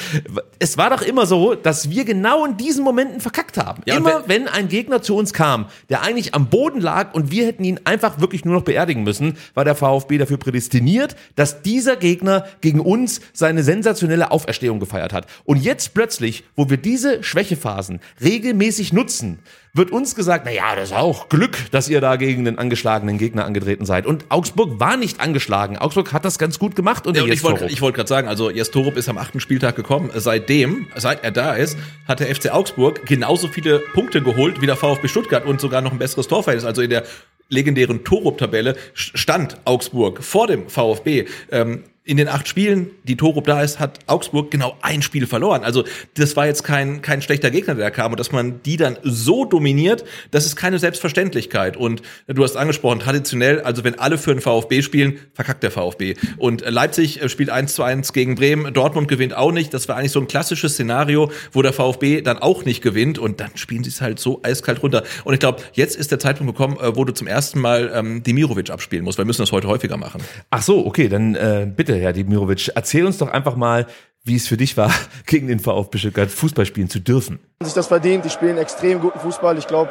es 0.60 0.78
war 0.78 0.90
doch 0.90 1.02
immer 1.02 1.26
so, 1.26 1.54
dass 1.54 1.90
wir 1.90 2.04
genau 2.04 2.44
in 2.44 2.56
diesen 2.56 2.84
Momenten 2.84 3.20
verkackt 3.20 3.58
haben. 3.58 3.82
Ja, 3.84 3.96
immer 3.96 4.28
wenn 4.28 4.46
ein 4.46 4.68
Gegner 4.68 5.02
zu 5.02 5.16
uns 5.16 5.32
kam, 5.32 5.66
der 5.88 6.02
eigentlich 6.02 6.34
am 6.34 6.48
Boden 6.48 6.80
lag 6.80 7.12
und 7.12 7.32
wir 7.32 7.46
hätten 7.46 7.64
ihn 7.64 7.80
einfach 7.84 8.20
wirklich 8.20 8.44
nur 8.44 8.54
noch 8.54 8.62
beerdigen 8.62 9.02
müssen, 9.02 9.36
war 9.54 9.64
der 9.64 9.74
VfB 9.74 10.18
dafür 10.18 10.36
prädestiniert, 10.36 11.16
dass 11.34 11.62
dieser 11.62 11.96
Gegner 11.96 12.46
gegen 12.60 12.80
uns 12.80 13.20
seine 13.32 13.64
sensationelle 13.64 14.30
Auferstehung 14.30 14.78
gefeiert 14.78 15.12
hat. 15.12 15.26
Und 15.44 15.56
jetzt 15.56 15.92
plötzlich, 15.92 16.44
wo 16.54 16.70
wir 16.70 16.76
diese 16.76 17.24
Schwächephasen 17.24 18.00
regelmäßig 18.22 18.92
nutzen, 18.92 19.40
wird 19.76 19.90
uns 19.90 20.14
gesagt, 20.14 20.44
na 20.44 20.52
ja, 20.52 20.74
das 20.74 20.90
ist 20.90 20.96
auch 20.96 21.28
Glück, 21.28 21.70
dass 21.70 21.88
ihr 21.88 22.00
da 22.00 22.16
gegen 22.16 22.44
den 22.44 22.58
angeschlagenen 22.58 23.18
Gegner 23.18 23.44
angetreten 23.44 23.84
seid. 23.84 24.06
Und 24.06 24.24
Augsburg 24.28 24.80
war 24.80 24.96
nicht 24.96 25.20
angeschlagen. 25.20 25.78
Augsburg 25.78 26.12
hat 26.12 26.24
das 26.24 26.38
ganz 26.38 26.58
gut 26.58 26.76
gemacht 26.76 27.06
unter 27.06 27.20
Ja, 27.20 27.24
und 27.24 27.32
ich 27.32 27.42
wollte 27.42 27.80
wollt 27.80 27.94
gerade 27.94 28.08
sagen, 28.08 28.28
also 28.28 28.50
Jes 28.50 28.70
Torup 28.70 28.96
ist 28.96 29.08
am 29.08 29.18
achten 29.18 29.40
Spieltag 29.40 29.76
gekommen. 29.76 30.10
Seitdem, 30.14 30.86
seit 30.96 31.24
er 31.24 31.30
da 31.30 31.54
ist, 31.54 31.76
hat 32.06 32.20
der 32.20 32.34
FC 32.34 32.52
Augsburg 32.52 33.06
genauso 33.06 33.48
viele 33.48 33.78
Punkte 33.78 34.22
geholt 34.22 34.60
wie 34.60 34.66
der 34.66 34.76
VfB 34.76 35.08
Stuttgart 35.08 35.44
und 35.44 35.60
sogar 35.60 35.82
noch 35.82 35.92
ein 35.92 35.98
besseres 35.98 36.28
Torverhältnis. 36.28 36.66
Also 36.66 36.82
in 36.82 36.90
der 36.90 37.04
legendären 37.48 38.04
Torup-Tabelle 38.04 38.76
stand 38.94 39.58
Augsburg 39.64 40.22
vor 40.22 40.46
dem 40.46 40.68
VfB. 40.68 41.26
Ähm, 41.50 41.84
in 42.06 42.16
den 42.16 42.28
acht 42.28 42.46
Spielen, 42.46 42.90
die 43.02 43.16
Torup 43.16 43.46
da 43.46 43.62
ist, 43.62 43.80
hat 43.80 43.98
Augsburg 44.06 44.52
genau 44.52 44.76
ein 44.80 45.02
Spiel 45.02 45.26
verloren. 45.26 45.64
Also 45.64 45.84
das 46.14 46.36
war 46.36 46.46
jetzt 46.46 46.62
kein, 46.62 47.02
kein 47.02 47.20
schlechter 47.20 47.50
Gegner, 47.50 47.74
der 47.74 47.86
da 47.86 47.90
kam. 47.90 48.12
Und 48.12 48.20
dass 48.20 48.30
man 48.30 48.62
die 48.62 48.76
dann 48.76 48.96
so 49.02 49.44
dominiert, 49.44 50.04
das 50.30 50.46
ist 50.46 50.54
keine 50.54 50.78
Selbstverständlichkeit. 50.78 51.76
Und 51.76 52.02
du 52.28 52.44
hast 52.44 52.56
angesprochen, 52.56 53.00
traditionell, 53.00 53.60
also 53.60 53.82
wenn 53.82 53.98
alle 53.98 54.18
für 54.18 54.32
den 54.32 54.40
VfB 54.40 54.82
spielen, 54.82 55.18
verkackt 55.34 55.64
der 55.64 55.72
VfB. 55.72 56.14
Und 56.38 56.62
Leipzig 56.68 57.20
äh, 57.22 57.28
spielt 57.28 57.50
1 57.50 57.74
zu 57.74 57.82
1 57.82 58.12
gegen 58.12 58.36
Bremen, 58.36 58.72
Dortmund 58.72 59.08
gewinnt 59.08 59.36
auch 59.36 59.50
nicht. 59.50 59.74
Das 59.74 59.88
war 59.88 59.96
eigentlich 59.96 60.12
so 60.12 60.20
ein 60.20 60.28
klassisches 60.28 60.74
Szenario, 60.74 61.32
wo 61.50 61.62
der 61.62 61.72
VfB 61.72 62.22
dann 62.22 62.38
auch 62.38 62.64
nicht 62.64 62.82
gewinnt. 62.82 63.18
Und 63.18 63.40
dann 63.40 63.50
spielen 63.56 63.82
sie 63.82 63.90
es 63.90 64.00
halt 64.00 64.20
so 64.20 64.40
eiskalt 64.44 64.80
runter. 64.80 65.02
Und 65.24 65.34
ich 65.34 65.40
glaube, 65.40 65.60
jetzt 65.72 65.96
ist 65.96 66.12
der 66.12 66.20
Zeitpunkt 66.20 66.54
gekommen, 66.54 66.76
äh, 66.80 66.94
wo 66.94 67.04
du 67.04 67.12
zum 67.12 67.26
ersten 67.26 67.60
Mal 67.60 67.90
ähm, 67.92 68.22
Demirovic 68.22 68.70
abspielen 68.70 69.04
musst. 69.04 69.18
weil 69.18 69.24
Wir 69.24 69.26
müssen 69.26 69.42
das 69.42 69.50
heute 69.50 69.66
häufiger 69.66 69.96
machen. 69.96 70.22
Ach 70.50 70.62
so, 70.62 70.86
okay, 70.86 71.08
dann 71.08 71.34
äh, 71.34 71.66
bitte, 71.74 71.95
Herr 71.98 72.12
Demirovic, 72.12 72.72
erzähl 72.74 73.06
uns 73.06 73.18
doch 73.18 73.30
einfach 73.30 73.56
mal, 73.56 73.86
wie 74.24 74.36
es 74.36 74.48
für 74.48 74.56
dich 74.56 74.76
war, 74.76 74.90
gegen 75.26 75.48
den 75.48 75.60
VfB 75.60 75.98
Stuttgart 75.98 76.30
Fußball 76.30 76.66
spielen 76.66 76.88
zu 76.88 77.00
dürfen. 77.00 77.38
sich 77.62 77.74
das 77.74 77.86
verdient. 77.86 78.24
Die 78.24 78.30
spielen 78.30 78.58
extrem 78.58 79.00
guten 79.00 79.18
Fußball. 79.18 79.56
Ich 79.58 79.66
glaube, 79.66 79.90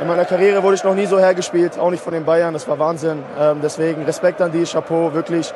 in 0.00 0.06
meiner 0.06 0.24
Karriere 0.24 0.62
wurde 0.62 0.76
ich 0.76 0.84
noch 0.84 0.94
nie 0.94 1.06
so 1.06 1.18
hergespielt, 1.18 1.78
auch 1.78 1.90
nicht 1.90 2.02
von 2.02 2.12
den 2.12 2.24
Bayern. 2.24 2.54
Das 2.54 2.68
war 2.68 2.78
Wahnsinn. 2.78 3.18
Ähm, 3.38 3.58
deswegen 3.62 4.02
Respekt 4.04 4.40
an 4.40 4.52
die, 4.52 4.64
Chapeau, 4.64 5.12
wirklich. 5.14 5.52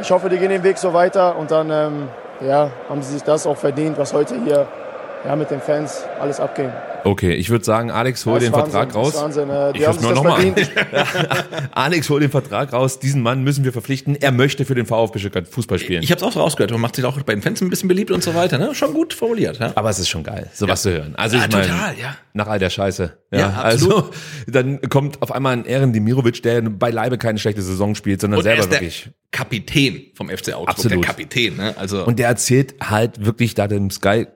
Ich 0.00 0.10
hoffe, 0.10 0.28
die 0.28 0.38
gehen 0.38 0.50
den 0.50 0.64
Weg 0.64 0.78
so 0.78 0.92
weiter 0.92 1.36
und 1.36 1.50
dann 1.50 1.70
ähm, 1.70 2.08
ja, 2.40 2.70
haben 2.88 3.02
sie 3.02 3.12
sich 3.12 3.22
das 3.22 3.46
auch 3.46 3.56
verdient, 3.56 3.96
was 3.98 4.12
heute 4.12 4.36
hier 4.42 4.66
ja, 5.24 5.36
mit 5.36 5.50
den 5.50 5.60
Fans 5.60 6.04
alles 6.20 6.40
abging. 6.40 6.70
Okay, 7.06 7.34
ich 7.34 7.50
würde 7.50 7.62
sagen, 7.66 7.90
Alex, 7.90 8.24
hol 8.24 8.34
Das 8.34 8.44
den 8.44 8.54
Vertrag 8.54 8.94
Wahnsinn, 8.94 9.02
das 9.02 9.08
ist 9.08 9.14
raus. 9.16 9.22
Wahnsinn. 9.22 9.50
Äh, 9.50 9.72
Die 9.74 9.78
Ich 9.80 9.86
haben 9.86 9.92
ruf 9.98 10.00
sich 10.00 10.14
nur 10.14 10.14
das 10.14 10.16
noch 10.16 10.24
mal 10.24 10.40
verdient. 10.40 10.70
Alex, 11.72 12.08
hol 12.08 12.20
den 12.20 12.30
Vertrag 12.30 12.72
raus. 12.72 12.98
Diesen 12.98 13.20
Mann 13.20 13.42
müssen 13.44 13.62
wir 13.64 13.72
verpflichten. 13.72 14.16
Er 14.16 14.32
möchte 14.32 14.64
für 14.64 14.74
den 14.74 14.86
VfB 14.86 15.18
Stuttgart 15.18 15.46
Fußball 15.46 15.78
spielen. 15.78 16.02
Ich 16.02 16.10
habe 16.10 16.18
es 16.18 16.22
auch 16.22 16.32
so 16.32 16.40
rausgehört. 16.40 16.70
Man 16.70 16.80
macht 16.80 16.96
sich 16.96 17.04
auch 17.04 17.20
bei 17.22 17.34
den 17.34 17.42
Fans 17.42 17.60
ein 17.60 17.68
bisschen 17.68 17.88
beliebt 17.88 18.10
und 18.10 18.22
so 18.22 18.34
weiter. 18.34 18.56
Ne? 18.56 18.74
Schon 18.74 18.94
gut 18.94 19.12
formuliert. 19.12 19.58
Ja? 19.58 19.72
aber 19.74 19.90
es 19.90 19.98
ist 19.98 20.08
schon 20.08 20.22
geil, 20.24 20.48
sowas 20.54 20.80
zu 20.80 20.92
hören. 20.92 21.14
Also 21.16 21.36
Ja, 21.36 21.44
ich 21.44 21.52
meine, 21.52 21.66
total, 21.66 21.94
ja. 22.00 22.16
nach 22.32 22.46
all 22.46 22.58
der 22.58 22.70
Scheiße. 22.70 23.18
Ja, 23.32 23.38
Ja, 23.38 23.48
absolut. 23.50 23.94
also 23.96 24.10
dann 24.46 24.80
kommt 24.88 25.20
auf 25.20 25.30
einmal 25.30 25.52
ein 25.52 25.66
Ehren 25.66 25.92
Demirovic, 25.92 26.42
der 26.42 26.62
beileibe 26.62 27.18
keine 27.18 27.38
schlechte 27.38 27.60
Saison 27.60 27.94
spielt, 27.94 28.22
sondern 28.22 28.40
Und 28.40 28.46
er 28.46 28.52
selber 28.56 28.62
ist 28.62 28.70
der 28.72 28.80
wirklich. 28.80 29.10
Kapitän 29.30 30.06
vom 30.14 30.28
FC 30.30 30.54
Augsburg. 30.54 30.68
Absolut. 30.68 30.92
Der 30.98 31.00
Kapitän. 31.06 31.56
Ne? 31.56 31.74
Also 31.76 32.04
Und 32.06 32.18
der 32.18 32.28
erzählt 32.28 32.74
halt 32.82 33.24
wirklich 33.26 33.54
da 33.54 33.68
dem 33.68 33.90
Sky 33.90 34.26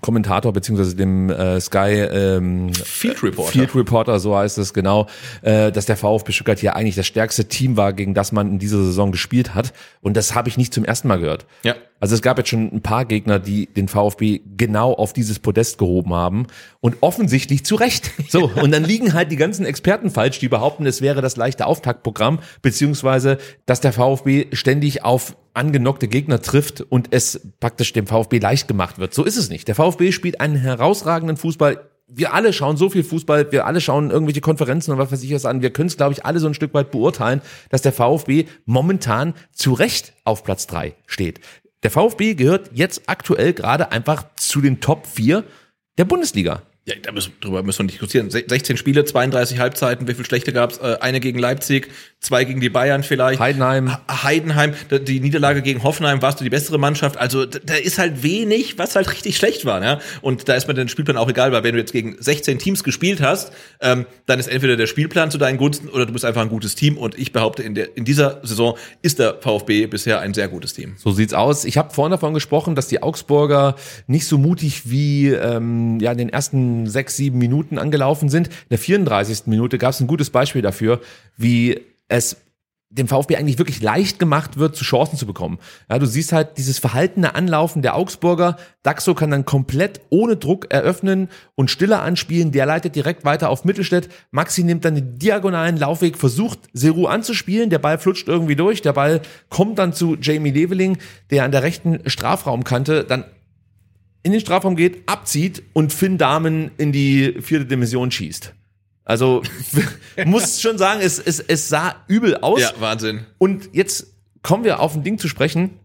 Kommentator 0.00 0.52
beziehungsweise 0.52 0.96
dem 0.96 1.30
äh, 1.30 1.60
Sky 1.60 1.78
ähm, 1.78 2.72
Field 2.74 3.22
Reporter. 3.22 3.52
Field 3.52 3.74
Reporter, 3.74 4.18
so 4.18 4.36
heißt 4.36 4.58
es 4.58 4.74
genau, 4.74 5.06
äh, 5.42 5.72
dass 5.72 5.86
der 5.86 5.96
VfB 5.96 6.32
Stuttgart 6.32 6.58
hier 6.58 6.76
eigentlich 6.76 6.96
das 6.96 7.06
stärkste 7.06 7.46
Team 7.46 7.76
war, 7.76 7.92
gegen 7.92 8.14
das 8.14 8.32
man 8.32 8.48
in 8.52 8.58
dieser 8.58 8.78
Saison 8.78 9.12
gespielt 9.12 9.54
hat. 9.54 9.72
Und 10.00 10.16
das 10.16 10.34
habe 10.34 10.48
ich 10.48 10.56
nicht 10.56 10.74
zum 10.74 10.84
ersten 10.84 11.08
Mal 11.08 11.20
gehört. 11.20 11.46
Ja. 11.62 11.74
Also 12.00 12.14
es 12.14 12.22
gab 12.22 12.38
jetzt 12.38 12.48
schon 12.48 12.72
ein 12.72 12.80
paar 12.80 13.04
Gegner, 13.04 13.38
die 13.38 13.66
den 13.66 13.86
VfB 13.86 14.40
genau 14.56 14.92
auf 14.94 15.12
dieses 15.12 15.38
Podest 15.38 15.78
gehoben 15.78 16.14
haben 16.14 16.46
und 16.80 16.96
offensichtlich 17.02 17.64
zu 17.64 17.76
Recht. 17.76 18.10
So, 18.28 18.50
und 18.50 18.72
dann 18.72 18.84
liegen 18.84 19.12
halt 19.12 19.30
die 19.30 19.36
ganzen 19.36 19.66
Experten 19.66 20.10
falsch, 20.10 20.38
die 20.38 20.48
behaupten, 20.48 20.86
es 20.86 21.02
wäre 21.02 21.20
das 21.20 21.36
leichte 21.36 21.66
Auftaktprogramm, 21.66 22.40
beziehungsweise, 22.62 23.38
dass 23.66 23.80
der 23.80 23.92
VfB 23.92 24.46
ständig 24.52 25.04
auf 25.04 25.36
angenockte 25.52 26.08
Gegner 26.08 26.40
trifft 26.40 26.80
und 26.80 27.08
es 27.10 27.40
praktisch 27.60 27.92
dem 27.92 28.06
VfB 28.06 28.38
leicht 28.38 28.68
gemacht 28.68 28.98
wird. 28.98 29.12
So 29.14 29.24
ist 29.24 29.36
es 29.36 29.50
nicht. 29.50 29.68
Der 29.68 29.74
VfB 29.74 30.12
spielt 30.12 30.40
einen 30.40 30.56
herausragenden 30.56 31.36
Fußball. 31.36 31.80
Wir 32.06 32.34
alle 32.34 32.52
schauen 32.52 32.76
so 32.76 32.88
viel 32.88 33.04
Fußball, 33.04 33.52
wir 33.52 33.66
alle 33.66 33.80
schauen 33.80 34.10
irgendwelche 34.10 34.40
Konferenzen 34.40 34.92
und 34.92 34.98
was 34.98 35.12
weiß 35.12 35.22
ich 35.22 35.32
was 35.34 35.44
an. 35.44 35.62
Wir 35.62 35.70
können 35.70 35.88
es, 35.88 35.96
glaube 35.96 36.12
ich, 36.12 36.24
alle 36.24 36.40
so 36.40 36.46
ein 36.46 36.54
Stück 36.54 36.74
weit 36.74 36.90
beurteilen, 36.90 37.40
dass 37.68 37.82
der 37.82 37.92
VfB 37.92 38.46
momentan 38.64 39.34
zu 39.52 39.72
Recht 39.72 40.14
auf 40.24 40.42
Platz 40.42 40.66
drei 40.66 40.94
steht. 41.06 41.40
Der 41.82 41.90
VfB 41.90 42.34
gehört 42.34 42.70
jetzt 42.74 43.02
aktuell 43.06 43.52
gerade 43.52 43.90
einfach 43.90 44.24
zu 44.36 44.60
den 44.60 44.80
Top 44.80 45.06
4 45.06 45.44
der 45.98 46.04
Bundesliga. 46.04 46.62
Ja, 46.86 46.94
da 47.02 47.12
müssen, 47.12 47.34
drüber 47.42 47.62
müssen 47.62 47.80
wir 47.80 47.84
nicht 47.84 47.94
diskutieren. 47.96 48.30
Se- 48.30 48.42
16 48.46 48.78
Spiele, 48.78 49.04
32 49.04 49.58
Halbzeiten, 49.58 50.08
wie 50.08 50.14
viel 50.14 50.24
schlechte 50.24 50.52
gab's? 50.52 50.78
Äh, 50.78 50.96
eine 51.00 51.20
gegen 51.20 51.38
Leipzig, 51.38 51.88
zwei 52.20 52.44
gegen 52.44 52.60
die 52.60 52.70
Bayern 52.70 53.02
vielleicht. 53.02 53.38
Heidenheim. 53.38 53.94
Heidenheim, 54.10 54.72
die 54.90 55.20
Niederlage 55.20 55.60
gegen 55.60 55.82
Hoffenheim 55.82 56.22
warst 56.22 56.40
du 56.40 56.44
die 56.44 56.50
bessere 56.50 56.78
Mannschaft. 56.78 57.18
Also 57.18 57.44
da 57.44 57.74
ist 57.74 57.98
halt 57.98 58.22
wenig, 58.22 58.78
was 58.78 58.96
halt 58.96 59.10
richtig 59.12 59.36
schlecht 59.36 59.66
war. 59.66 59.82
Ja? 59.84 60.00
Und 60.22 60.48
da 60.48 60.54
ist 60.54 60.68
mir 60.68 60.74
der 60.74 60.88
Spielplan 60.88 61.18
auch 61.18 61.28
egal, 61.28 61.52
weil 61.52 61.62
wenn 61.64 61.74
du 61.74 61.80
jetzt 61.80 61.92
gegen 61.92 62.16
16 62.18 62.58
Teams 62.58 62.82
gespielt 62.82 63.20
hast, 63.20 63.52
ähm, 63.82 64.06
dann 64.24 64.40
ist 64.40 64.46
entweder 64.48 64.76
der 64.76 64.86
Spielplan 64.86 65.30
zu 65.30 65.36
deinen 65.36 65.58
Gunsten 65.58 65.88
oder 65.90 66.06
du 66.06 66.14
bist 66.14 66.24
einfach 66.24 66.40
ein 66.42 66.48
gutes 66.48 66.76
Team. 66.76 66.96
Und 66.96 67.16
ich 67.18 67.32
behaupte, 67.32 67.62
in, 67.62 67.74
der, 67.74 67.94
in 67.98 68.06
dieser 68.06 68.40
Saison 68.42 68.76
ist 69.02 69.18
der 69.18 69.36
VfB 69.42 69.86
bisher 69.86 70.20
ein 70.20 70.32
sehr 70.32 70.48
gutes 70.48 70.72
Team. 70.72 70.94
So 70.96 71.10
sieht's 71.12 71.34
aus. 71.34 71.66
Ich 71.66 71.76
habe 71.76 71.92
vorhin 71.92 72.10
davon 72.10 72.32
gesprochen, 72.32 72.74
dass 72.74 72.88
die 72.88 73.02
Augsburger 73.02 73.76
nicht 74.06 74.26
so 74.26 74.38
mutig 74.38 74.90
wie 74.90 75.28
ähm, 75.28 76.00
ja 76.00 76.10
in 76.12 76.18
den 76.18 76.30
ersten 76.30 76.79
sechs, 76.86 77.16
sieben 77.16 77.38
Minuten 77.38 77.78
angelaufen 77.78 78.28
sind. 78.28 78.48
In 78.48 78.70
der 78.70 78.78
34. 78.78 79.46
Minute 79.46 79.78
gab 79.78 79.90
es 79.90 80.00
ein 80.00 80.06
gutes 80.06 80.30
Beispiel 80.30 80.62
dafür, 80.62 81.00
wie 81.36 81.80
es 82.08 82.36
dem 82.92 83.06
VfB 83.06 83.36
eigentlich 83.36 83.58
wirklich 83.58 83.80
leicht 83.80 84.18
gemacht 84.18 84.58
wird, 84.58 84.74
zu 84.74 84.82
Chancen 84.82 85.16
zu 85.16 85.24
bekommen. 85.24 85.58
Ja, 85.88 86.00
du 86.00 86.06
siehst 86.06 86.32
halt 86.32 86.58
dieses 86.58 86.80
verhaltene 86.80 87.36
Anlaufen 87.36 87.82
der 87.82 87.94
Augsburger. 87.94 88.56
Daxo 88.82 89.14
kann 89.14 89.30
dann 89.30 89.44
komplett 89.44 90.00
ohne 90.10 90.36
Druck 90.36 90.66
eröffnen 90.72 91.28
und 91.54 91.70
stiller 91.70 92.02
anspielen. 92.02 92.50
Der 92.50 92.66
leitet 92.66 92.96
direkt 92.96 93.24
weiter 93.24 93.48
auf 93.48 93.64
Mittelstädt. 93.64 94.08
Maxi 94.32 94.64
nimmt 94.64 94.84
dann 94.84 94.96
den 94.96 95.18
diagonalen 95.20 95.76
Laufweg, 95.76 96.18
versucht 96.18 96.58
Seru 96.72 97.06
anzuspielen. 97.06 97.70
Der 97.70 97.78
Ball 97.78 97.96
flutscht 97.98 98.26
irgendwie 98.26 98.56
durch. 98.56 98.82
Der 98.82 98.92
Ball 98.92 99.20
kommt 99.50 99.78
dann 99.78 99.92
zu 99.92 100.16
Jamie 100.20 100.50
Leveling, 100.50 100.98
der 101.30 101.44
an 101.44 101.52
der 101.52 101.62
rechten 101.62 102.00
Strafraumkante 102.10 103.04
dann 103.04 103.24
in 104.22 104.32
den 104.32 104.40
Strafraum 104.40 104.76
geht, 104.76 105.08
abzieht 105.08 105.62
und 105.72 105.92
Finn 105.92 106.18
Dahmen 106.18 106.70
in 106.76 106.92
die 106.92 107.36
vierte 107.40 107.66
Dimension 107.66 108.10
schießt. 108.10 108.54
Also 109.04 109.42
muss 110.24 110.60
schon 110.60 110.78
sagen, 110.78 111.00
es, 111.02 111.18
es, 111.18 111.40
es 111.40 111.68
sah 111.68 111.96
übel 112.06 112.36
aus. 112.36 112.60
Ja, 112.60 112.72
Wahnsinn. 112.78 113.26
Und 113.38 113.70
jetzt 113.72 114.14
kommen 114.42 114.64
wir 114.64 114.80
auf 114.80 114.94
ein 114.94 115.02
Ding 115.02 115.18
zu 115.18 115.28
sprechen. 115.28 115.80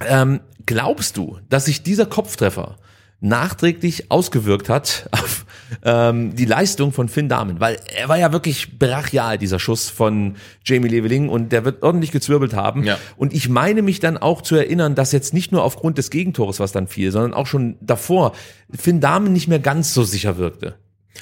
Ähm, 0.00 0.40
glaubst 0.66 1.16
du, 1.16 1.38
dass 1.48 1.64
sich 1.64 1.82
dieser 1.82 2.06
Kopftreffer 2.06 2.76
nachträglich 3.20 4.10
ausgewirkt 4.10 4.68
hat 4.68 5.08
auf 5.12 5.44
ähm, 5.84 6.34
die 6.34 6.44
Leistung 6.44 6.92
von 6.92 7.08
Finn 7.08 7.28
Dahmen? 7.28 7.60
Weil 7.60 7.78
er 7.96 8.08
war 8.08 8.18
ja 8.18 8.32
wirklich 8.32 8.78
brachial, 8.78 9.38
dieser 9.38 9.58
Schuss 9.58 9.88
von 9.88 10.36
Jamie 10.64 10.88
Leveling 10.88 11.28
und 11.28 11.52
der 11.52 11.64
wird 11.64 11.82
ordentlich 11.82 12.12
gezwirbelt 12.12 12.54
haben. 12.54 12.84
Ja. 12.84 12.98
Und 13.16 13.32
ich 13.32 13.48
meine 13.48 13.82
mich 13.82 14.00
dann 14.00 14.16
auch 14.18 14.42
zu 14.42 14.56
erinnern, 14.56 14.94
dass 14.94 15.12
jetzt 15.12 15.34
nicht 15.34 15.52
nur 15.52 15.62
aufgrund 15.62 15.98
des 15.98 16.10
Gegentores, 16.10 16.60
was 16.60 16.72
dann 16.72 16.86
fiel, 16.86 17.10
sondern 17.10 17.34
auch 17.34 17.46
schon 17.46 17.76
davor 17.80 18.32
Finn 18.76 19.00
Dahmen 19.00 19.32
nicht 19.32 19.48
mehr 19.48 19.60
ganz 19.60 19.94
so 19.94 20.04
sicher 20.04 20.38
wirkte. 20.38 20.76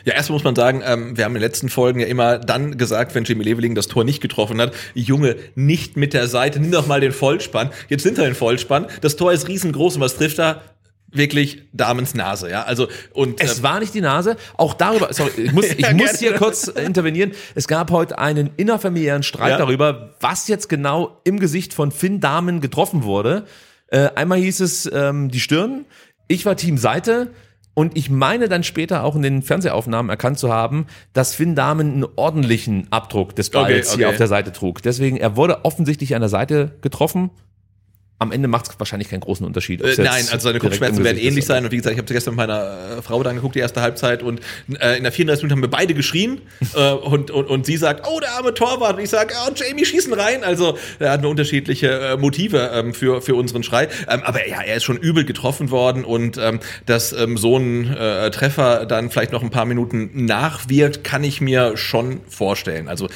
Ja, 0.05 0.15
erstmal 0.15 0.37
muss 0.37 0.45
man 0.45 0.55
sagen, 0.55 0.83
ähm, 0.85 1.17
wir 1.17 1.25
haben 1.25 1.33
in 1.33 1.41
den 1.41 1.49
letzten 1.49 1.69
Folgen 1.69 2.01
ja 2.01 2.07
immer 2.07 2.39
dann 2.39 2.77
gesagt, 2.77 3.15
wenn 3.15 3.25
Jimmy 3.25 3.45
Leveling 3.45 3.75
das 3.75 3.89
Tor 3.89 4.05
nicht 4.05 4.21
getroffen 4.21 4.61
hat, 4.61 4.75
Junge, 4.95 5.37
nicht 5.55 5.97
mit 5.97 6.13
der 6.13 6.29
Seite, 6.29 6.61
nimm 6.61 6.71
doch 6.71 6.87
mal 6.87 7.01
den 7.01 7.13
Vollspann. 7.13 7.71
Jetzt 7.89 8.05
nimmt 8.05 8.19
er 8.19 8.25
den 8.25 8.35
Vollspann. 8.35 8.87
Das 9.01 9.17
Tor 9.17 9.33
ist 9.33 9.49
riesengroß 9.49 9.97
und 9.97 10.03
was 10.03 10.17
trifft 10.17 10.39
er? 10.39 10.63
Wirklich 11.13 11.63
Damens 11.73 12.15
Nase, 12.15 12.51
ja. 12.51 12.63
Also 12.65 12.89
und 13.13 13.41
Es 13.41 13.61
äh, 13.61 13.63
war 13.63 13.81
nicht 13.81 13.95
die 13.95 14.01
Nase. 14.01 14.37
Auch 14.57 14.75
darüber, 14.75 15.13
sorry, 15.13 15.31
ich 15.37 15.53
muss, 15.53 15.65
ich 15.71 15.79
Ja, 15.79 15.95
muss 15.95 16.19
hier 16.19 16.35
kurz 16.35 16.67
intervenieren. 16.69 17.33
Es 17.55 17.69
gab 17.69 17.91
heute 17.91 18.19
einen 18.19 18.51
innerfamiliären 18.57 19.23
Streit 19.23 19.53
Ja. 19.53 19.59
darüber, 19.59 20.15
was 20.21 20.49
jetzt 20.49 20.69
genau 20.69 21.21
im 21.25 21.39
Gesicht 21.39 21.73
von 21.75 21.93
Finn 21.93 22.21
Dahmen 22.21 22.61
getroffen 22.61 23.05
wurde. 23.05 23.45
Äh, 23.89 24.09
einmal 24.17 24.39
hieß 24.39 24.61
es 24.61 24.91
ähm, 24.93 25.31
die 25.31 25.41
Stirn. 25.41 25.85
Ich 26.29 26.45
war 26.45 26.57
Team 26.57 26.77
Seite. 26.77 27.29
Und 27.79 27.95
ich 27.95 28.09
meine 28.09 28.49
dann 28.49 28.65
später 28.65 29.05
auch 29.05 29.15
in 29.17 29.23
den 29.23 29.43
Fernsehaufnahmen 29.43 30.09
erkannt 30.09 30.39
zu 30.39 30.51
haben, 30.51 30.87
dass 31.13 31.35
Finn 31.35 31.55
Dahmen 31.55 31.93
einen 31.93 32.07
ordentlichen 32.17 32.87
Abdruck 32.91 33.37
des 33.37 33.51
Balls 33.51 33.89
Okay, 33.91 33.97
hier 33.99 34.07
okay. 34.07 34.15
auf 34.15 34.17
der 34.17 34.29
Seite 34.29 34.51
trug. 34.51 34.81
Deswegen, 34.81 35.19
er 35.19 35.37
wurde 35.37 35.67
offensichtlich 35.67 36.15
an 36.15 36.23
der 36.23 36.31
Seite 36.31 36.73
getroffen. 36.81 37.31
Am 38.19 38.33
Ende 38.33 38.49
macht 38.49 38.71
es 38.71 38.79
wahrscheinlich 38.79 39.11
keinen 39.11 39.21
großen 39.21 39.45
Unterschied. 39.45 39.83
Äh, 39.83 39.95
nein, 39.99 40.25
also 40.33 40.49
seine 40.49 40.59
Kopfschmerzen 40.59 41.05
werden 41.05 41.19
ähnlich 41.19 41.45
sein. 41.45 41.65
Und 41.65 41.71
wie 41.71 41.77
gesagt, 41.77 41.93
ich 41.93 41.99
habe 41.99 42.11
gestern 42.11 42.33
mit 42.33 42.39
meiner 42.39 42.99
äh, 42.99 43.03
Frau 43.03 43.23
dann 43.23 43.37
geguckt, 43.37 43.57
die 43.57 43.61
erste 43.61 43.83
Halbzeit. 43.83 44.23
Und 44.23 44.41
äh, 44.81 44.97
in 44.97 45.03
der 45.03 45.13
34 45.13 45.43
Minute 45.43 45.55
haben 45.55 45.63
wir 45.63 45.69
beide 45.69 45.93
geschrien. 45.93 46.41
äh, 46.75 46.93
und, 46.93 47.31
und, 47.31 47.47
und 47.47 47.67
sie 47.67 47.77
sagt, 47.77 48.07
oh, 48.09 48.19
der 48.19 48.33
arme 48.33 48.55
Torwart. 48.55 48.97
Und 48.97 49.03
ich 49.03 49.11
sage, 49.11 49.35
oh, 49.47 49.53
Jamie, 49.55 49.85
schießen 49.85 50.15
rein. 50.15 50.45
Also 50.45 50.79
er 50.99 51.11
hat 51.11 51.21
nur 51.21 51.31
unterschiedliche 51.31 51.89
äh, 51.89 52.17
Motive 52.17 52.71
ähm, 52.73 52.95
für, 52.95 53.21
für 53.21 53.35
unseren 53.35 53.63
Schrei. 53.63 53.89
Ähm, 54.09 54.23
aber 54.25 54.49
ja, 54.49 54.63
er 54.63 54.77
ist 54.77 54.85
schon 54.85 54.97
übel 54.97 55.27
getroffen 55.27 55.71
worden. 55.71 56.03
Und 56.03 56.39
ähm, 56.39 56.61
dass 56.87 57.13
ähm, 57.13 57.37
so 57.37 57.59
ein 57.59 57.95
äh, 57.95 58.31
Treffer 58.31 58.87
dann 58.87 59.11
vielleicht 59.11 59.33
noch 59.33 59.43
ein 59.43 59.51
paar 59.51 59.67
Minuten 59.67 60.25
nachwirkt, 60.25 61.05
kann 61.05 61.23
ich 61.23 61.43
mir 61.43 61.77
schon 61.77 62.21
vorstellen. 62.29 62.89
Also 62.89 63.09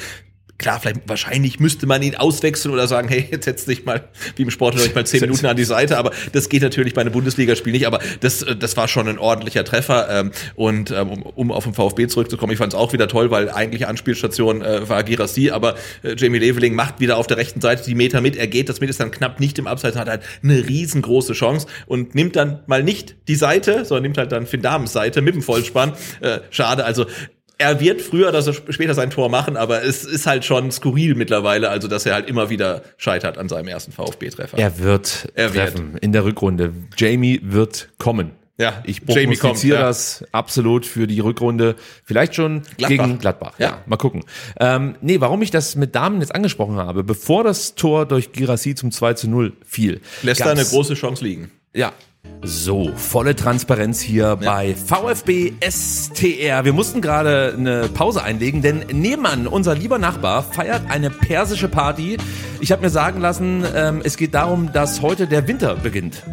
Klar, 0.61 0.79
vielleicht 0.79 1.09
wahrscheinlich 1.09 1.59
müsste 1.59 1.87
man 1.87 2.03
ihn 2.03 2.13
auswechseln 2.13 2.71
oder 2.71 2.87
sagen, 2.87 3.07
hey, 3.07 3.27
jetzt 3.31 3.45
setz 3.45 3.65
dich 3.65 3.83
mal 3.83 4.03
wie 4.35 4.43
im 4.43 4.51
Sport 4.51 4.75
mal 4.93 5.07
zehn 5.07 5.21
Minuten 5.21 5.47
an 5.47 5.57
die 5.57 5.63
Seite, 5.63 5.97
aber 5.97 6.11
das 6.33 6.49
geht 6.49 6.61
natürlich 6.61 6.93
bei 6.93 7.01
einem 7.01 7.11
Bundesligaspiel 7.11 7.73
nicht, 7.73 7.87
aber 7.87 7.99
das, 8.19 8.43
äh, 8.43 8.55
das 8.55 8.77
war 8.77 8.87
schon 8.87 9.07
ein 9.07 9.17
ordentlicher 9.17 9.65
Treffer. 9.65 10.07
Ähm, 10.11 10.31
und 10.53 10.91
ähm, 10.91 11.09
um, 11.09 11.23
um 11.23 11.51
auf 11.51 11.63
den 11.63 11.73
VfB 11.73 12.05
zurückzukommen, 12.05 12.51
ich 12.51 12.59
fand 12.59 12.73
es 12.73 12.79
auch 12.79 12.93
wieder 12.93 13.07
toll, 13.07 13.31
weil 13.31 13.49
eigentliche 13.49 13.87
Anspielstation 13.87 14.61
äh, 14.61 14.87
war 14.87 15.03
Girassi, 15.03 15.49
aber 15.49 15.73
äh, 16.03 16.13
Jamie 16.15 16.37
Leveling 16.37 16.75
macht 16.75 16.99
wieder 16.99 17.17
auf 17.17 17.25
der 17.25 17.37
rechten 17.37 17.59
Seite 17.59 17.83
die 17.83 17.95
Meter 17.95 18.21
mit, 18.21 18.35
er 18.35 18.45
geht 18.45 18.69
das 18.69 18.81
mit, 18.81 18.91
ist 18.91 18.99
dann 18.99 19.09
knapp 19.09 19.39
nicht 19.39 19.57
im 19.57 19.65
Abseits, 19.65 19.97
hat 19.97 20.09
halt 20.09 20.21
eine 20.43 20.67
riesengroße 20.67 21.33
Chance 21.33 21.65
und 21.87 22.13
nimmt 22.13 22.35
dann 22.35 22.59
mal 22.67 22.83
nicht 22.83 23.15
die 23.27 23.35
Seite, 23.35 23.83
sondern 23.83 24.03
nimmt 24.03 24.19
halt 24.19 24.31
dann 24.31 24.45
Finn 24.45 24.61
Damens 24.61 24.93
Seite 24.93 25.23
mit 25.23 25.33
dem 25.33 25.41
Vollspann, 25.41 25.93
äh, 26.19 26.41
schade, 26.51 26.85
also 26.85 27.07
er 27.61 27.79
wird 27.79 28.01
früher 28.01 28.29
oder 28.29 28.41
später 28.53 28.93
sein 28.93 29.09
Tor 29.09 29.29
machen, 29.29 29.55
aber 29.57 29.83
es 29.83 30.03
ist 30.03 30.25
halt 30.27 30.43
schon 30.45 30.71
skurril 30.71 31.15
mittlerweile, 31.15 31.69
also 31.69 31.87
dass 31.87 32.05
er 32.05 32.13
halt 32.15 32.27
immer 32.29 32.49
wieder 32.49 32.81
scheitert 32.97 33.37
an 33.37 33.47
seinem 33.49 33.67
ersten 33.67 33.91
VfB-Treffer. 33.91 34.57
Er 34.57 34.79
wird 34.79 35.29
Er 35.35 35.53
wird. 35.53 35.73
treffen 35.73 35.97
in 36.01 36.11
der 36.11 36.25
Rückrunde. 36.25 36.73
Jamie 36.97 37.39
wird 37.43 37.89
kommen. 37.97 38.31
Ja, 38.57 38.83
Ich 38.85 39.03
prognostiziere 39.05 39.79
ja. 39.79 39.85
das 39.87 40.23
absolut 40.31 40.85
für 40.85 41.07
die 41.07 41.19
Rückrunde. 41.19 41.75
Vielleicht 42.03 42.35
schon 42.35 42.61
Gladbach. 42.77 42.87
gegen 42.87 43.17
Gladbach. 43.17 43.53
Ja, 43.57 43.65
Ja. 43.69 43.81
mal 43.87 43.95
gucken. 43.97 44.23
Ähm, 44.59 44.95
nee, 45.01 45.19
warum 45.19 45.41
ich 45.41 45.49
das 45.49 45.75
mit 45.75 45.95
Damen 45.95 46.21
jetzt 46.21 46.35
angesprochen 46.35 46.75
habe, 46.75 47.03
bevor 47.03 47.43
das 47.43 47.73
Tor 47.73 48.05
durch 48.05 48.33
Girassi 48.33 48.75
zum 48.75 48.91
2 48.91 49.13
zu 49.15 49.29
0 49.29 49.53
fiel. 49.65 49.99
Lässt 50.21 50.41
da 50.41 50.51
eine 50.51 50.63
große 50.65 50.93
Chance 50.93 51.23
liegen. 51.23 51.49
Ja. 51.73 51.93
So, 52.43 52.91
volle 52.95 53.35
Transparenz 53.35 54.01
hier 54.01 54.35
bei 54.35 54.73
VfB 54.73 55.53
STR. 55.61 56.65
Wir 56.65 56.73
mussten 56.73 56.99
gerade 56.99 57.53
eine 57.55 57.87
Pause 57.87 58.23
einlegen, 58.23 58.63
denn 58.63 58.79
nebenan, 58.91 59.45
unser 59.45 59.75
lieber 59.75 59.99
Nachbar, 59.99 60.41
feiert 60.41 60.89
eine 60.89 61.11
persische 61.11 61.67
Party. 61.67 62.17
Ich 62.59 62.71
habe 62.71 62.81
mir 62.81 62.89
sagen 62.89 63.21
lassen, 63.21 63.63
ähm, 63.75 64.01
es 64.03 64.17
geht 64.17 64.33
darum, 64.33 64.71
dass 64.73 65.03
heute 65.03 65.27
der 65.27 65.47
Winter 65.47 65.75
beginnt. 65.75 66.23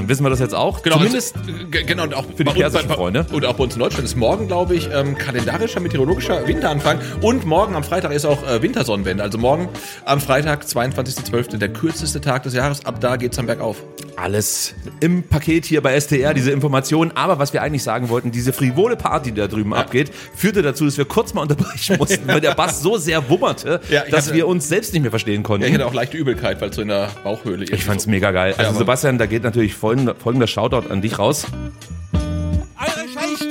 Dann 0.00 0.08
wissen 0.08 0.22
wir 0.24 0.30
das 0.30 0.38
jetzt 0.40 0.54
auch. 0.54 0.80
Zumindest 0.80 1.36
also, 1.36 1.50
äh, 1.78 1.82
genau, 1.84 2.04
und 2.04 2.14
auch 2.14 2.24
für 2.34 2.44
die 2.44 2.52
persischen 2.52 2.88
bei- 2.88 2.94
Freunde. 2.94 3.26
Und 3.32 3.44
auch 3.44 3.54
bei 3.54 3.64
uns 3.64 3.74
in 3.74 3.80
Deutschland 3.80 4.04
ist 4.06 4.16
morgen, 4.16 4.46
glaube 4.46 4.74
ich, 4.74 4.88
ähm, 4.92 5.16
kalendarischer, 5.16 5.80
meteorologischer 5.80 6.46
Winteranfang. 6.46 6.98
Und 7.20 7.44
morgen 7.44 7.74
am 7.74 7.84
Freitag 7.84 8.12
ist 8.12 8.24
auch 8.24 8.42
äh, 8.48 8.62
Wintersonnenwende. 8.62 9.22
Also 9.22 9.36
morgen 9.36 9.68
am 10.06 10.20
Freitag, 10.20 10.64
22.12., 10.64 11.58
der 11.58 11.68
kürzeste 11.68 12.20
Tag 12.20 12.44
des 12.44 12.54
Jahres. 12.54 12.84
Ab 12.86 13.00
da 13.00 13.16
geht's 13.16 13.36
dann 13.36 13.46
bergauf. 13.46 13.76
alles 14.16 14.74
im 15.00 15.22
Paket 15.22 15.64
hier 15.64 15.82
bei 15.82 15.98
STR, 16.00 16.34
diese 16.34 16.50
Informationen. 16.50 17.12
Aber 17.14 17.38
was 17.38 17.52
wir 17.52 17.62
eigentlich 17.62 17.82
sagen 17.82 18.08
wollten, 18.08 18.30
diese 18.32 18.52
frivole 18.52 18.96
Party, 18.96 19.32
die 19.32 19.40
da 19.40 19.48
drüben 19.48 19.72
abgeht, 19.74 20.10
führte 20.34 20.62
dazu, 20.62 20.84
dass 20.86 20.96
wir 20.98 21.04
kurz 21.04 21.32
mal 21.34 21.42
unterbrechen 21.42 21.96
mussten, 21.98 22.26
weil 22.28 22.40
der 22.40 22.54
Bass 22.54 22.82
so 22.82 22.96
sehr 22.98 23.28
wummerte, 23.28 23.80
Ja, 23.90 24.02
dass 24.10 24.26
hatte- 24.26 24.34
wir 24.36 24.46
uns 24.46 24.68
selbst 24.68 24.92
nicht 24.92 25.02
mehr 25.02 25.10
verstehen 25.10 25.42
konnten. 25.42 25.62
Ja, 25.62 25.68
ich 25.68 25.74
hatte 25.74 25.86
auch 25.86 25.94
leichte 25.94 26.16
Übelkeit, 26.16 26.60
weil 26.60 26.70
es 26.70 26.76
so 26.76 26.82
in 26.82 26.88
der 26.88 27.08
Bauchhöhle 27.24 27.64
Ich 27.64 27.84
fand's 27.84 28.06
mega 28.06 28.30
geil. 28.30 28.54
Also 28.56 28.78
Sebastian, 28.78 29.18
da 29.18 29.26
geht 29.26 29.42
natürlich 29.42 29.74
folgender, 29.90 30.14
folgender 30.14 30.46
Shoutout 30.46 30.88
an 30.88 31.02
dich 31.02 31.18
raus. 31.18 31.46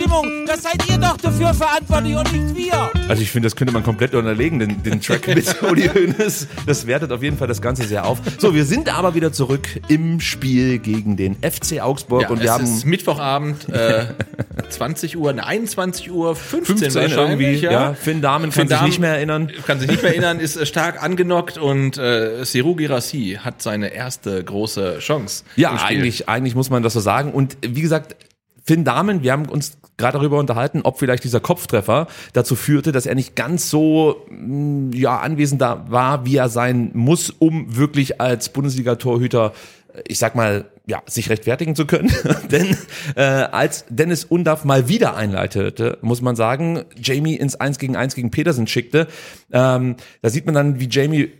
Scheißstimmung, 0.10 0.46
das 0.46 0.64
seid 0.64 0.90
ihr 0.90 0.98
doch 0.98 1.18
dafür 1.18 1.54
verantwortlich 1.54 2.16
und 2.16 2.32
nicht 2.34 2.56
wir. 2.56 2.92
Also 3.08 3.22
ich 3.22 3.32
finde, 3.32 3.48
das 3.48 3.56
könnte 3.56 3.74
man 3.74 3.84
komplett 3.84 4.16
unterlegen, 4.16 4.60
den, 4.60 4.84
den 4.84 5.02
Track 5.02 5.28
mit 5.28 5.62
Uli 5.70 5.88
Hoeneß. 5.88 6.48
Das 6.66 6.88
wertet 6.88 7.12
auf 7.12 7.22
jeden 7.24 7.38
Fall 7.38 7.48
das 7.48 7.62
Ganze 7.62 7.84
sehr 7.84 8.06
auf. 8.06 8.20
So, 8.38 8.54
wir 8.54 8.66
sind 8.66 8.94
aber 8.94 9.16
wieder 9.16 9.32
zurück 9.32 9.68
im 9.88 10.20
Spiel 10.20 10.80
gegen 10.80 11.18
den 11.18 11.36
FC 11.36 11.82
Augsburg 11.82 12.24
Ja, 12.24 12.30
und 12.30 12.40
wir 12.40 12.46
es 12.46 12.52
haben 12.52 12.64
ist 12.64 12.86
Mittwochabend, 12.86 13.70
äh, 13.70 14.08
20 14.70 15.18
Uhr, 15.18 15.34
ne, 15.34 15.46
21 15.46 16.12
Uhr 16.12 16.36
15, 16.36 16.78
15 16.92 17.02
irgendwie, 17.02 17.18
wahrscheinlich, 17.18 17.62
ja. 17.62 17.94
Finn 17.94 18.22
Dahmen 18.22 18.52
Finn 18.52 18.62
kann 18.62 18.68
sich 18.68 18.78
Dahmen 18.78 18.90
nicht 18.90 19.00
mehr 19.00 19.16
erinnern. 19.16 19.52
Kann 19.66 19.80
sich 19.80 19.90
nicht 19.90 20.02
mehr 20.02 20.12
erinnern, 20.12 20.40
ist 20.40 20.58
äh, 20.58 20.66
stark 20.66 21.02
angenockt 21.02 21.58
und 21.58 21.98
äh, 21.98 22.44
Seru 22.46 22.76
Girassi 22.76 23.40
hat 23.42 23.62
seine 23.62 23.94
erste 23.94 24.44
große 24.44 25.00
Chance. 25.00 25.44
Ja, 25.56 25.72
eigentlich, 25.74 26.28
eigentlich 26.30 26.56
muss 26.56 26.70
man 26.70 26.84
das 26.84 26.94
so 26.94 27.00
sagen. 27.00 27.32
Und 27.32 27.58
wie 27.62 27.82
gesagt, 27.82 28.16
Finn 28.70 28.84
Dahmen, 28.84 29.24
wir 29.24 29.32
haben 29.32 29.48
uns 29.48 29.79
gerade 30.00 30.18
darüber 30.18 30.40
unterhalten, 30.40 30.82
ob 30.84 30.98
vielleicht 30.98 31.24
dieser 31.24 31.40
Kopftreffer 31.40 32.08
dazu 32.34 32.56
führte, 32.56 32.92
dass 32.92 33.06
er 33.06 33.14
nicht 33.14 33.36
ganz 33.36 33.70
so 33.70 34.26
mh, 34.32 34.96
ja, 34.96 35.20
anwesend 35.20 35.62
da 35.62 35.86
war, 35.90 36.26
wie 36.26 36.38
er 36.38 36.50
sein 36.50 36.90
muss, 36.94 37.30
um 37.30 37.76
wirklich 37.76 38.20
als 38.20 38.50
Bundesliga-Torhüter 38.50 39.54
ich 40.08 40.20
sag 40.20 40.36
mal, 40.36 40.66
ja, 40.86 41.02
sich 41.06 41.30
rechtfertigen 41.30 41.76
zu 41.76 41.86
können. 41.86 42.12
Denn 42.52 42.78
äh, 43.16 43.22
als 43.22 43.86
Dennis 43.90 44.24
Undaff 44.24 44.64
mal 44.66 44.88
wieder 44.88 45.16
einleitete, 45.16 45.98
muss 46.02 46.22
man 46.22 46.36
sagen, 46.36 46.84
Jamie 46.96 47.36
ins 47.36 47.56
1 47.56 47.80
gegen 47.80 47.96
1 47.96 48.16
gegen 48.16 48.32
Petersen 48.32 48.68
schickte, 48.68 49.08
ähm, 49.52 49.96
da 50.22 50.30
sieht 50.30 50.46
man 50.46 50.56
dann, 50.56 50.80
wie 50.80 50.88
Jamie 50.90 51.32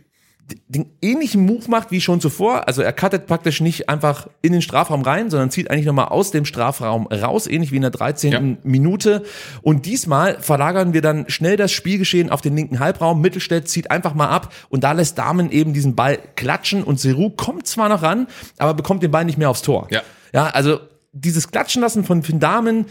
den 0.68 0.86
ähnlichen 1.02 1.44
Move 1.44 1.68
macht 1.68 1.90
wie 1.90 2.00
schon 2.00 2.20
zuvor. 2.20 2.66
Also 2.68 2.82
er 2.82 2.92
cuttet 2.92 3.26
praktisch 3.26 3.60
nicht 3.60 3.88
einfach 3.88 4.28
in 4.42 4.52
den 4.52 4.62
Strafraum 4.62 5.02
rein, 5.02 5.30
sondern 5.30 5.50
zieht 5.50 5.70
eigentlich 5.70 5.86
nochmal 5.86 6.08
aus 6.08 6.30
dem 6.30 6.44
Strafraum 6.44 7.06
raus, 7.06 7.46
ähnlich 7.46 7.72
wie 7.72 7.76
in 7.76 7.82
der 7.82 7.90
13. 7.90 8.32
Ja. 8.32 8.40
Minute. 8.62 9.24
Und 9.62 9.86
diesmal 9.86 10.40
verlagern 10.40 10.92
wir 10.92 11.02
dann 11.02 11.28
schnell 11.28 11.56
das 11.56 11.72
Spielgeschehen 11.72 12.30
auf 12.30 12.40
den 12.40 12.56
linken 12.56 12.80
Halbraum. 12.80 13.20
Mittelstädt 13.20 13.68
zieht 13.68 13.90
einfach 13.90 14.14
mal 14.14 14.28
ab 14.28 14.52
und 14.68 14.84
da 14.84 14.92
lässt 14.92 15.18
Damen 15.18 15.50
eben 15.50 15.72
diesen 15.72 15.94
Ball 15.94 16.18
klatschen 16.36 16.82
und 16.82 17.00
Seru 17.00 17.30
kommt 17.30 17.66
zwar 17.66 17.88
noch 17.88 18.02
ran, 18.02 18.26
aber 18.58 18.74
bekommt 18.74 19.02
den 19.02 19.10
Ball 19.10 19.24
nicht 19.24 19.38
mehr 19.38 19.50
aufs 19.50 19.62
Tor. 19.62 19.88
Ja. 19.90 20.02
Ja, 20.32 20.46
also 20.48 20.80
dieses 21.12 21.50
Klatschen 21.50 21.82
lassen 21.82 22.04
von 22.04 22.22
Finn 22.22 22.40
Damen 22.40 22.86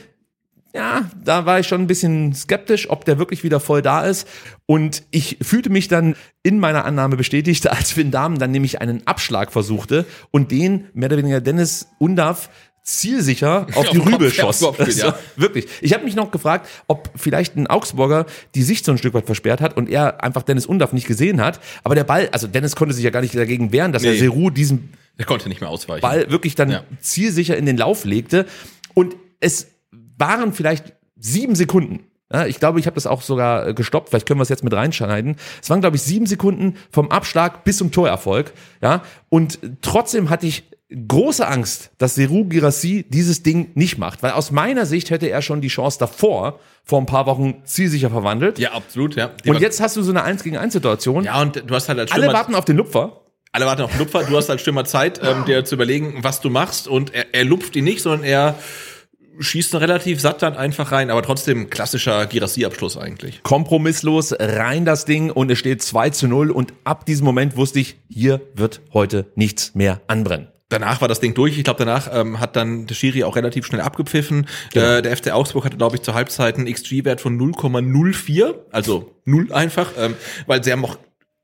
ja, 0.73 1.09
da 1.23 1.45
war 1.45 1.59
ich 1.59 1.67
schon 1.67 1.81
ein 1.81 1.87
bisschen 1.87 2.33
skeptisch, 2.33 2.89
ob 2.89 3.05
der 3.05 3.17
wirklich 3.17 3.43
wieder 3.43 3.59
voll 3.59 3.81
da 3.81 4.01
ist. 4.01 4.27
Und 4.65 5.03
ich 5.09 5.37
fühlte 5.41 5.69
mich 5.69 5.87
dann 5.87 6.15
in 6.43 6.59
meiner 6.59 6.85
Annahme 6.85 7.17
bestätigt, 7.17 7.67
als 7.71 7.91
Finn 7.91 8.11
Dahmen 8.11 8.37
dann 8.39 8.51
nämlich 8.51 8.81
einen 8.81 9.05
Abschlag 9.07 9.51
versuchte 9.51 10.05
und 10.31 10.51
den 10.51 10.87
mehr 10.93 11.07
oder 11.07 11.17
weniger 11.17 11.41
Dennis 11.41 11.87
Undav 11.97 12.49
zielsicher 12.83 13.67
auf 13.75 13.89
die 13.89 13.97
Rübe 13.97 14.29
schoss. 14.31 14.59
Kopf, 14.61 14.79
also, 14.79 15.07
ja. 15.07 15.19
Wirklich. 15.35 15.67
Ich 15.81 15.93
habe 15.93 16.03
mich 16.03 16.15
noch 16.15 16.31
gefragt, 16.31 16.67
ob 16.87 17.09
vielleicht 17.15 17.55
ein 17.55 17.67
Augsburger 17.67 18.25
die 18.55 18.63
Sicht 18.63 18.85
so 18.85 18.91
ein 18.91 18.97
Stück 18.97 19.13
weit 19.13 19.25
versperrt 19.25 19.61
hat 19.61 19.75
und 19.75 19.89
er 19.89 20.23
einfach 20.23 20.43
Dennis 20.43 20.65
Undav 20.65 20.93
nicht 20.93 21.07
gesehen 21.07 21.41
hat. 21.41 21.59
Aber 21.83 21.95
der 21.95 22.03
Ball, 22.03 22.29
also 22.31 22.47
Dennis 22.47 22.75
konnte 22.75 22.93
sich 22.93 23.03
ja 23.03 23.09
gar 23.09 23.21
nicht 23.21 23.35
dagegen 23.35 23.71
wehren, 23.71 23.91
dass 23.91 24.03
nee. 24.03 24.09
er 24.09 24.17
Seru 24.17 24.49
diesen 24.49 24.93
er 25.17 25.25
konnte 25.25 25.49
nicht 25.49 25.59
mehr 25.59 25.69
ausweichen. 25.69 26.01
Ball 26.01 26.31
wirklich 26.31 26.55
dann 26.55 26.71
ja. 26.71 26.83
zielsicher 27.01 27.57
in 27.57 27.65
den 27.65 27.75
Lauf 27.75 28.05
legte. 28.05 28.45
Und 28.93 29.17
es 29.41 29.67
waren 30.19 30.53
vielleicht 30.53 30.93
sieben 31.17 31.55
Sekunden. 31.55 32.05
Ja, 32.31 32.45
ich 32.45 32.59
glaube, 32.59 32.79
ich 32.79 32.85
habe 32.85 32.95
das 32.95 33.07
auch 33.07 33.23
sogar 33.23 33.67
äh, 33.67 33.73
gestoppt. 33.73 34.09
Vielleicht 34.09 34.27
können 34.27 34.39
wir 34.39 34.43
es 34.43 34.49
jetzt 34.49 34.63
mit 34.63 34.73
reinschneiden. 34.73 35.35
Es 35.61 35.69
waren, 35.69 35.81
glaube 35.81 35.95
ich, 35.95 36.03
sieben 36.03 36.27
Sekunden 36.27 36.75
vom 36.91 37.09
Abschlag 37.09 37.63
bis 37.63 37.77
zum 37.77 37.91
Torerfolg. 37.91 38.53
Ja, 38.81 39.01
und 39.29 39.59
trotzdem 39.81 40.29
hatte 40.29 40.45
ich 40.45 40.63
große 41.07 41.47
Angst, 41.47 41.91
dass 41.97 42.15
Seru 42.15 42.45
Girassi 42.45 43.05
dieses 43.09 43.43
Ding 43.43 43.71
nicht 43.75 43.97
macht, 43.97 44.23
weil 44.23 44.31
aus 44.31 44.51
meiner 44.51 44.85
Sicht 44.85 45.11
hätte 45.11 45.29
er 45.29 45.41
schon 45.41 45.61
die 45.61 45.67
Chance 45.67 45.99
davor, 45.99 46.59
vor 46.83 46.99
ein 46.99 47.05
paar 47.05 47.25
Wochen 47.27 47.61
zielsicher 47.65 48.09
verwandelt. 48.09 48.57
Ja, 48.57 48.71
absolut, 48.71 49.15
ja. 49.15 49.31
Die 49.43 49.49
und 49.49 49.59
jetzt 49.59 49.81
hast 49.81 49.95
du 49.97 50.01
so 50.01 50.11
eine 50.11 50.23
1 50.23 50.43
gegen 50.43 50.57
1 50.57 50.73
Situation. 50.73 51.23
Ja, 51.23 51.41
und 51.41 51.63
du 51.65 51.75
hast 51.75 51.89
halt 51.89 51.99
als 51.99 52.09
Stürmer 52.09 52.29
Alle 52.29 52.37
warten 52.37 52.55
auf 52.55 52.65
den 52.65 52.77
Lupfer. 52.77 53.21
Alle 53.51 53.65
warten 53.65 53.83
auf 53.83 53.91
den 53.91 53.99
Lupfer. 53.99 54.23
Du 54.23 54.35
hast 54.37 54.49
als 54.49 54.61
Stürmer 54.61 54.85
Zeit, 54.85 55.19
ähm, 55.23 55.45
dir 55.45 55.65
zu 55.65 55.75
überlegen, 55.75 56.19
was 56.23 56.41
du 56.41 56.49
machst. 56.49 56.87
Und 56.87 57.13
er, 57.13 57.33
er 57.33 57.45
lupft 57.45 57.75
ihn 57.75 57.83
nicht, 57.83 58.01
sondern 58.01 58.23
er 58.23 58.55
schießt 59.39 59.75
relativ 59.75 60.19
satt 60.19 60.41
dann 60.41 60.55
einfach 60.55 60.91
rein, 60.91 61.09
aber 61.09 61.23
trotzdem 61.23 61.69
klassischer 61.69 62.25
Girassi-Abschluss 62.27 62.97
eigentlich. 62.97 63.41
Kompromisslos 63.43 64.33
rein 64.37 64.85
das 64.85 65.05
Ding 65.05 65.31
und 65.31 65.49
es 65.49 65.57
steht 65.59 65.81
2 65.81 66.09
zu 66.11 66.27
0 66.27 66.51
und 66.51 66.73
ab 66.83 67.05
diesem 67.05 67.25
Moment 67.25 67.55
wusste 67.55 67.79
ich, 67.79 67.97
hier 68.09 68.41
wird 68.53 68.81
heute 68.93 69.31
nichts 69.35 69.75
mehr 69.75 70.01
anbrennen. 70.07 70.47
Danach 70.69 71.01
war 71.01 71.07
das 71.07 71.19
Ding 71.19 71.33
durch. 71.33 71.57
Ich 71.57 71.63
glaube, 71.63 71.79
danach 71.83 72.09
ähm, 72.13 72.39
hat 72.39 72.55
dann 72.55 72.85
der 72.85 72.93
Schiri 72.93 73.23
auch 73.23 73.35
relativ 73.35 73.65
schnell 73.65 73.81
abgepfiffen. 73.81 74.45
Genau. 74.71 74.85
Äh, 74.85 75.01
der 75.01 75.17
FC 75.17 75.31
Augsburg 75.31 75.65
hatte, 75.65 75.77
glaube 75.77 75.95
ich, 75.95 76.03
zur 76.03 76.13
Halbzeit 76.13 76.57
einen 76.57 76.71
XG-Wert 76.71 77.21
von 77.21 77.39
0,04, 77.39 78.53
also 78.71 79.15
null 79.25 79.51
einfach, 79.51 79.93
ähm, 79.97 80.15
weil 80.45 80.63
sie 80.63 80.71
haben 80.71 80.85
auch 80.85 80.97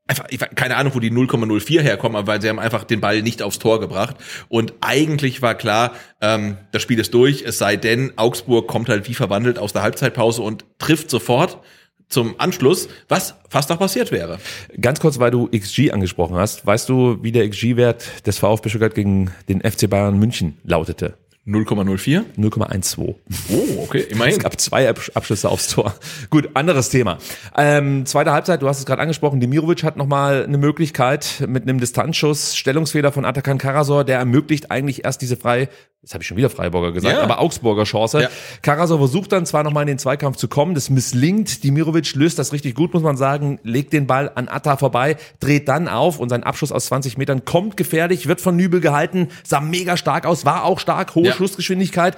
einfach, 0.08 0.26
ich, 0.30 0.40
keine 0.40 0.78
Ahnung, 0.78 0.94
wo 0.96 1.00
die 1.00 1.12
0,04 1.12 1.82
herkommen, 1.82 2.16
aber 2.16 2.28
weil 2.28 2.42
sie 2.42 2.50
haben 2.50 2.60
einfach 2.60 2.84
den 2.84 3.02
Ball 3.02 3.22
nicht 3.22 3.42
aufs 3.42 3.60
Tor 3.60 3.80
gebracht. 3.80 4.16
Und 4.50 4.74
eigentlich 4.82 5.42
war 5.42 5.56
klar, 5.56 5.94
ähm, 6.22 6.58
das 6.72 6.82
Spiel 6.82 7.00
ist 7.00 7.14
durch, 7.14 7.44
es 7.44 7.58
sei 7.58 7.76
denn, 7.76 8.14
Augsburg 8.16 8.68
kommt 8.68 8.90
halt 8.90 9.08
wie 9.08 9.14
verwandelt 9.14 9.60
aus 9.60 9.74
der 9.74 9.82
Halbzeitpause 9.82 10.42
und 10.42 10.66
trifft 10.78 11.10
sofort 11.10 11.60
zum 12.08 12.40
Anschluss, 12.40 12.88
was 13.10 13.36
fast 13.50 13.72
auch 13.72 13.80
passiert 13.80 14.12
wäre. 14.12 14.38
Ganz 14.80 15.00
kurz, 15.00 15.18
weil 15.20 15.32
du 15.32 15.48
XG 15.48 15.92
angesprochen 15.92 16.36
hast, 16.36 16.66
weißt 16.66 16.88
du, 16.88 17.18
wie 17.24 17.32
der 17.32 17.50
XG-Wert 17.50 18.28
des 18.28 18.38
VfB 18.38 18.70
Stuttgart 18.70 18.94
gegen 18.94 19.32
den 19.50 19.62
FC 19.62 19.90
Bayern 19.90 20.20
München 20.20 20.58
lautete? 20.64 21.18
0,04? 21.48 22.24
0,12. 22.38 23.16
Oh, 23.50 23.84
okay, 23.84 24.00
immerhin. 24.10 24.34
Es 24.34 24.40
gab 24.40 24.60
zwei 24.60 24.90
Abschlüsse 24.90 25.48
aufs 25.48 25.68
Tor. 25.68 25.94
Gut, 26.32 26.50
anderes 26.56 26.90
Thema. 26.90 27.20
Ähm, 27.56 28.08
zweite 28.08 28.32
Halbzeit, 28.32 28.64
du 28.64 28.68
hast 28.68 28.80
es 28.80 28.86
gerade 28.86 29.02
angesprochen, 29.02 29.40
Demirovic 29.40 29.84
hat 29.84 29.96
nochmal 29.96 30.44
eine 30.44 30.58
Möglichkeit 30.58 31.44
mit 31.48 31.64
einem 31.64 31.80
Distanzschuss, 31.80 32.56
Stellungsfehler 32.56 33.12
von 33.12 33.26
Atakan 33.26 33.60
Karasor, 33.60 34.04
der 34.04 34.18
ermöglicht 34.18 34.72
eigentlich 34.72 35.06
erst 35.06 35.22
diese 35.22 35.38
frei 35.38 35.70
Jetzt 36.06 36.14
habe 36.14 36.22
ich 36.22 36.28
schon 36.28 36.38
wieder 36.38 36.52
Freiburger 36.52 36.92
gesagt, 36.92 37.18
ja. 37.18 37.24
aber 37.24 37.40
Augsburger 37.40 37.84
Chance. 37.84 38.22
Ja. 38.22 38.30
Karasor 38.62 39.00
versucht 39.00 39.32
dann 39.32 39.48
zwar 39.48 39.64
nochmal 39.64 39.82
in 39.82 39.88
den 39.88 39.98
Zweikampf 39.98 40.38
zu 40.38 40.48
kommen, 40.48 40.76
das 40.76 40.92
misslingt. 40.92 41.64
Dimirovic 41.64 42.14
löst 42.14 42.38
das 42.38 42.54
richtig 42.54 42.76
gut, 42.76 42.94
muss 42.94 43.02
man 43.02 43.18
sagen, 43.18 43.60
legt 43.64 43.92
den 43.92 44.06
Ball 44.06 44.32
an 44.36 44.48
Atta 44.48 44.78
vorbei, 44.78 45.18
dreht 45.40 45.68
dann 45.68 45.88
auf 45.88 46.20
und 46.20 46.30
sein 46.30 46.44
Abschuss 46.44 46.72
aus 46.72 46.86
20 46.86 47.18
Metern 47.18 47.44
kommt 47.44 47.76
gefährlich, 47.76 48.28
wird 48.28 48.40
von 48.40 48.56
Nübel 48.56 48.82
gehalten, 48.82 49.30
sah 49.44 49.62
mega 49.62 49.98
stark 49.98 50.28
aus, 50.28 50.46
war 50.46 50.66
auch 50.66 50.78
stark, 50.78 51.16
hohe 51.16 51.26
ja. 51.26 51.35
Schussgeschwindigkeit 51.36 52.18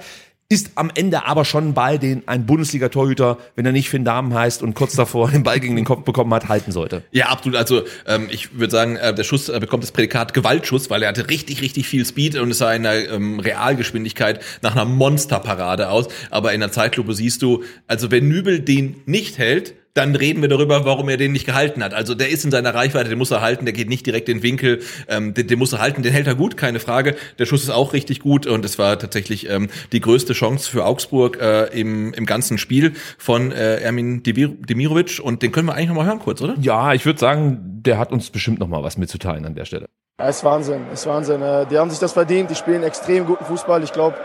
ist 0.50 0.70
am 0.76 0.90
Ende 0.94 1.26
aber 1.26 1.44
schon 1.44 1.68
ein 1.68 1.74
Ball, 1.74 1.98
den 1.98 2.26
ein 2.26 2.46
Bundesliga-Torhüter, 2.46 3.36
wenn 3.54 3.66
er 3.66 3.72
nicht 3.72 3.90
Finn 3.90 4.04
Damen 4.04 4.32
heißt 4.32 4.62
und 4.62 4.74
kurz 4.74 4.96
davor 4.96 5.30
den 5.30 5.42
Ball 5.42 5.60
gegen 5.60 5.76
den 5.76 5.84
Kopf 5.84 6.04
bekommen 6.04 6.32
hat, 6.32 6.48
halten 6.48 6.72
sollte. 6.72 7.02
Ja, 7.12 7.26
absolut. 7.26 7.58
Also 7.58 7.82
ähm, 8.06 8.28
ich 8.30 8.58
würde 8.58 8.70
sagen, 8.70 8.96
äh, 8.96 9.14
der 9.14 9.24
Schuss 9.24 9.50
äh, 9.50 9.60
bekommt 9.60 9.82
das 9.82 9.92
Prädikat 9.92 10.32
Gewaltschuss, 10.32 10.88
weil 10.88 11.02
er 11.02 11.10
hatte 11.10 11.28
richtig, 11.28 11.60
richtig 11.60 11.86
viel 11.86 12.06
Speed 12.06 12.36
und 12.36 12.50
es 12.50 12.58
sah 12.58 12.72
in 12.72 12.86
einer 12.86 13.10
ähm, 13.10 13.40
Realgeschwindigkeit 13.40 14.42
nach 14.62 14.72
einer 14.72 14.86
Monsterparade 14.86 15.90
aus. 15.90 16.08
Aber 16.30 16.54
in 16.54 16.60
der 16.60 16.72
Zeitlupe 16.72 17.12
siehst 17.12 17.42
du, 17.42 17.62
also 17.86 18.10
wenn 18.10 18.26
Nübel 18.26 18.60
den 18.60 19.02
nicht 19.04 19.36
hält, 19.36 19.74
dann 19.98 20.14
reden 20.14 20.40
wir 20.42 20.48
darüber, 20.48 20.84
warum 20.84 21.08
er 21.08 21.16
den 21.16 21.32
nicht 21.32 21.44
gehalten 21.44 21.82
hat. 21.82 21.92
Also 21.92 22.14
der 22.14 22.30
ist 22.30 22.44
in 22.44 22.52
seiner 22.52 22.72
Reichweite, 22.72 23.08
den 23.08 23.18
muss 23.18 23.32
er 23.32 23.40
halten, 23.40 23.64
der 23.64 23.74
geht 23.74 23.88
nicht 23.88 24.06
direkt 24.06 24.28
in 24.28 24.38
den 24.38 24.42
Winkel, 24.44 24.80
ähm, 25.08 25.34
den, 25.34 25.48
den 25.48 25.58
muss 25.58 25.72
er 25.72 25.80
halten, 25.80 26.02
den 26.02 26.12
hält 26.12 26.28
er 26.28 26.36
gut, 26.36 26.56
keine 26.56 26.78
Frage. 26.78 27.16
Der 27.40 27.46
Schuss 27.46 27.64
ist 27.64 27.70
auch 27.70 27.92
richtig 27.92 28.20
gut 28.20 28.46
und 28.46 28.64
es 28.64 28.78
war 28.78 28.96
tatsächlich 28.98 29.50
ähm, 29.50 29.68
die 29.90 30.00
größte 30.00 30.34
Chance 30.34 30.70
für 30.70 30.84
Augsburg 30.84 31.40
äh, 31.40 31.64
im, 31.78 32.14
im 32.14 32.26
ganzen 32.26 32.58
Spiel 32.58 32.92
von 33.18 33.50
äh, 33.50 33.80
Ermin 33.80 34.22
Demirovic 34.22 35.20
und 35.20 35.42
den 35.42 35.50
können 35.50 35.66
wir 35.66 35.74
eigentlich 35.74 35.88
nochmal 35.88 36.06
hören 36.06 36.20
kurz, 36.20 36.40
oder? 36.40 36.54
Ja, 36.60 36.92
ich 36.92 37.04
würde 37.04 37.18
sagen, 37.18 37.58
der 37.82 37.98
hat 37.98 38.12
uns 38.12 38.30
bestimmt 38.30 38.60
nochmal 38.60 38.84
was 38.84 38.98
mitzuteilen 38.98 39.44
an 39.44 39.56
der 39.56 39.64
Stelle. 39.64 39.86
Ja, 40.20 40.28
ist 40.28 40.44
Wahnsinn, 40.44 40.82
ist 40.92 41.06
Wahnsinn. 41.06 41.42
Äh, 41.42 41.66
die 41.66 41.76
haben 41.76 41.90
sich 41.90 41.98
das 41.98 42.12
verdient, 42.12 42.50
die 42.50 42.54
spielen 42.54 42.84
extrem 42.84 43.26
guten 43.26 43.44
Fußball. 43.44 43.82
Ich 43.82 43.92
glaube, 43.92 44.16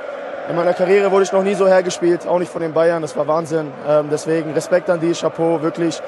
in 0.49 0.55
meiner 0.55 0.73
Karriere 0.73 1.11
wurde 1.11 1.23
ich 1.23 1.31
noch 1.31 1.43
nie 1.43 1.53
so 1.53 1.67
hergespielt, 1.67 2.27
auch 2.27 2.39
nicht 2.39 2.51
von 2.51 2.61
den 2.61 2.73
Bayern. 2.73 3.01
Das 3.01 3.15
war 3.15 3.27
Wahnsinn. 3.27 3.71
Ähm, 3.87 4.07
deswegen 4.11 4.51
Respekt 4.53 4.89
an 4.89 4.99
die, 4.99 5.13
Chapeau, 5.13 5.61
wirklich. 5.61 6.01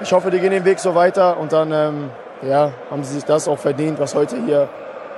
Ich 0.00 0.12
hoffe, 0.12 0.30
die 0.30 0.38
gehen 0.38 0.50
den 0.50 0.64
Weg 0.64 0.78
so 0.78 0.94
weiter 0.94 1.38
und 1.38 1.52
dann 1.52 1.72
ähm, 1.72 2.10
ja, 2.42 2.72
haben 2.90 3.04
sie 3.04 3.14
sich 3.14 3.24
das 3.24 3.48
auch 3.48 3.58
verdient, 3.58 4.00
was 4.00 4.14
heute 4.14 4.36
hier 4.44 4.68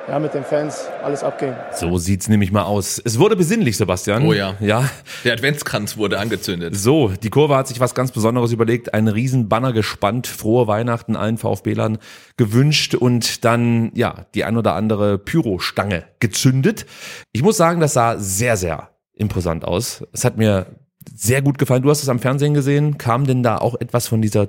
ja, 0.08 0.18
mit 0.18 0.34
den 0.34 0.44
Fans 0.44 0.86
alles 1.02 1.22
abging. 1.22 1.54
So 1.72 1.98
sieht's 1.98 2.28
nämlich 2.28 2.52
mal 2.52 2.62
aus. 2.62 3.00
Es 3.04 3.18
wurde 3.18 3.36
besinnlich, 3.36 3.76
Sebastian. 3.76 4.26
Oh 4.26 4.32
ja. 4.32 4.54
Ja. 4.60 4.88
Der 5.24 5.32
Adventskranz 5.32 5.96
wurde 5.96 6.18
angezündet. 6.18 6.76
So, 6.76 7.08
die 7.08 7.30
Kurve 7.30 7.56
hat 7.56 7.68
sich 7.68 7.80
was 7.80 7.94
ganz 7.94 8.12
Besonderes 8.12 8.52
überlegt, 8.52 8.92
einen 8.92 9.08
riesen 9.08 9.48
Banner 9.48 9.72
gespannt, 9.72 10.26
frohe 10.26 10.66
Weihnachten 10.66 11.16
allen 11.16 11.38
VfB-Lern 11.38 11.98
gewünscht 12.36 12.94
und 12.94 13.44
dann, 13.44 13.92
ja, 13.94 14.26
die 14.34 14.44
ein 14.44 14.56
oder 14.56 14.74
andere 14.74 15.18
Pyrostange 15.18 16.04
gezündet. 16.20 16.86
Ich 17.32 17.42
muss 17.42 17.56
sagen, 17.56 17.80
das 17.80 17.94
sah 17.94 18.18
sehr, 18.18 18.56
sehr 18.56 18.90
imposant 19.14 19.64
aus. 19.64 20.04
Es 20.12 20.24
hat 20.24 20.36
mir 20.36 20.66
sehr 21.14 21.42
gut 21.42 21.58
gefallen. 21.58 21.82
Du 21.82 21.90
hast 21.90 22.02
es 22.02 22.08
am 22.08 22.18
Fernsehen 22.18 22.54
gesehen. 22.54 22.98
Kam 22.98 23.26
denn 23.26 23.42
da 23.42 23.58
auch 23.58 23.74
etwas 23.80 24.08
von 24.08 24.22
dieser 24.22 24.48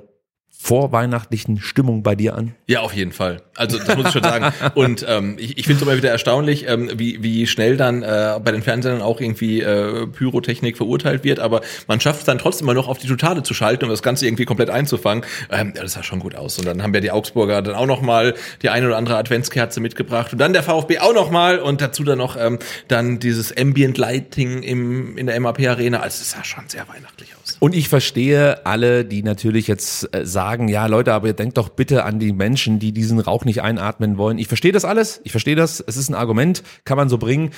vorweihnachtlichen 0.66 1.60
Stimmung 1.60 2.02
bei 2.02 2.16
dir 2.16 2.34
an? 2.34 2.56
Ja, 2.66 2.80
auf 2.80 2.92
jeden 2.92 3.12
Fall. 3.12 3.40
Also 3.54 3.78
das 3.78 3.96
muss 3.96 4.06
ich 4.06 4.12
schon 4.12 4.24
sagen. 4.24 4.52
Und 4.74 5.06
ähm, 5.08 5.36
ich, 5.38 5.58
ich 5.58 5.64
finde 5.64 5.76
es 5.76 5.82
immer 5.82 5.96
wieder 5.96 6.10
erstaunlich, 6.10 6.68
ähm, 6.68 6.90
wie, 6.96 7.22
wie 7.22 7.46
schnell 7.46 7.76
dann 7.76 8.02
äh, 8.02 8.40
bei 8.44 8.50
den 8.50 8.62
Fernsehern 8.62 9.00
auch 9.00 9.20
irgendwie 9.20 9.60
äh, 9.60 10.08
Pyrotechnik 10.08 10.76
verurteilt 10.76 11.22
wird, 11.22 11.38
aber 11.38 11.60
man 11.86 12.00
schafft 12.00 12.20
es 12.20 12.24
dann 12.26 12.38
trotzdem 12.38 12.66
mal 12.66 12.74
noch 12.74 12.88
auf 12.88 12.98
die 12.98 13.06
Totale 13.06 13.44
zu 13.44 13.54
schalten 13.54 13.84
und 13.84 13.90
das 13.90 14.02
Ganze 14.02 14.26
irgendwie 14.26 14.44
komplett 14.44 14.68
einzufangen. 14.68 15.24
Ähm, 15.52 15.72
ja, 15.76 15.82
das 15.82 15.92
sah 15.92 16.02
schon 16.02 16.18
gut 16.18 16.34
aus. 16.34 16.58
Und 16.58 16.66
dann 16.66 16.82
haben 16.82 16.92
wir 16.92 17.00
die 17.00 17.12
Augsburger 17.12 17.62
dann 17.62 17.76
auch 17.76 17.86
noch 17.86 18.02
mal 18.02 18.34
die 18.62 18.68
eine 18.68 18.86
oder 18.86 18.96
andere 18.96 19.18
Adventskerze 19.18 19.78
mitgebracht 19.78 20.32
und 20.32 20.38
dann 20.40 20.52
der 20.52 20.64
VfB 20.64 20.98
auch 20.98 21.14
noch 21.14 21.30
mal 21.30 21.60
und 21.60 21.80
dazu 21.80 22.02
dann 22.02 22.18
noch 22.18 22.36
ähm, 22.36 22.58
dann 22.88 23.20
dieses 23.20 23.56
Ambient 23.56 23.98
Lighting 23.98 24.64
im, 24.64 25.16
in 25.16 25.26
der 25.26 25.38
MAP 25.38 25.60
Arena. 25.60 26.00
Also 26.00 26.22
es 26.22 26.32
sah 26.32 26.42
schon 26.42 26.64
sehr 26.66 26.88
weihnachtlich 26.88 27.36
aus. 27.40 27.56
Und 27.60 27.72
ich 27.74 27.88
verstehe 27.88 28.66
alle, 28.66 29.04
die 29.04 29.22
natürlich 29.22 29.68
jetzt 29.68 30.12
äh, 30.12 30.26
sagen, 30.26 30.55
ja 30.68 30.86
Leute, 30.86 31.12
aber 31.12 31.28
ihr 31.28 31.32
denkt 31.32 31.56
doch 31.58 31.68
bitte 31.68 32.04
an 32.04 32.18
die 32.18 32.32
Menschen, 32.32 32.78
die 32.78 32.92
diesen 32.92 33.20
Rauch 33.20 33.44
nicht 33.44 33.62
einatmen 33.62 34.18
wollen. 34.18 34.38
Ich 34.38 34.48
verstehe 34.48 34.72
das 34.72 34.84
alles, 34.84 35.20
ich 35.24 35.30
verstehe 35.30 35.56
das, 35.56 35.80
es 35.80 35.96
ist 35.96 36.08
ein 36.08 36.14
Argument, 36.14 36.62
kann 36.84 36.96
man 36.96 37.08
so 37.08 37.18
bringen, 37.18 37.50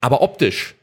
aber 0.00 0.22
optisch, 0.22 0.74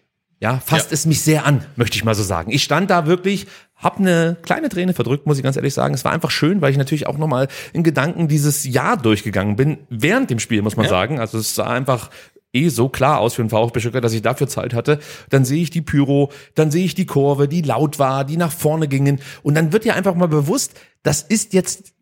ja, 0.44 0.60
fasst 0.60 0.92
ja. 0.92 0.96
es 0.96 1.06
mich 1.06 1.22
sehr 1.22 1.46
an, 1.46 1.64
möchte 1.78 1.96
ich 1.96 2.04
mal 2.04 2.16
so 2.16 2.24
sagen. 2.24 2.52
Ich 2.52 2.64
stand 2.64 2.90
da 2.90 3.06
wirklich, 3.06 3.48
hab 3.78 3.98
eine 3.98 4.36
kleine 4.42 4.68
Träne 4.68 4.94
verdrückt, 4.94 5.26
muss 5.26 5.38
ich 5.38 5.44
ganz 5.44 5.56
ehrlich 5.56 5.74
sagen. 5.74 5.94
Es 5.94 6.04
war 6.04 6.12
einfach 6.12 6.32
schön, 6.32 6.62
weil 6.62 6.72
ich 6.72 6.78
natürlich 6.78 7.08
auch 7.08 7.18
nochmal 7.18 7.48
in 7.72 7.84
Gedanken 7.84 8.28
dieses 8.28 8.66
Jahr 8.66 8.98
durchgegangen 8.98 9.56
bin, 9.56 9.78
während 9.90 10.30
dem 10.30 10.40
Spiel, 10.40 10.62
muss 10.62 10.76
man 10.76 10.86
ja. 10.86 10.90
sagen. 10.90 11.18
Also 11.18 11.38
es 11.38 11.56
sah 11.56 11.68
einfach 11.68 12.10
eh 12.54 12.70
so 12.70 12.90
klar 12.90 13.20
aus 13.20 13.34
für 13.34 13.44
den 13.44 13.50
VfB 13.50 13.80
Stuttgart, 13.80 14.04
dass 14.04 14.14
ich 14.14 14.22
dafür 14.22 14.48
Zeit 14.48 14.74
hatte. 14.74 15.00
Dann 15.30 15.44
sehe 15.44 15.62
ich 15.62 15.70
die 15.70 15.82
Pyro, 15.82 16.32
dann 16.56 16.72
sehe 16.72 16.86
ich 16.86 16.96
die 16.96 17.06
Kurve, 17.06 17.48
die 17.48 17.62
laut 17.62 18.00
war, 18.00 18.24
die 18.24 18.38
nach 18.38 18.52
vorne 18.52 18.88
gingen. 18.88 19.20
Und 19.42 19.56
dann 19.56 19.74
wird 19.74 19.86
dir 19.86 19.96
einfach 19.96 20.16
mal 20.16 20.28
bewusst, 20.28 20.74
das 21.02 21.22
ist 21.22 21.54
jetzt 21.54 21.94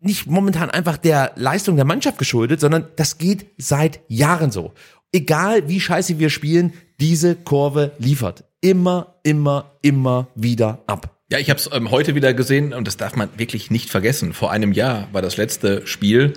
nicht 0.00 0.26
momentan 0.26 0.70
einfach 0.70 0.96
der 0.96 1.32
Leistung 1.36 1.76
der 1.76 1.84
Mannschaft 1.84 2.18
geschuldet, 2.18 2.60
sondern 2.60 2.88
das 2.96 3.18
geht 3.18 3.46
seit 3.58 4.00
Jahren 4.08 4.50
so. 4.50 4.72
Egal 5.12 5.68
wie 5.68 5.80
scheiße 5.80 6.18
wir 6.18 6.30
spielen, 6.30 6.72
diese 7.00 7.34
Kurve 7.34 7.92
liefert. 7.98 8.44
Immer, 8.60 9.14
immer, 9.22 9.78
immer 9.82 10.28
wieder 10.34 10.82
ab. 10.86 11.18
Ja, 11.30 11.38
ich 11.38 11.50
habe 11.50 11.60
es 11.60 11.68
ähm, 11.72 11.90
heute 11.90 12.14
wieder 12.14 12.32
gesehen 12.32 12.72
und 12.72 12.86
das 12.86 12.96
darf 12.96 13.14
man 13.14 13.28
wirklich 13.36 13.70
nicht 13.70 13.90
vergessen. 13.90 14.32
Vor 14.32 14.50
einem 14.50 14.72
Jahr 14.72 15.08
war 15.12 15.22
das 15.22 15.36
letzte 15.36 15.86
Spiel 15.86 16.32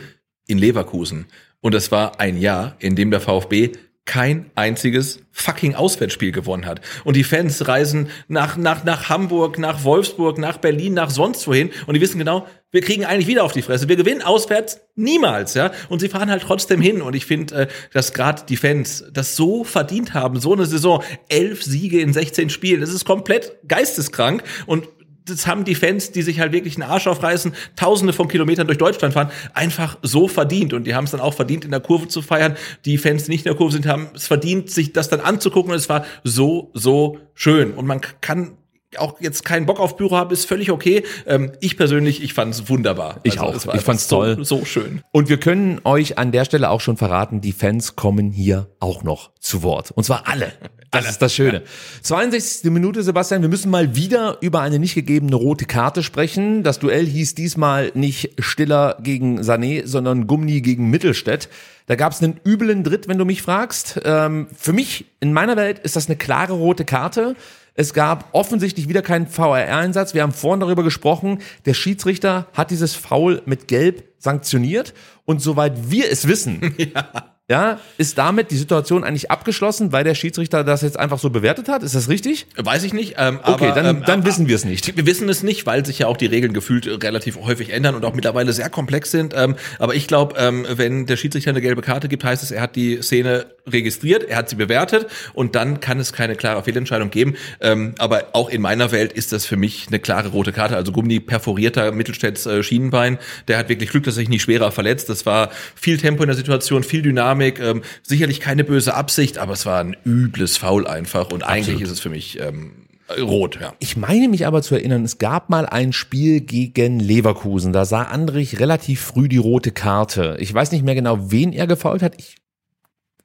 in 0.47 0.57
Leverkusen 0.57 1.27
und 1.61 1.75
es 1.75 1.91
war 1.91 2.19
ein 2.19 2.37
Jahr, 2.37 2.75
in 2.79 2.95
dem 2.95 3.11
der 3.11 3.21
VfB 3.21 3.71
kein 4.05 4.49
einziges 4.55 5.19
fucking 5.31 5.75
Auswärtsspiel 5.75 6.31
gewonnen 6.31 6.65
hat. 6.65 6.81
Und 7.05 7.15
die 7.15 7.23
Fans 7.23 7.67
reisen 7.67 8.09
nach, 8.27 8.57
nach, 8.57 8.83
nach 8.83 9.09
Hamburg, 9.09 9.59
nach 9.59 9.83
Wolfsburg, 9.83 10.37
nach 10.37 10.57
Berlin, 10.57 10.95
nach 10.95 11.11
sonst 11.11 11.47
wohin. 11.47 11.69
Und 11.85 11.93
die 11.93 12.01
wissen 12.01 12.17
genau, 12.17 12.47
wir 12.71 12.81
kriegen 12.81 13.05
eigentlich 13.05 13.27
wieder 13.27 13.43
auf 13.43 13.53
die 13.53 13.61
Fresse. 13.61 13.87
Wir 13.89 13.95
gewinnen 13.95 14.21
auswärts 14.21 14.81
niemals, 14.95 15.53
ja. 15.53 15.71
Und 15.87 15.99
sie 15.99 16.09
fahren 16.09 16.31
halt 16.31 16.41
trotzdem 16.41 16.81
hin. 16.81 17.01
Und 17.01 17.15
ich 17.15 17.25
finde, 17.25 17.55
äh, 17.55 17.67
dass 17.93 18.13
gerade 18.13 18.43
die 18.49 18.57
Fans 18.57 19.05
das 19.13 19.35
so 19.35 19.63
verdient 19.63 20.13
haben, 20.13 20.39
so 20.39 20.53
eine 20.53 20.65
Saison, 20.65 21.03
elf 21.29 21.63
Siege 21.63 22.01
in 22.01 22.11
16 22.11 22.49
Spielen. 22.49 22.81
Das 22.81 22.89
ist 22.89 23.05
komplett 23.05 23.55
geisteskrank. 23.67 24.43
Und 24.65 24.87
das 25.25 25.47
haben 25.47 25.65
die 25.65 25.75
Fans, 25.75 26.11
die 26.11 26.21
sich 26.21 26.39
halt 26.39 26.51
wirklich 26.51 26.75
einen 26.75 26.89
Arsch 26.89 27.07
aufreißen, 27.07 27.53
tausende 27.75 28.13
von 28.13 28.27
Kilometern 28.27 28.67
durch 28.67 28.77
Deutschland 28.77 29.13
fahren, 29.13 29.31
einfach 29.53 29.97
so 30.01 30.27
verdient. 30.27 30.73
Und 30.73 30.85
die 30.85 30.95
haben 30.95 31.03
es 31.03 31.11
dann 31.11 31.19
auch 31.19 31.33
verdient, 31.33 31.65
in 31.65 31.71
der 31.71 31.79
Kurve 31.79 32.07
zu 32.07 32.21
feiern. 32.21 32.55
Die 32.85 32.97
Fans, 32.97 33.25
die 33.25 33.31
nicht 33.31 33.45
in 33.45 33.51
der 33.51 33.57
Kurve 33.57 33.73
sind, 33.73 33.85
haben 33.85 34.09
es 34.15 34.27
verdient, 34.27 34.69
sich 34.69 34.93
das 34.93 35.09
dann 35.09 35.19
anzugucken. 35.19 35.71
Und 35.71 35.77
es 35.77 35.89
war 35.89 36.05
so, 36.23 36.71
so 36.73 37.19
schön. 37.33 37.73
Und 37.73 37.85
man 37.85 38.01
kann 38.21 38.57
auch 38.97 39.19
jetzt 39.19 39.45
keinen 39.45 39.65
Bock 39.65 39.79
auf 39.79 39.97
Büro 39.97 40.17
haben, 40.17 40.31
ist 40.31 40.45
völlig 40.45 40.71
okay. 40.71 41.03
Ähm, 41.25 41.51
ich 41.61 41.77
persönlich, 41.77 42.23
ich 42.23 42.33
fand 42.33 42.53
es 42.53 42.69
wunderbar. 42.69 43.19
Ich 43.23 43.39
also, 43.39 43.69
auch. 43.69 43.75
Ich 43.75 43.81
fand's 43.81 44.07
toll. 44.07 44.37
So, 44.37 44.59
so 44.59 44.65
schön. 44.65 45.01
Und 45.11 45.29
wir 45.29 45.39
können 45.39 45.79
euch 45.83 46.17
an 46.17 46.31
der 46.31 46.45
Stelle 46.45 46.69
auch 46.69 46.81
schon 46.81 46.97
verraten, 46.97 47.41
die 47.41 47.53
Fans 47.53 47.95
kommen 47.95 48.31
hier 48.31 48.67
auch 48.79 49.03
noch 49.03 49.31
zu 49.39 49.63
Wort. 49.63 49.91
Und 49.91 50.03
zwar 50.03 50.27
alle. 50.27 50.51
Das 50.91 51.09
ist 51.09 51.21
das 51.21 51.33
Schöne. 51.33 51.63
62. 52.01 52.69
Minute, 52.69 53.01
Sebastian. 53.01 53.41
Wir 53.41 53.49
müssen 53.49 53.71
mal 53.71 53.95
wieder 53.95 54.37
über 54.41 54.59
eine 54.59 54.77
nicht 54.77 54.93
gegebene 54.93 55.37
rote 55.37 55.65
Karte 55.65 56.03
sprechen. 56.03 56.63
Das 56.63 56.79
Duell 56.79 57.05
hieß 57.05 57.33
diesmal 57.33 57.91
nicht 57.93 58.33
Stiller 58.39 58.97
gegen 59.01 59.39
Sané, 59.39 59.87
sondern 59.87 60.27
Gumni 60.27 60.59
gegen 60.59 60.89
Mittelstädt. 60.89 61.47
Da 61.85 61.95
gab 61.95 62.11
es 62.11 62.21
einen 62.21 62.39
üblen 62.45 62.83
Dritt, 62.83 63.07
wenn 63.07 63.17
du 63.17 63.25
mich 63.25 63.41
fragst. 63.41 64.01
Ähm, 64.03 64.47
für 64.55 64.73
mich, 64.73 65.05
in 65.21 65.31
meiner 65.31 65.55
Welt, 65.55 65.79
ist 65.79 65.95
das 65.95 66.07
eine 66.07 66.17
klare 66.17 66.53
rote 66.53 66.83
Karte. 66.83 67.35
Es 67.73 67.93
gab 67.93 68.29
offensichtlich 68.33 68.89
wieder 68.89 69.01
keinen 69.01 69.27
VRR-Einsatz. 69.27 70.13
Wir 70.13 70.23
haben 70.23 70.33
vorhin 70.33 70.59
darüber 70.59 70.83
gesprochen. 70.83 71.39
Der 71.65 71.73
Schiedsrichter 71.73 72.47
hat 72.53 72.69
dieses 72.69 72.95
Foul 72.95 73.41
mit 73.45 73.67
Gelb 73.67 74.03
sanktioniert. 74.17 74.93
Und 75.25 75.41
soweit 75.41 75.89
wir 75.89 76.11
es 76.11 76.27
wissen, 76.27 76.75
ja. 76.77 77.30
Ja, 77.51 77.81
ist 77.97 78.17
damit 78.17 78.49
die 78.49 78.55
Situation 78.55 79.03
eigentlich 79.03 79.29
abgeschlossen, 79.29 79.91
weil 79.91 80.05
der 80.05 80.15
Schiedsrichter 80.15 80.63
das 80.63 80.83
jetzt 80.83 80.97
einfach 80.97 81.19
so 81.19 81.29
bewertet 81.29 81.67
hat? 81.67 81.83
Ist 81.83 81.93
das 81.93 82.07
richtig? 82.07 82.47
Weiß 82.55 82.85
ich 82.85 82.93
nicht. 82.93 83.15
Ähm, 83.17 83.41
okay, 83.43 83.65
aber, 83.65 83.71
dann, 83.75 83.97
ähm, 83.97 84.03
dann 84.05 84.25
wissen 84.25 84.47
wir 84.47 84.55
es 84.55 84.63
nicht. 84.63 84.95
Wir 84.95 85.05
wissen 85.05 85.27
es 85.27 85.43
nicht, 85.43 85.65
weil 85.65 85.85
sich 85.85 85.99
ja 85.99 86.07
auch 86.07 86.15
die 86.15 86.27
Regeln 86.27 86.53
gefühlt 86.53 86.87
relativ 87.03 87.37
häufig 87.41 87.73
ändern 87.73 87.95
und 87.95 88.05
auch 88.05 88.13
mittlerweile 88.13 88.53
sehr 88.53 88.69
komplex 88.69 89.11
sind. 89.11 89.33
Ähm, 89.35 89.57
aber 89.79 89.95
ich 89.95 90.07
glaube, 90.07 90.35
ähm, 90.37 90.65
wenn 90.75 91.07
der 91.07 91.17
Schiedsrichter 91.17 91.49
eine 91.49 91.59
gelbe 91.59 91.81
Karte 91.81 92.07
gibt, 92.07 92.23
heißt 92.23 92.41
es, 92.41 92.51
er 92.51 92.61
hat 92.61 92.77
die 92.77 93.01
Szene 93.01 93.47
registriert, 93.67 94.23
er 94.23 94.37
hat 94.37 94.49
sie 94.49 94.55
bewertet 94.55 95.07
und 95.33 95.55
dann 95.55 95.81
kann 95.81 95.99
es 95.99 96.13
keine 96.13 96.35
klare 96.35 96.63
Fehlentscheidung 96.63 97.09
geben. 97.09 97.35
Ähm, 97.59 97.95
aber 97.97 98.27
auch 98.31 98.49
in 98.49 98.61
meiner 98.61 98.93
Welt 98.93 99.11
ist 99.11 99.33
das 99.33 99.45
für 99.45 99.57
mich 99.57 99.87
eine 99.89 99.99
klare 99.99 100.29
rote 100.29 100.53
Karte. 100.53 100.77
Also 100.77 100.93
Gummi 100.93 101.19
perforierter 101.19 101.91
Mittelstädts 101.91 102.45
äh, 102.45 102.63
Schienenbein, 102.63 103.19
der 103.49 103.57
hat 103.57 103.67
wirklich 103.67 103.89
Glück, 103.89 104.05
dass 104.05 104.15
er 104.15 104.21
sich 104.21 104.29
nicht 104.29 104.43
schwerer 104.43 104.71
verletzt. 104.71 105.09
Das 105.09 105.25
war 105.25 105.49
viel 105.75 105.97
Tempo 105.97 106.23
in 106.23 106.27
der 106.27 106.37
Situation, 106.37 106.83
viel 106.83 107.01
Dynamik, 107.01 107.40
ähm, 107.41 107.81
sicherlich 108.03 108.39
keine 108.39 108.63
böse 108.63 108.93
Absicht, 108.93 109.37
aber 109.37 109.53
es 109.53 109.65
war 109.65 109.79
ein 109.79 109.97
übles 110.05 110.57
Foul 110.57 110.87
einfach 110.87 111.31
und 111.31 111.43
eigentlich 111.43 111.75
Absolut. 111.75 111.81
ist 111.83 111.91
es 111.91 111.99
für 111.99 112.09
mich 112.09 112.39
ähm, 112.39 112.87
rot, 113.19 113.59
ja. 113.59 113.73
Ich 113.79 113.97
meine 113.97 114.27
mich 114.29 114.45
aber 114.45 114.61
zu 114.61 114.75
erinnern, 114.75 115.03
es 115.03 115.17
gab 115.17 115.49
mal 115.49 115.65
ein 115.65 115.93
Spiel 115.93 116.41
gegen 116.41 116.99
Leverkusen. 116.99 117.73
Da 117.73 117.85
sah 117.85 118.03
Andrich 118.03 118.59
relativ 118.59 119.01
früh 119.01 119.27
die 119.27 119.37
rote 119.37 119.71
Karte. 119.71 120.37
Ich 120.39 120.53
weiß 120.53 120.71
nicht 120.71 120.83
mehr 120.83 120.95
genau, 120.95 121.31
wen 121.31 121.53
er 121.53 121.67
gefault 121.67 122.01
hat. 122.01 122.13
Ich 122.17 122.35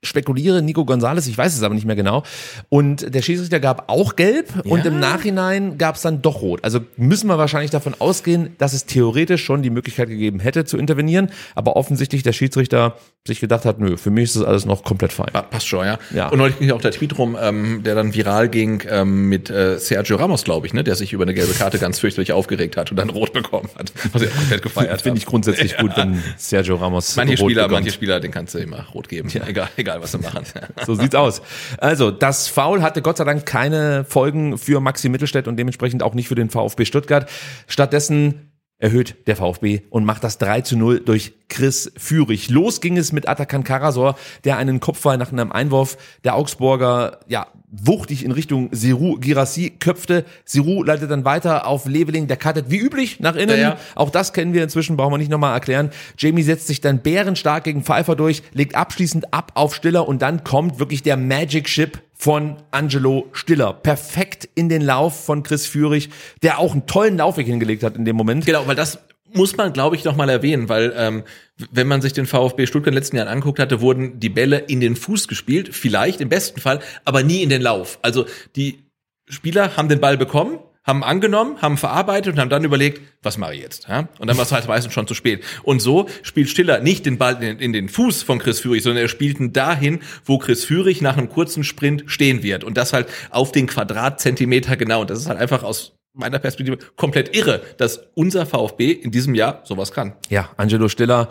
spekuliere 0.07 0.63
Nico 0.63 0.85
Gonzalez, 0.85 1.27
ich 1.27 1.37
weiß 1.37 1.55
es 1.55 1.63
aber 1.63 1.75
nicht 1.75 1.87
mehr 1.87 1.97
genau. 1.97 2.23
Und 2.69 3.15
der 3.15 3.23
Schiedsrichter 3.23 3.61
gab 3.61 3.91
auch 3.91 4.17
gelb 4.17 4.49
ja. 4.65 4.71
und 4.71 4.87
im 4.87 4.99
Nachhinein 5.01 5.79
gab 5.79 5.97
es 5.97 6.03
dann 6.03 6.23
doch 6.23 6.41
rot. 6.41 6.61
Also 6.65 6.81
müssen 6.97 7.29
wir 7.29 7.39
wahrscheinlich 7.39 7.71
davon 7.71 7.95
ausgehen, 7.99 8.55
dass 8.59 8.73
es 8.73 8.87
theoretisch 8.87 9.45
schon 9.45 9.63
die 9.63 9.71
Möglichkeit 9.71 10.09
gegeben 10.09 10.41
hätte 10.41 10.65
zu 10.65 10.79
intervenieren, 10.79 11.31
aber 11.55 11.77
offensichtlich 11.77 12.23
der 12.23 12.33
Schiedsrichter 12.33 12.97
sich 13.27 13.41
gedacht 13.41 13.65
hat, 13.65 13.81
nö, 13.81 13.97
für 13.97 14.11
mich 14.11 14.25
ist 14.25 14.37
das 14.37 14.45
alles 14.45 14.67
noch 14.67 14.85
komplett 14.85 15.13
fein. 15.13 15.31
Passt 15.51 15.67
schon, 15.67 15.85
ja. 15.85 15.99
ja. 16.15 16.29
Und 16.29 16.39
neulich 16.39 16.59
ging 16.59 16.71
auch 16.71 16.81
der 16.81 16.93
Tweet 16.93 17.19
rum, 17.19 17.37
ähm, 17.41 17.83
der 17.83 17.95
dann 17.97 18.15
viral 18.15 18.49
ging 18.49 18.83
ähm, 18.89 19.29
mit 19.29 19.51
äh, 19.51 19.79
Sergio 19.79 20.17
Ramos, 20.17 20.45
glaube 20.45 20.67
ich, 20.67 20.75
ne, 20.75 20.85
der 20.85 20.95
sich 20.95 21.13
über 21.13 21.25
eine 21.25 21.35
gelbe 21.35 21.53
Karte 21.53 21.79
ganz 21.79 21.99
fürchterlich 21.99 22.33
aufgeregt 22.33 22.77
hat 22.77 22.91
und 22.91 22.97
dann 22.97 23.11
rot 23.11 23.33
bekommen 23.33 23.69
hat, 23.77 23.93
was 24.13 24.23
er 24.23 24.29
komplett 24.29 24.63
gefeiert 24.63 25.03
Finde 25.03 25.19
ich 25.19 25.27
grundsätzlich 25.27 25.73
Ja. 25.73 25.81
gut, 25.83 25.97
wenn 25.97 26.23
Sergio 26.37 26.77
Ramos 26.77 27.17
Manche 27.17 27.39
rot 27.39 27.51
Spieler, 27.51 27.63
bekommt. 27.63 27.73
manche 27.83 27.93
Spieler, 27.93 28.21
den 28.21 28.31
kannst 28.31 28.55
du 28.55 28.59
immer 28.59 28.87
rot 28.95 29.09
geben, 29.09 29.29
egal, 29.47 29.69
egal 29.77 29.96
was 30.01 30.13
sie 30.13 30.19
machen. 30.19 30.45
So 30.87 30.95
sieht's 30.95 31.15
aus. 31.15 31.43
Also, 31.79 32.11
das 32.11 32.49
Foul 32.49 32.83
hatte 32.83 33.03
Gott 33.03 33.17
sei 33.17 33.25
Dank 33.25 33.47
keine 33.47 34.05
Folgen 34.05 34.59
für 34.59 34.81
Maxi 34.81 35.09
Mittelstädt 35.09 35.49
und 35.49 35.57
dementsprechend 35.57 36.03
auch 36.03 36.15
nicht 36.15 36.29
für 36.29 36.35
den 36.35 36.51
VfB 36.51 36.85
Stuttgart. 36.85 37.29
Stattdessen 37.67 38.53
erhöht 38.79 39.17
der 39.27 39.37
VfB 39.37 39.83
und 39.91 40.05
macht 40.05 40.23
das 40.23 40.39
3 40.39 40.61
zu 40.61 40.77
0 40.77 41.01
durch 41.01 41.35
Chris 41.49 41.93
Führig. 41.97 42.51
Los 42.51 42.81
ging 42.81 42.99
es 42.99 43.13
mit 43.13 43.29
Atakan 43.29 43.65
Karasor, 43.65 44.19
der 44.45 44.59
einen 44.59 44.81
Kopfball 44.81 45.17
nach 45.17 45.33
einem 45.33 45.53
Einwurf 45.53 45.97
der 46.25 46.35
Augsburger, 46.35 47.21
ja, 47.29 47.47
wuchtig 47.71 48.25
in 48.25 48.33
Richtung 48.33 48.69
Seru 48.73 49.19
Girassi 49.19 49.71
köpfte. 49.71 50.25
Seru 50.45 50.83
leitet 50.83 51.11
dann 51.11 51.25
weiter 51.25 51.67
auf 51.67 51.87
Leveling, 51.87 52.27
der 52.27 52.37
cuttet 52.37 52.71
wie 52.71 52.79
üblich 52.79 53.21
nach 53.21 53.35
innen. 53.35 53.59
Ja, 53.59 53.71
ja. 53.71 53.77
Auch 53.95 54.11
das 54.11 54.33
kennen 54.33 54.53
wir 54.53 54.63
inzwischen, 54.63 54.97
brauchen 54.97 55.13
wir 55.13 55.19
nicht 55.19 55.31
nochmal 55.31 55.55
erklären. 55.55 55.91
Jamie 56.19 56.43
setzt 56.43 56.67
sich 56.67 56.81
dann 56.81 57.01
bärenstark 57.01 57.65
gegen 57.65 57.83
Pfeiffer 57.83 58.17
durch, 58.17 58.43
legt 58.53 58.75
abschließend 58.75 59.33
ab 59.33 59.53
auf 59.55 59.75
Stiller 59.75 60.07
und 60.07 60.23
dann 60.23 60.45
kommt 60.45 60.79
wirklich 60.79 61.03
der 61.03 61.17
Magic 61.17 61.69
Ship 61.69 62.01
von 62.17 62.57
Angelo 62.71 63.29
Stiller. 63.33 63.73
Perfekt 63.73 64.49
in 64.55 64.69
den 64.69 64.83
Lauf 64.83 65.25
von 65.25 65.43
Chris 65.43 65.67
Führig, 65.67 66.11
der 66.43 66.59
auch 66.59 66.73
einen 66.73 66.87
tollen 66.87 67.19
Laufweg 67.19 67.47
hingelegt 67.47 67.83
hat 67.83 67.97
in 67.97 68.05
dem 68.05 68.17
Moment. 68.17 68.47
Genau, 68.47 68.67
weil 68.67 68.75
das 68.75 68.99
muss 69.33 69.57
man, 69.57 69.73
glaube 69.73 69.97
ich, 69.97 70.05
noch 70.05 70.17
mal 70.17 70.29
erwähnen, 70.29 70.69
weil 70.69 70.93
ähm, 70.97 71.25
wenn 71.71 71.87
man 71.87 72.01
sich 72.01 72.13
den 72.13 72.27
VfB 72.27 72.67
Stuttgart 72.67 72.89
in 72.89 72.95
den 72.95 72.99
letzten 72.99 73.17
Jahren 73.17 73.29
anguckt 73.29 73.59
hatte, 73.59 73.81
wurden 73.81 74.19
die 74.19 74.29
Bälle 74.29 74.59
in 74.59 74.81
den 74.81 74.97
Fuß 74.97 75.29
gespielt, 75.29 75.75
vielleicht 75.75 76.21
im 76.21 76.29
besten 76.29 76.61
Fall, 76.61 76.81
aber 77.05 77.23
nie 77.23 77.43
in 77.43 77.51
den 77.51 77.63
Lauf. 77.63 77.99
Also 78.03 78.27
die 78.57 78.87
Spieler 79.29 79.77
haben 79.77 79.89
den 79.89 80.01
Ball 80.01 80.17
bekommen, 80.17 80.59
haben 80.87 81.03
angenommen, 81.03 81.61
haben 81.61 81.77
verarbeitet 81.77 82.35
und 82.35 82.41
haben 82.41 82.49
dann 82.49 82.65
überlegt, 82.65 83.03
was 83.23 83.39
mache 83.39 83.55
ich 83.55 83.61
jetzt? 83.61 83.89
Ja? 83.89 84.09
Und 84.21 84.29
dann 84.29 84.37
war 84.37 84.45
es 84.45 84.53
halt 84.53 84.69
meistens 84.69 84.95
schon 84.95 85.07
zu 85.07 85.15
spät. 85.15 85.43
Und 85.65 85.81
so 85.81 86.09
spielt 86.23 86.49
Stiller 86.49 86.81
nicht 86.81 87.05
den 87.07 87.19
Ball 87.19 87.43
in, 87.43 87.59
in 87.59 87.73
den 87.73 87.89
Fuß 87.89 88.23
von 88.23 88.39
Chris 88.39 88.61
Führig, 88.61 88.83
sondern 88.83 89.03
er 89.03 89.09
spielt 89.09 89.41
ihn 89.41 89.53
dahin, 89.53 90.01
wo 90.25 90.39
Chris 90.39 90.65
Führig 90.65 91.03
nach 91.03 91.17
einem 91.17 91.29
kurzen 91.29 91.65
Sprint 91.65 92.05
stehen 92.07 92.43
wird. 92.45 92.63
Und 92.63 92.77
das 92.77 92.93
halt 92.93 93.09
auf 93.31 93.51
den 93.51 93.67
Quadratzentimeter 93.67 94.77
genau. 94.77 95.01
Und 95.01 95.11
das 95.11 95.19
ist 95.19 95.27
halt 95.29 95.41
einfach 95.41 95.65
aus 95.65 95.97
meiner 96.15 96.39
Perspektive 96.39 96.79
komplett 96.97 97.37
irre, 97.37 97.63
dass 97.77 98.01
unser 98.15 98.47
VfB 98.47 98.93
in 98.93 99.11
diesem 99.11 99.35
Jahr 99.35 99.61
sowas 99.65 99.93
kann. 99.93 100.15
Ja, 100.29 100.51
Angelo 100.57 100.89
Stiller. 100.89 101.29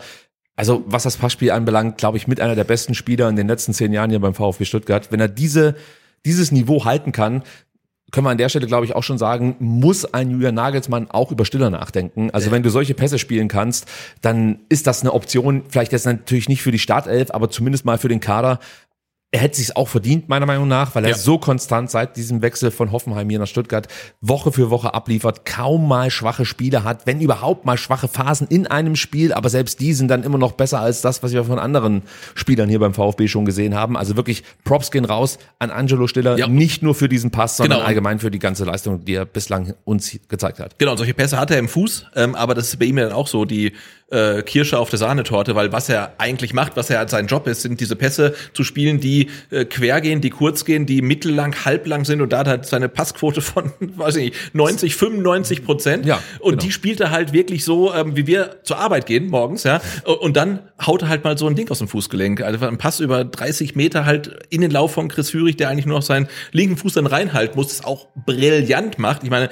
Also 0.54 0.84
was 0.86 1.02
das 1.02 1.16
Passspiel 1.16 1.50
anbelangt, 1.50 1.98
glaube 1.98 2.18
ich, 2.18 2.26
mit 2.26 2.40
einer 2.40 2.54
der 2.54 2.64
besten 2.64 2.94
Spieler 2.94 3.28
in 3.28 3.36
den 3.36 3.48
letzten 3.48 3.74
zehn 3.74 3.92
Jahren 3.92 4.10
hier 4.10 4.20
beim 4.20 4.34
VfB 4.34 4.64
Stuttgart. 4.64 5.10
Wenn 5.10 5.20
er 5.20 5.28
diese, 5.28 5.76
dieses 6.24 6.52
Niveau 6.52 6.84
halten 6.84 7.12
kann, 7.12 7.42
können 8.12 8.26
wir 8.26 8.30
an 8.30 8.38
der 8.38 8.48
Stelle, 8.48 8.66
glaube 8.66 8.86
ich, 8.86 8.94
auch 8.94 9.02
schon 9.02 9.18
sagen, 9.18 9.56
muss 9.58 10.04
ein 10.14 10.30
Julian 10.30 10.54
Nagelsmann 10.54 11.10
auch 11.10 11.32
über 11.32 11.44
Stiller 11.44 11.70
nachdenken. 11.70 12.30
Also 12.30 12.52
wenn 12.52 12.62
du 12.62 12.70
solche 12.70 12.94
Pässe 12.94 13.18
spielen 13.18 13.48
kannst, 13.48 13.86
dann 14.22 14.60
ist 14.68 14.86
das 14.86 15.00
eine 15.00 15.12
Option, 15.12 15.64
vielleicht 15.68 15.92
jetzt 15.92 16.06
natürlich 16.06 16.48
nicht 16.48 16.62
für 16.62 16.70
die 16.70 16.78
Startelf, 16.78 17.30
aber 17.32 17.50
zumindest 17.50 17.84
mal 17.84 17.98
für 17.98 18.08
den 18.08 18.20
Kader. 18.20 18.60
Er 19.32 19.40
hätte 19.40 19.56
sich 19.56 19.76
auch 19.76 19.88
verdient, 19.88 20.28
meiner 20.28 20.46
Meinung 20.46 20.68
nach, 20.68 20.94
weil 20.94 21.02
er 21.04 21.10
Ja. 21.10 21.16
so 21.16 21.36
konstant 21.36 21.90
seit 21.90 22.16
diesem 22.16 22.42
Wechsel 22.42 22.70
von 22.70 22.92
Hoffenheim 22.92 23.28
hier 23.28 23.40
nach 23.40 23.48
Stuttgart 23.48 23.88
Woche 24.20 24.52
für 24.52 24.70
Woche 24.70 24.94
abliefert, 24.94 25.44
kaum 25.44 25.88
mal 25.88 26.12
schwache 26.12 26.44
Spiele 26.44 26.84
hat, 26.84 27.06
wenn 27.08 27.20
überhaupt 27.20 27.64
mal 27.66 27.76
schwache 27.76 28.06
Phasen 28.06 28.46
in 28.46 28.68
einem 28.68 28.94
Spiel, 28.94 29.32
aber 29.32 29.48
selbst 29.48 29.80
die 29.80 29.94
sind 29.94 30.08
dann 30.08 30.22
immer 30.22 30.38
noch 30.38 30.52
besser 30.52 30.80
als 30.80 31.00
das, 31.02 31.24
was 31.24 31.32
wir 31.32 31.42
von 31.42 31.58
anderen 31.58 32.02
Spielern 32.36 32.68
hier 32.68 32.78
beim 32.78 32.94
VfB 32.94 33.26
schon 33.26 33.44
gesehen 33.44 33.74
haben. 33.74 33.96
Also 33.96 34.16
wirklich 34.16 34.44
Props 34.62 34.92
gehen 34.92 35.04
raus 35.04 35.38
an 35.58 35.70
Angelo 35.72 36.06
Stiller, 36.06 36.38
Ja. 36.38 36.46
nicht 36.46 36.84
nur 36.84 36.94
für 36.94 37.08
diesen 37.08 37.32
Pass, 37.32 37.56
sondern 37.56 37.78
Genau. 37.78 37.88
allgemein 37.88 38.20
für 38.20 38.30
die 38.30 38.38
ganze 38.38 38.64
Leistung, 38.64 39.04
die 39.04 39.14
er 39.14 39.24
bislang 39.24 39.74
uns 39.84 40.16
gezeigt 40.28 40.60
hat. 40.60 40.78
Genau, 40.78 40.94
solche 40.94 41.14
Pässe 41.14 41.36
hat 41.38 41.50
er 41.50 41.58
im 41.58 41.68
Fuß, 41.68 42.06
ähm, 42.14 42.36
aber 42.36 42.54
das 42.54 42.68
ist 42.68 42.78
bei 42.78 42.84
ihm 42.84 42.96
ja 42.96 43.04
dann 43.04 43.12
auch 43.12 43.26
so, 43.26 43.44
die 43.44 43.72
äh, 44.12 44.42
Kirsche 44.44 44.78
auf 44.78 44.88
der 44.88 45.00
Sahnetorte, 45.00 45.56
weil 45.56 45.72
was 45.72 45.88
er 45.88 46.12
eigentlich 46.18 46.54
macht, 46.54 46.76
was 46.76 46.90
er 46.90 47.00
als 47.00 47.10
sein 47.10 47.26
Job 47.26 47.48
ist, 47.48 47.62
sind 47.62 47.80
diese 47.80 47.96
Pässe 47.96 48.36
zu 48.54 48.62
spielen, 48.62 49.00
die 49.00 49.15
äh, 49.50 49.64
quer 49.64 50.00
gehen, 50.00 50.20
die 50.20 50.30
kurz 50.30 50.64
gehen, 50.64 50.86
die 50.86 51.02
mittellang, 51.02 51.54
halblang 51.64 52.04
sind 52.04 52.20
und 52.20 52.32
da 52.32 52.38
hat 52.38 52.46
er 52.46 52.64
seine 52.64 52.88
Passquote 52.88 53.40
von, 53.40 53.72
weiß 53.80 54.16
ich 54.16 54.24
nicht, 54.30 54.54
90, 54.54 54.96
95 54.96 55.64
Prozent. 55.64 56.06
Ja, 56.06 56.20
und 56.40 56.52
genau. 56.52 56.62
die 56.62 56.72
spielt 56.72 57.00
er 57.00 57.10
halt 57.10 57.32
wirklich 57.32 57.64
so, 57.64 57.94
ähm, 57.94 58.16
wie 58.16 58.26
wir 58.26 58.56
zur 58.62 58.78
Arbeit 58.78 59.06
gehen 59.06 59.28
morgens, 59.28 59.64
ja. 59.64 59.80
Und 60.04 60.36
dann 60.36 60.60
haut 60.84 61.02
er 61.02 61.08
halt 61.08 61.24
mal 61.24 61.38
so 61.38 61.46
ein 61.46 61.54
Ding 61.54 61.70
aus 61.70 61.78
dem 61.78 61.88
Fußgelenk. 61.88 62.42
Also 62.42 62.64
ein 62.66 62.78
Pass 62.78 63.00
über 63.00 63.24
30 63.24 63.74
Meter 63.74 64.04
halt 64.04 64.46
in 64.50 64.60
den 64.60 64.70
Lauf 64.70 64.92
von 64.92 65.08
Chris 65.08 65.30
Führig, 65.30 65.56
der 65.56 65.68
eigentlich 65.68 65.86
nur 65.86 65.98
noch 65.98 66.02
seinen 66.02 66.28
linken 66.52 66.76
Fuß 66.76 66.94
dann 66.94 67.06
reinhalten 67.06 67.56
muss, 67.56 67.68
das 67.68 67.84
auch 67.84 68.08
brillant 68.26 68.98
macht. 68.98 69.24
Ich 69.24 69.30
meine, 69.30 69.48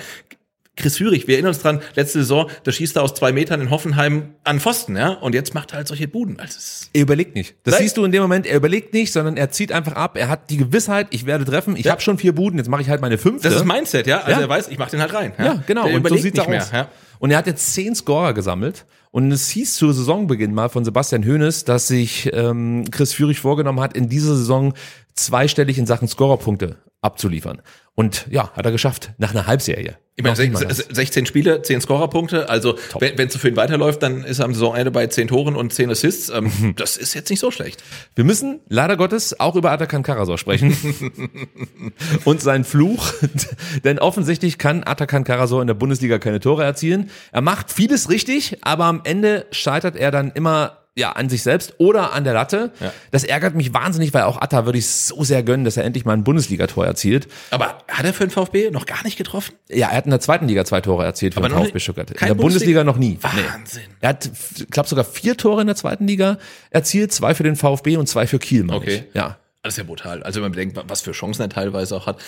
Chris 0.76 0.96
Führig, 0.96 1.28
wir 1.28 1.34
erinnern 1.36 1.50
uns 1.50 1.60
dran, 1.60 1.80
letzte 1.94 2.18
Saison, 2.18 2.50
da 2.64 2.72
schießt 2.72 2.96
er 2.96 3.02
aus 3.04 3.14
zwei 3.14 3.30
Metern 3.32 3.60
in 3.60 3.70
Hoffenheim 3.70 4.34
an 4.42 4.58
Pfosten, 4.58 4.96
ja, 4.96 5.10
und 5.10 5.32
jetzt 5.34 5.54
macht 5.54 5.72
er 5.72 5.76
halt 5.78 5.88
solche 5.88 6.08
Buden. 6.08 6.40
Also 6.40 6.58
Er 6.92 7.02
überlegt 7.02 7.36
nicht. 7.36 7.54
Das 7.62 7.78
siehst 7.78 7.96
du 7.96 8.04
in 8.04 8.10
dem 8.12 8.22
Moment, 8.22 8.46
er 8.46 8.56
überlegt 8.56 8.92
nicht, 8.92 9.12
sondern 9.12 9.36
er 9.36 9.50
zieht 9.50 9.70
einfach 9.70 9.92
ab. 9.92 10.16
Er 10.16 10.28
hat 10.28 10.50
die 10.50 10.56
Gewissheit, 10.56 11.06
ich 11.10 11.26
werde 11.26 11.44
treffen, 11.44 11.76
ich 11.76 11.84
Ja. 11.84 11.92
habe 11.92 12.00
schon 12.02 12.18
vier 12.18 12.34
Buden, 12.34 12.58
jetzt 12.58 12.68
mache 12.68 12.82
ich 12.82 12.88
halt 12.88 13.00
meine 13.00 13.18
fünfte. 13.18 13.48
das 13.48 13.56
ist 13.58 13.64
Mindset, 13.64 14.06
ja. 14.08 14.18
Also 14.22 14.32
Ja. 14.32 14.40
er 14.40 14.48
weiß, 14.48 14.68
ich 14.68 14.78
mach 14.78 14.90
den 14.90 15.00
halt 15.00 15.14
rein. 15.14 15.32
Ja, 15.38 15.62
genau. 15.66 15.86
Der 15.86 15.94
und 15.96 16.08
so 16.08 16.16
sieht's 16.16 16.36
nicht 16.38 16.48
mehr. 16.48 16.62
aus. 16.62 16.72
Ja. 16.72 16.88
Und 17.20 17.30
er 17.30 17.38
hat 17.38 17.46
jetzt 17.46 17.72
zehn 17.72 17.94
Scorer 17.94 18.34
gesammelt. 18.34 18.84
Und 19.12 19.30
es 19.30 19.48
hieß 19.50 19.76
zu 19.76 19.92
Saisonbeginn 19.92 20.52
mal 20.52 20.68
von 20.68 20.84
Sebastian 20.84 21.24
Hoeneß, 21.24 21.62
dass 21.64 21.86
sich 21.86 22.28
ähm, 22.34 22.84
Chris 22.90 23.12
Führig 23.12 23.38
vorgenommen 23.38 23.78
hat, 23.80 23.96
in 23.96 24.08
dieser 24.08 24.34
Saison 24.36 24.74
zweistellig 25.14 25.78
in 25.78 25.86
Sachen 25.86 26.08
Scorerpunkte 26.08 26.78
abzuliefern. 27.00 27.62
Und 27.94 28.26
ja, 28.28 28.50
hat 28.54 28.64
er 28.66 28.72
geschafft, 28.72 29.12
nach 29.18 29.30
einer 29.30 29.46
Halbserie. 29.46 29.96
Ich 30.16 30.22
meine, 30.22 30.36
Noch 30.36 30.42
nicht 30.42 30.52
mal 30.52 30.60
sech- 30.60 30.68
das. 30.68 30.76
se- 30.78 30.94
16 30.94 31.26
Spiele, 31.26 31.62
10 31.62 31.80
Scorerpunkte. 31.80 32.48
Also, 32.48 32.76
wenn 33.00 33.18
es 33.26 33.32
so 33.32 33.38
für 33.40 33.48
ihn 33.48 33.56
weiterläuft, 33.56 34.00
dann 34.00 34.22
ist 34.22 34.38
er 34.38 34.44
am 34.44 34.54
Saisonende 34.54 34.92
bei 34.92 35.08
10 35.08 35.26
Toren 35.26 35.56
und 35.56 35.72
10 35.74 35.90
Assists. 35.90 36.28
Ähm, 36.28 36.52
das 36.76 36.96
ist 36.96 37.14
jetzt 37.14 37.30
nicht 37.30 37.40
so 37.40 37.50
schlecht. 37.50 37.82
Wir 38.14 38.22
müssen 38.24 38.60
leider 38.68 38.96
Gottes 38.96 39.40
auch 39.40 39.56
über 39.56 39.72
Atakan 39.72 40.04
Karasor 40.04 40.38
sprechen 40.38 40.76
und 42.24 42.40
seinen 42.40 42.62
Fluch, 42.64 43.12
denn 43.84 43.98
offensichtlich 43.98 44.58
kann 44.58 44.84
Atakan 44.84 45.24
Karasor 45.24 45.60
in 45.60 45.66
der 45.66 45.74
Bundesliga 45.74 46.18
keine 46.18 46.38
Tore 46.38 46.62
erzielen. 46.64 47.10
Er 47.32 47.40
macht 47.40 47.72
vieles 47.72 48.08
richtig, 48.08 48.58
aber 48.62 48.84
am 48.84 49.00
Ende 49.04 49.46
scheitert 49.50 49.96
er 49.96 50.12
dann 50.12 50.30
immer 50.32 50.78
ja, 50.96 51.10
an 51.12 51.28
sich 51.28 51.42
selbst 51.42 51.74
oder 51.78 52.12
an 52.12 52.22
der 52.24 52.34
Latte. 52.34 52.72
Ja. 52.80 52.92
Das 53.10 53.24
ärgert 53.24 53.54
mich 53.56 53.74
wahnsinnig, 53.74 54.14
weil 54.14 54.22
auch 54.22 54.40
Atta 54.40 54.64
würde 54.64 54.78
ich 54.78 54.86
so 54.88 55.24
sehr 55.24 55.42
gönnen, 55.42 55.64
dass 55.64 55.76
er 55.76 55.84
endlich 55.84 56.04
mal 56.04 56.12
ein 56.12 56.22
Bundesligator 56.24 56.86
erzielt. 56.86 57.26
Aber 57.50 57.78
hat 57.88 58.04
er 58.04 58.12
für 58.14 58.24
den 58.26 58.30
VfB 58.30 58.70
noch 58.70 58.86
gar 58.86 59.02
nicht 59.04 59.16
getroffen? 59.18 59.54
Ja, 59.68 59.88
er 59.90 59.96
hat 59.96 60.04
in 60.04 60.10
der 60.10 60.20
zweiten 60.20 60.46
Liga 60.46 60.64
zwei 60.64 60.80
Tore 60.80 61.04
erzielt 61.04 61.34
für 61.34 61.38
Aber 61.40 61.48
den 61.48 61.58
VfB 61.58 61.80
Stuttgart. 61.80 62.10
In 62.10 62.16
der 62.26 62.34
Bundesliga, 62.34 62.82
Bundesliga- 62.82 62.84
noch 62.84 62.96
nie. 62.96 63.18
Wahnsinn. 63.20 63.82
Er 64.00 64.10
hat, 64.10 64.30
ich 64.56 64.68
glaube, 64.70 64.88
sogar 64.88 65.04
vier 65.04 65.36
Tore 65.36 65.62
in 65.62 65.66
der 65.66 65.76
zweiten 65.76 66.06
Liga 66.06 66.38
erzielt, 66.70 67.12
zwei 67.12 67.34
für 67.34 67.42
den 67.42 67.56
VfB 67.56 67.96
und 67.96 68.08
zwei 68.08 68.26
für 68.26 68.38
Kiel, 68.38 68.64
meine 68.64 68.78
Okay. 68.78 69.04
ich. 69.08 69.14
Ja. 69.14 69.38
Das 69.64 69.72
ist 69.72 69.78
ja 69.78 69.84
brutal. 69.84 70.22
Also 70.22 70.36
wenn 70.36 70.42
man 70.42 70.52
bedenkt, 70.52 70.78
was 70.88 71.00
für 71.00 71.12
Chancen 71.12 71.40
er 71.40 71.48
teilweise 71.48 71.96
auch 71.96 72.06
hat. 72.06 72.18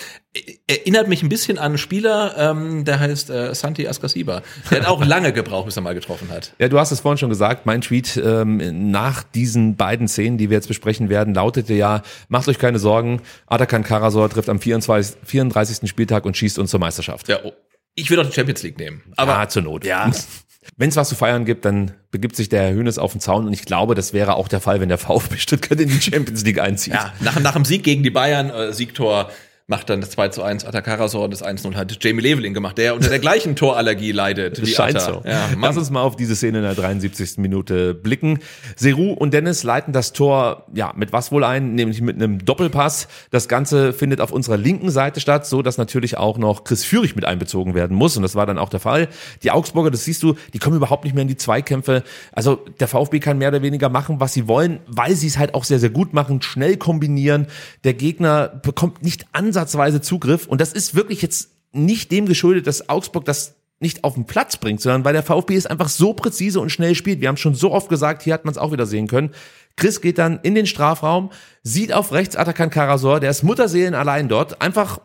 Erinnert 0.66 1.06
mich 1.06 1.22
ein 1.22 1.28
bisschen 1.28 1.58
an 1.58 1.66
einen 1.66 1.78
Spieler, 1.78 2.34
ähm, 2.38 2.86
der 2.86 2.98
heißt 2.98 3.28
äh, 3.28 3.54
Santi 3.54 3.86
Askasiba. 3.86 4.40
Der 4.70 4.80
hat 4.80 4.86
auch 4.86 5.04
lange 5.04 5.34
gebraucht, 5.34 5.66
bis 5.66 5.76
er 5.76 5.82
mal 5.82 5.94
getroffen 5.94 6.30
hat. 6.30 6.54
Ja, 6.58 6.70
du 6.70 6.78
hast 6.78 6.92
es 6.92 7.00
vorhin 7.00 7.18
schon 7.18 7.28
gesagt. 7.28 7.66
Mein 7.66 7.82
Tweet 7.82 8.16
ähm, 8.16 8.90
nach 8.90 9.22
diesen 9.22 9.76
beiden 9.76 10.08
Szenen, 10.08 10.38
die 10.38 10.48
wir 10.48 10.56
jetzt 10.56 10.68
besprechen 10.68 11.10
werden, 11.10 11.34
lautete 11.34 11.74
ja, 11.74 12.00
macht 12.30 12.48
euch 12.48 12.58
keine 12.58 12.78
Sorgen, 12.78 13.20
Atakan 13.46 13.84
Karasor 13.84 14.30
trifft 14.30 14.48
am 14.48 14.58
24, 14.58 15.18
34. 15.22 15.90
Spieltag 15.90 16.24
und 16.24 16.38
schießt 16.38 16.58
uns 16.58 16.70
zur 16.70 16.80
Meisterschaft. 16.80 17.28
Ja, 17.28 17.40
oh. 17.44 17.52
ich 17.94 18.08
will 18.08 18.18
auch 18.18 18.24
die 18.24 18.32
Champions 18.32 18.62
League 18.62 18.78
nehmen. 18.78 19.02
Aber 19.18 19.32
ja, 19.32 19.46
zur 19.46 19.60
Not. 19.60 19.84
Ja. 19.84 20.10
Wenn 20.76 20.88
es 20.88 20.96
was 20.96 21.08
zu 21.08 21.14
feiern 21.14 21.44
gibt, 21.44 21.64
dann 21.64 21.92
begibt 22.10 22.36
sich 22.36 22.48
der 22.48 22.62
Herr 22.62 22.72
Hönes 22.72 22.98
auf 22.98 23.12
den 23.12 23.20
Zaun 23.20 23.46
und 23.46 23.52
ich 23.52 23.64
glaube, 23.64 23.94
das 23.94 24.12
wäre 24.12 24.34
auch 24.34 24.48
der 24.48 24.60
Fall, 24.60 24.80
wenn 24.80 24.88
der 24.88 24.98
VfB 24.98 25.36
Stuttgart 25.38 25.80
in 25.80 25.88
die 25.88 26.00
Champions 26.00 26.44
League 26.44 26.60
einzieht. 26.60 26.94
Ja, 26.94 27.12
nach, 27.20 27.38
nach 27.40 27.54
dem 27.54 27.64
Sieg 27.64 27.84
gegen 27.84 28.02
die 28.02 28.10
Bayern, 28.10 28.50
äh, 28.50 28.72
Siegtor 28.72 29.30
macht 29.68 29.90
dann 29.90 30.00
das 30.00 30.10
2 30.10 30.28
zu 30.28 30.42
1 30.44 30.64
Atakarasor 30.64 31.24
und 31.24 31.32
das 31.32 31.42
1 31.42 31.64
0 31.64 31.74
hat 31.74 31.96
Jamie 32.00 32.22
Leveling 32.22 32.54
gemacht, 32.54 32.78
der 32.78 32.94
unter 32.94 33.08
der 33.08 33.18
gleichen 33.18 33.56
Torallergie 33.56 34.12
leidet. 34.12 34.58
Das 34.58 34.66
wie 34.66 34.70
scheint 34.72 34.96
Atta. 34.96 35.14
so. 35.14 35.22
Ja. 35.28 35.48
Lass 35.60 35.76
uns 35.76 35.90
mal 35.90 36.02
auf 36.02 36.14
diese 36.14 36.36
Szene 36.36 36.58
in 36.58 36.64
der 36.64 36.76
73. 36.76 37.38
Minute 37.38 37.92
blicken. 37.92 38.38
Seru 38.76 39.12
und 39.12 39.34
Dennis 39.34 39.64
leiten 39.64 39.92
das 39.92 40.12
Tor, 40.12 40.66
ja, 40.72 40.92
mit 40.94 41.12
was 41.12 41.32
wohl 41.32 41.42
ein, 41.42 41.74
nämlich 41.74 42.00
mit 42.00 42.14
einem 42.14 42.44
Doppelpass. 42.44 43.08
Das 43.32 43.48
Ganze 43.48 43.92
findet 43.92 44.20
auf 44.20 44.30
unserer 44.30 44.56
linken 44.56 44.90
Seite 44.90 45.18
statt, 45.18 45.48
so 45.48 45.62
dass 45.62 45.78
natürlich 45.78 46.16
auch 46.16 46.38
noch 46.38 46.62
Chris 46.62 46.84
Führig 46.84 47.16
mit 47.16 47.24
einbezogen 47.24 47.74
werden 47.74 47.96
muss. 47.96 48.16
Und 48.16 48.22
das 48.22 48.36
war 48.36 48.46
dann 48.46 48.58
auch 48.58 48.68
der 48.68 48.80
Fall. 48.80 49.08
Die 49.42 49.50
Augsburger, 49.50 49.90
das 49.90 50.04
siehst 50.04 50.22
du, 50.22 50.36
die 50.54 50.60
kommen 50.60 50.76
überhaupt 50.76 51.02
nicht 51.02 51.14
mehr 51.14 51.22
in 51.22 51.28
die 51.28 51.36
Zweikämpfe. 51.36 52.04
Also 52.30 52.64
der 52.78 52.86
VfB 52.86 53.18
kann 53.18 53.38
mehr 53.38 53.48
oder 53.48 53.62
weniger 53.62 53.88
machen, 53.88 54.20
was 54.20 54.32
sie 54.32 54.46
wollen, 54.46 54.78
weil 54.86 55.16
sie 55.16 55.26
es 55.26 55.38
halt 55.38 55.54
auch 55.54 55.64
sehr, 55.64 55.80
sehr 55.80 55.90
gut 55.90 56.14
machen, 56.14 56.40
schnell 56.40 56.76
kombinieren. 56.76 57.48
Der 57.82 57.94
Gegner 57.94 58.46
bekommt 58.46 59.02
nicht 59.02 59.26
ansatzweise 59.56 60.00
Zugriff. 60.00 60.46
Und 60.46 60.60
das 60.60 60.72
ist 60.72 60.94
wirklich 60.94 61.22
jetzt 61.22 61.50
nicht 61.72 62.10
dem 62.12 62.26
geschuldet, 62.26 62.66
dass 62.66 62.88
Augsburg 62.88 63.24
das 63.24 63.56
nicht 63.78 64.04
auf 64.04 64.14
den 64.14 64.24
Platz 64.24 64.56
bringt, 64.56 64.80
sondern 64.80 65.04
weil 65.04 65.12
der 65.12 65.22
VfB 65.22 65.54
es 65.54 65.66
einfach 65.66 65.88
so 65.88 66.14
präzise 66.14 66.60
und 66.60 66.70
schnell 66.70 66.94
spielt. 66.94 67.20
Wir 67.20 67.28
haben 67.28 67.36
schon 67.36 67.54
so 67.54 67.72
oft 67.72 67.88
gesagt, 67.88 68.22
hier 68.22 68.32
hat 68.32 68.44
man 68.44 68.52
es 68.52 68.58
auch 68.58 68.72
wieder 68.72 68.86
sehen 68.86 69.06
können. 69.06 69.34
Chris 69.76 70.00
geht 70.00 70.16
dann 70.16 70.40
in 70.42 70.54
den 70.54 70.66
Strafraum, 70.66 71.30
sieht 71.62 71.92
auf 71.92 72.12
rechts 72.12 72.36
Atakan 72.36 72.70
Karasor, 72.70 73.20
der 73.20 73.30
ist 73.30 73.42
Mutterseelen 73.42 73.94
allein 73.94 74.28
dort, 74.28 74.62
einfach 74.62 75.00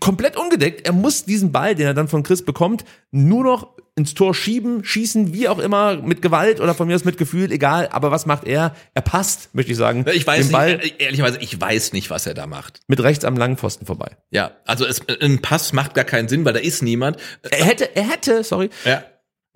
komplett 0.00 0.36
ungedeckt. 0.36 0.84
Er 0.86 0.92
muss 0.92 1.24
diesen 1.24 1.52
Ball, 1.52 1.76
den 1.76 1.86
er 1.86 1.94
dann 1.94 2.08
von 2.08 2.24
Chris 2.24 2.44
bekommt, 2.44 2.84
nur 3.12 3.44
noch 3.44 3.73
ins 3.96 4.14
Tor 4.14 4.34
schieben, 4.34 4.84
schießen, 4.84 5.32
wie 5.32 5.48
auch 5.48 5.58
immer, 5.60 5.96
mit 5.96 6.20
Gewalt 6.20 6.60
oder 6.60 6.74
von 6.74 6.88
mir 6.88 6.96
aus 6.96 7.04
mit 7.04 7.16
Gefühl, 7.16 7.52
egal. 7.52 7.88
Aber 7.92 8.10
was 8.10 8.26
macht 8.26 8.44
er? 8.44 8.74
Er 8.92 9.02
passt, 9.02 9.54
möchte 9.54 9.70
ich 9.70 9.78
sagen, 9.78 10.04
ich 10.12 10.26
weiß 10.26 10.46
den 10.46 10.52
Ball 10.52 10.76
nicht, 10.78 11.00
äh, 11.00 11.04
ehrlicherweise, 11.04 11.38
ich 11.40 11.60
weiß 11.60 11.92
nicht, 11.92 12.10
was 12.10 12.26
er 12.26 12.34
da 12.34 12.46
macht. 12.46 12.80
mit 12.88 13.00
rechts 13.00 13.24
am 13.24 13.36
langen 13.36 13.56
Pfosten 13.56 13.86
vorbei. 13.86 14.16
Ja, 14.30 14.50
also 14.66 14.84
es, 14.84 15.00
ein 15.20 15.40
Pass 15.42 15.72
macht 15.72 15.94
gar 15.94 16.04
keinen 16.04 16.28
Sinn, 16.28 16.44
weil 16.44 16.54
da 16.54 16.60
ist 16.60 16.82
niemand. 16.82 17.18
Er 17.48 17.64
hätte, 17.64 17.94
er 17.94 18.10
hätte, 18.10 18.42
sorry, 18.42 18.70
Ja. 18.84 19.04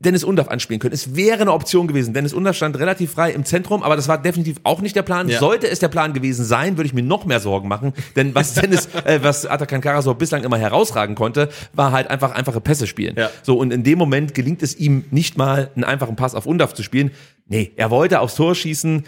Dennis 0.01 0.23
Undaff 0.23 0.49
anspielen 0.49 0.79
können. 0.79 0.95
Es 0.95 1.17
wäre 1.17 1.41
eine 1.41 1.53
Option 1.53 1.89
gewesen. 1.89 2.15
Dennis 2.15 2.33
Undaff 2.33 2.57
stand 2.57 2.79
relativ 2.79 3.13
frei 3.13 3.33
im 3.33 3.45
Zentrum, 3.45 3.83
aber 3.83 3.97
das 3.97 4.07
war 4.07 4.21
definitiv 4.21 4.59
auch 4.63 4.81
nicht 4.81 4.95
der 4.95 5.03
Plan. 5.03 5.29
Ja. 5.29 5.41
Sollte 5.41 5.69
es 5.69 5.81
der 5.81 5.89
Plan 5.89 6.13
gewesen 6.13 6.45
sein, 6.45 6.77
würde 6.77 6.87
ich 6.87 6.95
mir 6.95 7.03
noch 7.03 7.25
mehr 7.25 7.41
Sorgen 7.41 7.69
machen, 7.69 7.93
denn 8.15 8.35
was 8.35 8.55
Dennis, 8.55 8.89
äh, 9.05 9.19
was 9.23 9.45
Atakan 9.45 9.81
Karasor 9.81 10.15
bislang 10.15 10.45
immer 10.45 10.59
herausragen 10.59 11.17
konnte, 11.17 11.49
war 11.73 11.91
halt 11.91 12.09
einfach 12.11 12.33
einfache 12.33 12.61
Pässe 12.61 12.87
spielen. 12.87 13.17
Ja. 13.17 13.31
So 13.43 13.59
und 13.59 13.73
in 13.73 13.83
dem 13.83 13.99
Moment 13.99 14.35
gelingt 14.35 14.63
es 14.63 14.77
ihm 14.77 15.05
nicht 15.11 15.37
mal, 15.37 15.71
einen 15.75 15.85
einfachen 15.85 16.15
Pass 16.15 16.37
auf 16.37 16.47
Undaff 16.47 16.75
zu 16.75 16.85
spielen. 16.85 17.11
Nee, 17.47 17.73
er 17.77 17.91
wollte 17.91 18.21
aufs 18.21 18.37
Tor 18.37 18.55
schießen. 18.55 19.05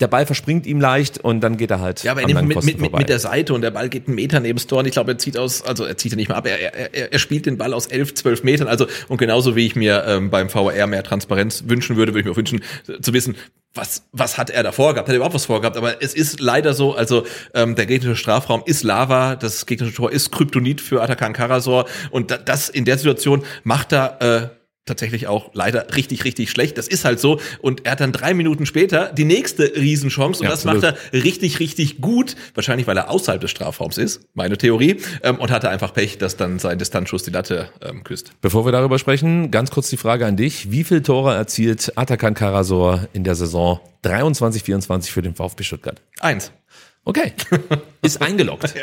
Der 0.00 0.06
Ball 0.06 0.26
verspringt 0.26 0.64
ihm 0.66 0.80
leicht 0.80 1.18
und 1.18 1.40
dann 1.40 1.56
geht 1.56 1.72
er 1.72 1.80
halt 1.80 2.04
Ja, 2.04 2.12
aber 2.12 2.22
er 2.22 2.28
mit, 2.42 2.64
mit, 2.64 2.80
mit, 2.80 2.92
mit 2.96 3.08
der 3.08 3.18
Seite 3.18 3.52
und 3.52 3.62
der 3.62 3.72
Ball 3.72 3.88
geht 3.88 4.06
einen 4.06 4.14
Meter 4.14 4.38
neben 4.38 4.56
das 4.56 4.68
Tor 4.68 4.78
und 4.78 4.86
ich 4.86 4.92
glaube, 4.92 5.12
er 5.12 5.18
zieht 5.18 5.36
aus, 5.36 5.62
also 5.62 5.84
er 5.84 5.96
zieht 5.96 6.12
er 6.12 6.16
nicht 6.16 6.28
mal 6.28 6.36
ab, 6.36 6.46
er, 6.46 6.74
er, 6.74 7.12
er, 7.12 7.18
spielt 7.18 7.46
den 7.46 7.58
Ball 7.58 7.74
aus 7.74 7.86
11, 7.86 8.14
12 8.14 8.44
Metern, 8.44 8.68
also 8.68 8.86
und 9.08 9.18
genauso 9.18 9.56
wie 9.56 9.66
ich 9.66 9.74
mir 9.74 10.04
ähm, 10.06 10.30
beim 10.30 10.50
VR 10.50 10.86
mehr 10.86 11.02
Transparenz 11.02 11.64
wünschen 11.66 11.96
würde, 11.96 12.12
würde 12.12 12.20
ich 12.20 12.26
mir 12.26 12.32
auch 12.32 12.36
wünschen, 12.36 12.62
äh, 12.86 13.00
zu 13.00 13.12
wissen, 13.12 13.34
was, 13.74 14.04
was 14.12 14.38
hat 14.38 14.50
er 14.50 14.62
davor 14.62 14.94
gehabt? 14.94 15.08
Hat 15.08 15.14
er 15.14 15.16
überhaupt 15.16 15.34
was 15.34 15.46
vorgehabt? 15.46 15.76
Aber 15.76 16.02
es 16.02 16.14
ist 16.14 16.40
leider 16.40 16.74
so, 16.74 16.94
also 16.94 17.26
ähm, 17.54 17.74
der 17.74 17.86
gegnerische 17.86 18.20
Strafraum 18.20 18.62
ist 18.66 18.82
Lava, 18.82 19.36
das 19.36 19.66
gegnerische 19.66 19.96
Tor 19.96 20.12
ist 20.12 20.32
Kryptonit 20.32 20.80
für 20.80 21.02
Atakan 21.02 21.32
Karasor 21.32 21.86
und 22.10 22.30
da, 22.30 22.38
das 22.38 22.68
in 22.68 22.84
der 22.84 22.98
Situation 22.98 23.44
macht 23.64 23.92
er 23.92 24.20
äh, 24.20 24.57
tatsächlich 24.88 25.26
auch 25.28 25.50
leider 25.54 25.94
richtig, 25.94 26.24
richtig 26.24 26.50
schlecht. 26.50 26.76
Das 26.78 26.88
ist 26.88 27.04
halt 27.04 27.20
so. 27.20 27.40
Und 27.60 27.86
er 27.86 27.92
hat 27.92 28.00
dann 28.00 28.12
drei 28.12 28.34
Minuten 28.34 28.66
später 28.66 29.12
die 29.12 29.24
nächste 29.24 29.72
Riesenchance 29.76 30.40
und 30.40 30.44
Ja, 30.44 30.50
das 30.50 30.66
absolut. 30.66 30.82
macht 30.82 30.98
er 31.12 31.22
richtig, 31.24 31.60
richtig 31.60 32.00
gut. 32.00 32.34
Wahrscheinlich, 32.54 32.86
weil 32.86 32.96
er 32.96 33.10
außerhalb 33.10 33.40
des 33.40 33.50
Strafraums 33.50 33.98
ist, 33.98 34.22
meine 34.34 34.58
Theorie. 34.58 34.96
Ähm, 35.22 35.36
und 35.36 35.50
hatte 35.50 35.68
einfach 35.70 35.94
Pech, 35.94 36.18
dass 36.18 36.36
dann 36.36 36.58
sein 36.58 36.78
Distanzschuss 36.78 37.22
die 37.22 37.30
Latte 37.30 37.68
ähm, 37.82 38.02
küsst. 38.02 38.32
Bevor 38.40 38.64
wir 38.66 38.72
darüber 38.72 38.98
sprechen, 38.98 39.50
ganz 39.50 39.70
kurz 39.70 39.88
die 39.90 39.96
Frage 39.96 40.26
an 40.26 40.36
dich. 40.36 40.70
Wie 40.72 40.84
viele 40.84 41.02
Tore 41.02 41.34
erzielt 41.34 41.92
Atakan 41.96 42.34
Karasor 42.34 43.06
in 43.12 43.24
der 43.24 43.34
Saison 43.34 43.80
23-24 44.04 45.10
für 45.10 45.22
den 45.22 45.34
VfB 45.34 45.62
Stuttgart? 45.64 46.00
Eins. 46.20 46.50
Okay. 47.04 47.32
Ist 48.02 48.20
eingeloggt. 48.20 48.74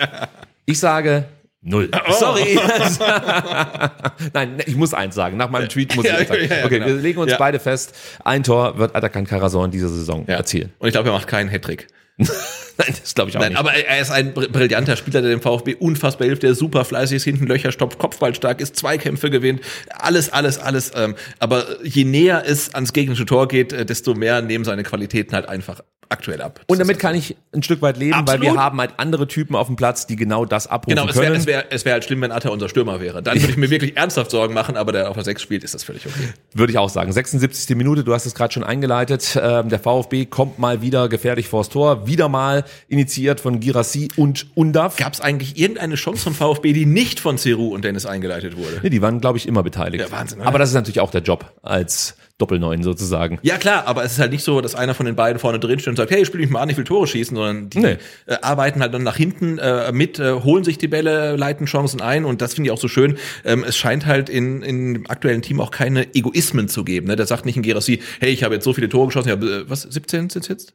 Ich 0.65 0.80
sage 0.80 1.26
null. 1.65 1.89
Oh. 1.93 2.13
Sorry. 2.13 2.57
Nein, 4.33 4.57
ich 4.65 4.75
muss 4.75 4.93
eins 4.93 5.15
sagen. 5.15 5.37
Nach 5.37 5.49
meinem 5.49 5.67
Tweet 5.67 5.95
muss 5.95 6.05
ich 6.05 6.13
eins 6.13 6.29
sagen. 6.29 6.43
Okay, 6.45 6.69
genau. 6.69 6.85
wir 6.87 6.95
legen 6.95 7.19
uns 7.19 7.37
beide 7.37 7.59
fest. 7.59 7.95
Ein 8.23 8.43
Tor 8.43 8.77
wird 8.77 8.95
Atakan 8.95 9.25
Karasor 9.25 9.65
in 9.65 9.71
dieser 9.71 9.89
Saison 9.89 10.27
erzielen. 10.27 10.71
Und 10.79 10.87
ich 10.87 10.93
glaube, 10.93 11.09
er 11.09 11.13
macht 11.13 11.27
keinen 11.27 11.49
Hattrick. 11.49 11.87
Nein, 12.85 12.95
das 13.02 13.15
glaube 13.15 13.30
ich 13.30 13.38
auch 13.38 13.41
Nein, 13.41 13.52
nicht. 13.53 13.60
aber 13.60 13.73
er 13.73 13.99
ist 14.02 14.11
ein 14.11 14.34
br- 14.34 14.47
brillanter 14.47 14.95
Spieler, 14.97 15.22
der 15.22 15.31
dem 15.31 15.41
VfB 15.41 15.76
unfassbar 15.76 16.27
hilft, 16.27 16.43
der 16.43 16.56
super 16.56 16.85
fleißig 16.85 17.18
ist, 17.18 17.23
hinten 17.23 17.47
Löcher 17.47 17.72
stopft, 17.72 17.97
Kopfballstark 17.99 18.60
ist, 18.61 18.76
Zweikämpfe 18.76 19.30
gewinnt, 19.30 19.61
alles, 19.89 20.31
alles, 20.31 20.57
alles. 20.60 20.91
Ähm, 20.95 21.15
aber 21.39 21.65
je 21.84 22.03
näher 22.03 22.43
es 22.45 22.73
ans 22.76 22.91
gegnerische 22.93 23.26
Tor 23.26 23.47
geht, 23.47 23.72
äh, 23.73 23.85
desto 23.85 24.14
mehr 24.14 24.41
nehmen 24.41 24.65
seine 24.65 24.84
Qualitäten 24.84 25.34
halt 25.35 25.47
einfach 25.47 25.81
aktuell 26.07 26.39
ab. 26.43 26.61
Und 26.68 26.77
damit 26.80 26.99
kann 26.99 27.15
ich 27.15 27.35
ein 27.52 27.64
Stück 27.64 27.81
weit 27.81 27.97
leben, 27.97 28.14
Absolut. 28.14 28.45
weil 28.45 28.53
wir 28.53 28.61
haben 28.61 28.80
halt 28.80 28.91
andere 28.97 29.27
Typen 29.27 29.56
auf 29.56 29.65
dem 29.65 29.76
Platz, 29.76 30.06
die 30.06 30.15
genau 30.15 30.45
das 30.45 30.68
abrufen 30.68 30.95
Genau, 30.95 31.07
es 31.10 31.15
können. 31.15 31.26
wäre 31.30 31.35
es 31.35 31.45
wär, 31.47 31.65
es 31.72 31.84
wär 31.84 31.93
halt 31.93 32.03
schlimm, 32.06 32.22
wenn 32.22 32.31
Atta 32.31 32.49
unser 32.49 32.69
Stürmer 32.69 32.99
wäre. 33.02 33.23
Dann 33.23 33.41
würde 33.41 33.49
ich 33.49 33.57
mir 33.57 33.69
wirklich 33.72 33.97
ernsthaft 33.97 34.30
Sorgen 34.30 34.53
machen, 34.53 34.77
aber 34.77 34.91
der 34.91 35.10
auf 35.10 35.15
der 35.15 35.23
6 35.23 35.41
spielt, 35.41 35.64
ist 35.64 35.73
das 35.73 35.84
völlig 35.84 36.06
okay. 36.06 36.30
Würde 36.53 36.72
ich 36.72 36.77
auch 36.77 36.89
sagen. 36.89 37.11
76. 37.11 37.76
Minute, 37.76 38.03
du 38.03 38.14
hast 38.14 38.27
es 38.27 38.35
gerade 38.35 38.53
schon 38.53 38.64
eingeleitet. 38.64 39.35
Ähm, 39.41 39.69
der 39.69 39.80
VfB 39.80 40.26
kommt 40.26 40.60
mal 40.60 40.84
wieder 40.84 41.10
gefährlich 41.10 41.47
vors 41.47 41.69
Tor. 41.69 42.06
Wieder 42.06 42.30
mal 42.30 42.64
initiiert 42.87 43.39
von 43.39 43.59
Girassi 43.59 44.09
und 44.15 44.47
Undaf. 44.55 44.97
Gab 44.97 45.13
es 45.13 45.21
eigentlich 45.21 45.57
irgendeine 45.59 45.95
Chance 45.95 46.23
vom 46.23 46.33
VfB, 46.33 46.73
die 46.73 46.85
nicht 46.85 47.19
von 47.19 47.37
Ceru 47.37 47.73
und 47.73 47.83
Dennis 47.85 48.05
eingeleitet 48.05 48.57
wurde? 48.57 48.79
Nee, 48.83 48.89
die 48.89 49.01
waren, 49.01 49.21
glaube 49.21 49.37
ich, 49.37 49.47
immer 49.47 49.63
beteiligt. 49.63 50.03
Ja, 50.03 50.11
Wahnsinn, 50.11 50.39
oder? 50.39 50.47
Aber 50.47 50.59
das 50.59 50.69
ist 50.69 50.75
natürlich 50.75 50.99
auch 50.99 51.11
der 51.11 51.21
Job 51.21 51.53
als 51.61 52.15
Doppelneun 52.37 52.83
sozusagen. 52.83 53.39
Ja 53.43 53.57
klar, 53.57 53.87
aber 53.87 54.03
es 54.03 54.11
ist 54.13 54.19
halt 54.19 54.31
nicht 54.33 54.43
so, 54.43 54.59
dass 54.59 54.75
einer 54.75 54.93
von 54.93 55.05
den 55.05 55.15
beiden 55.15 55.39
vorne 55.39 55.57
drin 55.57 55.79
steht 55.79 55.91
und 55.91 55.95
sagt, 55.95 56.11
hey, 56.11 56.25
spiel 56.25 56.41
mich 56.41 56.49
mal 56.49 56.59
an, 56.59 56.69
ich 56.69 56.75
will 56.75 56.83
Tore 56.83 57.07
schießen, 57.07 57.33
sondern 57.33 57.69
die 57.69 57.79
Nee. 57.79 57.97
äh, 58.25 58.35
arbeiten 58.41 58.81
halt 58.81 58.93
dann 58.93 59.03
nach 59.03 59.15
hinten 59.15 59.57
äh, 59.57 59.93
mit, 59.93 60.19
äh, 60.19 60.33
holen 60.33 60.65
sich 60.65 60.77
die 60.77 60.89
Bälle, 60.89 61.37
leiten 61.37 61.65
Chancen 61.65 62.01
ein 62.01 62.25
und 62.25 62.41
das 62.41 62.53
finde 62.53 62.67
ich 62.67 62.71
auch 62.73 62.77
so 62.81 62.89
schön. 62.89 63.17
Ähm, 63.45 63.63
es 63.65 63.77
scheint 63.77 64.05
halt 64.05 64.27
in, 64.27 64.61
in 64.63 64.95
dem 64.95 65.09
aktuellen 65.09 65.43
Team 65.43 65.61
auch 65.61 65.71
keine 65.71 66.13
Egoismen 66.13 66.67
zu 66.67 66.83
geben. 66.83 67.07
Ne? 67.07 67.15
Der 67.15 67.25
sagt 67.25 67.45
nicht 67.45 67.55
in 67.55 67.63
Gerassi, 67.63 68.01
hey, 68.19 68.31
ich 68.31 68.43
habe 68.43 68.55
jetzt 68.55 68.65
so 68.65 68.73
viele 68.73 68.89
Tore 68.89 69.07
geschossen, 69.07 69.29
ich 69.29 69.31
habe, 69.33 69.45
äh, 69.65 69.69
was, 69.69 69.83
17 69.83 70.29
sind 70.29 70.49
jetzt? 70.49 70.73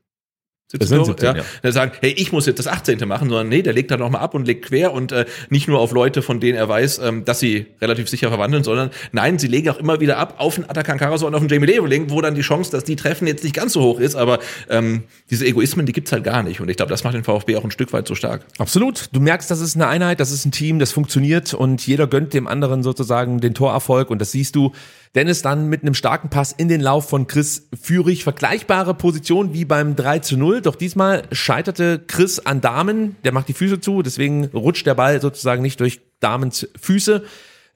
17 0.71 0.79
Das 0.79 0.89
sind 0.89 0.99
Tore? 0.99 1.09
17, 1.09 1.27
ja. 1.27 1.37
ja. 1.37 1.45
Der 1.65 1.73
sagt, 1.73 1.99
hey, 2.01 2.13
ich 2.17 2.31
muss 2.31 2.47
jetzt 2.47 2.61
das 2.61 2.69
18. 2.69 3.07
machen, 3.09 3.29
sondern 3.29 3.49
nee, 3.49 3.63
der 3.63 3.73
legt 3.73 3.91
da 3.91 3.97
nochmal 3.97 4.21
ab 4.21 4.35
und 4.35 4.47
legt 4.47 4.67
quer 4.67 4.93
und 4.93 5.11
äh, 5.11 5.27
nicht 5.49 5.67
nur 5.67 5.81
auf 5.81 5.91
Leute, 5.91 6.23
von 6.23 6.39
denen 6.39 6.57
er 6.57 6.69
weiß, 6.69 7.01
ähm, 7.01 7.25
dass 7.25 7.41
sie 7.41 7.67
relativ 7.81 8.09
sicher 8.09 8.29
verwandeln, 8.29 8.63
sondern 8.63 8.91
nein, 9.11 9.41
sie 9.41 9.49
legen 9.49 9.69
auch 9.71 9.79
immer 9.79 9.99
wieder 9.99 10.19
ab 10.19 10.35
auf 10.39 10.55
den 10.55 10.71
Atakan 10.71 10.99
Karaso 10.99 11.27
und 11.27 11.35
auf 11.35 11.41
den 11.41 11.49
Jamie 11.49 11.67
Leveling, 11.67 12.11
wo 12.11 12.21
dann 12.21 12.37
die 12.37 12.43
Chance, 12.43 12.71
dass 12.71 12.85
die 12.85 12.95
treffen, 12.95 13.27
jetzt 13.27 13.43
nicht 13.43 13.57
ganz 13.57 13.73
so 13.73 13.83
hoch 13.83 13.99
ist, 13.99 14.15
aber 14.15 14.39
ähm, 14.69 15.03
diese 15.29 15.45
Egoismen, 15.45 15.87
die 15.87 15.93
gibt's 15.93 16.13
halt 16.13 16.23
gar 16.23 16.45
nicht 16.45 16.61
und 16.61 16.69
ich 16.69 16.77
glaube, 16.77 16.91
das 16.91 17.03
macht 17.03 17.15
den 17.15 17.25
VfB 17.25 17.57
auch 17.57 17.65
ein 17.65 17.73
Stück 17.73 17.93
weit 17.93 18.07
so 18.07 18.15
stark. 18.15 18.47
Absolut. 18.59 19.09
Du 19.13 19.19
merkst, 19.19 19.51
das 19.51 19.61
ist 19.61 19.75
eine 19.75 19.89
Einheit, 19.89 20.21
das 20.21 20.31
ist 20.31 20.45
ein 20.45 20.53
Team, 20.53 20.79
das 20.79 20.93
funktioniert 20.93 21.53
und 21.53 21.85
jeder 21.85 22.07
gönnt 22.07 22.33
dem 22.33 22.47
anderen 22.47 22.85
sozusagen 22.85 23.41
den 23.41 23.55
Torerfolg 23.55 24.09
und 24.09 24.21
das 24.21 24.31
siehst 24.31 24.55
du. 24.55 24.73
Dennis 25.17 25.43
dann 25.43 25.69
mit 25.69 25.83
einem 25.83 25.95
starken 25.95 26.31
Pass 26.31 26.53
in 26.53 26.69
den 26.69 26.81
Lauf 26.81 27.09
von 27.09 27.27
Chris 27.27 27.69
Führig. 27.81 28.23
Vergleichbare 28.23 28.95
Position 28.95 29.53
wie 29.53 29.65
beim 29.65 29.97
3 29.97 30.21
zu 30.21 30.37
0. 30.37 30.63
Doch 30.63 30.77
diesmal 30.77 31.23
scheiterte 31.33 31.99
Chris 32.07 32.39
an 32.39 32.61
Damen. 32.61 33.17
Der 33.25 33.33
macht 33.33 33.49
die 33.49 33.55
Füße 33.55 33.81
zu, 33.81 34.03
deswegen 34.03 34.45
rutscht 34.47 34.87
der 34.87 34.95
Ball 34.95 35.21
sozusagen 35.21 35.63
nicht 35.63 35.81
durch 35.81 36.01
Damens 36.21 36.69
Füße. 36.81 37.25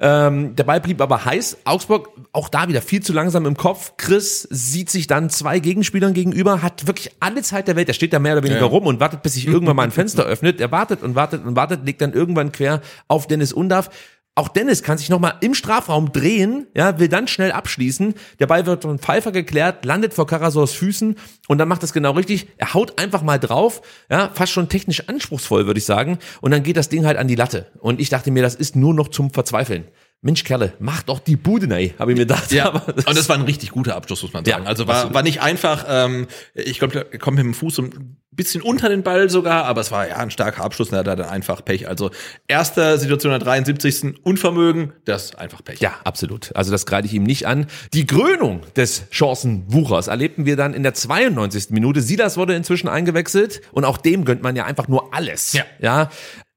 Ähm, 0.00 0.54
der 0.56 0.64
Ball 0.64 0.80
blieb 0.80 1.00
aber 1.00 1.24
heiß. 1.24 1.58
Augsburg 1.64 2.10
auch 2.32 2.48
da 2.48 2.68
wieder 2.68 2.82
viel 2.82 3.00
zu 3.02 3.12
langsam 3.12 3.46
im 3.46 3.56
Kopf. 3.56 3.92
Chris 3.96 4.42
sieht 4.50 4.90
sich 4.90 5.06
dann 5.06 5.30
zwei 5.30 5.60
Gegenspielern 5.60 6.14
gegenüber, 6.14 6.62
hat 6.62 6.86
wirklich 6.86 7.12
alle 7.20 7.42
Zeit 7.42 7.68
der 7.68 7.76
Welt. 7.76 7.88
Er 7.88 7.94
steht 7.94 8.12
da 8.12 8.18
mehr 8.18 8.34
oder 8.34 8.42
weniger 8.42 8.60
Ja. 8.62 8.66
rum 8.66 8.86
und 8.86 8.98
wartet, 9.00 9.22
bis 9.22 9.34
sich 9.34 9.46
irgendwann 9.46 9.76
mal 9.76 9.84
ein 9.84 9.92
Fenster 9.92 10.22
öffnet. 10.26 10.60
Er 10.60 10.72
wartet 10.72 11.02
und 11.02 11.14
wartet 11.14 11.44
und 11.44 11.54
wartet, 11.56 11.84
legt 11.86 12.00
dann 12.00 12.12
irgendwann 12.12 12.50
quer 12.52 12.80
auf 13.08 13.26
Dennis 13.28 13.52
Undav. 13.52 13.88
Auch 14.36 14.48
Dennis 14.48 14.82
kann 14.82 14.98
sich 14.98 15.10
nochmal 15.10 15.34
im 15.42 15.54
Strafraum 15.54 16.10
drehen, 16.10 16.66
ja, 16.74 16.98
will 16.98 17.08
dann 17.08 17.28
schnell 17.28 17.52
abschließen. 17.52 18.14
Der 18.40 18.48
Ball 18.48 18.66
wird 18.66 18.82
von 18.82 18.98
Pfeiffer 18.98 19.30
geklärt, 19.30 19.84
landet 19.84 20.12
vor 20.12 20.26
Karasors 20.26 20.72
Füßen 20.72 21.16
und 21.46 21.58
dann 21.58 21.68
macht 21.68 21.84
es 21.84 21.92
genau 21.92 22.12
richtig. 22.12 22.48
Er 22.56 22.74
haut 22.74 22.98
einfach 23.00 23.22
mal 23.22 23.38
drauf, 23.38 23.80
ja, 24.10 24.30
fast 24.34 24.50
schon 24.50 24.68
technisch 24.68 25.08
anspruchsvoll, 25.08 25.66
würde 25.66 25.78
ich 25.78 25.84
sagen. 25.86 26.18
Und 26.40 26.50
dann 26.50 26.64
geht 26.64 26.76
das 26.76 26.88
Ding 26.88 27.06
halt 27.06 27.16
an 27.16 27.28
die 27.28 27.36
Latte. 27.36 27.70
Und 27.78 28.00
ich 28.00 28.08
dachte 28.08 28.32
mir, 28.32 28.42
das 28.42 28.56
ist 28.56 28.74
nur 28.74 28.92
noch 28.92 29.06
zum 29.06 29.30
Verzweifeln. 29.30 29.84
Mensch, 30.20 30.42
Kerle, 30.42 30.72
mach 30.78 31.02
doch 31.02 31.18
die 31.18 31.36
Bude, 31.36 31.66
nei, 31.66 31.94
habe 31.98 32.10
ich 32.10 32.16
mir 32.16 32.24
gedacht. 32.24 32.50
Ja, 32.50 32.64
Aber 32.68 32.88
und 32.88 33.16
das 33.16 33.28
war 33.28 33.36
ein 33.36 33.42
richtig 33.42 33.70
guter 33.70 33.94
Abschluss, 33.94 34.22
muss 34.22 34.32
man 34.32 34.44
sagen. 34.44 34.64
Ja, 34.64 34.68
also 34.68 34.88
war, 34.88 35.12
war 35.12 35.22
nicht 35.22 35.42
einfach. 35.42 35.84
Ähm, 35.86 36.26
ich 36.54 36.78
glaube, 36.78 37.06
er 37.12 37.18
kommt 37.18 37.36
mit 37.36 37.44
dem 37.44 37.52
Fuß 37.52 37.78
ein 37.80 38.16
bisschen 38.34 38.62
unter 38.62 38.88
den 38.88 39.02
Ball 39.02 39.30
sogar, 39.30 39.64
aber 39.64 39.80
es 39.80 39.90
war 39.90 40.08
ja 40.08 40.16
ein 40.16 40.30
starker 40.30 40.64
Abschluss. 40.64 40.88
Und 40.88 40.94
er 40.94 41.00
hat 41.00 41.06
dann 41.06 41.28
einfach 41.28 41.64
Pech. 41.64 41.88
Also 41.88 42.10
erste 42.48 42.98
Situation 42.98 43.30
der 43.30 43.38
73. 43.38 44.24
Unvermögen, 44.24 44.92
das 45.04 45.26
ist 45.26 45.38
einfach 45.38 45.62
Pech. 45.62 45.80
Ja, 45.80 45.94
absolut. 46.04 46.54
Also 46.54 46.70
das 46.70 46.86
kreide 46.86 47.06
ich 47.06 47.14
ihm 47.14 47.22
nicht 47.22 47.46
an. 47.46 47.66
Die 47.92 48.06
Krönung 48.06 48.62
des 48.76 49.04
Chancenwuchers 49.10 50.08
erlebten 50.08 50.46
wir 50.46 50.56
dann 50.56 50.74
in 50.74 50.82
der 50.82 50.94
92. 50.94 51.70
Minute. 51.70 52.00
Silas 52.00 52.36
wurde 52.36 52.54
inzwischen 52.54 52.88
eingewechselt 52.88 53.60
und 53.72 53.84
auch 53.84 53.98
dem 53.98 54.24
gönnt 54.24 54.42
man 54.42 54.56
ja 54.56 54.64
einfach 54.64 54.88
nur 54.88 55.14
alles. 55.14 55.52
Ja. 55.52 55.64
ja. 55.80 56.10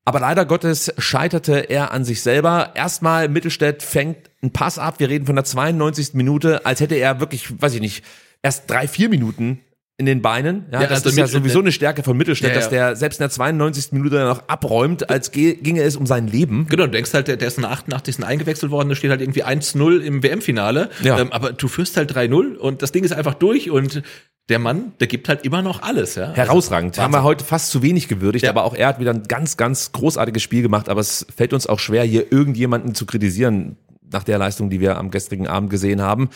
Aber 0.05 0.21
leider 0.21 0.45
Gottes 0.45 0.93
scheiterte 0.97 1.69
er 1.69 1.91
an 1.91 2.05
sich 2.05 2.21
selber. 2.21 2.71
Erstmal 2.75 3.27
Mittelstädt 3.27 3.83
fängt 3.83 4.29
einen 4.41 4.53
Pass 4.53 4.79
ab. 4.79 4.99
Wir 4.99 5.09
reden 5.09 5.25
von 5.25 5.35
der 5.35 5.43
92. 5.43 6.13
Minute, 6.13 6.65
als 6.65 6.79
hätte 6.79 6.95
er 6.95 7.19
wirklich, 7.19 7.61
weiß 7.61 7.73
ich 7.73 7.81
nicht, 7.81 8.05
erst 8.41 8.69
drei, 8.69 8.87
vier 8.87 9.09
Minuten 9.09 9.59
in 9.99 10.06
den 10.06 10.22
Beinen. 10.22 10.65
Ja, 10.72 10.82
Ja, 10.82 10.88
das 10.88 10.99
also 10.99 11.10
ist 11.10 11.18
ja 11.18 11.28
sowieso 11.28 11.60
eine 11.60 11.72
Stärke 11.72 12.03
von 12.03 12.15
Mittelstädt, 12.15 12.49
Ja, 12.52 12.56
ja. 12.56 12.60
dass 12.61 12.69
der 12.69 12.95
selbst 12.95 13.19
in 13.19 13.24
der 13.24 13.32
92. 13.32 13.94
Minute 13.94 14.15
dann 14.18 14.28
noch 14.28 14.48
abräumt, 14.48 15.10
als 15.10 15.32
ge- 15.32 15.56
ginge 15.56 15.82
es 15.82 15.95
um 15.95 16.06
sein 16.06 16.28
Leben. 16.28 16.68
Genau, 16.69 16.84
du 16.86 16.91
denkst 16.91 17.14
halt, 17.15 17.28
der, 17.28 17.36
der 17.38 17.48
ist 17.48 17.57
in 17.57 17.64
der 17.64 17.72
88. 17.72 18.24
eingewechselt 18.24 18.72
worden, 18.72 18.90
da 18.90 18.95
steht 18.95 19.10
halt 19.10 19.22
irgendwie 19.22 19.44
1-0 19.44 19.99
im 20.02 20.22
WM-Finale. 20.22 20.90
Ja. 21.02 21.19
Ähm, 21.19 21.32
aber 21.34 21.52
du 21.52 21.68
führst 21.68 21.98
halt 21.98 22.15
3-0 22.15 22.56
und 22.57 22.84
das 22.84 22.91
Ding 22.91 23.03
ist 23.03 23.11
einfach 23.11 23.34
durch 23.34 23.72
und 23.72 24.03
der 24.49 24.60
Mann, 24.60 24.94
der 24.99 25.07
gibt 25.07 25.28
halt 25.30 25.44
immer 25.44 25.61
noch 25.64 25.82
alles. 25.82 26.14
Ja? 26.15 26.32
Herausragend. 26.32 26.91
Also, 26.91 27.02
Haben 27.02 27.14
wir 27.14 27.24
heute 27.24 27.44
fast 27.44 27.69
zu 27.72 27.82
wenig 27.82 28.07
gewürdigt, 28.07 28.45
Ja. 28.45 28.52
aber 28.52 28.64
auch 28.65 28.76
er 28.76 28.88
hat 28.90 28.99
wieder 28.99 29.11
ein 29.14 29.24
ganz, 29.24 29.57
ganz 29.57 29.91
großartiges 29.91 30.41
Spiel 30.44 30.61
gemacht. 30.61 30.90
Aber 30.90 31.02
es 31.02 31.26
fällt 31.36 31.53
uns 31.53 31.65
auch 31.68 31.80
schwer, 31.80 32.03
hier 32.03 32.32
irgendjemanden 32.32 32.94
zu 32.95 33.06
kritisieren 33.07 33.78
nach 34.11 34.23
der 34.23 34.38
Leistung, 34.38 34.69
die 34.69 34.79
wir 34.79 34.97
am 34.97 35.11
gestrigen 35.11 35.47
Abend 35.47 35.69
gesehen 35.69 36.01
haben. 36.01 36.29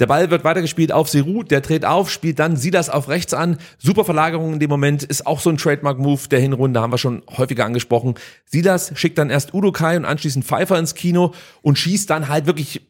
Der 0.00 0.06
Ball 0.06 0.30
wird 0.30 0.44
weitergespielt 0.44 0.90
auf 0.90 1.08
Seru, 1.08 1.42
der 1.44 1.60
dreht 1.60 1.84
auf, 1.84 2.10
spielt 2.10 2.38
dann 2.38 2.56
Silas 2.56 2.90
auf 2.90 3.08
rechts 3.08 3.32
an. 3.32 3.58
Super 3.78 4.04
Verlagerung 4.04 4.54
in 4.54 4.60
dem 4.60 4.70
Moment, 4.70 5.04
ist 5.04 5.26
auch 5.26 5.40
so 5.40 5.50
ein 5.50 5.56
Trademark-Move 5.56 6.28
der 6.28 6.40
Hinrunde, 6.40 6.80
haben 6.80 6.92
wir 6.92 6.98
schon 6.98 7.22
häufiger 7.36 7.64
angesprochen. 7.64 8.14
Silas 8.44 8.92
schickt 8.96 9.18
dann 9.18 9.30
erst 9.30 9.54
Udo 9.54 9.70
Kai 9.70 9.96
und 9.96 10.04
anschließend 10.04 10.44
Pfeiffer 10.44 10.78
ins 10.78 10.94
Kino 10.94 11.32
und 11.62 11.78
schießt 11.78 12.10
dann 12.10 12.28
halt 12.28 12.46
wirklich 12.46 12.82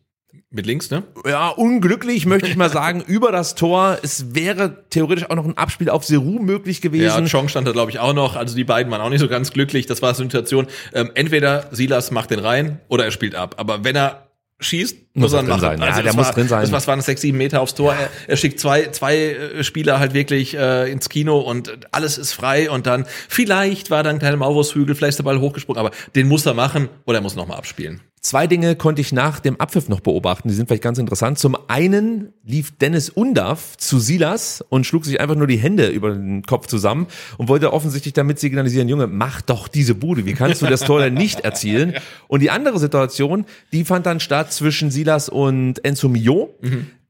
Mit 0.54 0.66
links, 0.66 0.90
ne? 0.90 1.02
ja, 1.26 1.48
unglücklich, 1.48 2.26
möchte 2.26 2.48
ich 2.48 2.54
mal 2.56 2.70
sagen, 2.70 3.02
über 3.06 3.32
das 3.32 3.56
Tor. 3.56 3.98
Es 4.02 4.34
wäre 4.34 4.84
theoretisch 4.88 5.28
auch 5.28 5.34
noch 5.34 5.44
ein 5.44 5.58
Abspiel 5.58 5.90
auf 5.90 6.04
Seru 6.04 6.38
möglich 6.38 6.76
Ja, 6.76 6.82
gewesen. 6.82 7.26
Chong 7.26 7.48
stand 7.48 7.66
da, 7.66 7.72
glaube 7.72 7.90
ich, 7.90 7.98
auch 7.98 8.14
noch. 8.14 8.36
Also 8.36 8.54
die 8.54 8.62
beiden 8.64 8.90
waren 8.92 9.00
auch 9.00 9.10
nicht 9.10 9.20
so 9.20 9.28
ganz 9.28 9.52
glücklich. 9.52 9.86
Das 9.86 10.00
war 10.00 10.10
eine 10.10 10.16
Situation. 10.16 10.68
Ähm, 10.92 11.10
entweder 11.14 11.66
Silas 11.72 12.12
macht 12.12 12.30
den 12.30 12.38
rein 12.38 12.80
oder 12.88 13.04
er 13.04 13.10
spielt 13.10 13.34
ab. 13.34 13.56
Aber 13.58 13.82
wenn 13.84 13.96
er 13.96 14.28
schießt, 14.60 14.96
muss, 15.14 15.32
Muss 15.32 15.32
er 15.32 15.42
machen. 15.42 15.60
sein. 15.60 15.80
Ja, 15.80 15.86
Also 15.86 15.96
der 15.96 16.04
das 16.04 16.16
muss 16.16 16.26
war, 16.26 16.32
drin 16.34 16.48
sein. 16.48 16.60
Das 16.60 16.70
war, 16.70 16.78
das 16.78 16.86
waren 16.86 17.00
sechs, 17.00 17.20
sieben 17.20 17.36
Meter 17.38 17.60
aufs 17.60 17.74
Tor. 17.74 17.92
Er, 17.94 18.08
er 18.28 18.36
schickt 18.36 18.60
zwei, 18.60 18.84
zwei 18.92 19.16
äh, 19.16 19.64
Spieler 19.64 19.98
halt 19.98 20.14
wirklich 20.14 20.56
äh, 20.56 20.90
ins 20.90 21.08
Kino 21.08 21.40
und 21.40 21.76
alles 21.90 22.16
ist 22.16 22.32
frei. 22.32 22.70
Und 22.70 22.86
dann, 22.86 23.06
vielleicht 23.28 23.90
war 23.90 24.04
da 24.04 24.10
ein 24.10 24.20
kleiner 24.20 24.36
Maulwurfshügel, 24.36 24.94
vielleicht 24.94 25.10
ist 25.10 25.18
der 25.18 25.24
Ball 25.24 25.40
hochgesprungen, 25.40 25.80
aber 25.80 25.90
den 26.14 26.28
muss 26.28 26.46
er 26.46 26.54
machen 26.54 26.88
oder 27.06 27.18
er 27.18 27.22
muss 27.22 27.34
nochmal 27.34 27.58
abspielen. 27.58 28.00
Zwei 28.24 28.46
Dinge 28.46 28.74
konnte 28.74 29.02
ich 29.02 29.12
nach 29.12 29.38
dem 29.38 29.60
Abpfiff 29.60 29.90
noch 29.90 30.00
beobachten, 30.00 30.48
die 30.48 30.54
sind 30.54 30.66
vielleicht 30.66 30.82
ganz 30.82 30.96
interessant. 30.96 31.38
Zum 31.38 31.58
einen 31.68 32.32
lief 32.42 32.70
Dennis 32.78 33.10
Undav 33.10 33.76
zu 33.76 33.98
Silas 33.98 34.64
und 34.70 34.86
schlug 34.86 35.04
sich 35.04 35.20
einfach 35.20 35.34
nur 35.34 35.46
die 35.46 35.58
Hände 35.58 35.88
über 35.88 36.14
den 36.14 36.40
Kopf 36.40 36.66
zusammen 36.66 37.06
und 37.36 37.48
wollte 37.48 37.74
offensichtlich 37.74 38.14
damit 38.14 38.38
signalisieren, 38.38 38.88
Junge, 38.88 39.08
mach 39.08 39.42
doch 39.42 39.68
diese 39.68 39.94
Bude, 39.94 40.24
wie 40.24 40.32
kannst 40.32 40.62
du 40.62 40.66
das 40.66 40.80
Tor 40.80 41.00
denn 41.00 41.12
nicht 41.12 41.40
erzielen? 41.40 41.96
Und 42.26 42.40
die 42.40 42.50
andere 42.50 42.78
Situation, 42.78 43.44
die 43.72 43.84
fand 43.84 44.06
dann 44.06 44.20
statt 44.20 44.54
zwischen 44.54 44.90
Silas 44.90 45.28
und 45.28 45.84
Enzo 45.84 46.08
Mio. 46.08 46.54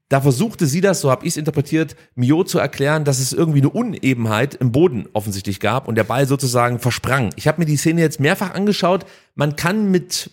Da 0.09 0.19
versuchte 0.19 0.67
Silas, 0.67 0.99
so 0.99 1.09
habe 1.09 1.25
ich 1.25 1.31
es 1.31 1.37
interpretiert, 1.37 1.95
Mio 2.15 2.43
zu 2.43 2.59
erklären, 2.59 3.05
dass 3.05 3.19
es 3.19 3.31
irgendwie 3.31 3.59
eine 3.59 3.69
Unebenheit 3.69 4.55
im 4.55 4.73
Boden 4.73 5.07
offensichtlich 5.13 5.61
gab 5.61 5.87
und 5.87 5.95
der 5.95 6.03
Ball 6.03 6.27
sozusagen 6.27 6.79
versprang. 6.79 7.29
Ich 7.37 7.47
habe 7.47 7.61
mir 7.61 7.65
die 7.65 7.77
Szene 7.77 8.01
jetzt 8.01 8.19
mehrfach 8.19 8.53
angeschaut. 8.53 9.05
Man 9.35 9.55
kann 9.55 9.89
mit 9.89 10.29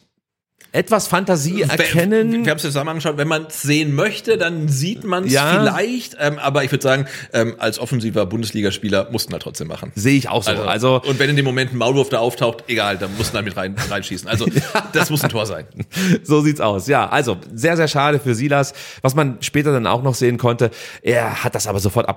etwas 0.73 1.07
Fantasie 1.07 1.63
erkennen. 1.63 2.33
Wir, 2.33 2.45
wir 2.45 2.51
haben 2.51 2.57
es 2.57 2.63
zusammen 2.63 2.89
angeschaut. 2.91 3.17
Wenn 3.19 3.29
man 3.29 3.47
es 3.47 3.63
sehen 3.63 3.95
möchte, 3.95 4.39
dann 4.39 4.69
sieht 4.69 5.05
man 5.05 5.25
es 5.25 5.33
Ja. 5.33 5.51
vielleicht. 5.61 6.17
Ähm, 6.19 6.39
aber 6.39 6.65
ich 6.65 6.73
würde 6.73 6.83
sagen, 6.83 7.07
ähm, 7.33 7.55
als 7.59 7.79
offensiver 7.79 8.25
Bundesligaspieler 8.27 9.09
mussten 9.11 9.33
wir 9.33 9.39
trotzdem 9.39 9.69
machen. 9.69 9.93
Sehe 9.95 10.17
ich 10.17 10.29
auch 10.29 10.43
so. 10.43 10.51
Also, 10.51 10.63
Also, 10.65 11.03
und 11.03 11.19
wenn 11.19 11.31
in 11.31 11.37
dem 11.37 11.45
Moment 11.45 11.73
ein 11.73 11.77
Maulwurf 11.77 12.09
da 12.09 12.19
auftaucht, 12.19 12.65
egal, 12.69 12.97
dann 12.99 13.15
mussten 13.17 13.35
wir 13.35 13.43
mit 13.43 13.57
rein, 13.57 13.77
reinschießen. 13.91 14.29
Also 14.29 14.47
das 14.93 15.11
muss 15.11 15.23
ein 15.23 15.31
Tor 15.31 15.47
sein. 15.47 15.67
so 16.23 16.41
sieht's 16.41 16.61
aus. 16.61 16.87
Ja, 16.89 17.09
also 17.09 17.37
sehr, 17.55 17.77
sehr 17.77 17.89
schade 17.89 18.19
für 18.19 18.35
Silas. 18.35 18.73
Was 19.03 19.15
man 19.15 19.37
später 19.43 19.73
dann 19.73 19.87
auch 19.87 20.03
noch 20.03 20.15
sehen 20.15 20.39
konnte, 20.39 20.71
er 21.03 21.45
hat 21.45 21.55
das 21.55 21.67
aber 21.67 21.81
sofort 21.81 22.09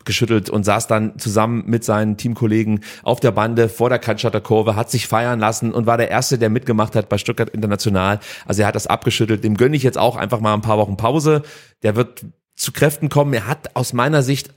abgeschüttelt 0.00 0.48
und 0.48 0.64
saß 0.64 0.86
dann 0.86 1.18
zusammen 1.18 1.64
mit 1.66 1.84
seinen 1.84 2.16
Teamkollegen 2.16 2.80
auf 3.02 3.20
der 3.20 3.32
Bande 3.32 3.68
vor 3.68 3.90
der 3.90 3.98
Cannstatter 3.98 4.40
Kurve, 4.40 4.74
hat 4.74 4.90
sich 4.90 5.06
feiern 5.06 5.38
lassen 5.38 5.72
und 5.72 5.86
war 5.86 5.98
der 5.98 6.10
Erste, 6.10 6.38
der 6.38 6.48
mitgemacht 6.48 6.96
hat 6.96 7.10
bei 7.10 7.18
Stuttgart 7.18 7.50
International. 7.50 8.18
Also 8.46 8.62
er 8.62 8.68
hat 8.68 8.74
das 8.74 8.86
abgeschüttelt. 8.86 9.44
Dem 9.44 9.58
gönne 9.58 9.76
ich 9.76 9.82
jetzt 9.82 9.98
auch 9.98 10.16
einfach 10.16 10.40
mal 10.40 10.54
ein 10.54 10.62
paar 10.62 10.78
Wochen 10.78 10.96
Pause. 10.96 11.42
Der 11.82 11.96
wird 11.96 12.24
zu 12.56 12.72
Kräften 12.72 13.10
kommen. 13.10 13.34
Er 13.34 13.46
hat 13.46 13.76
aus 13.76 13.92
meiner 13.92 14.22
Sicht 14.22 14.50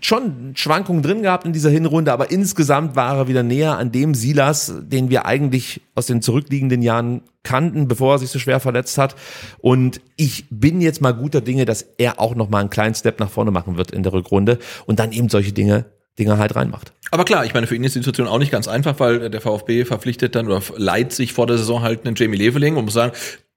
schon 0.00 0.52
Schwankungen 0.54 1.02
drin 1.02 1.22
gehabt 1.22 1.44
in 1.44 1.52
dieser 1.52 1.70
Hinrunde, 1.70 2.12
aber 2.12 2.30
insgesamt 2.30 2.96
war 2.96 3.16
er 3.16 3.28
wieder 3.28 3.42
näher 3.42 3.78
an 3.78 3.92
dem 3.92 4.14
Silas, 4.14 4.72
den 4.80 5.10
wir 5.10 5.26
eigentlich 5.26 5.80
aus 5.94 6.06
den 6.06 6.22
zurückliegenden 6.22 6.82
Jahren 6.82 7.22
kannten, 7.42 7.88
bevor 7.88 8.14
er 8.14 8.18
sich 8.18 8.30
so 8.30 8.38
schwer 8.38 8.60
verletzt 8.60 8.98
hat. 8.98 9.16
Und 9.58 10.00
ich 10.16 10.46
bin 10.50 10.80
jetzt 10.80 11.00
mal 11.00 11.12
guter 11.12 11.40
Dinge, 11.40 11.64
dass 11.64 11.82
er 11.98 12.20
auch 12.20 12.34
noch 12.34 12.48
mal 12.48 12.60
einen 12.60 12.70
kleinen 12.70 12.94
Step 12.94 13.20
nach 13.20 13.30
vorne 13.30 13.50
machen 13.50 13.76
wird 13.76 13.90
in 13.90 14.02
der 14.02 14.12
Rückrunde 14.12 14.58
und 14.86 14.98
dann 14.98 15.12
eben 15.12 15.28
solche 15.28 15.52
Dinge 15.52 15.86
Dinger 16.18 16.38
halt 16.38 16.56
reinmacht. 16.56 16.92
Aber 17.10 17.24
klar, 17.24 17.46
ich 17.46 17.54
meine, 17.54 17.66
für 17.66 17.76
ihn 17.76 17.84
ist 17.84 17.94
die 17.94 18.00
Situation 18.00 18.26
auch 18.26 18.38
nicht 18.38 18.50
ganz 18.50 18.68
einfach, 18.68 18.98
weil 18.98 19.30
der 19.30 19.40
VfB 19.40 19.84
verpflichtet 19.84 20.34
dann 20.34 20.46
oder 20.46 20.60
leiht 20.76 21.12
sich 21.12 21.32
vor 21.32 21.46
der 21.46 21.58
Saison 21.58 21.82
halt 21.82 22.06
einen 22.06 22.16
Jamie 22.16 22.36
Leveling 22.36 22.76
und 22.76 22.84
muss 22.84 22.94
sagen, 22.94 23.12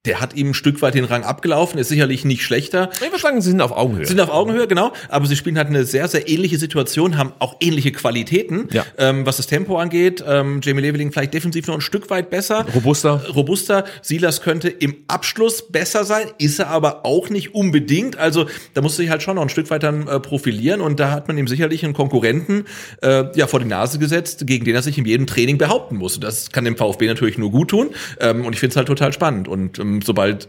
der 0.05 0.19
hat 0.19 0.33
ihm 0.35 0.49
ein 0.49 0.53
Stück 0.55 0.81
weit 0.81 0.95
den 0.95 1.05
Rang 1.05 1.23
abgelaufen, 1.23 1.79
ist 1.79 1.89
sicherlich 1.89 2.25
nicht 2.25 2.41
schlechter. 2.43 2.89
Ich 2.93 3.01
würde 3.01 3.19
sagen, 3.19 3.39
sie 3.39 3.51
sind 3.51 3.61
auf 3.61 3.71
Augenhöhe. 3.71 4.03
Sie 4.05 4.09
sind 4.13 4.19
auf 4.19 4.31
Augenhöhe, 4.31 4.67
genau. 4.67 4.93
Aber 5.09 5.27
sie 5.27 5.35
spielen 5.35 5.57
halt 5.59 5.67
eine 5.67 5.85
sehr, 5.85 6.07
sehr 6.07 6.27
ähnliche 6.27 6.57
Situation, 6.57 7.17
haben 7.19 7.33
auch 7.37 7.57
ähnliche 7.59 7.91
Qualitäten, 7.91 8.67
Ja. 8.71 8.83
ähm, 8.97 9.27
was 9.27 9.37
das 9.37 9.45
Tempo 9.45 9.77
angeht. 9.77 10.23
Ähm, 10.27 10.59
Jamie 10.63 10.81
Leveling 10.81 11.11
vielleicht 11.11 11.35
defensiv 11.35 11.67
noch 11.67 11.75
ein 11.75 11.81
Stück 11.81 12.09
weit 12.09 12.31
besser. 12.31 12.65
Robuster. 12.73 13.27
Robuster. 13.35 13.85
Silas 14.01 14.41
könnte 14.41 14.69
im 14.69 14.95
Abschluss 15.07 15.67
besser 15.71 16.03
sein, 16.03 16.31
ist 16.39 16.57
er 16.57 16.69
aber 16.69 17.05
auch 17.05 17.29
nicht 17.29 17.53
unbedingt. 17.53 18.17
Also 18.17 18.47
da 18.73 18.81
muss 18.81 18.95
sich 18.95 19.11
halt 19.11 19.21
schon 19.21 19.35
noch 19.35 19.43
ein 19.43 19.49
Stück 19.49 19.69
weit 19.69 19.83
dann 19.83 20.07
äh, 20.07 20.19
profilieren 20.19 20.81
und 20.81 20.99
da 20.99 21.11
hat 21.11 21.27
man 21.27 21.37
ihm 21.37 21.47
sicherlich 21.47 21.83
einen 21.85 21.93
Konkurrenten 21.93 22.65
äh, 23.03 23.25
ja 23.37 23.45
vor 23.45 23.59
die 23.59 23.67
Nase 23.67 23.99
gesetzt, 23.99 24.47
gegen 24.47 24.65
den 24.65 24.73
er 24.73 24.81
sich 24.81 24.97
in 24.97 25.05
jedem 25.05 25.27
Training 25.27 25.59
behaupten 25.59 25.97
muss. 25.97 26.15
Und 26.15 26.23
Das 26.23 26.51
kann 26.51 26.65
dem 26.65 26.75
VfB 26.75 27.05
natürlich 27.05 27.37
nur 27.37 27.51
gut 27.51 27.69
tun. 27.69 27.91
Ähm, 28.19 28.45
und 28.45 28.53
ich 28.53 28.59
finde 28.59 28.71
es 28.71 28.77
halt 28.77 28.87
total 28.87 29.13
spannend. 29.13 29.47
Und 29.47 29.77
ähm, 29.77 29.90
sobald 30.01 30.47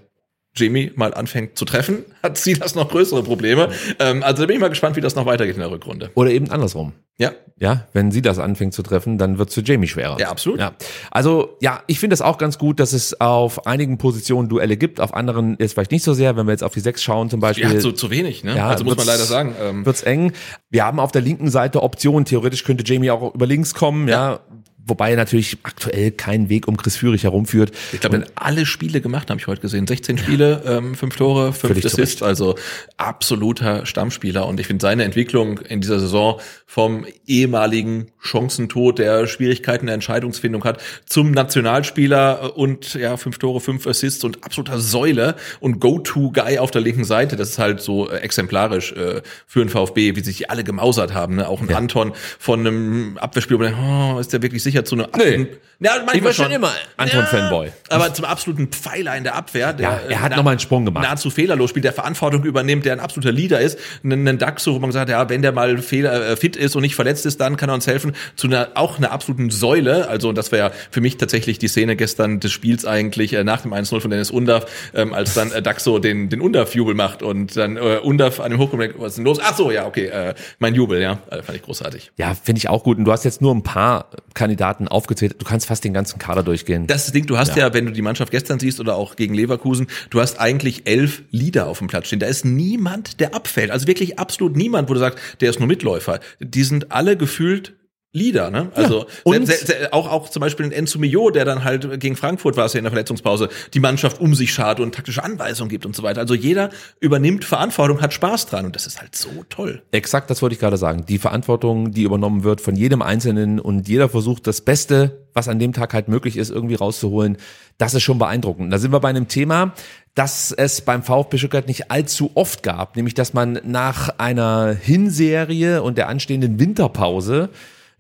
Jamie 0.55 0.93
mal 0.97 1.15
anfängt 1.15 1.57
zu 1.57 1.65
treffen, 1.65 2.05
hat 2.23 2.37
Silas 2.39 2.75
noch 2.75 2.91
größere 2.91 3.23
Probleme. 3.23 3.71
Ähm, 3.99 4.23
also 4.23 4.43
da 4.43 4.47
bin 4.47 4.57
ich 4.57 4.61
mal 4.61 4.69
gespannt, 4.69 4.95
wie 4.97 5.01
das 5.01 5.15
noch 5.17 5.27
weitergeht 5.27 5.55
in 5.55 5.61
der 5.61 5.71
Rückrunde. 5.71 6.11
Oder 6.15 6.31
eben 6.31 6.51
andersrum. 6.51 6.93
Ja. 7.19 7.33
Ja, 7.59 7.87
wenn 7.93 8.11
sie 8.11 8.23
das 8.23 8.39
anfängt 8.39 8.75
zu 8.75 8.83
treffen, 8.83 9.17
dann 9.19 9.39
wird 9.39 9.49
es 9.51 9.55
für 9.55 9.61
Jamie 9.63 9.87
schwerer. 9.87 10.19
Ja, 10.19 10.31
absolut. 10.31 10.59
Ja. 10.59 10.73
Also, 11.11 11.57
ja, 11.61 11.83
ich 11.87 12.01
finde 12.01 12.15
es 12.15 12.21
auch 12.21 12.37
ganz 12.37 12.59
gut, 12.59 12.81
dass 12.81 12.93
es 12.93 13.19
auf 13.21 13.67
einigen 13.67 13.99
Positionen 13.99 14.49
Duelle 14.49 14.77
gibt, 14.77 15.01
auf 15.01 15.15
anderen 15.15 15.57
jetzt 15.61 15.75
vielleicht 15.75 15.93
nicht 15.93 16.03
so 16.03 16.13
sehr, 16.13 16.37
wenn 16.37 16.47
wir 16.47 16.53
jetzt 16.53 16.65
auf 16.65 16.73
die 16.75 16.81
sechs 16.81 17.03
schauen 17.03 17.31
zum 17.31 17.39
Beispiel. 17.41 17.73
Ja, 17.73 17.79
zu, 17.79 17.93
zu 17.93 18.11
wenig, 18.11 18.43
ne? 18.45 18.57
Ja, 18.57 18.69
also 18.69 18.83
muss 18.85 18.97
man 18.97 19.07
wird's- 19.07 19.19
leider 19.19 19.25
sagen. 19.25 19.55
Ähm, 19.61 19.87
wird's 19.87 20.03
eng. 20.03 20.33
Wir 20.71 20.85
haben 20.85 20.99
auf 20.99 21.13
der 21.13 21.23
linken 21.23 21.51
Seite 21.51 21.83
Optionen. 21.83 22.25
Theoretisch 22.25 22.65
könnte 22.65 22.83
Jamie 22.85 23.11
auch 23.11 23.35
über 23.35 23.47
links 23.47 23.75
kommen, 23.75 24.09
ja. 24.09 24.41
Wobei 24.85 25.15
natürlich 25.15 25.59
aktuell 25.63 26.11
kein 26.11 26.49
Weg 26.49 26.67
um 26.67 26.77
Chris 26.77 26.97
Führig 26.97 27.23
herumführt. 27.23 27.71
Ich 27.93 28.01
glaube, 28.01 28.17
er 28.17 28.23
hat 28.23 28.33
alle 28.35 28.67
Spiele 28.67 29.01
gemacht, 29.01 29.31
habe 29.31 29.41
ich 29.41 29.47
heute 29.47 29.61
gesehen. 29.61 29.87
16 29.87 30.19
Spiele, 30.19 30.63
ähm, 30.67 30.95
fünf 30.95 31.17
Tore, 31.17 31.53
fünf 31.53 31.73
Völlig 31.73 31.83
zu 31.83 31.89
Assists, 31.89 32.23
also 32.23 32.57
absoluter 32.97 33.87
Stammspieler. 33.87 34.47
Und 34.47 34.59
ich 34.59 34.67
finde 34.67 34.83
seine 34.83 35.05
Entwicklung 35.05 35.59
in 35.59 35.81
dieser 35.81 36.01
Saison 36.01 36.41
vom 36.67 37.05
ehemaligen 37.27 38.07
Chancentod, 38.19 38.99
der 38.99 39.27
Schwierigkeiten 39.27 39.87
der 39.87 39.95
Entscheidungsfindung 39.95 40.65
hat, 40.65 40.83
zum 41.05 41.31
Nationalspieler 41.31 42.41
äh, 42.43 42.47
und 42.49 42.95
ja, 42.95 43.17
fünf 43.17 43.39
Tore, 43.39 43.61
fünf 43.61 43.87
Assists 43.87 44.25
und 44.25 44.43
absoluter 44.43 44.79
Säule 44.79 45.37
und 45.61 45.79
Go-To-Guy 45.79 46.59
auf 46.59 46.71
der 46.71 46.81
linken 46.81 47.05
Seite. 47.05 47.37
Das 47.37 47.51
ist 47.51 47.59
halt 47.59 47.81
so 47.83 48.11
äh, 48.11 48.17
exemplarisch 48.17 48.93
äh, 48.93 49.23
für 49.47 49.61
den 49.61 49.69
VfB, 49.69 50.17
wie 50.17 50.21
sich 50.25 50.39
die 50.39 50.49
alle 50.49 50.65
gemausert 50.65 51.15
haben. 51.15 51.37
Ne? 51.37 51.47
Auch 51.47 51.61
ein 51.61 51.73
Anton 51.73 52.15
von 52.39 52.61
einem 52.61 53.19
denkt, 53.21 53.79
oh, 53.79 54.19
ist 54.19 54.33
der 54.33 54.43
wirklich 54.43 54.63
sicher 54.63 54.72
zu 54.85 54.95
einem 54.95 55.07
absoluten, 55.07 55.49
ja, 55.83 55.95
Ich 56.13 56.23
war 56.23 56.33
schon 56.33 56.53
immer 56.53 56.71
Anton-Fanboy. 56.97 57.73
aber 57.89 58.15
zum 58.15 58.25
absoluten 58.25 58.69
Pfeiler 58.69 59.17
in 59.17 59.25
der 59.25 59.35
Abwehr, 59.35 59.73
der 59.73 59.89
Ja, 59.89 60.01
er 60.09 60.21
hat 60.23 60.33
äh, 60.33 60.37
noch 60.37 60.45
mal 60.45 60.53
einen 60.53 60.61
Sprung 60.61 60.85
gemacht. 60.85 61.03
nahezu 61.03 61.29
fehlerlos 61.29 61.71
spielt, 61.71 61.85
der 61.85 61.93
Verantwortung 61.93 62.45
übernimmt, 62.45 62.85
der 62.85 62.93
ein 62.93 63.01
absoluter 63.01 63.33
Leader 63.33 63.61
ist, 63.61 63.79
einen, 64.05 64.39
Daxo, 64.39 64.75
wo 64.75 64.79
man 64.79 64.91
gesagt 64.91 65.11
hat, 65.11 65.19
ja, 65.19 65.29
wenn 65.29 65.43
der 65.43 65.51
mal 65.53 65.79
fehler, 65.79 66.31
äh, 66.31 66.37
fit 66.37 66.57
ist 66.57 66.77
und 66.77 66.83
nicht 66.83 66.95
verletzt 66.95 67.27
ist, 67.27 67.41
dann 67.41 67.57
kann 67.57 67.69
er 67.69 67.75
uns 67.75 67.87
helfen, 67.89 68.13
zu 68.37 68.47
einer, 68.47 68.69
auch 68.75 68.99
einer 68.99 69.11
absoluten 69.11 69.51
Säule, 69.51 70.09
also 70.09 70.33
das 70.33 70.53
wäre 70.53 70.69
ja 70.69 70.75
für 70.91 71.01
mich 71.01 71.17
tatsächlich 71.17 71.59
die 71.59 71.69
Szene 71.69 71.97
gestern 71.97 72.39
des 72.39 72.53
Spiels 72.53 72.87
eigentlich, 72.87 73.33
äh, 73.33 73.43
nach 73.43 73.63
dem 73.63 73.73
1-0 73.73 74.01
von 74.01 74.11
Dennis 74.11 74.31
Undaff, 74.31 74.67
ähm, 74.95 75.13
als 75.13 75.35
dann 75.35 75.51
äh, 75.51 75.63
Daxo 75.63 75.99
den, 75.99 76.29
den 76.29 76.41
Undaff-Jubel 76.41 76.95
macht 76.95 77.25
und 77.25 77.57
dann 77.57 77.77
äh, 77.77 77.99
Undaff 78.03 78.39
an 78.39 78.53
dem 78.53 78.61
denkt, 78.79 79.01
was 79.01 79.13
ist 79.13 79.17
denn 79.17 79.25
los? 79.25 79.39
Ach 79.43 79.57
so, 79.57 79.73
ja, 79.73 79.87
okay, 79.87 80.07
äh, 80.07 80.35
mein 80.61 80.75
Jubel, 80.75 81.01
ja, 81.01 81.19
äh, 81.31 81.43
fand 81.43 81.57
ich 81.57 81.63
großartig. 81.63 82.13
Ja, 82.17 82.35
finde 82.35 82.59
ich 82.59 82.69
auch 82.69 82.85
gut. 82.85 82.99
Und 82.99 83.05
du 83.05 83.13
hast 83.13 83.25
jetzt 83.25 83.41
nur 83.41 83.53
ein 83.55 83.63
paar 83.63 84.11
Kandidaten 84.35 84.62
aufgezählt. 84.63 85.37
Du 85.39 85.45
kannst 85.45 85.67
fast 85.67 85.85
den 85.85 85.93
ganzen 85.93 86.19
Kader 86.19 86.43
durchgehen. 86.43 86.87
Das 86.87 86.99
ist 86.99 87.07
das 87.07 87.13
Ding, 87.13 87.27
du 87.27 87.39
hast 87.39 87.57
ja. 87.57 87.73
wenn 87.75 87.87
du 87.87 87.93
die 87.93 88.03
Mannschaft 88.03 88.31
gestern 88.31 88.59
siehst 88.59 88.81
oder 88.81 88.97
auch 88.97 89.17
gegen 89.17 89.35
Leverkusen, 89.35 89.87
du 90.11 90.21
hast 90.21 90.39
eigentlich 90.41 90.87
elf 90.87 91.23
Leader 91.31 91.67
auf 91.67 91.79
dem 91.79 91.89
Platz 91.89 92.07
stehen. 92.07 92.21
Da 92.21 92.27
ist 92.27 92.45
niemand, 92.45 93.21
der 93.21 93.35
abfällt. 93.35 93.71
Also 93.71 93.87
wirklich 93.87 94.19
absolut 94.19 94.57
niemand, 94.57 94.89
wo 94.89 94.95
du 94.95 95.01
sagst, 95.01 95.19
der 95.41 95.51
ist 95.51 95.59
nur 95.59 95.69
Mitläufer. 95.69 96.21
Die 96.41 96.65
sind 96.65 96.93
alle 96.93 97.17
gefühlt 97.17 97.75
Leader, 98.15 98.51
ne? 98.51 98.71
Also 98.75 99.07
und- 99.25 99.47
se- 99.47 99.65
se- 99.67 99.93
auch 99.93 100.11
auch 100.11 100.29
zum 100.29 100.41
Beispiel 100.41 100.67
ein 100.67 100.73
Enzo 100.73 100.99
Mio, 100.99 101.31
der 101.31 101.47
dann 101.47 101.65
halt 101.65 101.99
gegen 101.99 102.15
Frankfurt 102.15 102.59
war 102.59 102.67
es 102.67 102.75
ja 102.75 102.79
in 102.79 102.85
der 102.85 102.91
Verletzungspause, 102.91 103.49
die 103.73 103.81
Mannschaft 103.81 104.21
um 104.21 104.35
sich 104.35 104.53
schart 104.53 104.81
und 104.81 104.95
taktische 104.95 105.25
Anweisungen 105.25 105.71
gibt 105.71 105.87
und 105.87 105.97
so 105.97 106.03
weiter. 106.03 106.21
Also 106.21 106.35
jeder 106.35 106.69
übernimmt 107.01 107.45
Verantwortung, 107.47 108.03
hat 108.03 108.13
Spaß 108.13 108.47
dran 108.47 108.67
und 108.67 108.77
das 108.77 108.87
ist 108.87 109.01
halt 109.01 109.17
so 109.17 109.31
toll. 109.49 109.83
Exakt, 109.93 110.29
das 110.29 110.43
wollte 110.43 110.53
ich 110.55 110.61
gerade 110.61 110.77
sagen. 110.77 111.07
Die 111.09 111.19
Verantwortung, 111.19 111.93
die 111.93 112.03
übernommen 112.03 112.45
wird 112.45 112.61
von 112.61 112.77
jedem 112.77 113.01
Einzelnen 113.01 113.59
und 113.59 113.89
jeder 113.89 114.11
versucht 114.11 114.47
das 114.47 114.61
Beste, 114.61 115.23
was 115.33 115.49
an 115.49 115.59
dem 115.59 115.73
Tag 115.73 115.95
halt 115.95 116.09
möglich 116.09 116.37
ist, 116.37 116.51
irgendwie 116.51 116.75
rauszuholen. 116.75 117.39
Das 117.79 117.95
ist 117.95 118.03
schon 118.03 118.19
beeindruckend. 118.19 118.71
Da 118.71 118.79
sind 118.79 118.93
wir 118.93 119.01
bei 119.01 119.09
einem 119.09 119.29
Thema, 119.29 119.73
das 120.15 120.53
es 120.53 120.83
beim 120.83 121.03
VfB 121.03 121.39
Stuttgart 121.39 121.67
nicht 121.67 121.91
allzu 121.91 122.31
oft 122.35 122.63
gab, 122.63 122.97
nämlich 122.97 123.15
dass 123.15 123.33
man 123.33 123.59
nach 123.65 124.19
einer 124.19 124.77
Hinserie 124.79 125.83
und 125.83 125.97
der 125.97 126.09
anstehenden 126.09 126.61
Winterpause 126.61 127.49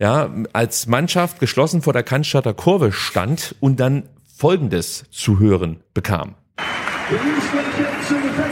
ja, 0.03 0.29
als 0.53 0.89
Mannschaft 0.89 1.39
geschlossen 1.39 1.81
vor 1.81 1.93
der 1.93 2.03
Cannstatter 2.03 2.55
Kurve 2.55 2.91
stand 2.91 3.55
und 3.61 3.79
dann 3.79 4.09
Folgendes 4.37 5.05
zu 5.13 5.39
hören 5.39 5.81
bekam. 5.95 6.35
Wiederholung. 7.09 8.52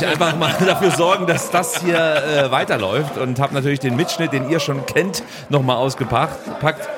Ich 0.00 0.06
einfach 0.06 0.36
mal 0.36 0.54
dafür 0.66 0.90
sorgen, 0.90 1.26
dass 1.26 1.50
das 1.50 1.80
hier 1.80 1.98
äh, 1.98 2.50
weiterläuft 2.50 3.18
und 3.18 3.40
habe 3.40 3.54
natürlich 3.54 3.80
den 3.80 3.96
Mitschnitt, 3.96 4.32
den 4.32 4.48
ihr 4.48 4.60
schon 4.60 4.86
kennt, 4.86 5.22
nochmal 5.48 5.76
ausgepackt. 5.76 6.60
Packt. 6.60 6.88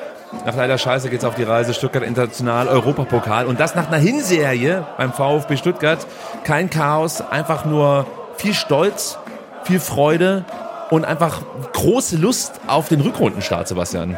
Nach 0.45 0.55
leider 0.55 0.77
Scheiße 0.77 1.09
geht's 1.09 1.25
auf 1.25 1.35
die 1.35 1.43
Reise 1.43 1.73
Stuttgart 1.73 2.03
International 2.03 2.69
Europapokal 2.69 3.45
und 3.47 3.59
das 3.59 3.75
nach 3.75 3.87
einer 3.87 3.97
Hinserie 3.97 4.85
beim 4.97 5.11
VfB 5.11 5.57
Stuttgart. 5.57 5.99
Kein 6.45 6.69
Chaos, 6.69 7.21
einfach 7.21 7.65
nur 7.65 8.05
viel 8.37 8.53
Stolz, 8.53 9.17
viel 9.63 9.79
Freude 9.79 10.45
und 10.89 11.03
einfach 11.03 11.41
große 11.73 12.15
Lust 12.15 12.61
auf 12.67 12.87
den 12.87 13.01
Rückrundenstart, 13.01 13.67
Sebastian. 13.67 14.17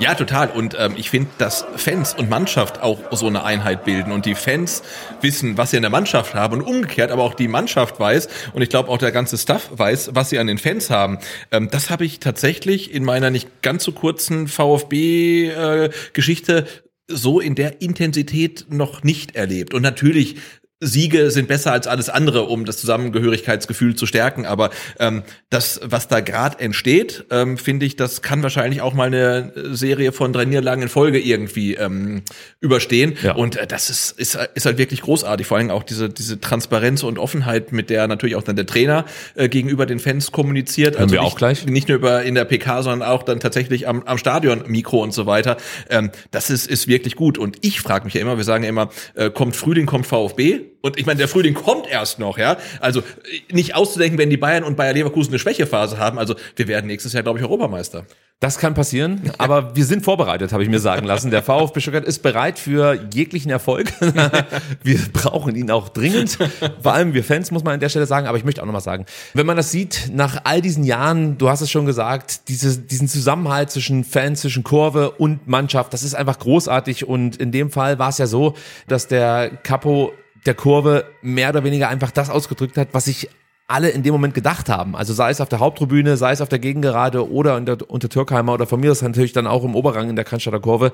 Ja, 0.00 0.14
total. 0.14 0.50
Und 0.50 0.76
ähm, 0.78 0.94
ich 0.96 1.10
finde, 1.10 1.30
dass 1.38 1.64
Fans 1.76 2.14
und 2.14 2.28
Mannschaft 2.28 2.82
auch 2.82 2.98
so 3.12 3.28
eine 3.28 3.44
Einheit 3.44 3.84
bilden 3.84 4.10
und 4.10 4.26
die 4.26 4.34
Fans 4.34 4.82
wissen, 5.20 5.56
was 5.56 5.70
sie 5.70 5.76
in 5.76 5.82
der 5.82 5.90
Mannschaft 5.90 6.34
haben 6.34 6.60
und 6.60 6.62
umgekehrt, 6.62 7.12
aber 7.12 7.22
auch 7.22 7.34
die 7.34 7.46
Mannschaft 7.46 8.00
weiß 8.00 8.28
und 8.54 8.62
ich 8.62 8.70
glaube 8.70 8.88
auch 8.88 8.98
der 8.98 9.12
ganze 9.12 9.38
Staff 9.38 9.70
weiß, 9.72 10.10
was 10.14 10.30
sie 10.30 10.40
an 10.40 10.48
den 10.48 10.58
Fans 10.58 10.90
haben. 10.90 11.20
Ähm, 11.52 11.68
das 11.70 11.90
habe 11.90 12.04
ich 12.04 12.18
tatsächlich 12.18 12.92
in 12.92 13.04
meiner 13.04 13.30
nicht 13.30 13.62
ganz 13.62 13.84
so 13.84 13.92
kurzen 13.92 14.48
VfB-Geschichte 14.48 16.58
äh, 16.58 16.64
so 17.06 17.38
in 17.38 17.54
der 17.54 17.80
Intensität 17.80 18.66
noch 18.70 19.04
nicht 19.04 19.36
erlebt. 19.36 19.74
Und 19.74 19.82
natürlich 19.82 20.38
Siege 20.80 21.30
sind 21.30 21.48
besser 21.48 21.72
als 21.72 21.86
alles 21.86 22.08
andere, 22.08 22.42
um 22.42 22.64
das 22.64 22.78
Zusammengehörigkeitsgefühl 22.78 23.94
zu 23.94 24.06
stärken. 24.06 24.44
Aber 24.44 24.70
ähm, 24.98 25.22
das, 25.48 25.80
was 25.84 26.08
da 26.08 26.20
gerade 26.20 26.58
entsteht, 26.58 27.24
ähm, 27.30 27.56
finde 27.58 27.86
ich, 27.86 27.96
das 27.96 28.22
kann 28.22 28.42
wahrscheinlich 28.42 28.80
auch 28.80 28.92
mal 28.92 29.06
eine 29.06 29.52
Serie 29.74 30.12
von 30.12 30.32
drei 30.32 30.44
Niederlagen 30.44 30.82
in 30.82 30.88
Folge 30.88 31.20
irgendwie 31.20 31.74
ähm, 31.74 32.22
überstehen. 32.60 33.16
Ja. 33.22 33.34
Und 33.34 33.56
äh, 33.56 33.66
das 33.66 33.88
ist, 33.88 34.18
ist, 34.18 34.36
ist 34.54 34.66
halt 34.66 34.78
wirklich 34.78 35.02
großartig. 35.02 35.46
Vor 35.46 35.58
allem 35.58 35.70
auch 35.70 35.84
diese, 35.84 36.10
diese 36.10 36.40
Transparenz 36.40 37.02
und 37.02 37.18
Offenheit, 37.18 37.72
mit 37.72 37.88
der 37.88 38.08
natürlich 38.08 38.36
auch 38.36 38.42
dann 38.42 38.56
der 38.56 38.66
Trainer 38.66 39.04
äh, 39.36 39.48
gegenüber 39.48 39.86
den 39.86 40.00
Fans 40.00 40.32
kommuniziert. 40.32 40.94
Hören 40.94 41.04
also 41.04 41.14
wir 41.14 41.20
nicht, 41.20 41.32
auch 41.32 41.36
gleich. 41.36 41.66
Nicht 41.66 41.88
nur 41.88 41.98
über 41.98 42.22
in 42.24 42.34
der 42.34 42.44
PK, 42.44 42.82
sondern 42.82 43.08
auch 43.08 43.22
dann 43.22 43.40
tatsächlich 43.40 43.88
am, 43.88 44.02
am 44.02 44.18
Stadion 44.18 44.64
Mikro 44.66 45.02
und 45.02 45.14
so 45.14 45.26
weiter. 45.26 45.56
Ähm, 45.88 46.10
das 46.30 46.50
ist, 46.50 46.66
ist 46.66 46.88
wirklich 46.88 47.14
gut. 47.16 47.38
Und 47.38 47.58
ich 47.60 47.80
frage 47.80 48.04
mich 48.04 48.14
ja 48.14 48.20
immer, 48.20 48.36
wir 48.36 48.44
sagen 48.44 48.64
ja 48.64 48.70
immer, 48.70 48.90
äh, 49.14 49.30
kommt 49.30 49.56
Frühling, 49.56 49.86
kommt 49.86 50.06
VfB. 50.06 50.73
Und 50.84 50.98
ich 50.98 51.06
meine, 51.06 51.16
der 51.16 51.28
Frühling 51.28 51.54
kommt 51.54 51.90
erst 51.90 52.18
noch, 52.18 52.36
ja. 52.36 52.58
Also 52.78 53.02
nicht 53.50 53.74
auszudenken, 53.74 54.18
wenn 54.18 54.28
die 54.28 54.36
Bayern 54.36 54.64
und 54.64 54.76
Bayer 54.76 54.92
Leverkusen 54.92 55.30
eine 55.30 55.38
Schwächephase 55.38 55.96
haben. 55.96 56.18
Also 56.18 56.34
wir 56.56 56.68
werden 56.68 56.88
nächstes 56.88 57.14
Jahr, 57.14 57.22
glaube 57.22 57.38
ich, 57.38 57.44
Europameister. 57.46 58.04
Das 58.38 58.58
kann 58.58 58.74
passieren, 58.74 59.32
aber 59.38 59.74
wir 59.74 59.86
sind 59.86 60.04
vorbereitet, 60.04 60.52
habe 60.52 60.62
ich 60.62 60.68
mir 60.68 60.80
sagen 60.80 61.06
lassen. 61.06 61.30
Der 61.30 61.42
VfB 61.42 61.80
Stuttgart 61.80 62.04
ist 62.04 62.18
bereit 62.18 62.58
für 62.58 63.00
jeglichen 63.14 63.50
Erfolg. 63.50 63.94
wir 64.82 64.98
brauchen 65.14 65.56
ihn 65.56 65.70
auch 65.70 65.88
dringend. 65.88 66.36
Vor 66.82 66.92
allem 66.92 67.14
wir 67.14 67.24
Fans, 67.24 67.50
muss 67.50 67.64
man 67.64 67.72
an 67.72 67.80
der 67.80 67.88
Stelle 67.88 68.04
sagen. 68.04 68.26
Aber 68.26 68.36
ich 68.36 68.44
möchte 68.44 68.60
auch 68.60 68.66
noch 68.66 68.74
mal 68.74 68.80
sagen, 68.80 69.06
wenn 69.32 69.46
man 69.46 69.56
das 69.56 69.70
sieht, 69.70 70.10
nach 70.12 70.42
all 70.44 70.60
diesen 70.60 70.84
Jahren, 70.84 71.38
du 71.38 71.48
hast 71.48 71.62
es 71.62 71.70
schon 71.70 71.86
gesagt, 71.86 72.48
diese, 72.48 72.78
diesen 72.78 73.08
Zusammenhalt 73.08 73.70
zwischen 73.70 74.04
Fans, 74.04 74.42
zwischen 74.42 74.64
Kurve 74.64 75.12
und 75.12 75.48
Mannschaft, 75.48 75.94
das 75.94 76.02
ist 76.02 76.14
einfach 76.14 76.38
großartig. 76.38 77.08
Und 77.08 77.36
in 77.38 77.52
dem 77.52 77.70
Fall 77.70 77.98
war 77.98 78.10
es 78.10 78.18
ja 78.18 78.26
so, 78.26 78.54
dass 78.86 79.08
der 79.08 79.48
Capo 79.62 80.12
der 80.46 80.54
Kurve 80.54 81.06
mehr 81.22 81.50
oder 81.50 81.64
weniger 81.64 81.88
einfach 81.88 82.10
das 82.10 82.30
ausgedrückt 82.30 82.76
hat, 82.76 82.88
was 82.92 83.06
sich 83.06 83.28
alle 83.66 83.88
in 83.88 84.02
dem 84.02 84.12
Moment 84.12 84.34
gedacht 84.34 84.68
haben. 84.68 84.94
Also 84.94 85.14
sei 85.14 85.30
es 85.30 85.40
auf 85.40 85.48
der 85.48 85.58
Haupttribüne, 85.58 86.16
sei 86.18 86.32
es 86.32 86.42
auf 86.42 86.50
der 86.50 86.58
Gegengerade 86.58 87.30
oder 87.30 87.56
unter, 87.56 87.78
unter 87.88 88.08
Türkheimer 88.10 88.52
oder 88.52 88.66
von 88.66 88.78
mir 88.78 88.92
ist 88.92 89.00
natürlich 89.02 89.32
dann 89.32 89.46
auch 89.46 89.64
im 89.64 89.74
Oberrang 89.74 90.10
in 90.10 90.16
der 90.16 90.24
Cannstatter 90.24 90.60
Kurve. 90.60 90.92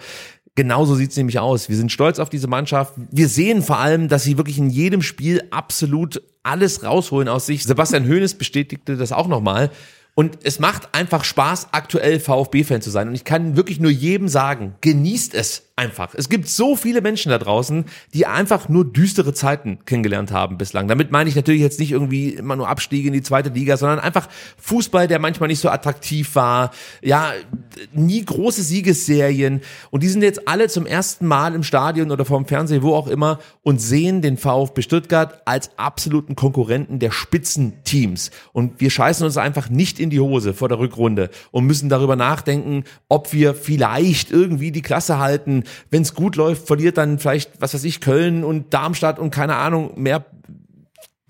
Genauso 0.55 0.95
sieht's 0.95 1.17
nämlich 1.17 1.41
aus. 1.41 1.69
Wir 1.69 1.77
sind 1.77 1.91
stolz 1.91 2.21
auf 2.21 2.31
diese 2.31 2.47
Mannschaft. 2.47 2.95
Wir 3.11 3.29
sehen 3.29 3.63
vor 3.63 3.79
allem, 3.79 4.09
dass 4.09 4.23
sie 4.23 4.39
wirklich 4.39 4.59
in 4.59 4.71
jedem 4.71 5.03
Spiel 5.03 5.43
absolut 5.51 6.23
alles 6.45 6.85
rausholen 6.85 7.29
aus 7.29 7.47
sich. 7.47 7.65
Sebastian 7.65 8.09
Hoeneß 8.09 8.35
bestätigte 8.35 8.97
das 8.97 9.11
auch 9.11 9.27
nochmal. 9.27 9.71
Und 10.15 10.39
es 10.45 10.59
macht 10.59 10.95
einfach 10.95 11.25
Spaß, 11.25 11.69
aktuell 11.73 12.21
VfB-Fan 12.21 12.83
zu 12.83 12.91
sein. 12.91 13.09
Und 13.09 13.15
ich 13.15 13.25
kann 13.25 13.57
wirklich 13.57 13.81
nur 13.81 13.91
jedem 13.91 14.29
sagen, 14.29 14.75
genießt 14.81 15.35
es 15.35 15.70
einfach. 15.81 16.15
Es 16.15 16.29
gibt 16.29 16.47
so 16.47 16.77
viele 16.77 17.01
Menschen 17.01 17.31
da 17.31 17.39
draußen, 17.39 17.87
die 18.13 18.27
einfach 18.27 18.69
nur 18.69 18.85
düstere 18.85 19.33
Zeiten 19.33 19.79
kennengelernt 19.87 20.31
haben 20.31 20.59
bislang. 20.59 20.89
Damit 20.89 21.11
meine 21.11 21.31
ich 21.31 21.37
natürlich 21.37 21.63
jetzt 21.63 21.81
nicht 21.81 21.91
irgendwie 21.91 22.35
immer 22.35 22.55
nur 22.55 22.69
Abstiege 22.69 23.09
in 23.09 23.15
die 23.15 23.23
zweite 23.23 23.49
Liga, 23.49 23.79
sondern 23.79 23.99
einfach 23.99 24.29
Fußball, 24.59 25.09
der 25.09 25.19
manchmal 25.19 25.49
nicht 25.49 25.61
so 25.61 25.71
attraktiv 25.71 26.35
war. 26.35 26.71
Ja, 27.01 27.33
nie 27.95 28.23
große 28.23 28.63
Siegesserien. 28.63 29.63
Und 29.91 30.03
die 30.03 30.09
sind 30.09 30.23
jetzt 30.23 30.47
alle 30.47 30.69
zum 30.69 30.85
ersten 30.85 31.27
Mal 31.27 31.55
im 31.55 31.63
Stadion 31.63 32.11
oder 32.11 32.27
vorm 32.27 32.45
Fernsehen, 32.45 32.83
wo 32.83 32.95
auch 32.95 33.09
immer, 33.09 33.39
und 33.63 33.81
sehen 33.81 34.21
den 34.21 34.37
VfB 34.37 34.83
Stuttgart 34.83 35.41
als 35.47 35.71
absoluten 35.79 36.37
Konkurrenten 36.37 36.99
der 36.99 37.11
Spitzenteams. 37.11 38.31
Und 38.53 38.83
wir 38.83 38.91
scheißen 38.91 39.25
uns 39.25 39.39
einfach 39.39 39.71
nicht 39.71 39.99
in 39.99 40.11
die 40.11 40.21
Hose 40.21 40.53
vor 40.53 40.69
der 40.69 40.79
Rückrunde 40.79 41.31
und 41.53 41.65
müssen 41.65 41.89
darüber 41.89 42.17
nachdenken, 42.17 42.85
ob 43.09 43.33
wir 43.33 43.55
vielleicht 43.55 44.31
irgendwie 44.31 44.73
die 44.73 44.83
Klasse 44.83 45.19
halten, 45.19 45.65
wenn 45.91 46.03
es 46.03 46.15
gut 46.15 46.37
läuft, 46.37 46.67
verliert 46.67 46.99
dann 46.99 47.19
vielleicht, 47.19 47.61
was 47.61 47.75
weiß 47.75 47.85
ich, 47.85 48.01
Köln 48.01 48.45
und 48.45 48.73
Darmstadt 48.75 49.19
und 49.19 49.31
keine 49.31 49.57
Ahnung, 49.57 49.93
mehr 49.97 50.25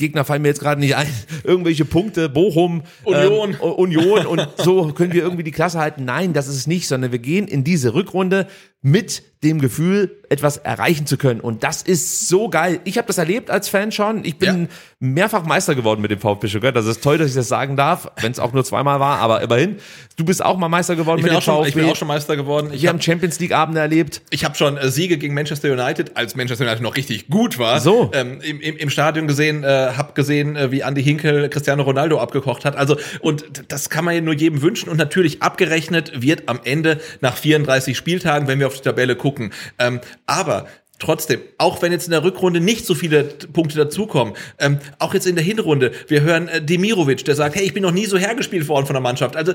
Gegner 0.00 0.24
fallen 0.24 0.42
mir 0.42 0.48
jetzt 0.48 0.60
gerade 0.60 0.80
nicht 0.80 0.96
ein, 0.96 1.06
irgendwelche 1.44 1.84
Punkte, 1.84 2.28
Bochum, 2.28 2.82
Union. 3.04 3.50
Ähm, 3.50 3.60
Union 3.60 4.26
und 4.26 4.48
so 4.56 4.92
können 4.92 5.12
wir 5.12 5.22
irgendwie 5.22 5.44
die 5.44 5.52
Klasse 5.52 5.78
halten. 5.78 6.04
Nein, 6.04 6.32
das 6.32 6.48
ist 6.48 6.56
es 6.56 6.66
nicht, 6.66 6.88
sondern 6.88 7.12
wir 7.12 7.20
gehen 7.20 7.46
in 7.46 7.62
diese 7.62 7.94
Rückrunde 7.94 8.48
mit 8.82 9.22
dem 9.42 9.60
Gefühl, 9.60 10.18
etwas 10.28 10.58
erreichen 10.58 11.06
zu 11.06 11.16
können. 11.16 11.40
Und 11.40 11.64
das 11.64 11.82
ist 11.82 12.28
so 12.28 12.50
geil. 12.50 12.80
Ich 12.84 12.98
habe 12.98 13.06
das 13.06 13.16
erlebt 13.16 13.50
als 13.50 13.70
Fan 13.70 13.90
schon. 13.90 14.24
Ich 14.24 14.36
bin 14.36 14.62
ja. 14.62 14.68
mehrfach 15.00 15.44
Meister 15.44 15.74
geworden 15.74 16.02
mit 16.02 16.10
dem 16.10 16.20
VfB 16.20 16.46
Stuttgart. 16.48 16.76
Das 16.76 16.86
ist 16.86 17.02
toll, 17.02 17.16
dass 17.16 17.30
ich 17.30 17.34
das 17.34 17.48
sagen 17.48 17.74
darf, 17.74 18.12
wenn 18.20 18.30
es 18.30 18.38
auch 18.38 18.52
nur 18.52 18.64
zweimal 18.64 19.00
war, 19.00 19.18
aber 19.18 19.40
immerhin. 19.40 19.76
Du 20.16 20.26
bist 20.26 20.44
auch 20.44 20.58
mal 20.58 20.68
Meister 20.68 20.94
geworden 20.94 21.20
ich 21.20 21.24
mit 21.24 21.32
dem 21.32 21.40
schon, 21.40 21.56
VfB. 21.56 21.68
Ich 21.70 21.74
bin 21.74 21.86
auch 21.86 21.96
schon 21.96 22.08
Meister 22.08 22.36
geworden. 22.36 22.70
Ich 22.72 22.82
Wir 22.82 22.90
hab, 22.90 22.96
haben 22.96 23.02
Champions 23.02 23.40
League 23.40 23.52
Abende 23.52 23.80
erlebt. 23.80 24.20
Ich 24.28 24.44
habe 24.44 24.54
schon 24.54 24.76
äh, 24.76 24.90
Siege 24.90 25.16
gegen 25.16 25.32
Manchester 25.32 25.72
United, 25.72 26.18
als 26.18 26.36
Manchester 26.36 26.66
United 26.66 26.82
noch 26.82 26.96
richtig 26.96 27.28
gut 27.28 27.58
war. 27.58 27.80
So. 27.80 28.10
Ähm, 28.12 28.40
im, 28.42 28.60
im, 28.60 28.76
Im 28.76 28.90
Stadion 28.90 29.26
gesehen, 29.26 29.64
äh, 29.64 29.92
hab 29.96 30.14
gesehen, 30.14 30.54
äh, 30.54 30.70
wie 30.70 30.80
Andy 30.80 31.02
Hinkel 31.02 31.48
Cristiano 31.48 31.82
Ronaldo 31.82 32.20
abgekocht 32.20 32.66
hat. 32.66 32.76
Also 32.76 32.98
und 33.20 33.64
das 33.68 33.88
kann 33.88 34.04
man 34.04 34.14
ja 34.14 34.20
nur 34.20 34.34
jedem 34.34 34.60
wünschen 34.60 34.90
und 34.90 34.98
natürlich 34.98 35.42
abgerechnet 35.42 36.20
wird 36.20 36.48
am 36.48 36.60
Ende 36.62 37.00
nach 37.22 37.38
34 37.38 37.96
Spieltagen, 37.96 38.46
wenn 38.46 38.60
wir 38.60 38.69
auf 38.70 38.76
die 38.76 38.82
Tabelle 38.82 39.16
gucken. 39.16 39.52
Ähm, 39.78 40.00
aber 40.26 40.66
Trotzdem, 41.00 41.40
auch 41.56 41.80
wenn 41.80 41.92
jetzt 41.92 42.04
in 42.04 42.10
der 42.10 42.22
Rückrunde 42.22 42.60
nicht 42.60 42.84
so 42.84 42.94
viele 42.94 43.24
Punkte 43.24 43.76
dazukommen, 43.76 44.34
ähm, 44.58 44.78
auch 44.98 45.14
jetzt 45.14 45.26
in 45.26 45.34
der 45.34 45.42
Hinrunde, 45.42 45.92
wir 46.08 46.20
hören 46.20 46.46
äh, 46.48 46.60
Demirovic, 46.62 47.24
der 47.24 47.34
sagt, 47.34 47.56
hey, 47.56 47.64
ich 47.64 47.72
bin 47.72 47.82
noch 47.82 47.90
nie 47.90 48.04
so 48.04 48.18
hergespielt 48.18 48.68
worden 48.68 48.84
von 48.84 48.92
der 48.92 49.00
Mannschaft. 49.00 49.34
Also 49.34 49.54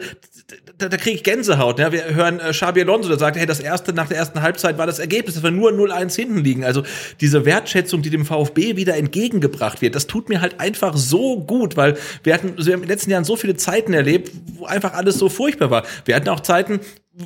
da, 0.80 0.90
da 0.90 0.98
kriege 0.98 1.18
ich 1.18 1.24
Gänsehaut. 1.24 1.78
Ja? 1.78 1.92
Wir 1.92 2.16
hören 2.16 2.40
äh, 2.40 2.50
Xabi 2.50 2.82
Alonso, 2.82 3.10
der 3.10 3.20
sagt, 3.20 3.38
hey, 3.38 3.46
das 3.46 3.60
erste 3.60 3.94
nach 3.94 4.08
der 4.08 4.18
ersten 4.18 4.42
Halbzeit 4.42 4.80
war 4.80 4.88
das 4.88 4.98
Ergebnis, 4.98 5.36
dass 5.36 5.44
wir 5.44 5.52
nur 5.52 5.70
0-1 5.70 6.16
hinten 6.16 6.40
liegen. 6.40 6.66
Also 6.66 6.82
diese 7.22 7.46
Wertschätzung, 7.46 8.02
die 8.02 8.10
dem 8.10 8.26
VfB 8.26 8.76
wieder 8.76 8.98
entgegengebracht 8.98 9.84
wird, 9.84 9.94
das 9.94 10.08
tut 10.08 10.30
mir 10.30 10.42
halt 10.42 10.60
einfach 10.60 10.98
so 10.98 11.40
gut, 11.40 11.78
weil 11.78 11.96
wir 12.24 12.34
hatten 12.34 12.56
wir 12.58 12.74
haben 12.74 12.82
in 12.82 12.88
den 12.88 12.90
letzten 12.90 13.12
Jahren 13.12 13.24
so 13.24 13.36
viele 13.36 13.56
Zeiten 13.56 13.94
erlebt, 13.94 14.32
wo 14.56 14.66
einfach 14.66 14.94
alles 14.94 15.20
so 15.20 15.30
furchtbar 15.30 15.70
war. 15.70 15.84
Wir 16.06 16.16
hatten 16.16 16.30
auch 16.30 16.40
Zeiten, 16.40 16.80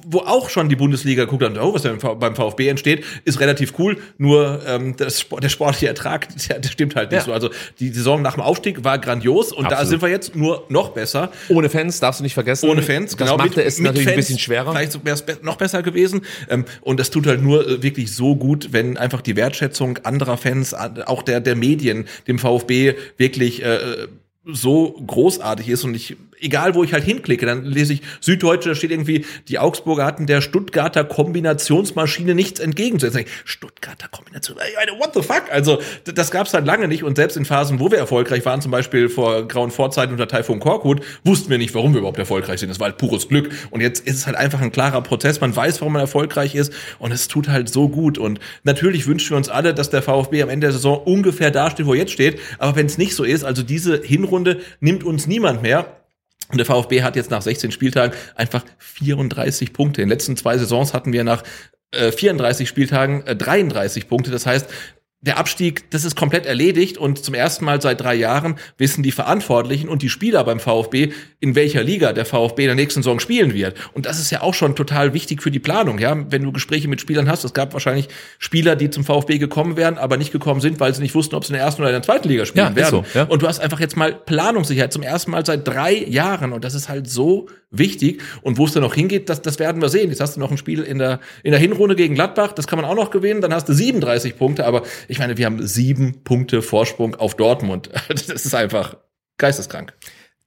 wo 0.08 0.20
auch 0.20 0.50
schon 0.50 0.70
die 0.70 0.76
Bundesliga 0.76 1.26
guckt 1.26 1.44
und 1.44 1.58
oh, 1.58 1.74
was 1.74 1.82
denn 1.82 1.98
beim 1.98 2.36
VfB 2.36 2.68
entsteht, 2.68 3.04
ist 3.26 3.40
relativ 3.40 3.74
cool. 3.80 3.98
Nur 4.18 4.62
ähm, 4.68 4.96
das, 4.96 5.26
der 5.42 5.50
sportliche 5.50 5.88
Ertrag, 5.88 6.28
der, 6.50 6.60
der 6.60 6.70
stimmt 6.70 6.96
halt 6.96 7.12
nicht 7.12 7.22
ja. 7.22 7.26
so. 7.26 7.34
Also 7.34 7.50
die 7.80 7.90
Saison 7.90 8.22
nach 8.22 8.36
dem 8.36 8.44
Aufstieg 8.44 8.84
war 8.84 9.00
grandios 9.00 9.52
und 9.52 9.66
Absolut. 9.66 9.82
da 9.82 9.86
sind 9.86 10.02
wir 10.02 10.10
jetzt 10.10 10.36
nur 10.36 10.66
noch 10.70 10.90
besser. 10.90 11.32
Ohne 11.50 11.70
Fans 11.70 12.00
darfst 12.00 12.20
du 12.20 12.24
nicht 12.24 12.36
vergessen. 12.36 12.70
Ohne 12.70 12.84
Fans, 12.84 13.18
genau. 13.18 13.38
Das 13.38 13.48
machte 13.48 13.64
es 13.64 13.80
natürlich 13.80 14.04
Fans, 14.04 14.14
ein 14.14 14.18
bisschen 14.18 14.40
schwerer. 14.40 14.72
Vielleicht 14.72 15.04
wäre 15.04 15.16
es 15.16 15.42
noch 15.42 15.56
besser 15.56 15.82
gewesen. 15.82 16.22
Ähm, 16.50 16.66
und 16.82 17.00
das 17.00 17.10
tut 17.10 17.26
halt 17.26 17.42
nur 17.42 17.68
äh, 17.68 17.82
wirklich 17.82 18.14
so 18.14 18.36
gut, 18.36 18.70
wenn 18.72 18.98
einfach 18.98 19.22
die 19.22 19.36
Wertschätzung 19.36 19.98
anderer 20.04 20.38
Fans, 20.38 20.74
auch 20.74 21.24
der 21.24 21.40
der 21.40 21.56
Medien, 21.56 22.08
dem 22.28 22.38
VfB 22.38 22.94
wirklich 23.18 23.64
äh, 23.64 24.08
so 24.46 24.92
großartig 24.92 25.70
ist 25.70 25.84
und 25.84 25.96
ich 25.96 26.16
egal 26.42 26.76
wo 26.76 26.84
ich 26.84 26.94
halt 26.94 27.04
hinklicke, 27.04 27.46
dann 27.46 27.64
lese 27.66 27.94
ich 27.94 28.02
Süddeutsche, 28.22 28.70
da 28.70 28.76
steht 28.76 28.92
irgendwie, 28.92 29.26
die 29.48 29.60
Augsburger 29.60 30.06
hatten 30.06 30.26
der 30.26 30.42
Stuttgarter 30.42 31.04
Kombinationsmaschine 31.04 32.36
nichts 32.36 32.60
entgegenzusetzen. 32.60 33.26
Stuttgarter 33.46 34.08
Kombination, 34.10 34.58
what 34.98 35.14
the 35.14 35.22
fuck? 35.22 35.44
Also 35.52 35.82
das 36.04 36.32
gab's 36.32 36.54
halt 36.54 36.66
lange 36.66 36.88
nicht 36.88 37.04
und 37.04 37.16
selbst 37.16 37.38
in 37.38 37.46
Phasen, 37.46 37.80
wo 37.80 37.92
wir 37.92 37.98
erfolgreich 37.98 38.46
waren, 38.46 38.62
zum 38.62 38.72
Beispiel 38.72 39.10
vor 39.10 39.48
grauen 39.48 39.72
Vorzeiten 39.72 40.14
unter 40.14 40.28
Taifun 40.28 40.60
Korkut, 40.60 41.02
wussten 41.24 41.50
wir 41.50 41.58
nicht, 41.58 41.74
warum 41.76 41.94
wir 41.94 42.00
überhaupt 42.00 42.20
erfolgreich 42.20 42.60
sind. 42.60 42.70
Das 42.70 42.80
war 42.80 42.88
halt 42.88 42.98
pures 42.98 43.28
Glück 43.28 43.50
und 43.72 43.82
jetzt 43.82 44.06
ist 44.06 44.18
es 44.18 44.28
halt 44.28 44.38
einfach 44.38 44.62
ein 44.62 44.72
klarer 44.72 45.02
Prozess. 45.02 45.42
Man 45.42 45.56
weiß, 45.56 45.82
warum 45.82 45.94
man 45.94 46.02
erfolgreich 46.02 46.56
ist 46.56 46.74
und 47.00 47.12
es 47.12 47.28
tut 47.28 47.50
halt 47.50 47.70
so 47.70 47.90
gut 47.90 48.18
und 48.18 48.40
natürlich 48.64 49.08
wünschen 49.08 49.32
wir 49.32 49.38
uns 49.38 49.50
alle, 49.50 49.74
dass 49.74 49.90
der 49.90 50.02
VfB 50.02 50.44
am 50.44 50.50
Ende 50.50 50.68
der 50.68 50.74
Saison 50.74 50.98
ungefähr 51.04 51.52
dasteht, 51.52 51.86
wo 51.86 51.94
er 51.94 52.00
jetzt 52.00 52.12
steht, 52.12 52.40
aber 52.58 52.76
wenn 52.76 52.86
es 52.86 52.98
nicht 52.98 53.16
so 53.16 53.24
ist, 53.24 53.44
also 53.44 53.64
diese 53.64 54.02
Hinrunde 54.02 54.62
nimmt 54.80 55.04
uns 55.04 55.28
niemand 55.28 55.62
mehr 55.62 55.99
und 56.52 56.58
der 56.58 56.66
VfB 56.66 57.04
hat 57.04 57.16
jetzt 57.16 57.32
nach 57.32 57.42
16 57.42 57.72
Spieltagen 57.72 58.16
einfach 58.36 58.64
34 58.80 59.74
Punkte. 59.74 60.02
In 60.02 60.08
den 60.08 60.14
letzten 60.14 60.36
zwei 60.36 60.58
Saisons 60.58 60.94
hatten 60.94 61.14
wir 61.14 61.24
nach 61.24 61.44
äh, 61.92 62.12
34 62.12 62.68
Spieltagen 62.68 63.26
äh, 63.26 63.36
33 63.36 64.08
Punkte. 64.08 64.32
Das 64.32 64.46
heißt, 64.46 64.68
der 65.22 65.38
Abstieg, 65.38 65.92
das 65.92 66.06
ist 66.06 66.16
komplett 66.16 66.46
erledigt 66.46 66.98
und 66.98 67.24
zum 67.24 67.34
ersten 67.34 67.66
Mal 67.66 67.82
seit 67.82 68.00
drei 68.00 68.16
Jahren 68.16 68.56
wissen 68.78 69.04
die 69.04 69.12
Verantwortlichen 69.12 69.90
und 69.90 70.02
die 70.02 70.08
Spieler 70.08 70.46
beim 70.46 70.62
VfB, 70.62 71.12
in 71.42 71.56
welcher 71.56 71.84
Liga 71.84 72.14
der 72.14 72.26
VfB 72.26 72.64
in 72.64 72.68
der 72.68 72.76
nächsten 72.76 73.04
Saison 73.04 73.20
spielen 73.20 73.54
wird. 73.54 73.76
Und 73.94 74.06
das 74.06 74.18
ist 74.18 74.32
ja 74.32 74.42
auch 74.42 74.54
schon 74.54 74.78
total 74.78 75.14
wichtig 75.14 75.44
für 75.44 75.52
die 75.52 75.60
Planung, 75.60 76.00
ja. 76.00 76.16
Wenn 76.30 76.44
du 76.44 76.54
Gespräche 76.54 76.88
mit 76.88 77.02
Spielern 77.02 77.30
hast, 77.30 77.44
es 77.44 77.54
gab 77.54 77.74
wahrscheinlich 77.74 78.08
Spieler, 78.38 78.78
die 78.78 78.90
zum 78.90 79.04
VfB 79.04 79.40
gekommen 79.40 79.76
wären, 79.76 79.98
aber 79.98 80.16
nicht 80.16 80.32
gekommen 80.32 80.62
sind, 80.62 80.80
weil 80.80 80.94
sie 80.96 81.02
nicht 81.02 81.16
wussten, 81.16 81.36
ob 81.36 81.44
sie 81.44 81.52
in 81.52 81.58
der 81.58 81.66
ersten 81.66 81.82
oder 81.82 81.90
in 81.90 81.96
der 81.96 82.04
zweiten 82.04 82.30
Liga 82.30 82.46
spielen 82.46 82.68
Ja, 82.68 82.76
werden. 82.76 82.90
so, 82.90 83.06
ja. 83.14 83.24
Und 83.26 83.42
du 83.42 83.48
hast 83.48 83.60
einfach 83.60 83.82
jetzt 83.82 83.98
mal 83.98 84.14
Planungssicherheit 84.14 84.94
zum 84.94 85.04
ersten 85.04 85.32
Mal 85.32 85.46
seit 85.46 85.68
drei 85.68 85.94
Jahren 85.96 86.54
und 86.54 86.64
das 86.64 86.76
ist 86.76 86.88
halt 86.88 87.10
so 87.10 87.48
wichtig. 87.72 88.22
Und 88.42 88.58
wo 88.58 88.66
es 88.66 88.72
dann 88.74 88.84
noch 88.84 88.96
hingeht, 88.96 89.30
das, 89.30 89.42
das 89.42 89.60
werden 89.60 89.82
wir 89.82 89.90
sehen. 89.90 90.10
Jetzt 90.10 90.22
hast 90.22 90.36
du 90.36 90.40
noch 90.40 90.50
ein 90.50 90.58
Spiel 90.58 90.82
in 90.82 90.98
der, 90.98 91.20
in 91.44 91.52
der 91.52 91.60
Hinrunde 91.60 91.96
gegen 91.96 92.16
Gladbach, 92.16 92.54
das 92.54 92.68
kann 92.68 92.80
man 92.80 92.90
auch 92.90 92.96
noch 92.96 93.12
gewinnen, 93.12 93.42
dann 93.42 93.54
hast 93.54 93.68
du 93.70 93.74
37 93.74 94.38
Punkte, 94.38 94.66
aber 94.66 94.84
ich 95.10 95.20
meine, 95.20 95.38
wir 95.38 95.46
haben 95.46 95.66
sieben 95.66 96.24
Punkte 96.24 96.62
Vorsprung 96.62 97.16
auf 97.16 97.36
Dortmund. 97.36 97.90
Das 98.10 98.46
ist 98.46 98.54
einfach 98.54 98.98
geisteskrank. 99.38 99.94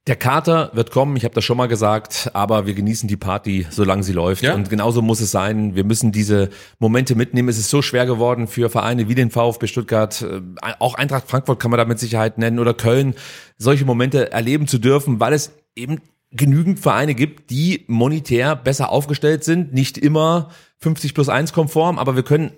Der 0.07 0.15
Kater 0.17 0.71
wird 0.73 0.91
kommen, 0.91 1.15
ich 1.15 1.23
habe 1.23 1.33
das 1.33 1.45
schon 1.45 1.55
mal 1.55 1.67
gesagt, 1.67 2.29
aber 2.33 2.65
wir 2.65 2.73
genießen 2.73 3.07
die 3.07 3.15
Party, 3.15 3.67
solange 3.69 4.03
sie 4.03 4.11
läuft. 4.11 4.43
Ja. 4.43 4.53
Und 4.53 4.69
genauso 4.69 5.01
muss 5.01 5.21
es 5.21 5.31
sein. 5.31 5.75
Wir 5.75 5.85
müssen 5.85 6.11
diese 6.11 6.49
Momente 6.79 7.15
mitnehmen. 7.15 7.47
Es 7.47 7.57
ist 7.57 7.69
so 7.69 7.81
schwer 7.81 8.05
geworden 8.05 8.47
für 8.47 8.69
Vereine 8.69 9.07
wie 9.07 9.15
den 9.15 9.31
VfB 9.31 9.67
Stuttgart, 9.67 10.21
äh, 10.21 10.41
auch 10.79 10.95
Eintracht 10.95 11.29
Frankfurt 11.29 11.59
kann 11.59 11.71
man 11.71 11.77
da 11.77 11.85
mit 11.85 11.99
Sicherheit 11.99 12.37
nennen 12.37 12.59
oder 12.59 12.73
Köln, 12.73 13.15
solche 13.57 13.85
Momente 13.85 14.31
erleben 14.31 14.67
zu 14.67 14.77
dürfen, 14.77 15.19
weil 15.19 15.33
es 15.33 15.51
eben 15.75 16.01
genügend 16.31 16.79
Vereine 16.79 17.15
gibt, 17.15 17.49
die 17.49 17.85
monetär 17.87 18.55
besser 18.55 18.89
aufgestellt 18.89 19.43
sind, 19.43 19.73
nicht 19.73 19.97
immer 19.97 20.49
50 20.79 21.13
plus 21.13 21.29
1 21.29 21.53
konform, 21.53 21.99
aber 21.99 22.15
wir 22.15 22.23
können 22.23 22.51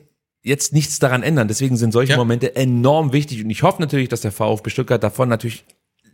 jetzt 0.45 0.73
nichts 0.73 0.99
daran 0.99 1.23
ändern. 1.23 1.47
Deswegen 1.47 1.75
sind 1.75 1.91
solche 1.91 2.13
Ja. 2.13 2.17
Momente 2.17 2.55
enorm 2.55 3.11
wichtig 3.11 3.43
und 3.43 3.49
ich 3.49 3.63
hoffe 3.63 3.81
natürlich, 3.81 4.09
dass 4.09 4.21
der 4.21 4.31
VfB 4.31 4.69
Stuttgart 4.69 5.03
davon 5.03 5.27
natürlich 5.27 5.65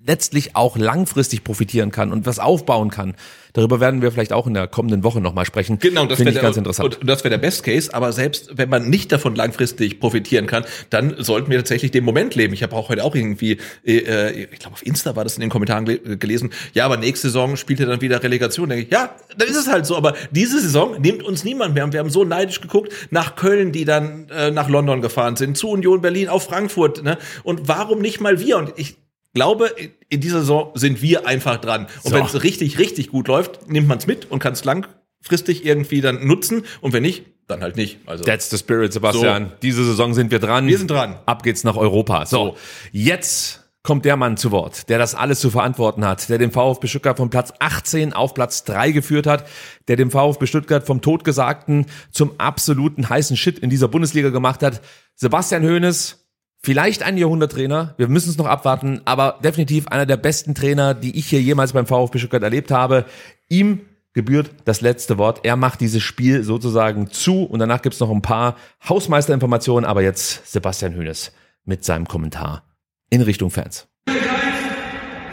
letztlich 0.06 0.56
auch 0.56 0.78
langfristig 0.78 1.44
profitieren 1.44 1.92
kann 1.92 2.12
und 2.12 2.26
was 2.26 2.40
aufbauen 2.40 2.90
kann. 2.90 3.16
Darüber 3.54 3.82
werden 3.82 4.02
wir 4.02 4.12
vielleicht 4.14 4.32
auch 4.32 4.48
in 4.48 4.54
der 4.54 4.68
kommenden 4.68 5.04
Woche 5.04 5.20
nochmal 5.20 5.46
sprechen. 5.46 5.78
Genau, 5.80 6.06
das 6.06 6.18
finde 6.18 6.34
wäre 6.34 6.40
ich 6.40 6.44
ganz 6.46 6.56
interessant. 6.56 6.98
Und 7.00 7.08
das 7.10 7.24
wäre 7.26 7.32
der 7.32 7.38
Best 7.38 7.64
Case, 7.64 7.94
aber 7.94 8.14
selbst 8.14 8.52
wenn 8.58 8.70
man 8.70 8.90
nicht 8.90 9.12
davon 9.12 9.36
langfristig 9.36 10.00
profitieren 10.00 10.48
kann, 10.48 10.64
dann 10.90 11.16
sollten 11.22 11.52
wir 11.52 11.58
tatsächlich 11.58 11.92
den 11.92 12.06
Moment 12.06 12.34
leben. 12.36 12.54
Ich 12.54 12.64
habe 12.64 12.76
auch 12.76 12.88
heute 12.88 13.04
auch 13.04 13.14
irgendwie, 13.14 13.58
äh, 13.86 14.44
ich 14.44 14.60
glaube 14.60 14.76
auf 14.76 14.86
Insta 14.86 15.18
war 15.18 15.26
das 15.26 15.36
in 15.36 15.42
den 15.42 15.50
Kommentaren 15.50 15.86
gel- 15.86 16.18
gelesen, 16.18 16.52
ja, 16.74 16.86
aber 16.86 16.96
nächste 16.96 17.28
Saison 17.28 17.58
spielt 17.58 17.82
er 17.82 17.88
dann 17.88 18.00
wieder 18.00 18.24
Relegation. 18.24 18.70
Denke 18.70 18.86
ich, 18.86 18.92
ja, 18.92 19.16
dann 19.38 19.50
ist 19.50 19.58
es 19.58 19.68
halt 19.68 19.86
so, 19.86 19.98
aber 19.98 20.16
diese 20.32 20.62
Saison 20.62 21.02
nimmt 21.02 21.22
uns 21.22 21.44
niemand 21.44 21.74
mehr. 21.74 21.84
Und 21.84 21.92
wir 21.92 22.00
haben 22.00 22.10
so 22.10 22.24
neidisch 22.24 22.62
geguckt 22.62 22.94
nach 23.10 23.36
Köln, 23.36 23.74
die 23.74 23.84
dann 23.84 24.30
äh, 24.30 24.50
nach 24.50 24.70
London 24.70 25.02
gefahren 25.02 25.36
sind, 25.36 25.58
zu 25.58 25.70
Union 25.70 26.02
Berlin, 26.02 26.30
auf 26.30 26.46
Frankfurt. 26.46 27.04
Ne? 27.04 27.18
Und 27.44 27.68
warum 27.68 28.00
nicht 28.00 28.22
mal 28.22 28.40
wir? 28.40 28.58
Und 28.58 28.74
ich 28.78 28.96
glaube, 29.34 29.72
in 30.10 30.22
dieser 30.22 30.40
Saison 30.40 30.72
sind 30.76 31.02
wir 31.02 31.28
einfach 31.28 31.58
dran. 31.58 31.88
Und 32.04 32.12
So. 32.12 32.16
wenn 32.16 32.26
es 32.26 32.44
richtig, 32.44 32.80
richtig 32.80 33.10
gut 33.10 33.28
läuft, 33.28 33.70
nimmt 33.70 33.88
man 33.88 33.98
es 33.98 34.08
mit 34.08 34.30
und 34.30 34.40
kann 34.40 34.54
es 34.54 34.64
langfristig 34.66 35.66
irgendwie 35.66 36.02
dann 36.02 36.26
nutzen. 36.28 36.64
Und 36.82 36.94
wenn 36.94 37.04
nicht, 37.04 37.24
dann 37.48 37.62
halt 37.62 37.76
nicht. 37.76 38.00
Also 38.06 38.24
That's 38.24 38.50
the 38.50 38.58
spirit, 38.58 38.94
Sebastian. 38.94 39.50
So. 39.50 39.52
Diese 39.62 39.84
Saison 39.86 40.14
sind 40.14 40.32
wir 40.32 40.40
dran. 40.40 40.68
Wir 40.68 40.78
sind 40.78 40.90
dran. 40.92 41.18
Ab 41.26 41.44
geht's 41.44 41.64
nach 41.64 41.76
Europa. 41.78 42.26
So, 42.26 42.38
So. 42.52 42.58
jetzt 42.92 43.58
kommt 43.84 44.06
der 44.06 44.16
Mann 44.16 44.38
zu 44.38 44.52
Wort, 44.52 44.90
der 44.90 45.00
das 45.00 45.16
alles 45.16 45.40
zu 45.40 45.50
verantworten 45.50 46.06
hat, 46.06 46.30
der 46.30 46.38
den 46.38 46.52
VfB 46.52 46.86
Stuttgart 46.88 47.18
von 47.18 47.32
Platz 47.32 47.52
18 47.60 48.14
auf 48.14 48.36
Platz 48.36 48.64
3 48.66 48.92
geführt 48.92 49.26
hat, 49.26 49.48
der 49.88 49.96
dem 49.96 50.12
VfB 50.12 50.46
Stuttgart 50.46 50.86
vom 50.86 51.02
Totgesagten 51.02 51.88
zum 52.12 52.40
absoluten 52.40 53.10
heißen 53.10 53.36
Shit 53.36 53.58
in 53.58 53.72
dieser 53.72 53.88
Bundesliga 53.88 54.30
gemacht 54.30 54.62
hat. 54.62 54.82
Sebastian 55.16 55.64
Hoeneß, 55.64 56.21
vielleicht 56.64 57.04
ein 57.04 57.18
Jahrhunderttrainer, 57.18 57.96
wir 57.98 58.08
müssen 58.08 58.30
es 58.30 58.38
noch 58.38 58.46
abwarten, 58.46 59.02
aber 59.06 59.40
definitiv 59.44 59.88
einer 59.88 60.06
der 60.06 60.18
besten 60.18 60.56
Trainer, 60.56 60.94
die 60.94 61.18
ich 61.18 61.28
hier 61.28 61.42
jemals 61.42 61.74
beim 61.74 61.88
VfB 61.88 62.20
Stuttgart 62.20 62.44
erlebt 62.44 62.72
habe. 62.72 63.06
Ihm 63.50 63.82
gebührt 64.14 64.52
das 64.66 64.82
letzte 64.82 65.18
Wort. 65.18 65.40
Er 65.44 65.56
macht 65.56 65.82
dieses 65.82 66.04
Spiel 66.04 66.44
sozusagen 66.44 67.10
zu 67.10 67.44
und 67.44 67.60
danach 67.60 67.82
gibt's 67.82 68.00
noch 68.00 68.12
ein 68.12 68.22
paar 68.22 68.56
Hausmeisterinformationen, 68.88 69.90
aber 69.90 70.02
jetzt 70.02 70.52
Sebastian 70.52 70.96
Hoeneß 70.96 71.32
mit 71.66 71.84
seinem 71.86 72.08
Kommentar 72.08 72.64
in 73.10 73.22
Richtung 73.22 73.50
Fans. 73.50 73.88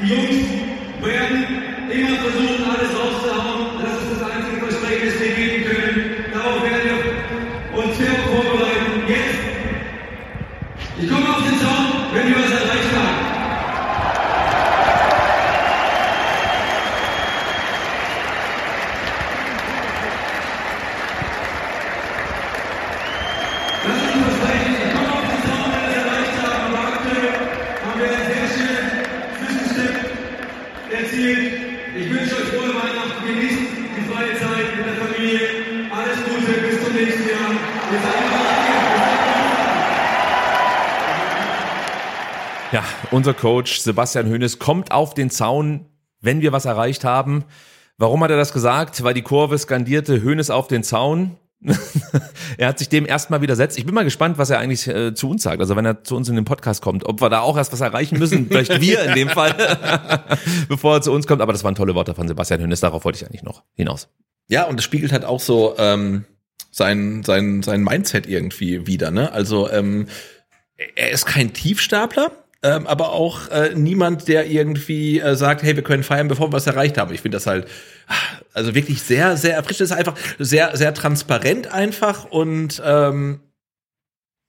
Die 0.01 0.07
Jungs 0.07 0.47
werden 1.03 1.45
immer 1.91 2.17
versuchen, 2.19 2.65
alles 2.65 2.91
rauszuhauen. 2.97 3.83
Das 3.83 4.03
ist 4.03 4.21
das 4.21 4.31
einzige 4.31 4.57
Versprechen, 4.59 5.09
das 5.09 5.21
wir 5.21 5.35
geben 5.35 5.65
können. 5.65 6.01
Darauf 6.33 6.63
werden 6.63 6.83
wir 6.85 7.83
uns 7.85 7.97
fair 7.97 8.15
vorbereiten. 8.31 9.09
Jetzt, 9.09 9.39
ich 11.01 11.09
komme 11.09 11.29
auf 11.29 11.43
den 11.43 11.59
Zaun, 11.59 12.15
wenn 12.15 12.29
wir 12.29 12.37
was 12.37 12.51
erreicht 12.51 12.93
haben. 12.95 13.19
Das 23.85 23.97
ist 23.97 24.15
ein 24.15 24.23
Versprechen. 24.25 24.75
Ich 24.85 24.93
komme 24.95 25.13
auf 25.13 25.27
den 25.31 25.43
Zaun, 25.47 25.67
wenn 25.73 25.83
wir 25.87 25.91
es 25.91 26.05
erreicht 26.05 26.37
haben. 26.43 26.65
Aber 26.69 26.83
aktuell 26.93 27.33
haben 27.85 27.99
wir 28.01 28.09
einen 28.11 28.27
sehr 28.29 28.47
schönen 28.55 28.89
Zwischenstück 29.39 29.95
erzielt. 30.91 31.53
Ich 31.97 32.11
wünsche 32.11 32.35
euch 32.37 32.49
frohe 32.53 32.75
Weihnachten, 32.75 33.23
genießt 33.27 33.65
die 33.97 34.05
freie 34.11 34.35
Zeit 34.39 34.67
mit 34.77 34.87
der 34.87 34.97
Familie. 34.99 35.41
Alles 35.91 36.19
Gute, 36.27 36.53
bis 36.67 36.85
zum 36.85 36.93
nächsten 36.93 37.29
Jahr. 37.29 37.51
Ihr 37.91 38.01
seid 38.03 38.29
Ja, 42.71 42.85
unser 43.13 43.33
Coach 43.33 43.79
Sebastian 43.79 44.29
Hoeneß 44.29 44.59
kommt 44.59 44.93
auf 44.93 45.15
den 45.15 45.31
Zaun, 45.31 45.87
wenn 46.21 46.43
wir 46.43 46.53
was 46.53 46.67
erreicht 46.67 47.03
haben. 47.03 47.45
Warum 47.97 48.23
hat 48.23 48.31
er 48.31 48.37
das 48.37 48.53
gesagt? 48.53 49.03
Weil 49.03 49.15
die 49.15 49.23
Kurve 49.23 49.57
skandierte 49.57 50.23
Hoeneß 50.23 50.51
auf 50.51 50.69
den 50.69 50.83
Zaun. 50.83 51.37
er 52.59 52.69
hat 52.69 52.79
sich 52.79 52.91
dem 52.91 53.07
erstmal 53.07 53.41
widersetzt. 53.41 53.79
Ich 53.79 53.87
bin 53.87 53.95
mal 53.95 54.05
gespannt, 54.05 54.37
was 54.37 54.51
er 54.51 54.59
eigentlich 54.59 54.87
äh, 54.87 55.15
zu 55.15 55.31
uns 55.31 55.43
sagt. 55.43 55.61
Also 55.61 55.77
wenn 55.77 55.87
er 55.87 56.05
zu 56.05 56.15
uns 56.15 56.29
in 56.29 56.37
den 56.37 56.45
Podcast 56.45 56.83
kommt, 56.83 57.07
ob 57.07 57.23
wir 57.23 57.31
da 57.31 57.41
auch 57.41 57.57
erst 57.57 57.73
was 57.73 57.81
erreichen 57.81 58.19
müssen. 58.19 58.49
Vielleicht 58.49 58.81
wir 58.83 59.03
in 59.03 59.15
dem 59.15 59.31
Fall, 59.31 59.55
bevor 60.69 60.97
er 60.97 61.03
zu 61.03 61.11
uns 61.11 61.27
kommt. 61.27 61.41
Aber 61.41 61.53
das 61.53 61.65
waren 61.65 61.75
tolle 61.75 61.95
Worte 61.95 62.15
von 62.15 62.29
Sebastian 62.29 62.61
Hoeneß. 62.61 62.81
Darauf 62.81 63.05
wollte 63.07 63.17
ich 63.17 63.27
eigentlich 63.27 63.43
noch 63.43 63.63
hinaus. 63.73 64.09
Ja, 64.49 64.65
und 64.65 64.77
das 64.77 64.85
spiegelt 64.85 65.13
halt 65.13 65.25
auch 65.25 65.41
so 65.41 65.75
ähm, 65.79 66.27
sein, 66.71 67.23
sein, 67.25 67.63
sein 67.63 67.83
Mindset 67.83 68.27
irgendwie 68.27 68.87
wieder. 68.87 69.11
Ne? 69.11 69.33
Also 69.33 69.71
ähm, 69.71 70.07
er 70.95 71.11
ist 71.11 71.25
kein 71.25 71.55
Tiefstapler, 71.55 72.31
ähm, 72.63 72.87
aber 72.87 73.13
auch 73.13 73.49
äh, 73.49 73.75
niemand, 73.75 74.27
der 74.29 74.47
irgendwie 74.51 75.21
äh, 75.21 75.37
sagt, 75.37 75.63
hey, 75.63 75.77
wir 75.77 75.85
können 75.85 76.03
feiern, 76.03 76.29
bevor 76.29 76.49
wir 76.49 76.53
was 76.53 76.67
erreicht 76.67 76.99
haben. 76.99 77.15
Ich 77.15 77.21
finde 77.21 77.37
das 77.37 77.47
halt 77.47 77.67
ah, 78.09 78.15
also 78.53 78.75
wirklich 78.75 79.03
sehr, 79.03 79.37
sehr 79.37 79.55
erfrischend. 79.55 79.83
Das 79.83 79.91
ist 79.91 79.97
einfach 79.97 80.17
sehr, 80.39 80.77
sehr 80.77 80.93
transparent 80.95 81.73
einfach 81.73 82.25
und 82.25 82.83
ähm, 82.85 83.41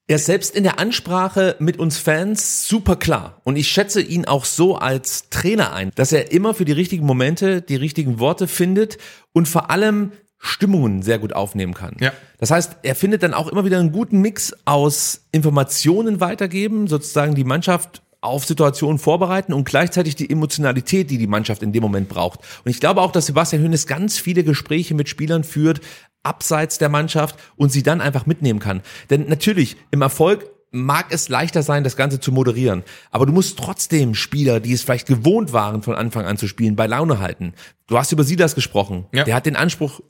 Er 0.08 0.16
ist 0.16 0.26
selbst 0.26 0.56
in 0.56 0.64
der 0.64 0.80
Ansprache 0.80 1.56
mit 1.60 1.78
uns 1.78 2.00
Fans 2.00 2.68
super 2.68 2.96
klar. 2.96 3.42
Und 3.44 3.58
ich 3.58 3.68
schätze 3.68 4.02
ihn 4.02 4.26
auch 4.26 4.44
so 4.44 4.76
als 4.76 5.30
Trainer 5.30 5.72
ein, 5.74 5.92
dass 5.94 6.12
er 6.12 6.32
immer 6.32 6.56
für 6.56 6.66
die 6.66 6.72
richtigen 6.72 7.06
Momente 7.06 7.62
die 7.62 7.76
richtigen 7.76 8.18
Worte 8.18 8.48
findet 8.48 8.98
und 9.34 9.48
vor 9.48 9.70
allem 9.70 10.14
Stimmungen 10.40 11.02
sehr 11.02 11.20
gut 11.20 11.34
aufnehmen 11.34 11.74
kann. 11.74 11.96
Ja. 12.00 12.14
Das 12.38 12.50
heißt, 12.50 12.78
er 12.84 12.96
findet 12.96 13.24
dann 13.24 13.34
auch 13.34 13.50
immer 13.50 13.66
wieder 13.66 13.78
einen 13.78 13.92
guten 13.92 14.22
Mix 14.22 14.56
aus 14.66 15.26
Informationen 15.32 16.22
weitergeben, 16.22 16.88
sozusagen 16.88 17.36
die 17.36 17.44
Mannschaft 17.44 18.02
auf 18.22 18.46
Situationen 18.46 19.00
vorbereiten 19.00 19.54
und 19.54 19.66
gleichzeitig 19.66 20.16
die 20.16 20.30
Emotionalität, 20.30 21.10
die 21.10 21.18
die 21.18 21.28
Mannschaft 21.28 21.64
in 21.64 21.72
dem 21.72 21.84
Moment 21.84 22.10
braucht. 22.10 22.40
Und 22.64 22.72
ich 22.72 22.80
glaube 22.80 23.02
auch, 23.02 23.12
dass 23.12 23.28
Sebastian 23.28 23.62
Hönes 23.62 23.88
ganz 23.88 24.18
viele 24.18 24.44
Gespräche 24.44 24.94
mit 24.94 25.08
Spielern 25.08 25.44
führt, 25.44 25.82
abseits 26.24 26.78
der 26.78 26.90
Mannschaft 26.90 27.38
und 27.56 27.72
sie 27.72 27.84
dann 27.84 28.02
einfach 28.02 28.26
mitnehmen 28.26 28.60
kann. 28.60 28.82
Denn 29.10 29.28
natürlich, 29.28 29.78
im 29.92 30.02
Erfolg 30.02 30.50
mag 30.72 31.08
es 31.10 31.30
leichter 31.30 31.64
sein, 31.64 31.84
das 31.84 31.96
Ganze 31.96 32.20
zu 32.20 32.32
moderieren. 32.32 32.84
Aber 33.12 33.26
du 33.26 33.32
musst 33.32 33.58
trotzdem 33.58 34.14
Spieler, 34.16 34.60
die 34.60 34.74
es 34.74 34.84
vielleicht 34.84 35.08
gewohnt 35.08 35.54
waren, 35.54 35.82
von 35.82 35.96
Anfang 35.96 36.26
an 36.26 36.38
zu 36.38 36.48
spielen, 36.48 36.76
bei 36.76 36.88
Laune 36.88 37.20
halten. 37.20 37.54
Du 37.88 37.98
hast 37.98 38.12
über 38.12 38.24
Silas 38.24 38.54
gesprochen. 38.54 39.06
Ja. 39.14 39.24
Der 39.24 39.36
hat 39.36 39.46
den 39.46 39.56
Anspruch, 39.56 40.02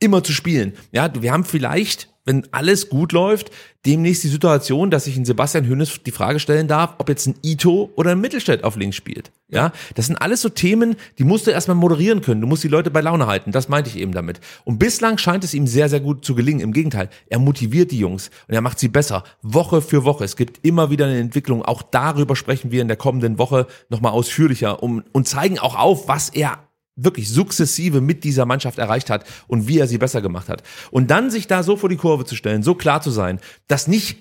immer 0.00 0.22
zu 0.22 0.32
spielen. 0.32 0.74
Ja, 0.92 1.10
wir 1.20 1.32
haben 1.32 1.44
vielleicht, 1.44 2.08
wenn 2.24 2.46
alles 2.52 2.88
gut 2.88 3.12
läuft, 3.12 3.50
demnächst 3.86 4.24
die 4.24 4.28
Situation, 4.28 4.90
dass 4.90 5.04
sich 5.04 5.16
ein 5.16 5.24
Sebastian 5.24 5.66
Hönes 5.66 6.02
die 6.04 6.10
Frage 6.10 6.40
stellen 6.40 6.68
darf, 6.68 6.94
ob 6.98 7.08
jetzt 7.08 7.26
ein 7.26 7.34
Ito 7.42 7.90
oder 7.96 8.12
ein 8.12 8.20
Mittelstädt 8.20 8.64
auf 8.64 8.76
links 8.76 8.96
spielt. 8.96 9.30
Ja, 9.48 9.72
das 9.94 10.06
sind 10.06 10.16
alles 10.16 10.40
so 10.40 10.48
Themen, 10.48 10.96
die 11.18 11.24
musst 11.24 11.46
du 11.46 11.52
erstmal 11.52 11.76
moderieren 11.76 12.22
können. 12.22 12.40
Du 12.40 12.46
musst 12.46 12.64
die 12.64 12.68
Leute 12.68 12.90
bei 12.90 13.02
Laune 13.02 13.26
halten. 13.26 13.52
Das 13.52 13.68
meinte 13.68 13.90
ich 13.90 13.98
eben 13.98 14.12
damit. 14.12 14.40
Und 14.64 14.78
bislang 14.78 15.16
scheint 15.18 15.44
es 15.44 15.54
ihm 15.54 15.66
sehr, 15.66 15.88
sehr 15.88 16.00
gut 16.00 16.24
zu 16.24 16.34
gelingen. 16.34 16.60
Im 16.60 16.72
Gegenteil, 16.72 17.08
er 17.28 17.38
motiviert 17.38 17.92
die 17.92 17.98
Jungs 17.98 18.30
und 18.48 18.54
er 18.54 18.62
macht 18.62 18.80
sie 18.80 18.88
besser. 18.88 19.22
Woche 19.42 19.80
für 19.80 20.04
Woche. 20.04 20.24
Es 20.24 20.36
gibt 20.36 20.64
immer 20.66 20.90
wieder 20.90 21.06
eine 21.06 21.18
Entwicklung. 21.18 21.62
Auch 21.62 21.82
darüber 21.82 22.34
sprechen 22.34 22.72
wir 22.72 22.82
in 22.82 22.88
der 22.88 22.96
kommenden 22.96 23.38
Woche 23.38 23.66
nochmal 23.90 24.12
ausführlicher 24.12 24.82
um, 24.82 25.04
und 25.12 25.28
zeigen 25.28 25.58
auch 25.58 25.78
auf, 25.78 26.08
was 26.08 26.30
er 26.30 26.58
wirklich 26.96 27.28
sukzessive 27.28 28.00
mit 28.00 28.22
dieser 28.24 28.46
Mannschaft 28.46 28.78
erreicht 28.78 29.10
hat 29.10 29.24
und 29.48 29.66
wie 29.66 29.78
er 29.80 29.86
sie 29.88 29.98
besser 29.98 30.22
gemacht 30.22 30.48
hat. 30.48 30.62
Und 30.90 31.10
dann 31.10 31.30
sich 31.30 31.46
da 31.48 31.62
so 31.62 31.76
vor 31.76 31.88
die 31.88 31.96
Kurve 31.96 32.24
zu 32.24 32.36
stellen, 32.36 32.62
so 32.62 32.74
klar 32.74 33.00
zu 33.02 33.10
sein, 33.10 33.40
das 33.66 33.88
nicht, 33.88 34.18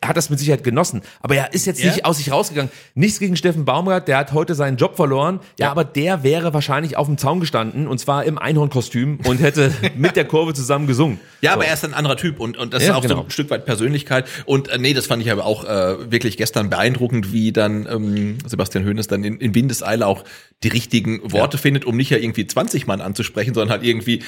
er 0.00 0.08
hat 0.08 0.16
das 0.16 0.28
mit 0.30 0.38
Sicherheit 0.40 0.64
genossen, 0.64 1.02
aber 1.20 1.36
er 1.36 1.52
ist 1.54 1.66
jetzt 1.66 1.80
Ja. 1.80 1.90
nicht 1.92 2.04
aus 2.04 2.16
sich 2.18 2.32
rausgegangen. 2.32 2.70
Nichts 2.94 3.20
gegen 3.20 3.36
Steffen 3.36 3.64
Baumgart, 3.64 4.08
der 4.08 4.18
hat 4.18 4.32
heute 4.32 4.54
seinen 4.56 4.76
Job 4.76 4.96
verloren, 4.96 5.40
ja, 5.58 5.70
aber 5.70 5.84
der 5.84 6.22
wäre 6.24 6.52
wahrscheinlich 6.52 6.96
auf 6.96 7.06
dem 7.06 7.16
Zaun 7.18 7.38
gestanden 7.40 7.86
und 7.86 7.98
zwar 7.98 8.24
im 8.24 8.38
Einhornkostüm 8.38 9.20
und 9.24 9.40
hätte 9.40 9.72
mit 9.96 10.16
der 10.16 10.24
Kurve 10.24 10.52
zusammen 10.54 10.86
gesungen. 10.88 11.20
Ja, 11.42 11.50
So. 11.52 11.54
aber 11.56 11.66
er 11.66 11.74
ist 11.74 11.84
ein 11.84 11.94
anderer 11.94 12.16
Typ 12.16 12.40
und, 12.40 12.56
und 12.56 12.74
das 12.74 12.82
Ja, 12.82 12.90
ist 12.90 12.96
auch 12.96 13.02
genau. 13.02 13.16
so 13.18 13.22
ein 13.24 13.30
Stück 13.30 13.50
weit 13.50 13.64
Persönlichkeit. 13.66 14.26
Und 14.46 14.68
äh, 14.68 14.78
nee, 14.78 14.94
das 14.94 15.06
fand 15.06 15.22
ich 15.22 15.30
aber 15.30 15.46
auch 15.46 15.64
äh, 15.64 16.10
wirklich 16.10 16.36
gestern 16.36 16.70
beeindruckend, 16.70 17.32
wie 17.32 17.52
dann 17.52 17.86
ähm, 17.88 18.38
Sebastian 18.46 18.84
Hoeneß 18.84 19.06
dann 19.06 19.22
in, 19.24 19.38
in 19.38 19.54
Windeseile 19.54 20.06
auch 20.06 20.24
die 20.62 20.68
richtigen 20.68 21.20
Worte 21.32 21.56
findet, 21.56 21.84
um 21.86 21.96
nicht 22.00 22.10
ja 22.10 22.18
irgendwie 22.18 22.46
20 22.46 22.86
Mann 22.86 23.00
anzusprechen, 23.00 23.54
sondern 23.54 23.70
halt 23.70 23.84
irgendwie 23.84 24.22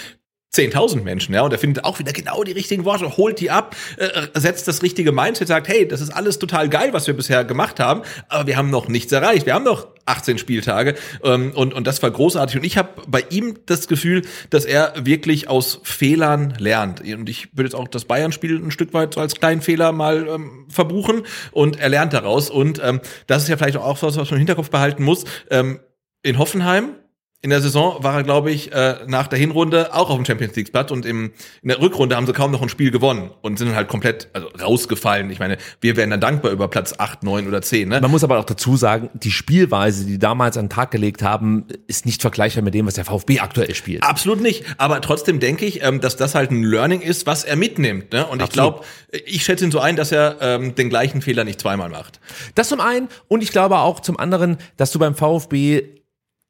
10.000 0.55 1.03
Menschen, 1.03 1.35
ja, 1.35 1.40
und 1.40 1.53
er 1.53 1.59
findet 1.59 1.85
auch 1.85 1.99
wieder 1.99 2.12
genau 2.12 2.44
die 2.44 2.53
richtigen 2.53 2.85
Worte, 2.85 3.16
holt 3.16 3.40
die 3.40 3.51
ab, 3.51 3.74
äh, 3.97 4.27
setzt 4.35 4.69
das 4.69 4.82
richtige 4.82 5.11
Mindset, 5.11 5.49
sagt, 5.49 5.66
hey, 5.66 5.89
das 5.89 6.03
ist 6.03 6.11
alles 6.11 6.39
total 6.39 6.69
geil, 6.69 6.93
was 6.93 7.07
wir 7.07 7.15
bisher 7.15 7.43
gemacht 7.44 7.81
haben, 7.81 8.03
aber 8.28 8.47
wir 8.47 8.59
haben 8.59 8.69
noch 8.69 8.86
nichts 8.89 9.11
erreicht, 9.12 9.47
wir 9.47 9.55
haben 9.55 9.65
noch 9.65 9.89
18 10.05 10.36
Spieltage 10.36 10.94
ähm, 11.24 11.53
und, 11.55 11.73
und 11.73 11.86
das 11.86 12.03
war 12.03 12.11
großartig. 12.11 12.57
Und 12.57 12.65
ich 12.65 12.77
habe 12.77 12.90
bei 13.09 13.24
ihm 13.31 13.61
das 13.65 13.89
Gefühl, 13.89 14.23
dass 14.51 14.66
er 14.66 14.93
wirklich 14.99 15.49
aus 15.49 15.81
Fehlern 15.85 16.55
lernt. 16.59 17.01
Und 17.01 17.31
ich 17.31 17.57
würde 17.57 17.69
jetzt 17.69 17.74
auch 17.74 17.89
das 17.89 18.05
Bayern-Spiel 18.05 18.57
ein 18.62 18.73
Stück 18.73 18.93
weit 18.93 19.15
so 19.15 19.20
als 19.20 19.36
kleinen 19.36 19.62
Fehler 19.62 19.93
mal 19.93 20.27
ähm, 20.28 20.66
verbuchen. 20.69 21.23
Und 21.53 21.78
er 21.78 21.89
lernt 21.89 22.12
daraus. 22.12 22.51
Und 22.51 22.81
ähm, 22.82 23.01
das 23.27 23.44
ist 23.44 23.49
ja 23.49 23.57
vielleicht 23.57 23.77
auch 23.77 24.03
was, 24.03 24.16
was 24.16 24.31
man 24.31 24.32
im 24.32 24.39
Hinterkopf 24.39 24.70
behalten 24.70 25.05
muss, 25.05 25.24
ähm, 25.51 25.78
in 26.23 26.36
Hoffenheim 26.36 26.97
in 27.43 27.51
der 27.51 27.60
Saison 27.60 28.02
war 28.05 28.14
er, 28.14 28.23
glaube 28.23 28.52
ich, 28.52 28.73
äh, 28.73 29.01
nach 29.06 29.27
der 29.27 29.39
Hinrunde 29.39 29.93
auch 29.94 30.10
auf 30.10 30.16
dem 30.16 30.24
Champions 30.24 30.55
League 30.55 30.70
Platz 30.70 30.93
und 30.93 31.05
im, 31.05 31.32
in 31.62 31.69
der 31.69 31.81
Rückrunde 31.81 32.14
haben 32.14 32.27
sie 32.27 32.32
kaum 32.32 32.52
noch 32.52 32.62
ein 32.62 32.69
Spiel 32.69 32.93
gewonnen 32.93 33.32
und 33.43 33.59
sind 33.59 33.69
dann 33.69 33.77
halt 33.77 33.89
komplett 33.89 34.28
also, 34.32 34.47
rausgefallen. 34.60 35.28
Ich 35.31 35.40
meine, 35.40 35.59
wir 35.81 35.97
wären 35.97 36.10
dann 36.10 36.20
dankbar 36.20 36.52
über 36.52 36.69
Platz 36.69 36.94
8, 36.97 37.24
9 37.24 37.48
oder 37.48 37.60
10. 37.60 37.89
Ne? 37.89 38.01
Man 38.01 38.10
muss 38.12 38.23
aber 38.23 38.39
auch 38.39 38.44
dazu 38.44 38.77
sagen, 38.77 39.10
die 39.14 39.32
Spielweise, 39.32 40.05
die 40.05 40.12
die 40.12 40.19
damals 40.19 40.56
an 40.59 40.66
den 40.66 40.70
Tag 40.70 40.90
gelegt 40.90 41.23
haben, 41.23 41.66
ist 41.86 42.06
nicht 42.06 42.20
vergleichbar 42.20 42.62
mit 42.62 42.74
dem, 42.74 42.86
was 42.86 42.94
der 42.94 43.06
VfB 43.06 43.40
aktuell 43.40 43.74
spielt. 43.74 44.02
Absolut 44.02 44.40
nicht. 44.40 44.64
Aber 44.77 45.01
trotzdem 45.01 45.40
denke 45.40 45.64
ich, 45.64 45.82
ähm, 45.82 46.01
dass 46.01 46.16
das 46.16 46.35
halt 46.35 46.51
ein 46.51 46.62
Learning 46.62 47.01
ist, 47.01 47.27
was 47.27 47.44
er 47.44 47.56
mitnimmt. 47.56 48.12
Ne? 48.12 48.27
Und 48.27 48.39
ich 48.39 48.44
Absolut. 48.44 48.74
glaube, 48.74 48.86
ich 49.24 49.43
schätze 49.43 49.64
ihn 49.64 49.70
so 49.70 49.81
ein, 49.81 49.97
dass 49.97 50.12
er 50.12 50.36
ähm, 50.40 50.74
den 50.74 50.90
gleichen 50.90 51.23
Fehler 51.23 51.44
nicht 51.44 51.60
zweimal 51.60 51.89
macht. 51.89 52.20
Das 52.55 52.69
zum 52.69 52.81
einen 52.81 53.09
und 53.27 53.43
ich 53.43 53.51
glaube 53.51 53.78
auch 53.78 54.01
zum 54.01 54.19
anderen, 54.19 54.59
dass 54.77 54.93
du 54.93 54.98
beim 54.98 55.14
VfB 55.14 56.02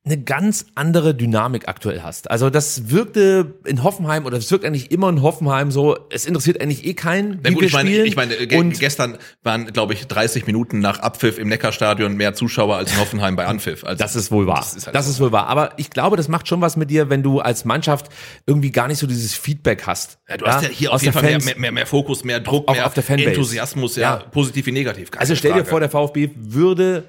eine 0.04 0.20
ganz 0.20 0.66
andere 0.74 1.14
Dynamik 1.14 1.68
aktuell 1.68 2.02
hast. 2.02 2.28
Also 2.28 2.50
das 2.50 2.90
wirkte 2.90 3.54
in 3.64 3.84
Hoffenheim 3.84 4.26
oder 4.26 4.36
es 4.36 4.50
wirkt 4.50 4.64
eigentlich 4.64 4.90
immer 4.90 5.08
in 5.08 5.22
Hoffenheim 5.22 5.70
so, 5.70 5.96
es 6.10 6.26
interessiert 6.26 6.60
eigentlich 6.60 6.84
eh 6.84 6.94
keinen, 6.94 7.38
Na 7.40 7.50
wie 7.50 7.54
gut, 7.54 7.60
wir 7.62 7.66
ich 7.68 7.72
meine, 7.72 7.88
spielen. 7.90 8.06
ich 8.06 8.16
meine 8.16 8.46
ge 8.48 8.58
und 8.58 8.80
gestern 8.80 9.16
waren, 9.44 9.66
glaube 9.66 9.94
ich, 9.94 10.08
30 10.08 10.46
Minuten 10.48 10.80
nach 10.80 10.98
Abpfiff 10.98 11.38
im 11.38 11.46
Neckarstadion 11.46 12.16
mehr 12.16 12.34
Zuschauer 12.34 12.76
als 12.78 12.92
in 12.94 12.98
Hoffenheim 12.98 13.36
bei 13.36 13.46
Anpfiff. 13.46 13.84
Also, 13.84 13.98
Das 14.02 14.16
ist 14.16 14.32
wohl 14.32 14.48
wahr. 14.48 14.56
Das 14.56 14.70
Das 14.70 14.76
ist 14.76 14.86
ist, 14.88 14.94
halt 14.94 15.04
so. 15.04 15.24
wohl 15.24 15.30
wahr. 15.32 15.46
Aber 15.46 15.74
ich 15.76 15.88
glaube, 15.90 16.16
das 16.16 16.26
macht 16.26 16.48
schon 16.48 16.60
was 16.60 16.76
mit 16.76 16.90
dir, 16.90 17.08
wenn 17.08 17.22
du 17.22 17.38
als 17.38 17.64
Mannschaft 17.64 18.08
irgendwie 18.44 18.72
gar 18.72 18.88
nicht 18.88 18.98
so 18.98 19.06
dieses 19.06 19.34
Feedback 19.34 19.86
hast. 19.86 20.18
Ja, 20.28 20.36
du 20.36 20.46
hast 20.46 20.64
ja 20.64 20.68
hier 20.68 20.90
aus 20.90 20.96
auf 20.96 21.02
jeden 21.02 21.12
der 21.12 21.20
Fall 21.20 21.30
mehr, 21.30 21.32
Fans. 21.40 21.44
mehr, 21.44 21.58
mehr, 21.60 21.72
mehr 21.72 21.86
Fokus, 21.86 22.24
mehr 22.24 22.40
Druck, 22.40 22.66
Auf- 22.66 22.74
mehr 22.74 22.86
auf 22.86 22.94
der 22.94 23.04
Fanbase. 23.04 23.28
Enthusiasmus, 23.28 23.94
ja, 23.94 24.02
Ja. 24.02 24.16
positiv 24.16 24.66
wie 24.66 24.72
negativ. 24.72 25.10
Also 25.16 25.36
stell 25.36 25.52
dir 25.52 25.58
Frage. 25.58 25.70
vor, 25.70 25.78
der 25.80 25.90
VfB 25.90 26.30
würde, 26.36 27.04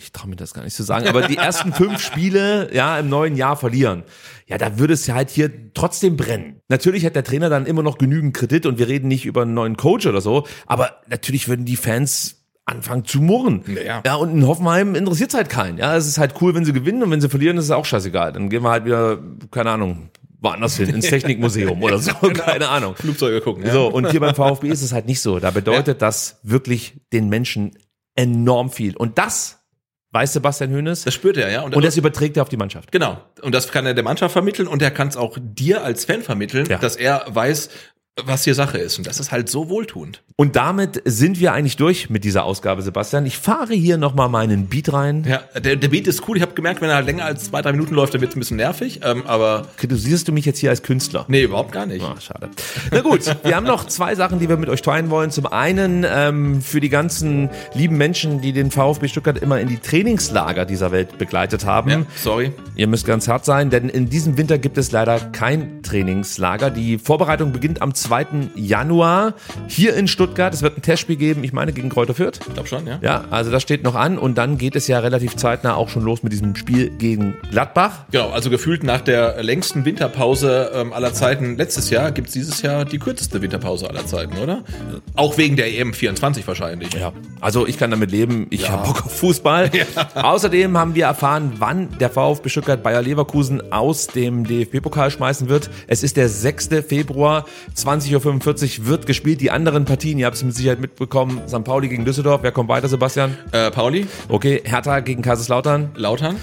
ich 0.00 0.12
traue 0.12 0.28
mir 0.28 0.36
das 0.36 0.54
gar 0.54 0.62
nicht 0.62 0.76
zu 0.76 0.82
sagen, 0.82 1.08
aber 1.08 1.26
die 1.26 1.36
ersten 1.36 1.72
fünf 1.72 2.00
Spiele 2.00 2.72
ja 2.72 2.98
im 2.98 3.08
neuen 3.08 3.36
Jahr 3.36 3.56
verlieren. 3.56 4.04
Ja, 4.46 4.58
da 4.58 4.78
würde 4.78 4.94
es 4.94 5.06
ja 5.06 5.14
halt 5.14 5.30
hier 5.30 5.72
trotzdem 5.74 6.16
brennen. 6.16 6.60
Natürlich 6.68 7.04
hat 7.04 7.16
der 7.16 7.24
Trainer 7.24 7.48
dann 7.48 7.66
immer 7.66 7.82
noch 7.82 7.98
genügend 7.98 8.34
Kredit 8.34 8.66
und 8.66 8.78
wir 8.78 8.88
reden 8.88 9.08
nicht 9.08 9.24
über 9.26 9.42
einen 9.42 9.54
neuen 9.54 9.76
Coach 9.76 10.06
oder 10.06 10.20
so, 10.20 10.46
aber 10.66 11.00
natürlich 11.08 11.48
würden 11.48 11.64
die 11.64 11.76
Fans 11.76 12.44
anfangen 12.66 13.04
zu 13.04 13.20
murren. 13.20 13.62
Ja. 13.66 14.02
ja 14.04 14.14
und 14.14 14.30
in 14.30 14.46
Hoffenheim 14.46 14.94
interessiert 14.94 15.30
es 15.30 15.36
halt 15.36 15.48
keinen. 15.48 15.78
Ja, 15.78 15.96
es 15.96 16.06
ist 16.06 16.18
halt 16.18 16.34
cool, 16.40 16.54
wenn 16.54 16.64
sie 16.64 16.72
gewinnen 16.72 17.02
und 17.02 17.10
wenn 17.10 17.20
sie 17.20 17.28
verlieren, 17.28 17.58
ist 17.58 17.64
es 17.64 17.70
auch 17.70 17.84
scheißegal. 17.84 18.32
Dann 18.32 18.48
gehen 18.48 18.62
wir 18.62 18.70
halt 18.70 18.84
wieder, 18.84 19.18
keine 19.50 19.70
Ahnung, 19.70 20.10
woanders 20.40 20.76
hin, 20.76 20.88
ins 20.90 21.06
Technikmuseum 21.06 21.82
oder 21.82 21.98
so, 21.98 22.12
keine 22.34 22.68
Ahnung. 22.68 22.94
Flugzeuge 22.96 23.40
gucken. 23.40 23.64
Ja. 23.66 23.72
So, 23.72 23.88
und 23.88 24.10
hier 24.10 24.20
beim 24.20 24.34
VfB 24.34 24.68
ist 24.68 24.82
es 24.82 24.92
halt 24.92 25.06
nicht 25.06 25.20
so. 25.20 25.40
Da 25.40 25.50
bedeutet 25.50 26.00
das 26.02 26.38
wirklich 26.42 27.00
den 27.12 27.28
Menschen 27.28 27.72
enorm 28.14 28.70
viel. 28.70 28.96
Und 28.96 29.18
das 29.18 29.63
weiß 30.14 30.32
Sebastian 30.32 30.72
Hoeneß. 30.72 31.02
Das 31.04 31.12
spürt 31.12 31.36
er, 31.36 31.50
ja. 31.50 31.62
Und 31.62 31.84
das 31.84 31.96
überträgt 31.96 32.36
er 32.36 32.42
auf 32.44 32.48
die 32.48 32.56
Mannschaft. 32.56 32.92
Genau. 32.92 33.20
Und 33.42 33.54
das 33.54 33.70
kann 33.70 33.84
er 33.84 33.94
der 33.94 34.04
Mannschaft 34.04 34.32
vermitteln 34.32 34.68
und 34.68 34.80
er 34.80 34.90
kann 34.92 35.08
es 35.08 35.16
auch 35.16 35.36
dir 35.40 35.82
als 35.84 36.04
Fan 36.04 36.22
vermitteln, 36.22 36.66
Ja. 36.66 36.78
dass 36.78 36.94
er 36.96 37.24
weiß, 37.28 37.68
was 38.22 38.44
hier 38.44 38.54
Sache 38.54 38.78
ist. 38.78 38.96
Und 38.98 39.06
das 39.08 39.18
ist 39.18 39.32
halt 39.32 39.48
so 39.48 39.68
wohltuend. 39.68 40.22
Und 40.36 40.54
damit 40.54 41.02
sind 41.04 41.40
wir 41.40 41.52
eigentlich 41.52 41.76
durch 41.76 42.10
mit 42.10 42.22
dieser 42.22 42.44
Ausgabe, 42.44 42.82
Sebastian. 42.82 43.26
Ich 43.26 43.38
fahre 43.38 43.74
hier 43.74 43.98
nochmal 43.98 44.28
meinen 44.28 44.66
Beat 44.66 44.92
rein. 44.92 45.24
Ja, 45.28 45.42
der, 45.58 45.74
der 45.76 45.88
Beat 45.88 46.06
ist 46.06 46.28
cool. 46.28 46.36
Ich 46.36 46.42
habe 46.42 46.54
gemerkt, 46.54 46.80
wenn 46.80 46.90
er 46.90 46.96
halt 46.96 47.06
länger 47.06 47.24
als 47.24 47.44
zwei, 47.44 47.60
drei 47.60 47.72
Minuten 47.72 47.94
läuft, 47.94 48.14
dann 48.14 48.20
wird 48.20 48.30
es 48.30 48.36
ein 48.36 48.40
bisschen 48.40 48.56
nervig. 48.56 49.00
Ähm, 49.02 49.24
aber 49.26 49.66
Kritisierst 49.78 50.28
du 50.28 50.32
mich 50.32 50.44
jetzt 50.44 50.58
hier 50.60 50.70
als 50.70 50.82
Künstler? 50.82 51.24
nee, 51.28 51.42
überhaupt 51.42 51.72
gar 51.72 51.86
nicht. 51.86 52.04
Ah, 52.04 52.14
schade. 52.20 52.50
Na 52.92 53.00
gut, 53.00 53.36
wir 53.42 53.56
haben 53.56 53.66
noch 53.66 53.84
zwei 53.86 54.14
Sachen, 54.14 54.38
die 54.38 54.48
wir 54.48 54.56
mit 54.56 54.68
euch 54.68 54.82
teilen 54.82 55.10
wollen. 55.10 55.32
Zum 55.32 55.46
einen 55.46 56.06
ähm, 56.08 56.62
für 56.62 56.80
die 56.80 56.90
ganzen 56.90 57.50
lieben 57.74 57.96
Menschen, 57.96 58.40
die 58.40 58.52
den 58.52 58.70
VfB 58.70 59.08
Stuttgart 59.08 59.38
immer 59.38 59.60
in 59.60 59.68
die 59.68 59.78
Trainingslager 59.78 60.66
dieser 60.66 60.92
Welt 60.92 61.18
begleitet 61.18 61.64
haben. 61.64 61.90
Ja, 61.90 62.02
sorry. 62.16 62.52
Ihr 62.76 62.86
müsst 62.86 63.06
ganz 63.06 63.26
hart 63.26 63.44
sein, 63.44 63.70
denn 63.70 63.88
in 63.88 64.08
diesem 64.08 64.36
Winter 64.36 64.58
gibt 64.58 64.78
es 64.78 64.92
leider 64.92 65.18
kein 65.18 65.82
Trainingslager. 65.98 66.70
Die 66.70 66.98
Vorbereitung 66.98 67.52
beginnt 67.52 67.80
am 67.80 67.94
2. 67.94 68.26
Januar 68.56 69.34
hier 69.68 69.94
in 69.94 70.08
Stuttgart. 70.08 70.52
Es 70.52 70.60
wird 70.62 70.76
ein 70.76 70.82
Testspiel 70.82 71.14
geben, 71.14 71.44
ich 71.44 71.52
meine 71.52 71.72
gegen 71.72 71.88
Kräuter 71.88 72.14
Fürth. 72.14 72.40
Ich 72.48 72.52
glaube 72.54 72.68
schon, 72.68 72.84
ja. 72.84 72.98
Ja, 73.00 73.24
also 73.30 73.52
das 73.52 73.62
steht 73.62 73.84
noch 73.84 73.94
an 73.94 74.18
und 74.18 74.36
dann 74.36 74.58
geht 74.58 74.74
es 74.74 74.88
ja 74.88 74.98
relativ 74.98 75.36
zeitnah 75.36 75.74
auch 75.76 75.88
schon 75.88 76.02
los 76.02 76.24
mit 76.24 76.32
diesem 76.32 76.56
Spiel 76.56 76.90
gegen 76.90 77.36
Gladbach. 77.52 78.06
Genau, 78.10 78.30
also 78.30 78.50
gefühlt 78.50 78.82
nach 78.82 79.02
der 79.02 79.40
längsten 79.44 79.84
Winterpause 79.84 80.72
ähm, 80.74 80.92
aller 80.92 81.12
Zeiten 81.14 81.56
letztes 81.56 81.90
Jahr 81.90 82.10
gibt's 82.10 82.32
dieses 82.32 82.60
Jahr 82.62 82.84
die 82.84 82.98
kürzeste 82.98 83.40
Winterpause 83.40 83.88
aller 83.88 84.04
Zeiten, 84.04 84.36
oder? 84.38 84.64
Auch 85.14 85.38
wegen 85.38 85.54
der 85.54 85.72
EM 85.78 85.94
24 85.94 86.44
wahrscheinlich. 86.48 86.92
Ja, 86.94 87.12
also 87.40 87.68
ich 87.68 87.78
kann 87.78 87.92
damit 87.92 88.10
leben. 88.10 88.48
Ich 88.50 88.62
Ja. 88.62 88.70
habe 88.70 88.88
Bock 88.88 89.04
auf 89.06 89.16
Fußball. 89.16 89.70
Außerdem 90.14 90.76
haben 90.76 90.96
wir 90.96 91.04
erfahren, 91.04 91.52
wann 91.58 91.88
der 92.00 92.10
VfB 92.10 92.48
Stuttgart 92.48 92.82
Bayer 92.82 93.00
Leverkusen 93.02 93.72
aus 93.72 94.08
dem 94.08 94.44
DFB-Pokal 94.44 95.10
schmeißen 95.12 95.48
wird. 95.48 95.70
Es 95.86 96.02
ist 96.02 96.16
der 96.16 96.28
6. 96.28 96.68
Februar, 96.86 97.46
20.45 97.76 98.80
Uhr 98.80 98.86
wird 98.86 99.06
gespielt. 99.06 99.40
Die 99.40 99.50
anderen 99.50 99.84
Partien, 99.84 100.18
ihr 100.18 100.26
habt 100.26 100.36
es 100.36 100.44
mit 100.44 100.54
Sicherheit 100.54 100.80
mitbekommen, 100.80 101.42
St. 101.48 101.64
Pauli 101.64 101.88
gegen 101.88 102.04
Düsseldorf. 102.04 102.42
Wer 102.42 102.52
kommt 102.52 102.68
weiter, 102.68 102.88
Sebastian? 102.88 103.36
Äh, 103.52 103.70
Pauli, 103.70 104.06
Okay, 104.28 104.62
Hertha 104.64 105.00
gegen 105.00 105.22
Kaiserslautern. 105.22 105.90
Lautern, 105.96 106.36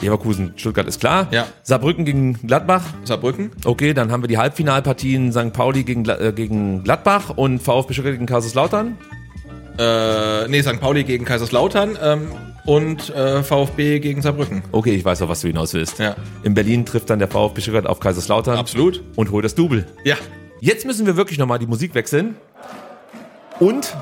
Leverkusen, 0.00 0.52
Stuttgart 0.56 0.86
ist 0.88 1.00
klar. 1.00 1.28
Ja. 1.30 1.46
Saarbrücken 1.62 2.04
gegen 2.04 2.34
Gladbach. 2.46 2.82
Saarbrücken, 3.04 3.52
Okay, 3.64 3.94
dann 3.94 4.10
haben 4.10 4.22
wir 4.22 4.28
die 4.28 4.38
Halbfinalpartien 4.38 5.32
St. 5.32 5.52
Pauli 5.52 5.84
gegen, 5.84 6.04
äh, 6.08 6.32
gegen 6.34 6.82
Gladbach 6.82 7.30
und 7.36 7.62
VfB 7.62 7.92
Stuttgart 7.92 8.14
gegen 8.14 8.26
Kaiserslautern. 8.26 8.96
Äh, 9.78 10.48
nee, 10.48 10.62
St. 10.62 10.80
Pauli 10.80 11.04
gegen 11.04 11.24
Kaiserslautern 11.24 11.98
ähm, 12.02 12.32
und 12.64 13.10
äh, 13.10 13.42
VfB 13.42 13.98
gegen 14.00 14.22
Saarbrücken. 14.22 14.62
Okay, 14.72 14.94
ich 14.94 15.04
weiß 15.04 15.22
auch, 15.22 15.28
was 15.28 15.40
du 15.40 15.48
hinaus 15.48 15.74
willst. 15.74 15.98
Ja. 15.98 16.16
In 16.42 16.54
Berlin 16.54 16.84
trifft 16.86 17.10
dann 17.10 17.18
der 17.18 17.28
VfB 17.28 17.60
Stuttgart 17.60 17.86
auf 17.86 18.00
Kaiserslautern. 18.00 18.56
Absolut. 18.56 19.02
Und 19.16 19.30
holt 19.30 19.44
das 19.44 19.54
Double. 19.54 19.86
Ja. 20.04 20.16
Jetzt 20.60 20.86
müssen 20.86 21.06
wir 21.06 21.16
wirklich 21.16 21.38
nochmal 21.38 21.58
die 21.58 21.66
Musik 21.66 21.94
wechseln. 21.94 22.36
Und 23.58 23.96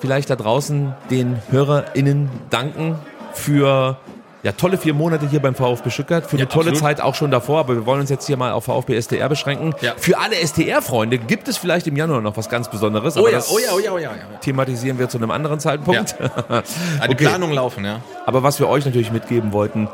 vielleicht 0.00 0.30
da 0.30 0.36
draußen 0.36 0.94
den 1.10 1.40
HörerInnen 1.50 2.30
danken 2.48 2.96
für 3.34 3.98
ja, 4.42 4.52
tolle 4.52 4.78
vier 4.78 4.94
Monate 4.94 5.28
hier 5.28 5.40
beim 5.40 5.54
VfB 5.54 5.90
Stuttgart, 5.90 6.24
für 6.26 6.36
Ja, 6.36 6.44
eine 6.44 6.48
tolle 6.48 6.70
absolut. 6.70 6.80
Zeit 6.80 7.00
auch 7.00 7.14
schon 7.14 7.30
davor, 7.30 7.60
aber 7.60 7.74
wir 7.74 7.86
wollen 7.86 8.00
uns 8.00 8.08
jetzt 8.10 8.26
hier 8.26 8.36
mal 8.36 8.52
auf 8.52 8.64
VfB 8.64 9.00
STR 9.00 9.28
beschränken. 9.28 9.74
Ja. 9.82 9.92
Für 9.96 10.18
alle 10.18 10.36
STR-Freunde 10.36 11.18
gibt 11.18 11.48
es 11.48 11.56
vielleicht 11.58 11.86
im 11.86 11.96
Januar 11.96 12.20
noch 12.22 12.36
was 12.36 12.48
ganz 12.48 12.70
Besonderes, 12.70 13.16
Oh 13.16 13.20
aber 13.20 13.32
ja, 13.32 13.40
oh 13.50 13.58
ja, 13.58 13.72
oh 13.74 13.78
ja, 13.78 13.92
oh 13.92 13.98
ja. 13.98 14.10
ja. 14.12 14.38
thematisieren 14.40 14.98
wir 14.98 15.08
zu 15.08 15.18
einem 15.18 15.30
anderen 15.30 15.60
Zeitpunkt. 15.60 16.16
Ah, 16.48 16.62
die 17.06 17.12
Okay. 17.12 17.24
Planungen 17.26 17.54
laufen, 17.54 17.84
ja. 17.84 18.00
Aber 18.26 18.42
was 18.42 18.58
wir 18.60 18.68
euch 18.68 18.84
natürlich 18.84 19.12
mitgeben 19.12 19.52
wollten, 19.52 19.88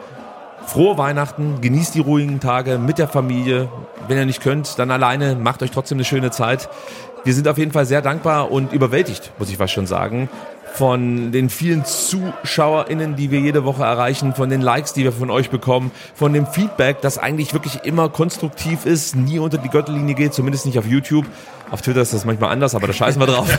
frohe 0.66 0.96
Weihnachten, 0.98 1.60
genießt 1.60 1.94
die 1.94 2.00
ruhigen 2.00 2.40
Tage 2.40 2.78
mit 2.78 2.98
der 2.98 3.08
Familie. 3.08 3.68
Wenn 4.08 4.18
ihr 4.18 4.26
nicht 4.26 4.42
könnt, 4.42 4.78
dann 4.78 4.90
alleine, 4.90 5.34
macht 5.34 5.62
euch 5.62 5.70
trotzdem 5.70 5.96
eine 5.98 6.04
schöne 6.04 6.30
Zeit. 6.30 6.68
Wir 7.24 7.34
sind 7.34 7.48
auf 7.48 7.58
jeden 7.58 7.72
Fall 7.72 7.86
sehr 7.86 8.02
dankbar 8.02 8.50
und 8.52 8.72
überwältigt, 8.72 9.32
muss 9.38 9.48
ich 9.50 9.56
fast 9.56 9.72
schon 9.72 9.86
sagen, 9.86 10.28
von 10.76 11.32
den 11.32 11.48
vielen 11.48 11.86
ZuschauerInnen, 11.86 13.16
die 13.16 13.30
wir 13.30 13.40
jede 13.40 13.64
Woche 13.64 13.84
erreichen, 13.84 14.34
von 14.34 14.50
den 14.50 14.60
Likes, 14.60 14.92
die 14.92 15.04
wir 15.04 15.12
von 15.12 15.30
euch 15.30 15.48
bekommen, 15.48 15.90
von 16.14 16.34
dem 16.34 16.46
Feedback, 16.46 17.00
das 17.00 17.16
eigentlich 17.16 17.54
wirklich 17.54 17.84
immer 17.84 18.10
konstruktiv 18.10 18.84
ist, 18.84 19.16
nie 19.16 19.38
unter 19.38 19.56
die 19.56 19.70
Gürtellinie 19.70 20.14
geht, 20.14 20.34
zumindest 20.34 20.66
nicht 20.66 20.78
auf 20.78 20.86
YouTube. 20.86 21.24
Auf 21.70 21.82
Twitter 21.82 22.00
ist 22.00 22.14
das 22.14 22.24
manchmal 22.24 22.52
anders, 22.52 22.74
aber 22.74 22.86
da 22.86 22.92
scheißen 22.92 23.20
wir 23.20 23.26
drauf. 23.26 23.58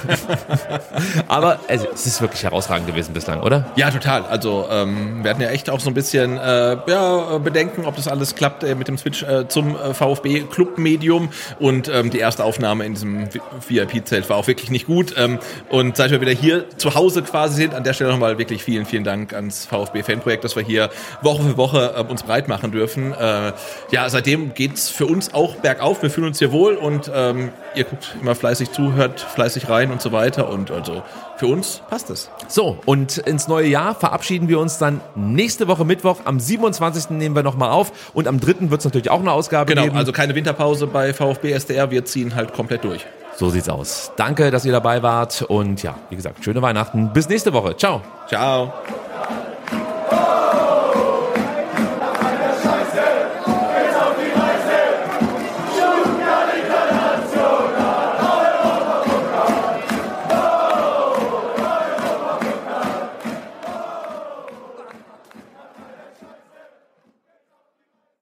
aber 1.28 1.60
also, 1.68 1.88
es 1.94 2.06
ist 2.06 2.22
wirklich 2.22 2.44
herausragend 2.44 2.88
gewesen 2.88 3.14
bislang, 3.14 3.42
oder? 3.42 3.66
Ja, 3.76 3.92
total. 3.92 4.24
Also 4.24 4.66
ähm, 4.72 5.24
wir 5.24 5.32
hatten 5.32 5.42
ja 5.42 5.50
echt 5.50 5.70
auch 5.70 5.80
so 5.80 5.90
ein 5.90 5.94
bisschen 5.94 6.38
äh, 6.38 6.78
ja, 6.88 7.38
Bedenken, 7.40 7.86
ob 7.86 7.96
das 7.98 8.08
alles 8.08 8.36
klappt 8.36 8.64
äh, 8.64 8.76
mit 8.76 8.88
dem 8.88 8.98
Switch 8.98 9.24
äh, 9.24 9.48
zum 9.48 9.76
äh, 9.76 9.94
VfB 9.94 10.42
Club 10.44 10.78
Medium 10.78 11.30
und 11.60 11.90
ähm, 11.90 12.10
die 12.10 12.20
erste 12.20 12.46
Aufnahme 12.46 12.86
in 12.86 12.94
diesem 12.94 13.28
VIP-Zelt 13.68 14.30
war 14.30 14.38
auch 14.38 14.48
wirklich 14.48 14.72
nicht 14.72 14.88
gut. 14.88 15.14
Ähm, 15.18 15.40
und 15.70 15.98
seit 15.98 16.12
wir 16.12 16.22
wieder 16.22 16.32
hier 16.32 16.70
zu 16.78 16.96
Hause 16.96 17.24
quasi 17.24 17.56
sind, 17.56 17.74
an 17.74 17.84
der 17.84 17.94
Stelle 17.94 18.12
nochmal 18.12 18.38
wirklich 18.38 18.64
vielen, 18.64 18.86
vielen 18.86 19.04
Dank 19.04 19.34
ans 19.34 19.66
VfB-Fanprojekt, 19.66 20.44
dass 20.44 20.56
wir 20.56 20.64
hier 20.64 20.90
Woche 21.22 21.44
für 21.44 21.58
Woche 21.58 21.94
äh, 21.98 22.02
uns 22.02 22.24
breit 22.24 22.48
machen 22.48 22.72
dürfen. 22.72 23.14
Äh, 23.14 23.52
ja, 23.92 24.10
seitdem 24.10 24.54
geht's 24.54 24.90
für 24.90 25.06
uns 25.06 25.34
auch 25.34 25.56
bergauf. 25.56 26.02
Wir 26.02 26.10
fühlen 26.10 26.28
uns 26.28 26.40
hier 26.40 26.52
wohl 26.52 26.76
und 26.76 27.12
ähm, 27.14 27.50
ihr 27.76 27.84
guckt 27.84 27.97
immer 28.22 28.36
fleißig 28.36 28.72
zu, 28.72 28.94
hört 28.94 29.20
fleißig 29.20 29.70
rein 29.70 29.92
und 29.92 30.02
so 30.02 30.12
weiter. 30.12 30.50
Und 30.50 30.72
also 30.72 31.04
für 31.38 31.48
uns 31.48 31.82
passt 31.90 32.10
es. 32.10 32.30
So, 32.48 32.80
und 32.86 33.18
ins 33.20 33.48
neue 33.48 33.68
Jahr 33.68 33.96
verabschieden 33.96 34.48
wir 34.48 34.60
uns 34.60 34.78
dann 34.78 35.02
nächste 35.16 35.68
Woche 35.68 35.86
Mittwoch. 35.86 36.18
Am 36.26 36.40
27. 36.40 37.12
nehmen 37.12 37.36
wir 37.36 37.44
nochmal 37.44 37.70
auf 37.72 37.92
und 38.14 38.28
am 38.28 38.40
3. 38.40 38.70
wird 38.72 38.80
es 38.82 38.86
natürlich 38.86 39.10
auch 39.10 39.20
eine 39.20 39.32
Ausgabe 39.32 39.72
Genau, 39.74 39.84
geben. 39.86 39.98
also 39.98 40.12
keine 40.12 40.34
Winterpause 40.36 40.88
bei 40.88 41.14
VfB 41.14 41.52
SDR. 41.52 41.92
Wir 41.92 42.06
ziehen 42.06 42.36
halt 42.36 42.54
komplett 42.54 42.84
durch. 42.84 43.06
So 43.36 43.50
sieht's 43.50 43.70
aus. 43.70 44.12
Danke, 44.16 44.50
dass 44.50 44.66
ihr 44.66 44.72
dabei 44.72 45.04
wart 45.04 45.44
und 45.44 45.84
ja, 45.84 45.96
wie 46.10 46.16
gesagt, 46.16 46.44
schöne 46.44 46.62
Weihnachten. 46.62 47.14
Bis 47.14 47.30
nächste 47.30 47.54
Woche. 47.54 47.78
Ciao. 47.78 48.02
Ciao. 48.28 48.74